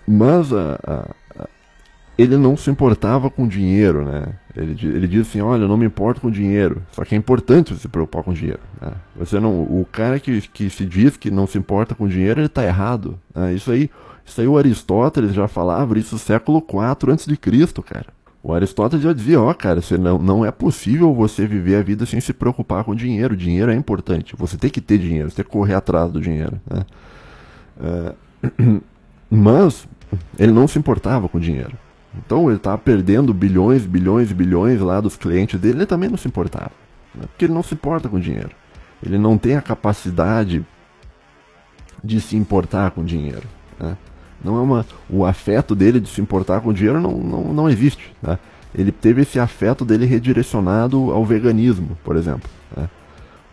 Mas 0.08 0.52
a, 0.52 0.80
a, 0.86 1.42
a, 1.42 1.48
ele 2.18 2.38
não 2.38 2.56
se 2.56 2.70
importava 2.70 3.30
com 3.30 3.48
dinheiro, 3.48 4.06
né? 4.06 4.28
Ele, 4.56 4.78
ele 4.84 5.08
diz 5.08 5.28
assim, 5.28 5.42
olha, 5.42 5.64
eu 5.64 5.68
não 5.68 5.78
me 5.78 5.86
importo 5.86 6.22
com 6.22 6.30
dinheiro. 6.30 6.84
Só 6.92 7.04
que 7.04 7.16
é 7.16 7.18
importante 7.18 7.74
você 7.74 7.82
se 7.82 7.88
preocupar 7.88 8.24
com 8.24 8.34
dinheiro. 8.34 8.60
Né? 8.80 8.92
Você 9.16 9.40
não, 9.40 9.62
o 9.62 9.88
cara 9.92 10.20
que, 10.20 10.42
que 10.42 10.70
se 10.70 10.86
diz 10.86 11.18
que 11.18 11.32
não 11.32 11.48
se 11.48 11.58
importa 11.58 11.96
com 11.96 12.08
dinheiro, 12.08 12.40
ele 12.40 12.48
está 12.48 12.64
errado. 12.64 13.20
Né? 13.34 13.54
Isso 13.54 13.72
aí, 13.72 13.90
isso 14.24 14.40
aí 14.40 14.48
o 14.48 14.58
Aristóteles 14.58 15.34
já 15.34 15.48
falava 15.48 15.98
isso 15.98 16.20
século 16.20 16.60
IV 16.60 17.12
antes 17.12 17.26
de 17.26 17.36
Cristo, 17.36 17.82
cara. 17.82 18.08
O 18.44 18.54
Aristóteles 18.54 19.04
já 19.04 19.14
dizia, 19.14 19.42
ó, 19.42 19.50
oh, 19.50 19.56
cara, 19.56 19.82
você 19.82 19.98
não, 19.98 20.20
não 20.20 20.46
é 20.46 20.52
possível 20.52 21.14
você 21.14 21.48
viver 21.48 21.78
a 21.78 21.82
vida 21.82 22.06
sem 22.06 22.20
se 22.20 22.34
preocupar 22.34 22.84
com 22.84 22.94
dinheiro. 22.94 23.38
Dinheiro 23.38 23.72
é 23.72 23.76
importante. 23.76 24.36
Você 24.38 24.58
tem 24.58 24.70
que 24.70 24.82
ter 24.82 24.98
dinheiro, 24.98 25.30
você 25.30 25.38
tem 25.38 25.46
que 25.46 25.52
correr 25.52 25.76
atrás 25.76 26.12
do 26.12 26.20
dinheiro. 26.20 26.60
Né? 26.70 26.86
Uh, 28.60 28.82
Mas 29.36 29.88
ele 30.38 30.52
não 30.52 30.68
se 30.68 30.78
importava 30.78 31.28
com 31.28 31.40
dinheiro. 31.40 31.74
Então 32.18 32.48
ele 32.48 32.58
estava 32.58 32.78
perdendo 32.78 33.34
bilhões, 33.34 33.86
bilhões 33.86 34.32
e 34.32 34.34
bilhões 34.34 34.80
lá 34.80 35.02
dos 35.02 35.16
clientes 35.16 35.60
dele, 35.60 35.80
ele 35.80 35.86
também 35.86 36.10
não 36.10 36.18
se 36.18 36.28
importava. 36.28 36.72
Né? 37.14 37.26
Porque 37.28 37.46
ele 37.46 37.54
não 37.54 37.64
se 37.64 37.74
importa 37.74 38.08
com 38.08 38.20
dinheiro. 38.20 38.52
Ele 39.04 39.18
não 39.18 39.38
tem 39.38 39.56
a 39.56 39.62
capacidade 39.62 40.66
de 42.04 42.22
se 42.22 42.36
importar 42.36 42.92
com 42.92 43.04
dinheiro. 43.04 43.48
Né? 43.80 43.98
Não 44.44 44.58
é 44.58 44.62
uma, 44.62 44.86
o 45.10 45.26
afeto 45.26 45.74
dele 45.74 46.00
de 46.00 46.10
se 46.10 46.22
importar 46.22 46.62
com 46.62 46.74
dinheiro 46.74 47.00
não, 47.00 47.18
não, 47.18 47.44
não 47.54 47.70
existe. 47.70 48.14
Né? 48.22 48.38
Ele 48.76 48.92
teve 48.92 49.22
esse 49.22 49.40
afeto 49.40 49.86
dele 49.86 50.06
redirecionado 50.06 51.12
ao 51.12 51.24
veganismo, 51.26 51.98
por 52.04 52.16
exemplo. 52.16 52.50
Né? 52.76 52.90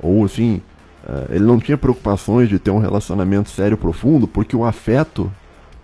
Ou 0.01 0.25
assim, 0.25 0.61
uh, 1.05 1.33
ele 1.33 1.45
não 1.45 1.59
tinha 1.59 1.79
preocupações 1.79 2.49
de 2.49 2.59
ter 2.59 2.71
um 2.71 2.79
relacionamento 2.79 3.51
sério 3.51 3.77
profundo, 3.77 4.27
porque 4.27 4.57
o 4.57 4.65
afeto 4.65 5.31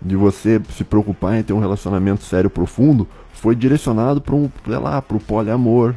de 0.07 0.17
você 0.17 0.61
se 0.77 0.85
preocupar 0.85 1.37
em 1.37 1.43
ter 1.43 1.53
um 1.53 1.59
relacionamento 1.59 2.23
sério 2.23 2.49
profundo 2.49 3.07
foi 3.33 3.55
direcionado 3.55 4.21
para 4.21 4.35
um, 4.35 4.49
sei 4.65 4.79
lá, 4.79 5.03
para 5.03 5.17
o 5.17 5.21
poliamor, 5.21 5.95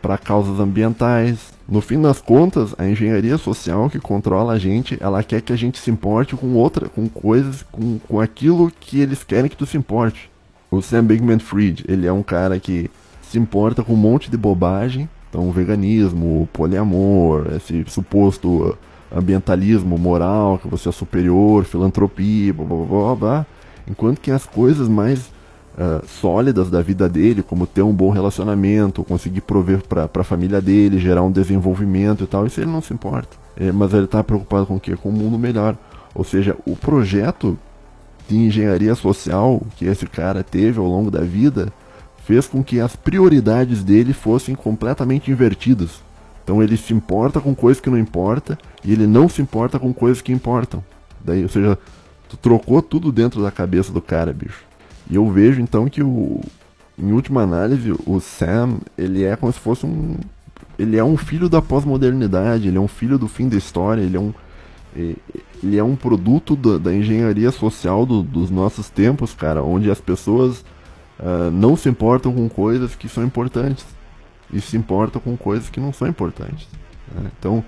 para 0.00 0.18
causas 0.18 0.60
ambientais. 0.60 1.52
No 1.68 1.80
fim 1.80 2.00
das 2.00 2.20
contas, 2.20 2.74
a 2.78 2.86
engenharia 2.86 3.38
social 3.38 3.90
que 3.90 3.98
controla 3.98 4.52
a 4.52 4.58
gente, 4.58 4.96
ela 5.00 5.22
quer 5.22 5.40
que 5.40 5.52
a 5.52 5.56
gente 5.56 5.78
se 5.78 5.90
importe 5.90 6.36
com 6.36 6.54
outra, 6.54 6.88
com 6.88 7.08
coisas, 7.08 7.64
com, 7.72 7.98
com 7.98 8.20
aquilo 8.20 8.70
que 8.78 9.00
eles 9.00 9.24
querem 9.24 9.50
que 9.50 9.56
tu 9.56 9.66
se 9.66 9.76
importe. 9.76 10.30
O 10.70 10.80
Sam 10.80 11.04
Bankman-Fried, 11.04 11.84
ele 11.88 12.06
é 12.06 12.12
um 12.12 12.22
cara 12.22 12.60
que 12.60 12.90
se 13.22 13.38
importa 13.38 13.82
com 13.82 13.94
um 13.94 13.96
monte 13.96 14.30
de 14.30 14.36
bobagem, 14.36 15.08
então 15.28 15.50
veganismo, 15.50 16.48
poliamor, 16.52 17.48
esse 17.56 17.84
suposto 17.88 18.76
ambientalismo 19.16 19.96
moral, 19.98 20.58
que 20.58 20.68
você 20.68 20.88
é 20.88 20.92
superior, 20.92 21.64
filantropia, 21.64 22.52
blá 22.52 22.66
blá 22.66 22.84
blá, 22.84 23.14
blá 23.14 23.46
enquanto 23.88 24.20
que 24.20 24.30
as 24.30 24.44
coisas 24.44 24.88
mais 24.88 25.20
uh, 25.76 26.04
sólidas 26.06 26.70
da 26.70 26.82
vida 26.82 27.08
dele, 27.08 27.42
como 27.42 27.66
ter 27.66 27.82
um 27.82 27.92
bom 27.92 28.10
relacionamento, 28.10 29.04
conseguir 29.04 29.42
prover 29.42 29.82
para 29.86 30.08
a 30.12 30.24
família 30.24 30.60
dele, 30.60 30.98
gerar 30.98 31.22
um 31.22 31.30
desenvolvimento 31.30 32.24
e 32.24 32.26
tal, 32.26 32.46
isso 32.46 32.60
ele 32.60 32.70
não 32.70 32.82
se 32.82 32.92
importa. 32.92 33.36
É, 33.56 33.72
mas 33.72 33.94
ele 33.94 34.04
está 34.04 34.22
preocupado 34.22 34.66
com 34.66 34.76
o 34.76 34.80
quê? 34.80 34.96
Com 34.96 35.08
um 35.08 35.12
mundo 35.12 35.38
melhor. 35.38 35.76
Ou 36.14 36.24
seja, 36.24 36.56
o 36.66 36.74
projeto 36.76 37.58
de 38.28 38.36
engenharia 38.36 38.94
social 38.94 39.62
que 39.76 39.84
esse 39.84 40.06
cara 40.06 40.42
teve 40.42 40.78
ao 40.78 40.86
longo 40.86 41.10
da 41.10 41.20
vida 41.20 41.72
fez 42.24 42.48
com 42.48 42.62
que 42.62 42.80
as 42.80 42.96
prioridades 42.96 43.84
dele 43.84 44.12
fossem 44.12 44.54
completamente 44.54 45.30
invertidas. 45.30 46.05
Então 46.46 46.62
ele 46.62 46.76
se 46.76 46.94
importa 46.94 47.40
com 47.40 47.56
coisas 47.56 47.80
que 47.80 47.90
não 47.90 47.98
importa 47.98 48.56
e 48.84 48.92
ele 48.92 49.04
não 49.04 49.28
se 49.28 49.42
importa 49.42 49.80
com 49.80 49.92
coisas 49.92 50.22
que 50.22 50.30
importam. 50.30 50.82
Daí, 51.20 51.42
ou 51.42 51.48
seja, 51.48 51.76
tu 52.28 52.36
trocou 52.36 52.80
tudo 52.80 53.10
dentro 53.10 53.42
da 53.42 53.50
cabeça 53.50 53.92
do 53.92 54.00
cara, 54.00 54.32
bicho. 54.32 54.62
E 55.10 55.16
eu 55.16 55.28
vejo 55.28 55.60
então 55.60 55.88
que 55.88 56.04
o 56.04 56.40
em 56.96 57.10
última 57.10 57.42
análise, 57.42 57.92
o 58.06 58.20
Sam, 58.20 58.78
ele 58.96 59.24
é 59.24 59.34
como 59.34 59.52
se 59.52 59.58
fosse 59.58 59.84
um 59.84 60.18
ele 60.78 60.96
é 60.96 61.02
um 61.02 61.16
filho 61.16 61.48
da 61.48 61.60
pós-modernidade, 61.60 62.68
ele 62.68 62.76
é 62.76 62.80
um 62.80 62.86
filho 62.86 63.18
do 63.18 63.26
fim 63.26 63.48
da 63.48 63.56
história, 63.56 64.02
ele 64.02 64.16
é 64.16 64.20
um 64.20 64.32
ele 64.94 65.76
é 65.76 65.82
um 65.82 65.96
produto 65.96 66.54
da, 66.54 66.78
da 66.78 66.94
engenharia 66.94 67.50
social 67.50 68.06
do, 68.06 68.22
dos 68.22 68.52
nossos 68.52 68.88
tempos, 68.88 69.34
cara, 69.34 69.64
onde 69.64 69.90
as 69.90 70.00
pessoas 70.00 70.64
uh, 71.18 71.50
não 71.50 71.76
se 71.76 71.88
importam 71.88 72.32
com 72.32 72.48
coisas 72.48 72.94
que 72.94 73.08
são 73.08 73.24
importantes 73.24 73.95
e 74.52 74.60
se 74.60 74.76
importam 74.76 75.20
com 75.20 75.36
coisas 75.36 75.68
que 75.68 75.80
não 75.80 75.92
são 75.92 76.06
importantes. 76.08 76.68
Né? 77.14 77.30
Então, 77.38 77.64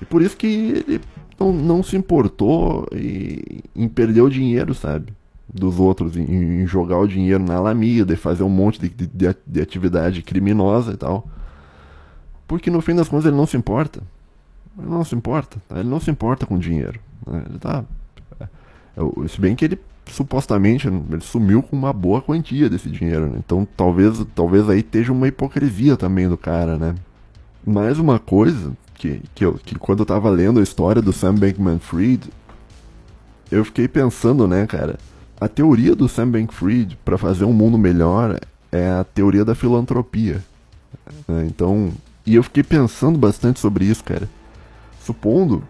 e 0.00 0.04
por 0.04 0.22
isso 0.22 0.36
que 0.36 0.46
ele 0.46 1.00
não, 1.38 1.52
não 1.52 1.82
se 1.82 1.96
importou 1.96 2.86
em, 2.92 3.60
em 3.74 3.88
perder 3.88 4.22
o 4.22 4.30
dinheiro, 4.30 4.74
sabe? 4.74 5.12
Dos 5.48 5.78
outros, 5.78 6.16
em, 6.16 6.24
em, 6.62 6.66
jogar 6.66 6.98
o 6.98 7.06
dinheiro 7.06 7.42
na 7.42 7.56
Alameda 7.56 8.12
e 8.12 8.16
fazer 8.16 8.42
um 8.42 8.50
monte 8.50 8.80
de, 8.80 8.88
de, 8.88 9.36
de 9.46 9.60
atividade 9.60 10.22
criminosa 10.22 10.92
e 10.92 10.96
tal. 10.96 11.26
Porque 12.46 12.70
no 12.70 12.80
fim 12.80 12.94
das 12.94 13.08
contas 13.08 13.26
ele 13.26 13.36
não 13.36 13.46
se 13.46 13.56
importa. 13.56 14.02
Ele 14.78 14.88
não 14.88 15.04
se 15.04 15.14
importa. 15.14 15.58
Tá? 15.68 15.80
Ele 15.80 15.88
não 15.88 16.00
se 16.00 16.10
importa 16.10 16.46
com 16.46 16.58
dinheiro. 16.58 17.00
Né? 17.26 17.44
Ele 17.48 17.58
tá. 17.58 17.84
É, 18.40 18.44
é, 18.44 19.28
se 19.28 19.40
bem 19.40 19.56
que 19.56 19.64
ele 19.64 19.78
supostamente 20.12 20.86
ele 20.86 21.20
sumiu 21.20 21.62
com 21.62 21.76
uma 21.76 21.92
boa 21.92 22.20
quantia 22.20 22.68
desse 22.68 22.88
dinheiro. 22.90 23.26
Né? 23.26 23.38
Então 23.38 23.66
talvez, 23.76 24.24
talvez 24.34 24.68
aí 24.68 24.80
esteja 24.80 25.12
uma 25.12 25.28
hipocrisia 25.28 25.96
também 25.96 26.28
do 26.28 26.36
cara, 26.36 26.76
né? 26.76 26.94
Mais 27.66 27.98
uma 27.98 28.18
coisa 28.18 28.72
que, 28.94 29.22
que, 29.34 29.44
eu, 29.44 29.54
que 29.54 29.74
quando 29.76 30.00
eu 30.00 30.06
tava 30.06 30.30
lendo 30.30 30.60
a 30.60 30.62
história 30.62 31.02
do 31.02 31.12
Sam 31.12 31.34
Bankman-Fried, 31.34 32.30
eu 33.50 33.64
fiquei 33.64 33.88
pensando, 33.88 34.46
né, 34.46 34.66
cara? 34.66 34.98
A 35.40 35.48
teoria 35.48 35.94
do 35.94 36.08
Sam 36.08 36.30
Bankman-Fried 36.30 36.98
para 37.04 37.16
fazer 37.16 37.44
um 37.44 37.52
mundo 37.52 37.78
melhor 37.78 38.38
é 38.72 38.90
a 38.90 39.04
teoria 39.04 39.44
da 39.44 39.54
filantropia. 39.54 40.42
Né? 41.26 41.46
Então, 41.46 41.92
e 42.26 42.34
eu 42.34 42.42
fiquei 42.42 42.62
pensando 42.62 43.18
bastante 43.18 43.60
sobre 43.60 43.84
isso, 43.84 44.02
cara. 44.02 44.28
Supondo, 45.04 45.62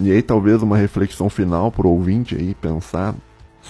e 0.00 0.12
aí 0.12 0.22
talvez 0.22 0.62
uma 0.62 0.76
reflexão 0.76 1.28
final 1.28 1.72
pro 1.72 1.88
ouvinte 1.88 2.36
aí 2.36 2.54
pensar, 2.54 3.14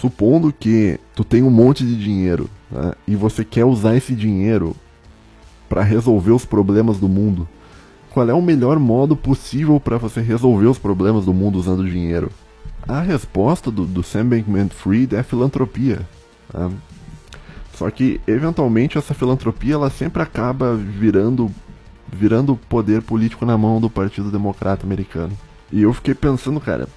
supondo 0.00 0.52
que 0.52 0.98
tu 1.14 1.24
tem 1.24 1.42
um 1.42 1.50
monte 1.50 1.84
de 1.84 1.96
dinheiro 1.96 2.48
né, 2.70 2.92
e 3.06 3.16
você 3.16 3.44
quer 3.44 3.64
usar 3.64 3.96
esse 3.96 4.14
dinheiro 4.14 4.74
para 5.68 5.82
resolver 5.82 6.30
os 6.30 6.44
problemas 6.44 6.98
do 6.98 7.08
mundo, 7.08 7.46
qual 8.10 8.28
é 8.28 8.32
o 8.32 8.42
melhor 8.42 8.78
modo 8.78 9.14
possível 9.14 9.78
para 9.78 9.98
você 9.98 10.20
resolver 10.20 10.66
os 10.66 10.78
problemas 10.78 11.24
do 11.24 11.34
mundo 11.34 11.58
usando 11.58 11.88
dinheiro? 11.88 12.30
A 12.86 13.00
resposta 13.00 13.70
do, 13.70 13.84
do 13.84 14.02
Sam 14.02 14.26
Bankman-Fried 14.26 15.14
é 15.14 15.22
filantropia. 15.22 16.08
Tá? 16.50 16.70
Só 17.74 17.90
que, 17.90 18.20
eventualmente, 18.26 18.96
essa 18.96 19.14
filantropia 19.14 19.74
ela 19.74 19.90
sempre 19.90 20.22
acaba 20.22 20.74
virando, 20.74 21.50
virando 22.10 22.56
poder 22.68 23.02
político 23.02 23.44
na 23.44 23.58
mão 23.58 23.80
do 23.80 23.90
Partido 23.90 24.30
Democrata 24.30 24.86
Americano. 24.86 25.36
E 25.70 25.82
eu 25.82 25.92
fiquei 25.92 26.14
pensando, 26.14 26.58
cara, 26.60 26.88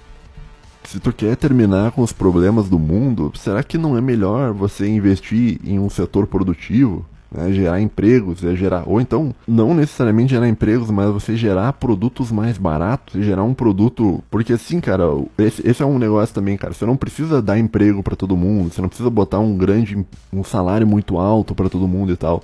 se 0.84 1.00
tu 1.00 1.12
quer 1.12 1.36
terminar 1.36 1.92
com 1.92 2.02
os 2.02 2.12
problemas 2.12 2.68
do 2.68 2.78
mundo, 2.78 3.32
será 3.34 3.62
que 3.62 3.78
não 3.78 3.96
é 3.96 4.00
melhor 4.00 4.52
você 4.52 4.86
investir 4.88 5.58
em 5.64 5.78
um 5.78 5.88
setor 5.88 6.26
produtivo? 6.26 7.04
Né, 7.34 7.50
gerar 7.50 7.80
empregos, 7.80 8.44
é 8.44 8.54
gerar, 8.54 8.82
ou 8.86 9.00
então 9.00 9.34
não 9.48 9.72
necessariamente 9.72 10.32
gerar 10.32 10.46
empregos, 10.46 10.90
mas 10.90 11.10
você 11.10 11.34
gerar 11.34 11.72
produtos 11.72 12.30
mais 12.30 12.58
baratos, 12.58 13.24
gerar 13.24 13.42
um 13.42 13.54
produto, 13.54 14.22
porque 14.30 14.52
assim, 14.52 14.80
cara, 14.80 15.04
esse, 15.38 15.66
esse 15.66 15.82
é 15.82 15.86
um 15.86 15.98
negócio 15.98 16.34
também, 16.34 16.58
cara, 16.58 16.74
você 16.74 16.84
não 16.84 16.94
precisa 16.94 17.40
dar 17.40 17.58
emprego 17.58 18.02
para 18.02 18.14
todo 18.14 18.36
mundo, 18.36 18.70
você 18.70 18.82
não 18.82 18.88
precisa 18.90 19.08
botar 19.08 19.38
um 19.38 19.56
grande, 19.56 20.04
um 20.30 20.44
salário 20.44 20.86
muito 20.86 21.16
alto 21.16 21.54
para 21.54 21.70
todo 21.70 21.88
mundo 21.88 22.12
e 22.12 22.16
tal. 22.16 22.42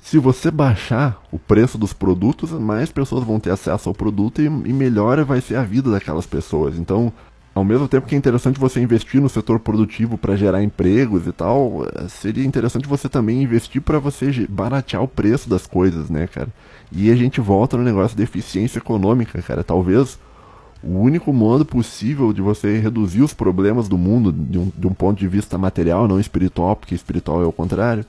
Se 0.00 0.18
você 0.18 0.52
baixar 0.52 1.20
o 1.32 1.38
preço 1.38 1.76
dos 1.76 1.92
produtos, 1.92 2.52
mais 2.52 2.92
pessoas 2.92 3.24
vão 3.24 3.40
ter 3.40 3.50
acesso 3.50 3.88
ao 3.88 3.94
produto 3.94 4.40
e, 4.40 4.46
e 4.46 4.72
melhor 4.72 5.24
vai 5.24 5.40
ser 5.40 5.56
a 5.56 5.64
vida 5.64 5.90
daquelas 5.90 6.24
pessoas. 6.26 6.78
Então, 6.78 7.12
ao 7.56 7.64
mesmo 7.64 7.88
tempo 7.88 8.06
que 8.06 8.14
é 8.14 8.18
interessante 8.18 8.60
você 8.60 8.80
investir 8.80 9.18
no 9.18 9.30
setor 9.30 9.58
produtivo 9.58 10.18
para 10.18 10.36
gerar 10.36 10.62
empregos 10.62 11.26
e 11.26 11.32
tal, 11.32 11.86
eh, 11.86 12.06
seria 12.06 12.44
interessante 12.44 12.86
você 12.86 13.08
também 13.08 13.42
investir 13.42 13.80
para 13.80 13.98
você 13.98 14.46
baratear 14.46 15.02
o 15.02 15.08
preço 15.08 15.48
das 15.48 15.66
coisas, 15.66 16.10
né, 16.10 16.26
cara? 16.26 16.48
E 16.92 17.10
a 17.10 17.16
gente 17.16 17.40
volta 17.40 17.78
no 17.78 17.82
negócio 17.82 18.14
de 18.14 18.22
eficiência 18.22 18.78
econômica, 18.78 19.40
cara. 19.40 19.64
Talvez 19.64 20.18
o 20.82 20.98
único 20.98 21.32
modo 21.32 21.64
possível 21.64 22.30
de 22.30 22.42
você 22.42 22.78
reduzir 22.78 23.22
os 23.22 23.32
problemas 23.32 23.88
do 23.88 23.96
mundo 23.96 24.30
de 24.30 24.58
um, 24.58 24.70
de 24.76 24.86
um 24.86 24.92
ponto 24.92 25.18
de 25.18 25.26
vista 25.26 25.56
material, 25.56 26.06
não 26.06 26.20
espiritual, 26.20 26.76
porque 26.76 26.94
espiritual 26.94 27.42
é 27.42 27.46
o 27.46 27.52
contrário, 27.52 28.04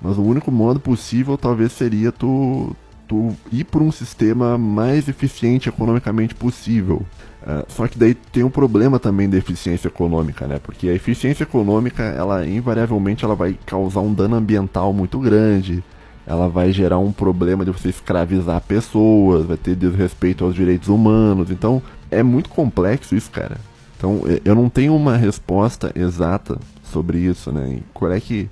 mas 0.00 0.16
o 0.16 0.22
único 0.22 0.52
modo 0.52 0.78
possível 0.78 1.36
talvez 1.36 1.72
seria 1.72 2.12
tu, 2.12 2.76
tu 3.08 3.34
ir 3.50 3.64
por 3.64 3.82
um 3.82 3.90
sistema 3.90 4.56
mais 4.56 5.08
eficiente 5.08 5.68
economicamente 5.68 6.36
possível. 6.36 7.04
Uh, 7.42 7.64
só 7.68 7.88
que 7.88 7.98
daí 7.98 8.14
tem 8.14 8.44
um 8.44 8.50
problema 8.50 9.00
também 9.00 9.28
da 9.28 9.36
eficiência 9.36 9.88
econômica, 9.88 10.46
né? 10.46 10.60
Porque 10.62 10.88
a 10.88 10.94
eficiência 10.94 11.42
econômica, 11.42 12.02
ela 12.02 12.46
invariavelmente 12.46 13.24
ela 13.24 13.34
vai 13.34 13.58
causar 13.66 14.00
um 14.00 14.14
dano 14.14 14.36
ambiental 14.36 14.92
muito 14.92 15.18
grande, 15.18 15.82
ela 16.24 16.48
vai 16.48 16.72
gerar 16.72 16.98
um 16.98 17.10
problema 17.10 17.64
de 17.64 17.72
você 17.72 17.88
escravizar 17.88 18.60
pessoas, 18.60 19.44
vai 19.44 19.56
ter 19.56 19.74
desrespeito 19.74 20.44
aos 20.44 20.54
direitos 20.54 20.88
humanos. 20.88 21.50
Então, 21.50 21.82
é 22.10 22.22
muito 22.22 22.48
complexo 22.48 23.16
isso, 23.16 23.30
cara. 23.30 23.56
Então, 23.96 24.22
eu 24.44 24.54
não 24.54 24.68
tenho 24.68 24.94
uma 24.94 25.16
resposta 25.16 25.92
exata 25.96 26.58
sobre 26.84 27.18
isso, 27.18 27.50
né? 27.50 27.78
E 27.78 27.82
qual 27.92 28.12
é 28.12 28.20
que 28.20 28.48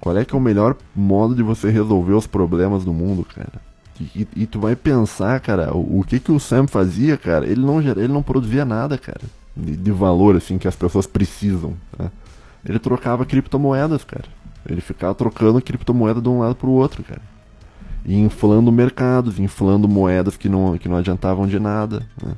qual 0.00 0.16
é 0.16 0.24
que 0.24 0.34
é 0.34 0.38
o 0.38 0.40
melhor 0.40 0.76
modo 0.94 1.34
de 1.34 1.42
você 1.42 1.70
resolver 1.70 2.14
os 2.14 2.26
problemas 2.26 2.84
do 2.84 2.92
mundo, 2.92 3.24
cara? 3.24 3.67
E, 4.00 4.28
e, 4.36 4.46
tu 4.46 4.60
vai 4.60 4.76
pensar, 4.76 5.40
cara, 5.40 5.76
o, 5.76 6.00
o, 6.00 6.04
que 6.04 6.20
que 6.20 6.30
o 6.30 6.38
Sam 6.38 6.66
fazia, 6.66 7.16
cara? 7.16 7.46
Ele 7.46 7.60
não, 7.60 7.80
ele 7.80 8.08
não 8.08 8.22
produzia 8.22 8.64
nada, 8.64 8.96
cara, 8.96 9.22
de, 9.56 9.76
de 9.76 9.90
valor, 9.90 10.36
assim, 10.36 10.56
que 10.56 10.68
as 10.68 10.76
pessoas 10.76 11.06
precisam. 11.06 11.74
Né? 11.98 12.10
Ele 12.64 12.78
trocava 12.78 13.26
criptomoedas, 13.26 14.04
cara. 14.04 14.26
Ele 14.68 14.80
ficava 14.80 15.14
trocando 15.14 15.60
criptomoeda 15.60 16.20
de 16.20 16.28
um 16.28 16.40
lado 16.40 16.54
pro 16.54 16.70
outro, 16.70 17.02
cara. 17.02 17.22
E 18.04 18.16
inflando 18.16 18.70
mercados, 18.70 19.38
inflando 19.38 19.88
moedas 19.88 20.36
que 20.36 20.48
não, 20.48 20.78
que 20.78 20.88
não 20.88 20.96
adiantavam 20.96 21.46
de 21.46 21.58
nada. 21.58 22.06
Né? 22.22 22.32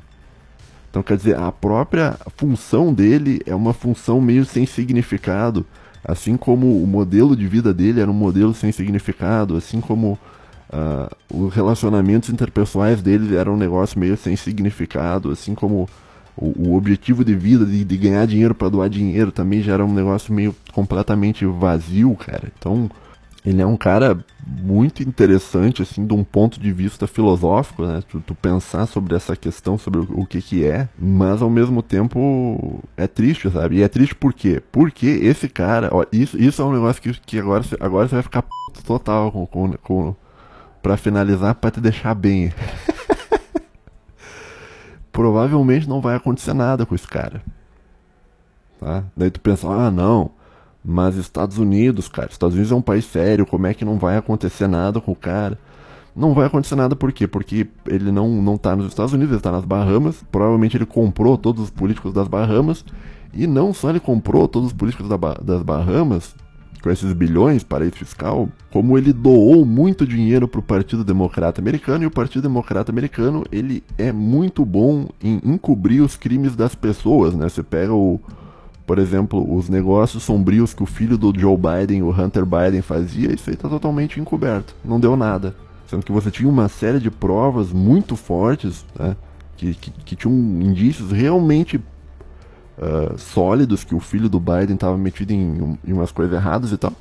Então, 0.89 1.03
quer 1.03 1.15
dizer, 1.15 1.37
a 1.37 1.51
própria 1.51 2.17
função 2.35 2.93
dele 2.93 3.39
é 3.45 3.55
uma 3.55 3.73
função 3.73 4.19
meio 4.19 4.45
sem 4.45 4.65
significado. 4.65 5.65
Assim 6.03 6.35
como 6.35 6.81
o 6.81 6.87
modelo 6.87 7.35
de 7.35 7.47
vida 7.47 7.73
dele 7.73 8.01
era 8.01 8.09
um 8.09 8.13
modelo 8.13 8.53
sem 8.53 8.71
significado, 8.71 9.55
assim 9.55 9.79
como 9.79 10.17
Uh, 10.71 11.45
os 11.45 11.53
relacionamentos 11.53 12.29
interpessoais 12.29 13.01
deles 13.01 13.33
eram 13.33 13.55
um 13.55 13.57
negócio 13.57 13.99
meio 13.99 14.15
sem 14.15 14.37
significado, 14.37 15.29
assim 15.29 15.53
como 15.53 15.87
o, 16.35 16.69
o 16.69 16.77
objetivo 16.77 17.25
de 17.25 17.35
vida 17.35 17.65
de, 17.65 17.83
de 17.83 17.97
ganhar 17.97 18.25
dinheiro 18.25 18.55
para 18.55 18.69
doar 18.69 18.89
dinheiro 18.89 19.31
também 19.31 19.61
já 19.61 19.73
era 19.73 19.85
um 19.85 19.93
negócio 19.93 20.33
meio 20.33 20.55
completamente 20.73 21.45
vazio, 21.45 22.15
cara. 22.15 22.51
Então, 22.57 22.89
ele 23.45 23.61
é 23.61 23.65
um 23.65 23.75
cara 23.75 24.23
muito 24.45 25.01
interessante, 25.01 25.81
assim, 25.81 26.05
de 26.05 26.13
um 26.13 26.23
ponto 26.23 26.59
de 26.59 26.71
vista 26.71 27.07
filosófico, 27.07 27.85
né? 27.85 28.01
Tu, 28.07 28.21
tu, 28.21 28.35
pensar 28.35 28.85
sobre 28.85 29.15
essa 29.15 29.35
questão, 29.35 29.77
sobre 29.77 29.99
o, 29.99 30.21
o, 30.21 30.25
que 30.25 30.41
que 30.41 30.63
é, 30.63 30.87
mas 30.97 31.41
ao 31.41 31.49
mesmo 31.49 31.81
tempo 31.81 32.83
é 32.95 33.07
triste, 33.07 33.49
sabe? 33.49 33.77
E 33.77 33.83
é 33.83 33.87
triste 33.87 34.13
por 34.13 34.33
quê? 34.33 34.61
Porque 34.71 35.07
esse 35.07 35.49
cara, 35.49 35.89
ó, 35.91 36.05
isso, 36.11 36.39
isso 36.39 36.61
é 36.61 36.65
um 36.65 36.73
negócio 36.73 37.01
que, 37.01 37.13
que 37.13 37.39
agora, 37.39 37.63
agora 37.79 38.07
você 38.07 38.15
vai 38.15 38.23
ficar 38.23 38.45
total 38.85 39.31
com, 39.31 39.45
com, 39.47 39.73
com 39.73 40.15
pra 40.81 40.97
finalizar, 40.97 41.55
pra 41.55 41.71
te 41.71 41.79
deixar 41.79 42.13
bem. 42.13 42.53
Provavelmente 45.11 45.87
não 45.87 46.01
vai 46.01 46.15
acontecer 46.15 46.53
nada 46.53 46.85
com 46.85 46.95
esse 46.95 47.07
cara. 47.07 47.41
Tá? 48.79 49.03
Daí 49.15 49.29
tu 49.29 49.39
pensa, 49.39 49.67
ah 49.67 49.91
não, 49.91 50.31
mas 50.83 51.15
Estados 51.15 51.57
Unidos, 51.57 52.07
cara, 52.07 52.29
Estados 52.31 52.55
Unidos 52.55 52.71
é 52.71 52.75
um 52.75 52.81
país 52.81 53.05
sério, 53.05 53.45
como 53.45 53.67
é 53.67 53.73
que 53.73 53.85
não 53.85 53.99
vai 53.99 54.17
acontecer 54.17 54.67
nada 54.67 54.99
com 54.99 55.11
o 55.11 55.15
cara? 55.15 55.57
Não 56.15 56.33
vai 56.33 56.47
acontecer 56.47 56.75
nada 56.75 56.95
por 56.95 57.11
quê? 57.13 57.27
Porque 57.27 57.67
ele 57.87 58.11
não, 58.11 58.29
não 58.41 58.57
tá 58.57 58.75
nos 58.75 58.87
Estados 58.87 59.13
Unidos, 59.13 59.31
ele 59.31 59.41
tá 59.41 59.51
nas 59.51 59.63
Bahamas. 59.63 60.21
Provavelmente 60.29 60.75
ele 60.75 60.85
comprou 60.85 61.37
todos 61.37 61.63
os 61.63 61.69
políticos 61.69 62.13
das 62.13 62.27
Bahamas. 62.27 62.83
E 63.33 63.47
não 63.47 63.73
só 63.73 63.89
ele 63.89 63.99
comprou 63.99 64.45
todos 64.45 64.67
os 64.67 64.73
políticos 64.73 65.07
da 65.07 65.15
das 65.15 65.63
Bahamas, 65.63 66.35
com 66.81 66.89
esses 66.89 67.13
bilhões 67.13 67.63
para 67.63 67.77
paraíso 67.77 67.97
fiscal, 67.97 68.49
como 68.71 68.97
ele 68.97 69.13
doou 69.13 69.65
muito 69.65 70.05
dinheiro 70.05 70.47
para 70.47 70.59
o 70.59 70.63
Partido 70.63 71.03
Democrata 71.03 71.61
Americano, 71.61 72.03
e 72.03 72.07
o 72.07 72.11
Partido 72.11 72.41
Democrata 72.41 72.91
Americano 72.91 73.43
ele 73.51 73.83
é 73.97 74.11
muito 74.11 74.65
bom 74.65 75.07
em 75.23 75.39
encobrir 75.43 76.01
os 76.01 76.17
crimes 76.17 76.55
das 76.55 76.73
pessoas, 76.73 77.35
né? 77.35 77.47
Você 77.47 77.61
pega 77.61 77.93
o, 77.93 78.19
por 78.85 78.97
exemplo, 78.97 79.55
os 79.55 79.69
negócios 79.69 80.23
sombrios 80.23 80.73
que 80.73 80.83
o 80.83 80.87
filho 80.87 81.17
do 81.17 81.31
Joe 81.37 81.57
Biden, 81.57 82.03
o 82.03 82.09
Hunter 82.09 82.45
Biden, 82.45 82.81
fazia, 82.81 83.31
isso 83.33 83.49
aí 83.49 83.55
está 83.55 83.69
totalmente 83.69 84.19
encoberto. 84.19 84.75
Não 84.83 84.99
deu 84.99 85.15
nada. 85.15 85.55
Sendo 85.87 86.03
que 86.03 86.11
você 86.11 86.31
tinha 86.31 86.49
uma 86.49 86.67
série 86.67 86.99
de 86.99 87.11
provas 87.11 87.71
muito 87.71 88.15
fortes, 88.15 88.85
né, 88.97 89.15
que, 89.57 89.73
que, 89.75 89.91
que 89.91 90.15
tinham 90.15 90.33
indícios 90.33 91.11
realmente 91.11 91.79
uh, 92.81 93.17
sólidos 93.17 93.83
que 93.83 93.93
o 93.93 93.99
filho 93.99 94.27
do 94.27 94.39
Biden 94.39 94.73
estava 94.73 94.97
metido 94.97 95.31
em, 95.31 95.77
em, 95.85 95.93
umas 95.93 96.11
coisas 96.11 96.33
erradas 96.33 96.71
e 96.71 96.77
tal. 96.77 96.93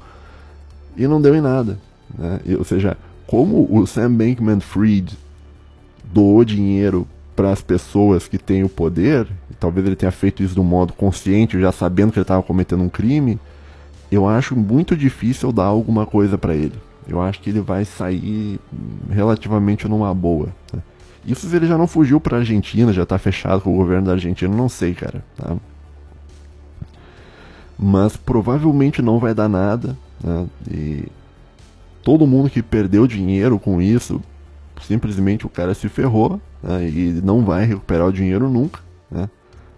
E 0.97 1.07
não 1.07 1.21
deu 1.21 1.35
em 1.35 1.41
nada. 1.41 1.79
Né? 2.17 2.41
E, 2.45 2.55
ou 2.55 2.65
seja, 2.65 2.97
como 3.27 3.67
o 3.71 3.87
Sam 3.87 4.13
Bankman 4.13 4.61
Fried 4.61 5.17
doou 6.13 6.45
dinheiro 6.45 7.07
para 7.35 7.51
as 7.51 7.63
pessoas 7.63 8.29
que 8.29 8.37
têm 8.37 8.63
o 8.63 8.69
poder, 8.69 9.27
talvez 9.59 9.87
ele 9.87 9.97
tenha 9.97 10.13
feito 10.13 10.43
isso 10.43 10.55
de 10.55 10.61
um 10.61 10.65
modo 10.65 10.93
consciente, 10.93 11.59
já 11.61 11.73
sabendo 11.73 12.13
que 12.13 12.19
ele 12.19 12.25
estava 12.25 12.43
cometendo 12.43 12.83
um 12.83 12.89
crime, 12.89 13.39
eu 14.11 14.29
acho 14.29 14.57
muito 14.57 14.97
difícil 14.97 15.53
dar 15.53 15.65
alguma 15.65 16.05
coisa 16.05 16.37
para 16.37 16.55
ele. 16.55 16.75
Eu 17.09 17.21
acho 17.21 17.41
que 17.41 17.51
ele 17.51 17.61
vai 17.61 17.85
sair 17.85 18.61
relativamente 19.09 19.89
numa 19.89 20.13
boa. 20.13 20.49
Né? 20.73 20.81
Isso 21.25 21.49
se 21.49 21.55
ele 21.55 21.67
já 21.67 21.79
não 21.79 21.87
fugiu 21.87 22.21
para 22.21 22.37
a 22.37 22.41
Argentina, 22.41 22.93
já 22.93 23.05
está 23.05 23.19
fechado 23.19 23.61
com 23.63 23.73
o 23.73 23.77
governo 23.77 24.07
da 24.07 24.13
Argentina, 24.13 24.55
não 24.55 24.69
sei, 24.69 24.95
cara. 24.95 25.25
Tá? 25.37 25.57
Mas 27.81 28.17
provavelmente 28.17 29.01
não 29.01 29.19
vai 29.19 29.35
dar 29.35 29.49
nada. 29.49 29.97
Né? 30.23 30.47
E 30.71 31.05
todo 32.03 32.27
mundo 32.27 32.51
que 32.51 32.63
perdeu 32.63 33.07
dinheiro 33.07 33.59
com 33.59 33.81
isso 33.81 34.21
simplesmente 34.87 35.47
o 35.47 35.49
cara 35.49 35.75
se 35.75 35.89
ferrou 35.89 36.41
né, 36.63 36.89
e 36.89 37.21
não 37.23 37.45
vai 37.45 37.65
recuperar 37.65 38.07
o 38.07 38.13
dinheiro 38.13 38.49
nunca. 38.49 38.81
Né? 39.11 39.29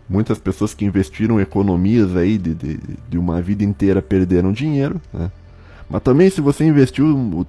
Muitas 0.08 0.38
pessoas 0.38 0.74
que 0.74 0.84
investiram 0.84 1.40
economias 1.40 2.16
aí 2.16 2.38
de, 2.38 2.54
de, 2.54 2.80
de 3.08 3.18
uma 3.18 3.40
vida 3.40 3.64
inteira 3.64 4.02
perderam 4.02 4.52
dinheiro. 4.52 5.00
Né? 5.12 5.30
Mas 5.88 6.02
também 6.02 6.30
se 6.30 6.40
você 6.40 6.64
investiu 6.64 7.46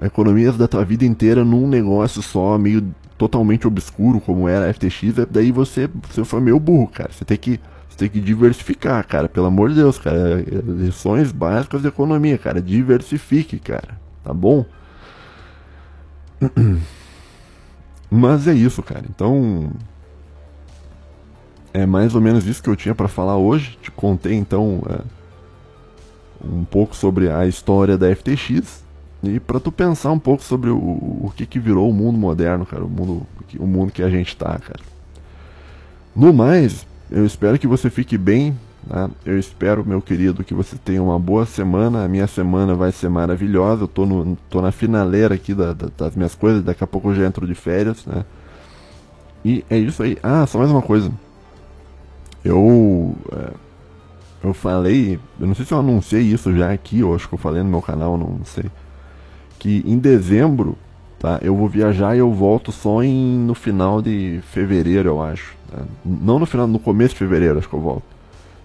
economias 0.00 0.56
da 0.56 0.68
tua 0.68 0.84
vida 0.84 1.04
inteira 1.04 1.44
num 1.44 1.68
negócio 1.68 2.22
só, 2.22 2.56
meio 2.58 2.84
totalmente 3.16 3.66
obscuro 3.66 4.20
como 4.20 4.48
era 4.48 4.68
a 4.68 4.72
FTX, 4.72 5.18
é, 5.18 5.26
daí 5.28 5.52
você, 5.52 5.88
você 6.08 6.24
foi 6.24 6.40
meio 6.40 6.58
burro, 6.58 6.88
cara. 6.88 7.10
Você 7.12 7.24
tem 7.24 7.36
que 7.36 7.60
você 7.94 7.98
tem 7.98 8.08
que 8.08 8.20
diversificar, 8.20 9.06
cara. 9.06 9.28
Pelo 9.28 9.46
amor 9.46 9.70
de 9.70 9.76
Deus, 9.76 9.98
cara. 9.98 10.44
Lições 10.66 11.30
básicas 11.30 11.80
de 11.80 11.88
economia, 11.88 12.36
cara. 12.36 12.60
Diversifique, 12.60 13.58
cara. 13.58 14.00
Tá 14.22 14.34
bom? 14.34 14.66
Mas 18.10 18.48
é 18.48 18.52
isso, 18.52 18.82
cara. 18.82 19.04
Então. 19.08 19.70
É 21.72 21.86
mais 21.86 22.14
ou 22.14 22.20
menos 22.20 22.46
isso 22.46 22.62
que 22.62 22.68
eu 22.68 22.76
tinha 22.76 22.94
para 22.94 23.08
falar 23.08 23.36
hoje. 23.36 23.78
Te 23.80 23.90
contei 23.90 24.34
então 24.34 24.82
é, 24.88 25.00
um 26.44 26.64
pouco 26.64 26.94
sobre 26.94 27.30
a 27.30 27.46
história 27.46 27.98
da 27.98 28.14
FTX 28.14 28.84
e 29.24 29.40
para 29.40 29.58
tu 29.58 29.72
pensar 29.72 30.12
um 30.12 30.18
pouco 30.18 30.42
sobre 30.42 30.70
o, 30.70 30.76
o 30.76 31.32
que, 31.34 31.46
que 31.46 31.58
virou 31.58 31.90
o 31.90 31.94
mundo 31.94 32.18
moderno, 32.18 32.66
cara, 32.66 32.84
o 32.84 32.88
mundo, 32.88 33.26
o 33.58 33.66
mundo 33.66 33.90
que 33.90 34.02
a 34.02 34.10
gente 34.10 34.36
tá, 34.36 34.56
cara. 34.58 34.80
No 36.14 36.32
mais, 36.32 36.86
eu 37.10 37.24
espero 37.24 37.58
que 37.58 37.66
você 37.66 37.90
fique 37.90 38.16
bem, 38.18 38.56
Tá? 38.88 39.08
Eu 39.24 39.38
espero, 39.38 39.84
meu 39.84 40.02
querido, 40.02 40.44
que 40.44 40.52
você 40.52 40.76
tenha 40.76 41.02
uma 41.02 41.18
boa 41.18 41.46
semana. 41.46 42.04
A 42.04 42.08
minha 42.08 42.26
semana 42.26 42.74
vai 42.74 42.92
ser 42.92 43.08
maravilhosa. 43.08 43.84
Eu 43.84 43.88
tô, 43.88 44.04
no, 44.04 44.36
tô 44.50 44.60
na 44.60 44.70
finaleira 44.72 45.34
aqui 45.34 45.54
da, 45.54 45.72
da, 45.72 45.88
das 45.96 46.14
minhas 46.14 46.34
coisas. 46.34 46.62
Daqui 46.62 46.84
a 46.84 46.86
pouco 46.86 47.10
eu 47.10 47.14
já 47.14 47.24
entro 47.24 47.46
de 47.46 47.54
férias. 47.54 48.04
Né? 48.06 48.24
E 49.44 49.64
é 49.70 49.78
isso 49.78 50.02
aí. 50.02 50.18
Ah, 50.22 50.46
só 50.46 50.58
mais 50.58 50.70
uma 50.70 50.82
coisa. 50.82 51.10
Eu. 52.44 53.14
É, 53.32 53.50
eu 54.44 54.52
falei. 54.54 55.18
Eu 55.40 55.46
não 55.46 55.54
sei 55.54 55.64
se 55.64 55.72
eu 55.72 55.78
anunciei 55.78 56.22
isso 56.22 56.54
já 56.54 56.70
aqui, 56.70 57.02
ou 57.02 57.14
acho 57.14 57.28
que 57.28 57.34
eu 57.34 57.38
falei 57.38 57.62
no 57.62 57.70
meu 57.70 57.82
canal, 57.82 58.18
não 58.18 58.44
sei. 58.44 58.70
Que 59.58 59.82
em 59.86 59.98
dezembro, 59.98 60.76
tá? 61.24 61.38
Eu 61.40 61.56
vou 61.56 61.66
viajar 61.66 62.14
e 62.14 62.18
eu 62.18 62.30
volto 62.30 62.70
só 62.70 63.02
em, 63.02 63.38
no 63.38 63.54
final 63.54 64.02
de 64.02 64.40
fevereiro, 64.50 65.08
eu 65.08 65.22
acho. 65.22 65.56
Tá? 65.70 65.82
Não 66.04 66.38
no 66.38 66.44
final, 66.44 66.66
no 66.66 66.78
começo 66.78 67.14
de 67.14 67.18
fevereiro, 67.20 67.58
acho 67.58 67.66
que 67.66 67.74
eu 67.74 67.80
volto. 67.80 68.02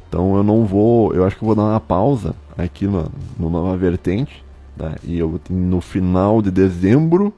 Então 0.10 0.36
eu 0.36 0.44
não 0.44 0.66
vou, 0.66 1.14
eu 1.14 1.24
acho 1.24 1.38
que 1.38 1.42
eu 1.42 1.46
vou 1.46 1.56
dar 1.56 1.62
uma 1.62 1.80
pausa 1.80 2.36
aqui 2.58 2.86
no, 2.86 3.10
no 3.40 3.50
Nova 3.50 3.78
Vertente, 3.78 4.44
tá? 4.78 4.96
e 5.06 5.18
eu 5.18 5.40
no 5.50 5.80
final 5.80 6.42
de 6.42 6.52
dezembro, 6.52 7.34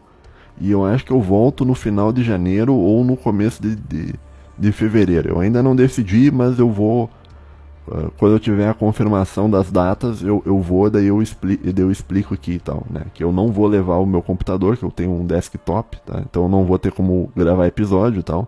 e 0.60 0.72
eu 0.72 0.84
acho 0.84 1.06
que 1.06 1.12
eu 1.12 1.22
volto 1.22 1.64
no 1.66 1.76
final 1.76 2.12
de 2.12 2.24
janeiro 2.24 2.74
ou 2.74 3.04
no 3.04 3.16
começo 3.16 3.62
de, 3.62 3.76
de, 3.76 4.16
de 4.58 4.72
fevereiro. 4.72 5.30
Eu 5.30 5.40
ainda 5.40 5.62
não 5.62 5.76
decidi, 5.76 6.32
mas 6.32 6.58
eu 6.58 6.72
vou, 6.72 7.08
quando 8.18 8.34
eu 8.34 8.40
tiver 8.40 8.70
a 8.70 8.74
confirmação 8.74 9.50
das 9.50 9.72
datas, 9.72 10.22
eu, 10.22 10.42
eu 10.46 10.60
vou, 10.60 10.90
daí 10.90 11.08
eu, 11.08 11.22
explico, 11.22 11.64
daí 11.72 11.84
eu 11.84 11.92
explico 11.92 12.34
aqui 12.34 12.54
e 12.54 12.60
tal, 12.60 12.86
né? 12.90 13.06
Que 13.14 13.24
eu 13.24 13.32
não 13.32 13.52
vou 13.52 13.68
levar 13.68 13.98
o 13.98 14.06
meu 14.06 14.22
computador, 14.22 14.78
que 14.78 14.84
eu 14.84 14.92
tenho 14.92 15.12
um 15.12 15.26
desktop, 15.26 15.98
tá? 16.06 16.22
Então 16.22 16.44
eu 16.44 16.50
não 16.50 16.66
vou 16.66 16.80
ter 16.80 16.92
como 16.92 17.32
gravar 17.36 17.68
episódio 17.68 18.20
e 18.20 18.24
tal. 18.24 18.48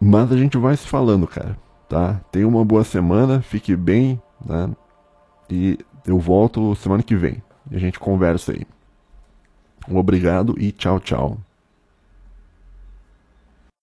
Mas 0.00 0.30
a 0.30 0.36
gente 0.36 0.58
vai 0.58 0.76
se 0.76 0.86
falando, 0.86 1.26
cara 1.26 1.56
tá? 1.88 2.20
Tenha 2.30 2.46
uma 2.46 2.64
boa 2.64 2.84
semana, 2.84 3.40
fique 3.40 3.74
bem, 3.76 4.20
né? 4.44 4.70
E 5.48 5.78
eu 6.06 6.18
volto 6.18 6.74
semana 6.74 7.02
que 7.02 7.16
vem. 7.16 7.42
E 7.70 7.76
a 7.76 7.78
gente 7.78 7.98
conversa 7.98 8.52
aí. 8.52 8.66
Um 9.88 9.96
obrigado 9.96 10.54
e 10.58 10.72
tchau, 10.72 10.98
tchau. 11.00 11.38